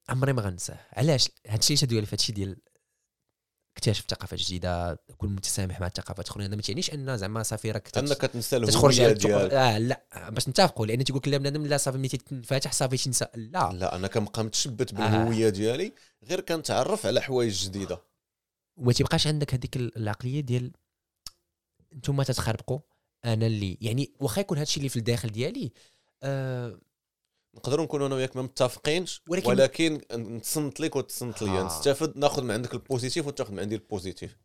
عمري 0.08 0.32
ما 0.32 0.42
غنساه. 0.42 0.78
علاش؟ 0.92 1.28
هادشي 1.46 1.74
اللي 1.74 1.86
تدوي 1.86 2.06
في 2.06 2.14
هادشي 2.14 2.32
ديال 2.32 2.56
اكتشاف 3.76 4.04
ثقافات 4.08 4.38
جديدة 4.38 4.94
كون 5.18 5.34
متسامح 5.34 5.80
مع 5.80 5.86
الثقافات 5.86 6.28
أخرين 6.28 6.46
هذا 6.46 6.56
ما 6.56 6.62
تعنيش 6.62 6.94
أن 6.94 7.16
زعما 7.16 7.42
صافي 7.42 7.70
راك 7.70 7.98
أنك 7.98 8.20
تنسى 8.20 8.60
تخرج 8.60 9.00
على 9.00 9.14
ديالك. 9.14 9.52
آه 9.52 9.78
لا. 9.78 10.04
باش 10.28 10.48
نتفقوا 10.48 10.86
لأن 10.86 11.04
تيقول 11.04 11.20
لك 11.20 11.28
لا 11.28 11.36
بنادم 11.38 11.66
لا 11.66 11.76
صافي 11.76 11.98
ملي 11.98 12.08
تنفتح 12.08 12.72
صافي 12.72 12.96
تنسى. 12.96 13.26
لا. 13.34 13.72
لا 13.72 13.96
أنا 13.96 14.08
كنبقى 14.08 14.40
آه. 14.40 14.44
متشبت 14.44 14.94
بالهوية 14.94 15.48
ديالي 15.48 15.92
غير 16.24 16.40
كنتعرف 16.40 17.06
على 17.06 17.20
حوايج 17.20 17.64
جديدة. 17.64 18.02
وما 18.76 18.92
تيبقاش 18.92 19.26
عندك 19.26 19.54
هذيك 19.54 19.76
العقلية 19.76 20.40
ديال 20.40 20.72
أنتم 21.92 22.22
تتخربقوا 22.22 22.78
أنا 23.24 23.46
اللي. 23.46 23.78
يعني 23.80 24.12
واخا 24.20 24.40
يكون 24.40 24.58
هادشي 24.58 24.76
اللي 24.76 24.88
في 24.88 24.96
الداخل 24.96 25.28
ديالي 25.28 25.72
آه 26.22 26.80
نقدروا 27.54 27.84
نكونوا 27.84 28.06
أنا 28.06 28.14
وياك 28.14 28.36
ما 28.36 28.42
متفقينش 28.42 29.22
ولكن- 29.28 29.48
ولكن, 29.48 30.00
نتصنت 30.12 30.80
لك 30.80 30.96
وتصنت 30.96 31.42
لي 31.42 31.60
آه. 31.60 31.62
نستافد 31.66 32.16
ناخذ 32.16 32.42
من 32.42 32.50
عندك 32.50 32.74
البوزيتيف 32.74 33.26
وتاخذ 33.26 33.52
من 33.52 33.58
عندي 33.60 33.74
ال 33.74 33.82
positif 33.82 34.36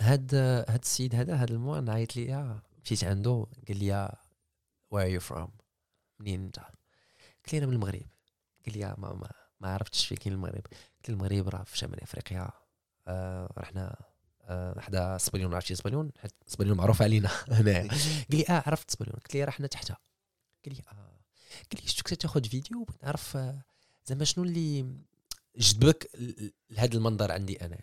هاد 0.00 0.34
هاد 0.34 0.80
السيد 0.82 1.14
هذا 1.14 1.42
هاد 1.42 1.50
ال 1.50 1.56
moine 1.56 1.88
عيط 1.90 2.16
لي 2.16 2.34
آه، 2.34 2.62
مشيت 2.84 3.04
عنده؟ 3.04 3.46
قال 3.68 3.76
لي 3.78 4.12
where 4.90 5.06
you 5.08 5.20
from 5.20 5.50
منين 6.20 6.44
أنت؟ 6.44 6.58
قلت 6.58 7.52
لي 7.52 7.58
أنا 7.58 7.66
من 7.66 7.72
المغرب. 7.72 8.02
قال 8.66 8.78
لي 8.78 8.84
آه، 8.84 8.94
ما 8.98 9.12
ما, 9.12 9.30
ما 9.60 9.74
عرفتش 9.74 10.06
فين 10.06 10.16
كاين 10.18 10.34
المغرب. 10.34 10.66
قلت 10.96 11.08
المغرب 11.08 11.48
راه 11.48 11.62
في 11.64 11.78
شمال 11.78 12.02
أفريقيا 12.02 12.50
آه 13.08 13.52
رحنا 13.58 13.96
آه 14.42 14.80
حدا 14.80 15.18
سبليون 15.18 15.54
عرفتي 15.54 15.74
سبليون 15.74 16.10
حيت 16.18 16.32
سبليون 16.46 16.76
معروف 16.76 17.02
علينا 17.02 17.28
هنا 17.48 17.72
قال 17.78 17.90
لي 18.30 18.44
آه 18.48 18.62
عرفت 18.66 18.90
سبليون 18.90 19.16
قلت 19.16 19.34
لي 19.34 19.44
رحنا 19.44 19.66
تحتها. 19.66 19.96
قال 20.64 20.74
لي 20.74 20.82
آه. 20.92 21.13
قال 21.72 21.82
لي 21.82 21.88
شفتك 21.88 22.08
تاخذ 22.16 22.44
فيديو؟ 22.44 22.84
بغيت 22.84 23.04
نعرف 23.04 23.36
آه، 23.36 23.62
زعما 24.06 24.24
شنو 24.24 24.44
اللي 24.44 24.86
جذبك 25.58 26.10
لهذا 26.70 26.94
المنظر 26.94 27.32
عندي 27.32 27.64
أنا. 27.64 27.78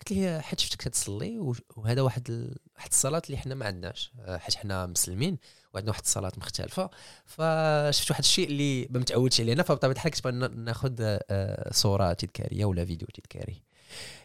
قلت 0.00 0.12
لي 0.12 0.42
حيت 0.42 0.60
شفتك 0.60 0.82
تتصلي 0.82 1.38
و- 1.38 1.56
وهذا 1.76 2.02
واحد 2.02 2.30
ال... 2.30 2.56
واحد 2.76 2.88
الصلاة 2.90 3.22
اللي 3.26 3.38
حنا 3.38 3.54
ما 3.54 3.66
عندناش 3.66 4.12
آه، 4.20 4.36
حيت 4.38 4.54
حنا 4.54 4.86
مسلمين 4.86 5.38
وعندنا 5.74 5.90
واحد 5.90 6.02
الصلاة 6.02 6.32
مختلفة. 6.36 6.90
فشفت 7.24 8.10
واحد 8.10 8.22
الشيء 8.22 8.48
اللي 8.48 8.86
ما 8.90 8.98
متعودش 8.98 9.40
علينا 9.40 9.62
فبطبيعة 9.62 9.92
الحال 9.94 10.12
كنت 10.12 10.26
ناخذ 10.56 10.94
آه، 11.00 11.72
صورة 11.72 12.12
تذكارية 12.12 12.64
ولا 12.64 12.84
فيديو 12.84 13.08
تذكاري. 13.14 13.62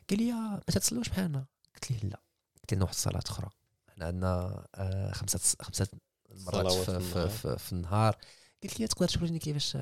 قال 0.09 0.19
لي 0.19 0.31
ما 0.31 0.61
تتصلوش 0.67 1.09
بحالنا 1.09 1.45
قلت 1.75 1.91
ليه 1.91 2.09
لا. 2.09 2.19
قلت 2.61 2.73
لنا 2.73 2.83
واحد 2.83 2.93
الصلاة 2.93 3.23
أخرى. 3.25 3.49
حنا 3.95 4.05
عندنا 4.05 4.65
خمسة 5.13 5.39
خمسة 5.61 5.87
مرات 6.35 6.71
في, 6.71 6.99
في. 6.99 7.29
في, 7.29 7.57
في 7.57 7.71
النهار. 7.73 8.17
قلت 8.63 8.79
لي 8.79 8.87
تقدر 8.87 9.07
توريني 9.07 9.39
كيفاش 9.39 9.77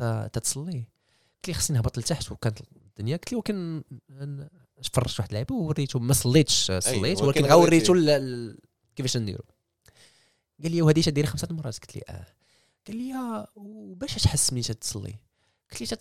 آه، 0.00 0.26
تتصلي. 0.26 0.72
قلت 1.36 1.48
لي 1.48 1.54
خصني 1.54 1.76
نهبط 1.76 1.98
لتحت 1.98 2.32
وكانت 2.32 2.60
الدنيا. 2.60 3.16
قلت 3.16 3.32
لي 3.32 3.36
ولكن 3.36 3.82
ن- 4.10 4.48
فرجت 4.92 5.18
واحد 5.20 5.28
اللعبة 5.30 5.54
ووريته 5.54 5.98
ما 5.98 6.12
صليتش 6.12 6.70
آه، 6.70 6.78
صليت 6.78 7.22
ولكن 7.22 7.26
ولكن 7.42 7.44
غا. 7.44 7.54
وريته 7.54 7.94
كيفاش 8.96 9.16
نديرو. 9.16 9.44
قال 10.62 10.72
لي 10.72 10.82
وهذه 10.82 11.00
تديري 11.02 11.26
خمسة 11.26 11.48
مرات. 11.50 11.78
قلت 11.78 11.96
لي 11.96 12.02
آه. 12.08 12.26
قال 12.86 12.96
لي 12.96 13.14
آه 13.14 13.48
وباش 13.54 14.14
تحس 14.14 14.52
ملي 14.52 14.62
تتصلي؟ 14.62 15.14
قلت 15.72 15.80
لي 15.80 15.96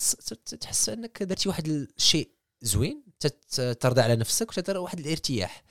تحس 0.57 0.89
أنك 0.89 1.23
درتي 1.23 1.49
واحد 1.49 1.67
الشيء 1.67 2.31
زوين 2.61 3.03
ترضى 3.79 4.01
على 4.01 4.15
نفسك 4.15 4.49
وتدير 4.49 4.77
واحد 4.77 4.99
الارتياح. 4.99 5.63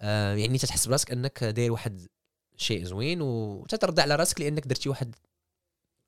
آه 0.00 0.34
يعني 0.34 0.58
تتحس 0.58 0.86
براسك 0.86 1.10
أنك 1.12 1.44
داير 1.44 1.72
واحد 1.72 2.06
شيء 2.56 2.84
زوين 2.84 3.22
وتترضى 3.22 4.02
على 4.02 4.16
راسك 4.16 4.40
لأنك 4.40 4.66
درتي 4.66 4.88
واحد 4.88 5.14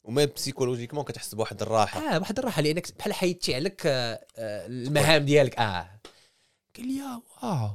وما 0.05 0.25
psychologiquement 0.25 1.05
كتحس 1.05 1.35
بواحد 1.35 1.63
الراحة. 1.63 2.01
آه 2.01 2.19
واحد 2.19 2.39
الراحة 2.39 2.63
لأنك 2.63 2.99
بحال 2.99 3.13
حيدتي 3.13 3.55
عليك 3.55 3.83
آه، 3.87 4.27
آه، 4.37 4.67
المهام 4.67 5.25
ديالك. 5.25 5.59
آه. 5.59 6.01
قال 6.77 6.87
لي 6.87 6.97
يا 6.99 7.23
واو. 7.43 7.71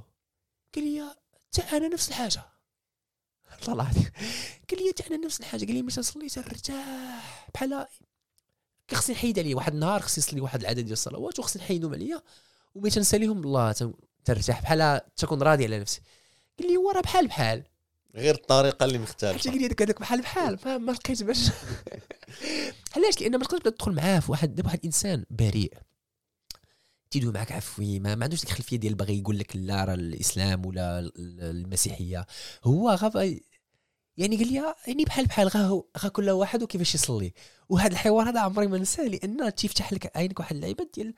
قال 0.76 0.84
لي 0.84 1.16
حتى 1.54 1.78
أنا 1.78 1.88
نفس 1.88 2.10
الحاجة. 2.10 2.44
والله 3.68 3.84
العظيم. 3.84 4.12
قال 4.70 4.84
لي 4.84 4.90
حتى 4.98 5.08
أنا 5.16 5.26
نفس 5.26 5.40
الحاجة. 5.40 5.66
قال 5.66 5.74
لي 5.76 5.82
ملي 5.82 5.92
تنصلي 5.92 6.30
ترتاح 6.30 7.50
بحال 7.54 7.88
خصني 8.92 9.16
نحيد 9.16 9.40
عليه 9.40 9.56
واحد 9.56 9.74
النهار 9.74 10.02
خصني 10.02 10.24
نصلي 10.24 10.42
واحد 10.42 10.60
العدد 10.62 10.80
ديال 10.80 10.94
الصلوات 10.94 11.40
وخصني 11.40 11.62
نحيدهم 11.64 11.94
عليا 11.94 12.22
وملي 12.76 12.90
تنساليهم 12.92 13.44
الله 13.44 13.72
تن- 13.72 13.94
ترتاح. 14.26 14.62
بحال 14.62 15.02
تكون 15.16 15.42
راضي 15.44 15.66
على 15.66 15.80
نفسي 15.80 16.02
قال 16.60 16.68
لي 16.72 16.78
هو 16.78 16.92
راه 16.92 17.02
بحال 17.02 17.28
بحال. 17.28 17.64
غير 18.16 18.36
الطريقة 18.36 18.84
اللي 18.84 18.98
حتى 19.00 19.04
مختلفه 19.04 19.50
قال 19.52 19.60
لي 19.62 19.66
هذاك 19.68 20.00
بحال 20.02 20.22
بحال 20.22 20.60
ما, 20.66 20.92
لقيت 20.92 21.24
باش. 21.24 21.38
علاش؟ 22.96 23.22
لأن 23.22 23.38
ما 23.38 23.46
تقدرش 23.46 23.62
تدخل 23.74 23.92
معاه 23.92 24.20
في 24.20 24.32
واحد 24.32 24.56
دابا 24.56 24.68
واحد 24.68 24.80
الانسان 24.80 25.26
بريء. 25.30 25.74
تيدوي 27.12 27.34
معك 27.34 27.52
عفوي 27.52 28.00
ما, 28.00 28.16
ما 28.16 28.24
عندوش 28.24 28.40
ديك 28.42 28.50
الخلفية 28.50 28.78
ديال 28.78 28.96
باغي 28.96 29.20
يقول 29.20 29.40
لك 29.40 29.56
لا 29.56 29.84
راه 29.86 29.94
الإسلام 29.94 30.66
ولا 30.66 31.00
ال- 31.00 31.12
ال- 31.20 31.42
المسيحية. 31.42 32.26
هو 32.64 32.90
غاب 32.90 33.16
يعني 34.18 34.38
قال 34.38 34.48
لي 34.54 34.74
يعني 34.88 35.06
بحال 35.06 35.26
بحال 35.26 35.48
غا 35.48 35.84
غا 36.00 36.10
كل 36.10 36.30
واحد 36.30 36.64
وكيفاش 36.64 36.96
يصلي. 36.96 37.34
وهذا 37.70 37.92
الحوار 37.92 38.30
هذا 38.30 38.40
عمري 38.40 38.68
ما 38.68 38.78
ننساه 38.78 39.04
لأن 39.08 39.56
تيفتح 39.56 39.94
لك 39.94 40.18
عينك 40.18 40.40
واحد 40.40 40.56
اللعيبة 40.56 40.88
ديال 40.96 41.14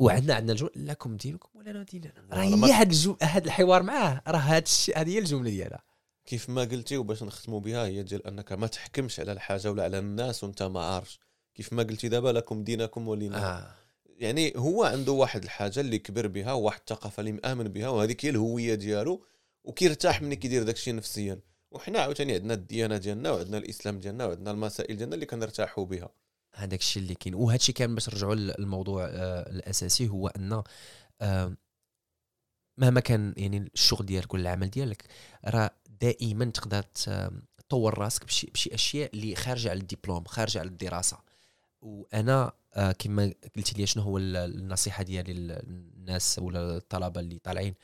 وعندنا 0.00 0.34
عندنا 0.34 0.52
الجمله 0.52 0.70
لكم 0.76 1.16
دينكم 1.16 1.48
ولنا 1.54 1.82
ديننا؟ 1.82 2.12
راه 2.32 2.42
هي 2.42 2.72
هذا 2.72 2.82
الجو... 2.82 3.16
هذا 3.22 3.44
الحوار 3.44 3.82
معاه 3.82 4.22
راه 4.28 4.38
هذا 4.38 4.58
الشيء 4.58 4.98
هذه 4.98 5.10
هي 5.10 5.18
الجملة 5.18 5.50
ديالها. 5.50 5.84
كيف 6.24 6.48
ما 6.50 6.62
قلتي 6.62 6.96
وباش 6.96 7.22
نختموا 7.22 7.60
بها 7.60 7.86
هي 7.86 8.02
ديال 8.02 8.26
أنك 8.26 8.52
ما 8.52 8.66
تحكمش 8.66 9.20
على 9.20 9.32
الحاجة 9.32 9.70
ولا 9.70 9.82
على 9.82 9.98
الناس 9.98 10.44
وأنت 10.44 10.62
ما 10.62 10.84
عارفش. 10.84 11.20
كيف 11.54 11.72
ما 11.72 11.82
قلتي 11.82 12.08
دابا 12.08 12.28
لكم 12.28 12.64
دينكم 12.64 13.08
ولينا. 13.08 13.58
آه. 13.58 13.74
يعني 14.06 14.52
هو 14.56 14.84
عنده 14.84 15.12
واحد 15.12 15.42
الحاجة 15.44 15.80
اللي 15.80 15.98
كبر 15.98 16.26
بها 16.26 16.52
وواحد 16.52 16.80
الثقافة 16.80 17.20
اللي 17.20 17.32
مآمن 17.32 17.68
بها 17.68 17.88
وهذيك 17.88 18.24
هي 18.24 18.30
الهوية 18.30 18.74
ديالو 18.74 19.26
وكيرتاح 19.64 20.22
ملي 20.22 20.36
كيدير 20.36 20.62
داك 20.62 20.74
الشيء 20.74 20.94
نفسيا. 20.94 21.40
وحنا 21.70 21.98
عاوتاني 21.98 22.34
عندنا 22.34 22.54
الديانة 22.54 22.96
ديالنا 22.96 23.30
وعندنا 23.30 23.58
الإسلام 23.58 23.98
ديالنا 23.98 24.26
وعندنا 24.26 24.50
المسائل 24.50 24.96
ديالنا 24.96 25.14
اللي 25.14 25.26
كنرتاحوا 25.26 25.84
بها. 25.84 26.08
هذاك 26.54 26.80
الشيء 26.80 27.02
اللي 27.02 27.14
كاين. 27.14 27.34
وهذا 27.34 27.56
الشيء 27.56 27.74
كان 27.74 27.94
باش 27.94 28.08
نرجعوا 28.08 28.34
للموضوع 28.34 29.04
آه، 29.04 29.50
الأساسي 29.50 30.08
هو 30.08 30.28
أن 30.28 30.62
آه، 31.20 31.56
مهما 32.78 33.00
كان 33.00 33.34
يعني 33.36 33.70
الشغل 33.74 34.06
ديالك 34.06 34.34
ولا 34.34 34.42
العمل 34.42 34.70
ديالك 34.70 35.04
راه 35.44 35.70
دائما 36.00 36.44
تقدر 36.44 36.82
تطور 37.58 37.98
راسك 37.98 38.24
بشي, 38.24 38.46
بشي 38.46 38.74
أشياء 38.74 39.10
اللي 39.14 39.34
خارجة 39.34 39.70
على 39.70 39.80
الدبلوم 39.80 40.24
خارجة 40.24 40.58
على 40.58 40.68
الدراسة. 40.68 41.18
وأنا 41.80 42.52
آه، 42.74 42.92
كما 42.92 43.32
قلت 43.56 43.78
لي 43.78 43.86
شنو 43.86 44.02
هو 44.02 44.18
ال- 44.18 44.36
النصيحة 44.36 45.02
ديالي 45.02 45.32
للناس 45.32 46.38
ولا 46.38 46.76
الطلبة 46.76 47.20
اللي 47.20 47.38
طالعين. 47.38 47.74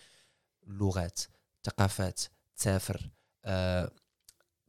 اللغات 0.66 1.20
ثقافات 1.64 2.20
تسافر 2.56 3.10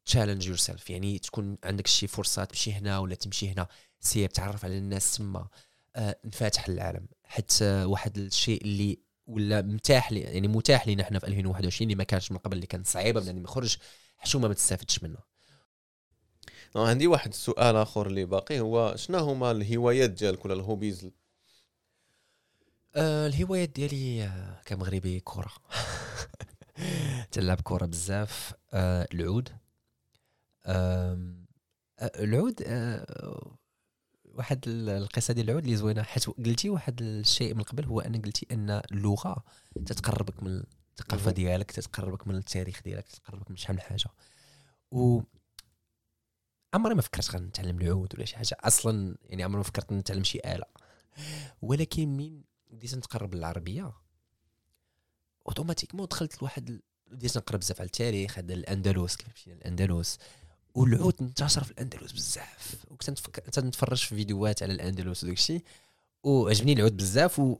challenge 0.05 0.47
yourself 0.47 0.89
يعني 0.89 1.19
تكون 1.19 1.57
عندك 1.63 1.87
شي 1.87 2.07
فرصات 2.07 2.49
تمشي 2.49 2.73
هنا 2.73 2.99
ولا 2.99 3.15
تمشي 3.15 3.49
هنا. 3.49 3.67
سير 3.99 4.29
تعرف 4.29 4.65
على 4.65 4.77
الناس 4.77 5.17
تما. 5.17 5.47
آه، 5.95 6.19
انفتح 6.25 6.69
للعالم 6.69 7.07
حتى 7.23 7.83
واحد 7.83 8.17
الشيء 8.17 8.61
اللي 8.61 8.99
ولا 9.27 9.61
متاح 9.61 10.11
لي 10.11 10.19
يعني 10.19 10.47
متاح 10.47 10.87
لينا 10.87 11.03
إحنا 11.03 11.19
في 11.19 11.27
2021 11.27 11.87
اللي 11.87 11.97
ما 11.97 12.03
كانش 12.03 12.31
من 12.31 12.37
قبل 12.37 12.55
اللي 12.55 12.67
كان 12.67 12.83
صعيبه 12.83 13.21
بنادم 13.21 13.43
يخرج 13.43 13.77
حشومة 14.17 14.47
ما 14.47 14.53
تستافدش 14.53 15.03
منها 15.03 15.23
آه، 16.75 16.87
عندي 16.89 17.07
واحد 17.07 17.29
السؤال 17.29 17.75
آخر 17.75 18.07
اللي 18.07 18.25
باقي 18.25 18.59
هو 18.59 18.95
شنو 18.95 19.17
هما 19.17 19.51
الهوايات 19.51 20.09
ديالك 20.09 20.45
ولا 20.45 20.53
ال 20.53 20.60
hobbies؟ 20.60 21.11
آه 22.95 23.27
الهوايات 23.27 23.69
ديالي 23.69 24.23
آه، 24.23 24.61
كمغربي 24.65 25.19
كره 25.19 25.51
تلعب 27.31 27.61
كره 27.61 27.85
بزاف. 27.85 28.53
آه 28.73 29.07
العود. 29.13 29.49
آه 30.65 31.19
العود 31.99 32.61
آه 32.65 33.56
واحد 34.37 34.67
ال- 34.67 34.89
القصة 34.89 35.33
ديال 35.33 35.49
العود 35.49 35.63
اللي 35.63 35.75
زوينة 35.75 36.03
حيت 36.03 36.25
قلتي 36.29 36.69
واحد 36.69 37.01
الشيء 37.01 37.53
من 37.53 37.63
قبل 37.63 37.85
هو 37.85 37.99
ان 37.99 38.21
قلتي 38.21 38.47
أن 38.51 38.69
اللغة 38.91 39.43
تتقربك 39.85 40.43
من 40.43 40.63
الثقافة. 40.99 41.31
ديالك 41.31 41.71
تتقربك 41.71 42.27
من 42.27 42.35
التاريخ 42.35 42.81
ديالك 42.83 43.07
تتقربك 43.07 43.51
من 43.51 43.57
شحال 43.57 43.75
من 43.75 43.81
حاجة. 43.81 44.09
و 44.91 45.21
عمري 46.73 46.95
ما 46.95 47.01
فكرت 47.01 47.31
غنتعلم 47.31 47.81
العود 47.81 48.15
ولا 48.15 48.25
شي 48.25 48.35
حاجة 48.35 48.57
أصلا 48.59 49.17
يعني 49.23 49.43
عمري 49.43 49.57
ما 49.57 49.63
فكرت 49.63 49.91
نتعلم 49.93 50.23
شي 50.23 50.39
آلة. 50.45 50.65
ولكن 51.61 52.17
من 52.17 52.41
بديت 52.69 52.95
نتقرب 52.95 53.35
للعربية 53.35 53.93
automatiquement 55.47 56.07
دخلت 56.07 56.41
لواحد 56.41 56.79
بديت 57.11 57.37
نقرا 57.37 57.57
بزاف 57.57 57.79
على 57.79 57.85
التاريخ 57.85 58.37
هذا 58.37 58.53
الأندلس 58.53 59.15
كيف 59.15 59.27
مشينا 59.33 59.55
الأندلس. 59.55 60.17
والعود 60.75 61.13
انتشر 61.21 61.63
في 61.63 61.71
الأندلس 61.71 62.11
بزاف. 62.11 62.75
وكنت 62.91 63.59
نتفرج 63.59 63.97
في 63.97 64.15
فيديوهات 64.15 64.63
على 64.63 64.73
الأندلس 64.73 65.23
وداك 65.23 65.37
الشيء. 65.37 65.61
وعجبني 66.23 66.73
العود 66.73 66.97
بزاف. 66.97 67.39
و 67.39 67.57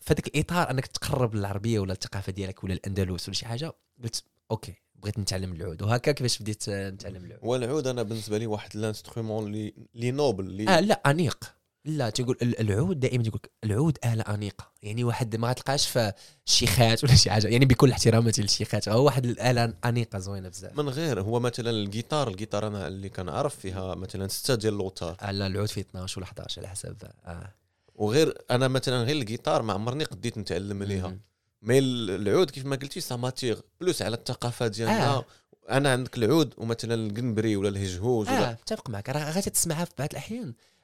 في 0.00 0.14
هذاك 0.14 0.26
الإطار 0.26 0.70
أنك 0.70 0.86
تقرب 0.86 1.34
للعربية 1.34 1.78
ولا 1.78 1.92
الثقافة 1.92 2.32
ديالك 2.32 2.64
ولا 2.64 2.74
الأندلس 2.74 3.28
ولا 3.28 3.36
شي 3.36 3.46
حاجة 3.46 3.72
قلت 4.02 4.24
أوكي 4.50 4.74
بغيت 4.94 5.18
نتعلم 5.18 5.52
العود. 5.52 5.82
وهكا 5.82 6.12
كيفاش 6.12 6.38
بديت 6.38 6.70
نتعلم 6.70 7.24
العود. 7.24 7.40
والعود 7.42 7.86
أنا 7.86 8.02
بالنسبة 8.02 8.38
لي 8.38 8.46
واحد 8.46 8.76
ال 8.76 8.82
instrument 8.82 9.46
اللي 9.46 9.74
اللي 9.94 10.10
noble 10.10 10.44
اللي 10.44 10.68
آه 10.68 10.80
لا 10.80 11.02
أنيق. 11.06 11.59
لا 11.84 12.10
تقول 12.10 12.36
ال- 12.42 12.60
العود 12.60 13.00
دائما 13.00 13.22
تقول 13.24 13.40
لك 13.44 13.50
العود 13.64 13.98
آلة 14.04 14.22
أنيقة. 14.22 14.70
يعني 14.82 15.04
واحد 15.04 15.36
ما 15.36 15.52
تلقاش 15.52 15.88
في 15.88 16.12
الشيخات 16.46 17.04
ولا 17.04 17.14
شي 17.14 17.30
حاجة. 17.30 17.48
يعني 17.48 17.64
بكل 17.64 17.90
احتراماتي 17.90 18.42
للشيخات 18.42 18.88
هو 18.88 19.04
واحد 19.04 19.26
الآلة 19.26 19.74
أنيقة 19.84 20.18
زوينة 20.18 20.48
بزاف. 20.48 20.78
من 20.78 20.88
غير 20.88 21.20
هو 21.20 21.40
مثلا 21.40 21.70
الجيتار 21.70 22.28
الجيتار 22.28 22.66
أنا 22.66 22.88
اللي 22.88 23.08
كنعرف 23.08 23.56
فيها 23.56 23.94
مثلا 23.94 24.28
ستة 24.28 24.54
ديال 24.54 24.72
اللوتار 24.72 25.16
آه 25.22 25.30
لا 25.30 25.46
العود 25.46 25.68
فيه 25.68 25.80
12 25.80 26.18
ولا 26.20 26.26
11 26.26 26.58
على 26.60 26.68
حسب 26.68 26.96
آه. 27.24 27.52
وغير 27.94 28.34
أنا 28.50 28.68
مثلا 28.68 29.02
غير 29.02 29.16
الجيتار 29.16 29.62
ما 29.62 29.72
عمرني 29.72 30.04
قديت 30.04 30.38
نتعلم 30.38 30.82
عليها. 30.82 31.08
مم. 31.08 31.20
mais 31.62 31.78
ال- 31.78 32.10
العود 32.10 32.50
كيف 32.50 32.66
ما 32.66 32.76
قلتي 32.76 33.00
ça 33.00 33.12
m'attire 33.12 33.60
plus 33.80 34.02
على 34.02 34.16
الثقافة 34.16 34.66
ديالنا. 34.66 35.08
آه. 35.08 35.24
أنا 35.70 35.92
عندك 35.92 36.16
العود 36.18 36.54
ومثلا 36.58 36.94
القنبري 36.94 37.56
ولا 37.56 37.68
الهجهوج 37.68 38.28
آه 38.28 38.32
ولا 38.40 38.50
متفق 38.52 38.90
معك. 38.90 39.08
راه 39.08 39.30
غادي 39.32 39.50
تسمعها 39.50 39.84
في 39.84 39.92
بعض 39.98 40.08
الأحيان. 40.12 40.48
آه، 40.48 40.48
آه، 40.48 40.52
آه، 40.52 40.79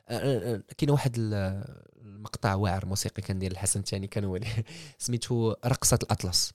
كاين 0.78 0.90
واحد 0.90 1.14
ال- 1.18 1.64
المقطع 2.02 2.54
واعر 2.54 2.86
موسيقي 2.86 3.22
كان 3.22 3.38
ديال 3.38 3.52
الحسن 3.52 3.80
الثاني 3.80 4.06
كان 4.06 4.24
هو 4.24 4.38
سميتو 4.98 5.54
رقصة 5.66 5.98
الأطلس. 6.02 6.52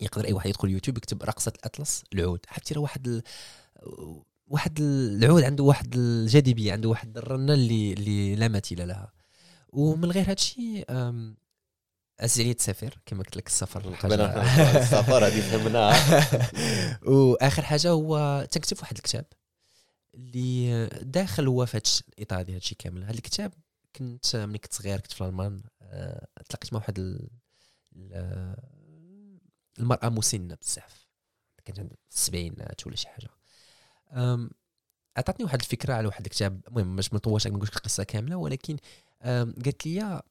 يقدر 0.00 0.24
أي 0.26 0.32
واحد 0.32 0.48
يدخل 0.50 0.70
يوتيوب 0.70 0.96
يكتب 0.96 1.22
رقصة 1.22 1.52
الأطلس 1.58 2.04
العود. 2.14 2.40
عرفتي 2.48 2.74
راه 2.74 2.80
واحد 2.80 3.06
ال... 3.06 3.22
واحد 4.46 4.78
العود 4.80 5.42
عنده 5.42 5.64
واحد 5.64 5.94
الجاذبية 5.96 6.72
عنده 6.72 6.88
واحد 6.88 7.18
الرنة 7.18 7.54
اللي 7.54 7.92
اللي 7.92 8.34
لا 8.36 8.48
مثيل 8.48 8.88
لها. 8.88 9.12
ومن 9.68 10.10
غير 10.10 10.24
هذا 10.24 10.32
الشيء 10.32 10.84
عزيز 12.20 12.40
عليا 12.40 12.52
تسافر 12.52 12.98
كما 13.06 13.22
قلت 13.22 13.36
لك 13.36 13.46
السفر 13.46 13.88
السفر 14.76 15.26
هذه 15.26 15.40
فهمناها 15.40 16.24
وآخر 17.10 17.62
حاجة 17.62 17.90
هو 17.90 18.46
تكتب 18.50 18.76
واحد 18.80 18.96
الكتاب. 18.96 19.24
اللي 20.14 20.86
داخل 21.02 21.46
هو 21.46 21.66
في 21.66 21.80
الإطار 22.18 22.42
ديال 22.42 22.54
هادشي 22.54 22.74
كامل. 22.74 23.02
هذا 23.04 23.12
الكتاب 23.14 23.52
كنت 23.96 24.36
ملي 24.36 24.58
كنت 24.58 24.72
صغير 24.72 25.00
كنت 25.00 25.12
في 25.12 25.20
الألمان 25.20 25.62
آه، 25.82 26.26
تلاقيت 26.48 26.72
مع 26.72 26.78
واحد 26.78 26.98
ال- 26.98 27.28
ال- 27.96 29.38
المرأة 29.78 30.08
مسنة 30.08 30.54
بزاف. 30.62 31.06
كانت 31.64 31.78
عندها 31.78 31.96
السبعينات 32.12 32.86
ولا 32.86 32.96
شي 32.96 33.08
حاجة. 33.08 33.28
عطاتني 35.16 35.44
واحد 35.44 35.60
الفكرة 35.60 35.94
على 35.94 36.06
واحد 36.06 36.24
الكتاب. 36.24 36.60
المهم 36.68 36.96
باش 36.96 37.12
ما 37.12 37.16
نطولش 37.16 37.46
ما 37.46 37.56
القصة 37.76 38.04
كاملة 38.04 38.36
ولكن 38.36 38.76
قالت 39.64 39.86
لي 39.86 40.22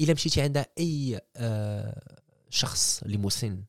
إلا 0.00 0.12
مشيتي 0.14 0.42
عند 0.42 0.64
أي 0.78 1.20
آه، 1.36 2.20
شخص 2.50 3.02
اللي 3.02 3.16
مسن 3.18 3.64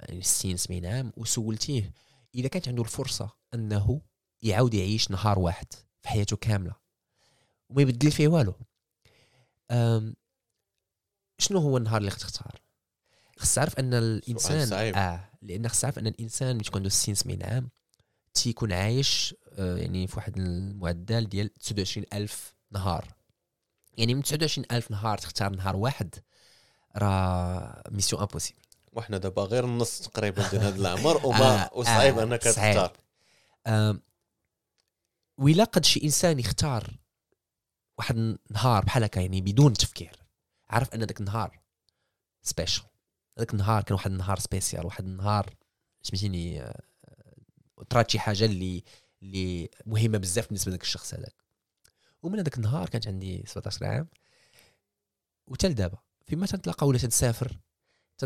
يعني 0.00 0.22
60 0.22 0.56
70 0.56 0.86
عام 0.86 1.12
وسولتيه 1.16 1.92
إذا 2.34 2.48
كانت 2.48 2.68
عنده 2.68 2.82
الفرصة 2.82 3.30
أنه 3.54 4.00
يعاود 4.42 4.74
يعيش 4.74 5.10
نهار 5.10 5.38
واحد 5.38 5.66
في 6.02 6.08
حياته 6.08 6.36
كاملة 6.36 6.74
وما 7.70 7.82
يبدل 7.82 8.10
فيه 8.10 8.28
والو. 8.28 8.54
شنو 11.38 11.58
هو 11.58 11.76
النهار 11.76 11.98
اللي 12.00 12.10
غتختار 12.10 12.60
خص 13.38 13.54
تعرف 13.54 13.78
أن 13.78 13.94
الانسان. 13.94 14.68
آه 14.96 15.30
لأن 15.42 15.68
خص 15.68 15.80
تعرف 15.80 15.98
أن 15.98 16.06
الإنسان 16.06 16.54
ملي 16.56 16.64
تكون 16.64 16.78
عنده 16.78 16.88
60 16.88 17.14
70 17.14 17.42
عام 17.42 17.70
تيكون 18.34 18.72
عايش 18.72 19.34
آه، 19.52 19.76
يعني 19.76 20.06
في 20.06 20.16
واحد 20.16 20.38
المعدل 20.38 21.28
ديال 21.28 21.54
29000 21.54 22.54
نهار. 22.70 23.14
يعني 23.98 24.14
من 24.14 24.22
29000 24.22 24.90
نهار 24.90 25.18
تختار 25.18 25.56
نهار 25.56 25.76
واحد 25.76 26.14
راه 26.96 27.82
mission 27.90 28.22
impossible 28.22 28.61
وحنا 28.92 29.18
دابا 29.18 29.42
غير 29.42 29.64
النص 29.64 30.00
تقريبا 30.00 30.48
ديال 30.48 30.62
هذا 30.62 30.76
العمر 30.76 31.20
وما 31.26 31.64
آه، 31.64 31.70
وصعيب 31.74 32.18
آه، 32.18 32.22
انك. 32.22 32.42
تختار. 32.42 32.92
آم، 33.66 34.02
وإلا 35.38 35.64
قد 35.64 35.84
شي 35.84 36.04
إنسان 36.04 36.38
يختار 36.38 36.90
واحد 37.98 38.16
النهار 38.16 38.84
بحال 38.84 39.04
هكا 39.04 39.20
يعني 39.20 39.40
بدون 39.40 39.72
تفكير 39.72 40.22
عارف 40.70 40.94
أن 40.94 41.06
داك 41.06 41.20
النهار 41.20 41.60
special 42.42 42.84
هذاك 43.38 43.52
النهار 43.52 43.82
كان 43.82 43.94
واحد 43.94 44.10
النهار 44.10 44.38
spécial 44.38 44.86
واحد 44.86 45.04
النهار 45.04 45.54
سميتيني 46.02 46.62
آه، 46.62 46.80
طرات 47.90 48.10
شي 48.10 48.18
حاجة 48.18 48.44
اللي 48.44 48.84
اللي 49.22 49.70
مهمة 49.86 50.18
بزاف 50.18 50.46
بالنسبة 50.46 50.70
لذاك 50.70 50.82
الشخص 50.82 51.14
هذاك. 51.14 51.34
ومن 52.22 52.38
هذاك 52.38 52.56
النهار 52.56 52.88
كانت 52.88 53.08
عندي 53.08 53.44
17 53.46 53.86
عام 53.86 54.08
وتا 55.46 55.66
لدابا 55.66 55.98
فيما 56.26 56.46
تنتلاقى 56.46 56.86
ولا 56.86 56.98
تنسافر 56.98 57.58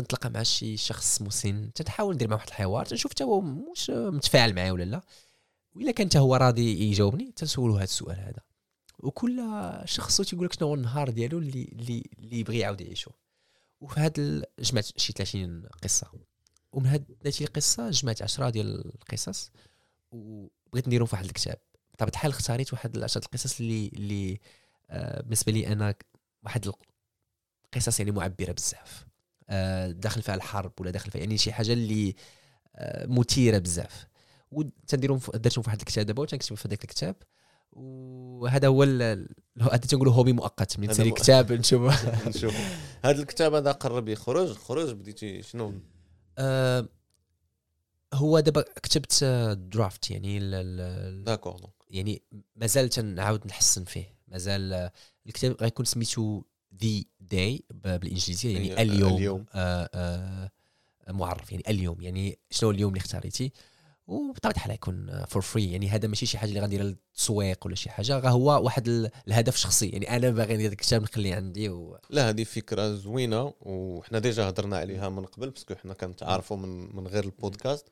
تنتلاقى 0.01 0.29
مع 0.29 0.43
شي 0.43 0.77
شخص 0.77 1.21
مسن 1.21 1.73
تنحاول 1.73 2.15
ندير 2.15 2.27
معاه 2.27 2.37
واحد 2.37 2.47
الحوار 2.47 2.85
تنشوف 2.85 3.13
تا 3.13 3.25
هو 3.25 3.41
مش 3.41 3.89
متفاعل 3.89 4.55
معايا 4.55 4.71
ولا 4.71 4.83
لا. 4.83 5.01
وإلا 5.75 5.91
كان 5.91 6.09
تا 6.09 6.19
هو 6.19 6.35
راضي 6.35 6.89
يجاوبني 6.89 7.31
تنسولو 7.31 7.75
هذا 7.75 7.83
السؤال 7.83 8.19
هذا. 8.19 8.41
وكل 8.99 9.41
شخص 9.85 10.21
تيقول 10.21 10.45
لك 10.45 10.53
شنو 10.53 10.67
هو 10.67 10.75
النهار 10.75 11.09
ديالو 11.09 11.37
اللي 11.37 11.63
اللي 11.63 12.03
اللي 12.19 12.39
يبغي 12.39 12.59
يعاود 12.59 12.81
يعيشو. 12.81 13.11
وفي 13.81 13.99
هذا 13.99 14.43
جمعت 14.59 14.85
شي 14.99 15.13
30 15.13 15.63
قصة. 15.83 16.07
ومن 16.71 16.87
هاد 16.87 17.05
ناتي 17.25 17.43
القصة 17.43 17.89
جمعت 17.89 18.21
10 18.21 18.49
ديال 18.49 18.85
القصص. 18.95 19.51
وبغيت 20.11 20.87
نديرهم 20.87 21.05
في 21.05 21.15
واحد 21.15 21.25
الكتاب. 21.25 21.57
بطبيعة 21.93 22.11
الحال 22.11 22.31
اختاريت 22.31 22.73
واحد 22.73 22.97
العشرة 22.97 23.25
القصص 23.25 23.59
اللي 23.59 23.87
اللي 23.87 24.39
آه 24.89 25.21
بالنسبة 25.21 25.51
لي 25.51 25.67
أنا 25.67 25.95
واحد 26.43 26.71
القصص 27.75 27.99
يعني 27.99 28.11
معبرة 28.11 28.51
بزاف. 28.51 29.06
داخل 29.89 30.21
فيها 30.21 30.35
الحرب 30.35 30.71
ولا 30.79 30.91
داخل 30.91 31.11
فيها 31.11 31.21
يعني 31.21 31.37
شي 31.37 31.53
حاجة 31.53 31.73
اللي 31.73 32.15
آه 32.75 33.05
مثيرة 33.05 33.57
بزاف. 33.57 34.07
وتنديرهم 34.51 35.19
درتهم 35.33 35.61
في 35.61 35.69
واحد 35.69 35.79
الكتاب 35.79 36.05
دابا 36.05 36.21
وتنكتب 36.21 36.55
في 36.55 36.67
هذاك 36.67 36.83
الكتاب. 36.83 37.15
وهذا 37.71 38.67
هو 38.67 38.83
هذا 39.61 39.77
تنقولوا 39.77 40.13
هوبي 40.13 40.33
مؤقت 40.33 40.79
من 40.79 40.87
تسالي 40.87 41.11
كتاب 41.21 41.51
نشوف. 41.51 42.07
نشوف 42.27 42.55
هذا 43.05 43.21
الكتاب 43.21 43.53
هذا 43.53 43.71
قرب 43.71 44.09
يخرج؟ 44.09 44.51
خرج؟ 44.51 44.91
بديتي 44.91 45.41
شنو؟ 45.43 45.73
آه 46.37 46.87
هو 48.13 48.39
دابا 48.39 48.61
كتبت 48.61 49.23
draft 49.73 50.11
يعني 50.11 50.39
d'accord 51.23 51.61
يعني 51.89 52.21
مازال 52.55 52.89
تنعاود 52.89 53.47
نحسن 53.47 53.83
فيه. 53.83 54.17
مازال 54.27 54.89
الكتاب 55.27 55.55
غيكون 55.61 55.85
سميتو 55.85 56.43
the 56.83 57.03
day 57.19 57.63
بالإنجليزية 57.71 58.53
يعني 58.53 58.81
اليوم, 58.81 59.17
اليوم. 59.17 59.45
آه 59.53 59.89
آه 59.93 60.51
معرف 61.11 61.51
يعني 61.51 61.63
اليوم 61.69 62.01
يعني 62.01 62.39
شنو 62.51 62.71
اليوم 62.71 62.89
اللي 62.89 62.99
اختاريتي؟ 62.99 63.51
وبطبيعة 64.07 64.51
الحال 64.51 64.71
يكون 64.71 65.25
for 65.25 65.41
free 65.41 65.71
يعني 65.71 65.89
هذا 65.89 66.07
ماشي 66.07 66.25
شي 66.25 66.37
حاجة 66.37 66.49
اللي 66.49 66.59
غنديرها 66.59 66.83
للتسويق 66.83 67.65
ولا 67.65 67.75
شي 67.75 67.89
حاجة 67.89 68.19
غا 68.19 68.29
هو 68.29 68.63
واحد 68.63 69.09
الهدف 69.27 69.55
شخصي 69.55 69.89
يعني 69.89 70.15
أنا 70.15 70.29
باغي 70.29 70.53
ندير 70.53 70.71
الكتاب 70.71 71.01
نخليه 71.01 71.35
عندي 71.35 71.69
و... 71.69 71.97
لا 72.09 72.29
هذه 72.29 72.43
فكرة 72.43 72.95
زوينة 72.95 73.53
وحنا 73.61 74.19
déjà 74.19 74.49
هضرنا 74.49 74.77
عليها 74.77 75.09
من 75.09 75.25
قبل 75.25 75.49
parce 75.49 75.65
que 75.65 75.75
حنا 75.75 75.93
كنتعارفوا 75.93 76.57
من 76.57 76.95
من 76.95 77.07
غير 77.07 77.23
البودكاست 77.23 77.91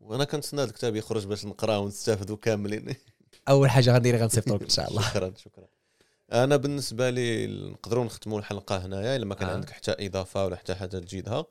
وأنا 0.00 0.24
كنتسنى 0.24 0.64
الكتاب 0.64 0.96
يخرج 0.96 1.26
باش 1.26 1.44
نقرأه 1.44 1.78
ونستافدوا 1.78 2.36
كاملين. 2.36 2.94
أول 3.48 3.70
حاجة 3.70 3.94
غندير 3.94 4.16
غنصيفطوك 4.16 4.62
إن 4.62 4.68
شاء 4.68 4.90
الله. 4.90 5.02
شكرا 5.10 5.32
شكرا. 5.36 5.66
أنا 6.32 6.56
بالنسبة 6.56 7.10
لي 7.10 7.46
نقدروا 7.46 8.04
نختموا 8.04 8.38
الحلقة 8.38 8.86
هنايا 8.86 9.16
إلا 9.16 9.24
ما 9.24 9.34
كان 9.34 9.48
آه. 9.48 9.52
عندك 9.52 9.70
حتى 9.70 10.06
إضافة 10.06 10.44
ولا 10.44 10.56
حتى 10.56 10.74
حاجة 10.74 10.98
تجيدها. 10.98 11.46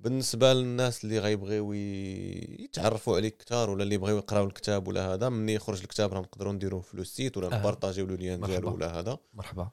بالنسبة 0.00 0.52
للناس 0.52 1.04
اللي 1.04 1.18
غيبغيو 1.18 1.72
يتعرفوا 1.72 3.16
عليك 3.16 3.34
أكثر 3.40 3.70
ولا 3.70 3.82
اللي 3.82 3.94
يبغيو 3.94 4.16
يقراو 4.16 4.46
الكتاب 4.46 4.88
ولا 4.88 5.14
هذا 5.14 5.28
ملي 5.28 5.54
يخرج 5.54 5.80
الكتاب 5.80 6.12
راه 6.14 6.20
نقدروا 6.20 6.52
نديروه 6.52 6.80
في 6.80 6.96
le 6.96 7.04
site 7.04 7.36
ولا 7.36 7.56
آه. 7.56 7.58
نبارطاجيو 7.58 8.06
le 8.06 8.14
lien 8.14 8.40
ديالو 8.40 8.74
ولا 8.74 8.98
هذا. 9.00 9.18
مرحبا. 9.34 9.70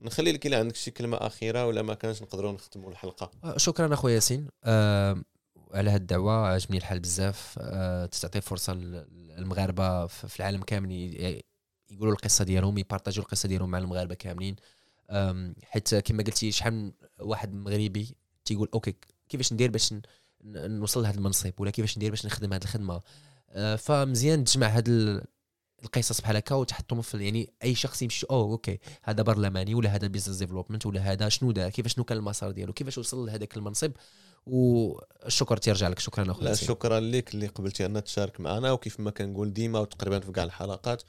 نخلي 0.00 0.32
لك 0.32 0.46
إلا 0.46 0.58
عندك 0.58 0.76
شي 0.76 0.90
كلمة 0.90 1.16
أخيرة 1.16 1.66
ولا 1.66 1.82
ما 1.82 1.94
كانش 1.94 2.22
نقدروا 2.22 2.52
نختموا 2.52 2.90
الحلقة. 2.90 3.30
آه، 3.44 3.56
شكرا 3.56 3.94
أخويا 3.94 4.14
ياسين. 4.14 4.48
أه 4.64 5.22
على 5.72 5.90
هاد 5.90 6.00
الدعوه 6.00 6.32
عجبني 6.32 6.78
الحال 6.78 7.00
بزاف. 7.00 7.54
أه 7.58 8.06
تعطي 8.06 8.40
فرصة 8.40 8.74
للمغاربه 8.74 10.06
في 10.06 10.40
العالم 10.40 10.62
كامل 10.62 10.90
يقولوا 11.94 12.12
القصة 12.12 12.44
ديالهم 12.44 12.78
يبارطاجيو 12.78 13.22
القصة 13.22 13.48
ديالهم 13.48 13.70
مع 13.70 13.78
المغاربة 13.78 14.14
كاملين. 14.14 14.56
حيت 15.62 15.94
كما 15.94 16.22
قلتي 16.22 16.52
شحال 16.52 16.92
واحد 17.20 17.54
مغربي 17.54 18.16
تيقول 18.44 18.68
أوكي 18.74 18.94
كيفاش 19.28 19.52
ندير 19.52 19.70
باش 19.70 19.94
نوصل 20.44 21.02
لهذا 21.02 21.16
المنصب 21.16 21.52
ولا 21.58 21.70
كيفاش 21.70 21.96
ندير 21.96 22.10
باش 22.10 22.26
نخدم 22.26 22.52
هذه 22.52 22.62
الخدمة؟ 22.62 23.00
فمزيان 23.76 24.44
تجمع 24.44 24.66
هاد 24.66 24.88
القصص 25.84 26.20
بحال 26.20 26.36
هكا 26.36 26.54
وتحطهم 26.54 27.02
في 27.02 27.24
يعني 27.24 27.52
أي 27.64 27.74
شخص 27.74 28.02
يمشي 28.02 28.26
أو 28.30 28.52
أوكي 28.52 28.78
هذا 29.02 29.22
برلماني 29.22 29.74
ولا 29.74 29.90
هذا 29.90 30.06
بيزنس 30.06 30.36
ديفلوبمنت 30.36 30.86
ولا 30.86 31.00
هذا 31.00 31.28
شنو 31.28 31.52
دار 31.52 31.70
كيفاش 31.70 31.94
شنو 31.94 32.04
كان 32.04 32.18
المسار 32.18 32.50
ديالو 32.50 32.72
كيفاش 32.72 32.98
وصل 32.98 33.26
لهذاك 33.26 33.56
المنصب؟ 33.56 33.92
والشكر 34.46 35.56
تيرجع 35.56 35.88
لك 35.88 35.98
شكرا 35.98 36.30
أخويا 36.30 36.54
شكرا 36.54 37.00
لك 37.00 37.34
اللي 37.34 37.46
قبلتي 37.46 37.86
ان 37.86 38.04
تشارك 38.04 38.40
معنا 38.40 38.72
وكيف 38.72 39.00
ما 39.00 39.10
كنقول 39.10 39.52
ديما 39.52 39.78
وتقريبا 39.78 40.20
في 40.20 40.32
كاع 40.32 40.44
الحلقات 40.44 41.02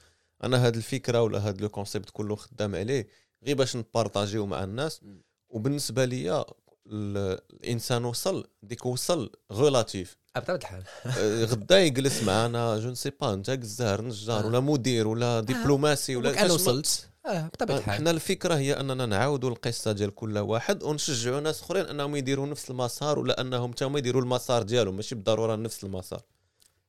أنا 0.44 0.68
هذه 0.68 0.78
الفكرة 0.78 1.22
ولا 1.22 1.40
هذا 1.40 1.62
لو 1.62 1.70
كونسيبت 1.70 2.10
كله 2.10 2.36
خدام 2.36 2.76
عليه 2.76 3.08
غير 3.44 3.56
باش 3.56 3.76
نبارطاجيو 3.76 4.46
مع 4.46 4.64
الناس. 4.64 5.02
وبالنسبة 5.50 6.06
ليا 6.06 6.46
الإنسان 6.88 8.06
وصل 8.06 8.48
ديك 8.64 8.86
وصل 8.86 9.32
غولاتيف 9.54 10.18
بطبيعه 10.36 10.56
الحال. 10.56 10.84
آه، 11.18 11.46
غدا 11.46 11.80
يجلس 11.80 12.24
معنا 12.24 12.80
جو 12.80 12.94
سي 12.94 13.10
با 13.10 13.34
انت 13.34 13.50
جزار 13.52 14.02
نجار 14.02 14.46
ولا 14.46 14.60
مدير 14.60 15.08
ولا 15.08 15.40
دبلوماسي 15.40 16.16
ولا 16.16 16.46
أنا 16.46 16.54
وصلت. 16.54 17.10
آه 17.26 17.48
بطبيعة 17.48 17.78
الحال. 17.78 17.96
حنا 17.96 18.12
الفكرة 18.12 18.56
هي 18.56 18.80
أننا 18.80 19.06
نعاودوا 19.06 19.50
القصة 19.50 19.92
ديال 19.92 20.16
كل 20.16 20.38
واحد 20.38 20.84
ونشجعوا 20.84 21.40
ناس 21.40 21.62
أخرين 21.62 21.86
أنهم 21.86 22.16
يديروا 22.16 22.48
نفس 22.48 22.70
المسار 22.70 23.20
ولا 23.20 23.42
أنهم 23.42 23.72
حتى 23.72 23.86
يديروا 23.86 24.22
المسار 24.22 24.64
ديالهم 24.64 24.96
ماشي 24.96 25.16
بالضرورة 25.16 25.56
نفس 25.56 25.84
المسار. 25.84 26.22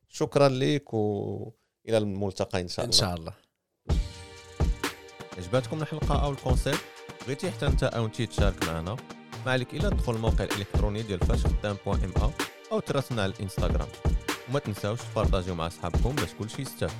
شكرا 0.09 0.48
لك 0.48 0.94
والى 1.86 1.98
الملتقى 1.98 2.60
إن 2.60 2.68
شاء 2.68 2.84
الله. 2.84 2.96
ان 2.96 3.00
شاء 3.00 3.14
الله. 3.14 3.32
عجبتكم 5.38 5.82
الحلقة 5.82 6.24
أو 6.24 6.30
ال 6.30 6.37
concept 6.37 6.80
بغيتي 7.26 7.50
حتى 7.50 7.66
أنت 7.66 7.84
أو 7.84 8.06
انت 8.06 8.22
تشارك 8.22 8.64
معنا؟ 8.64 8.96
ما 9.46 9.52
عليك 9.52 9.74
إلا 9.74 9.90
تدخل 9.90 10.14
الموقع 10.14 10.44
الإلكتروني 10.44 11.02
ديال 11.02 11.18
فاش 11.20 11.46
خدام 11.46 11.76
point 11.86 12.04
ma 12.04 12.80
تراسلنا 12.80 13.22
على 13.22 13.32
الإنستغرام. 13.32 13.88
وما 14.48 14.58
تنساوش 14.58 14.98
تبارطاجيو 15.12 15.54
مع 15.54 15.66
أصحابكم 15.66 16.14
باش 16.14 16.28
كلشي 16.38 16.62
يستافد 16.62 16.96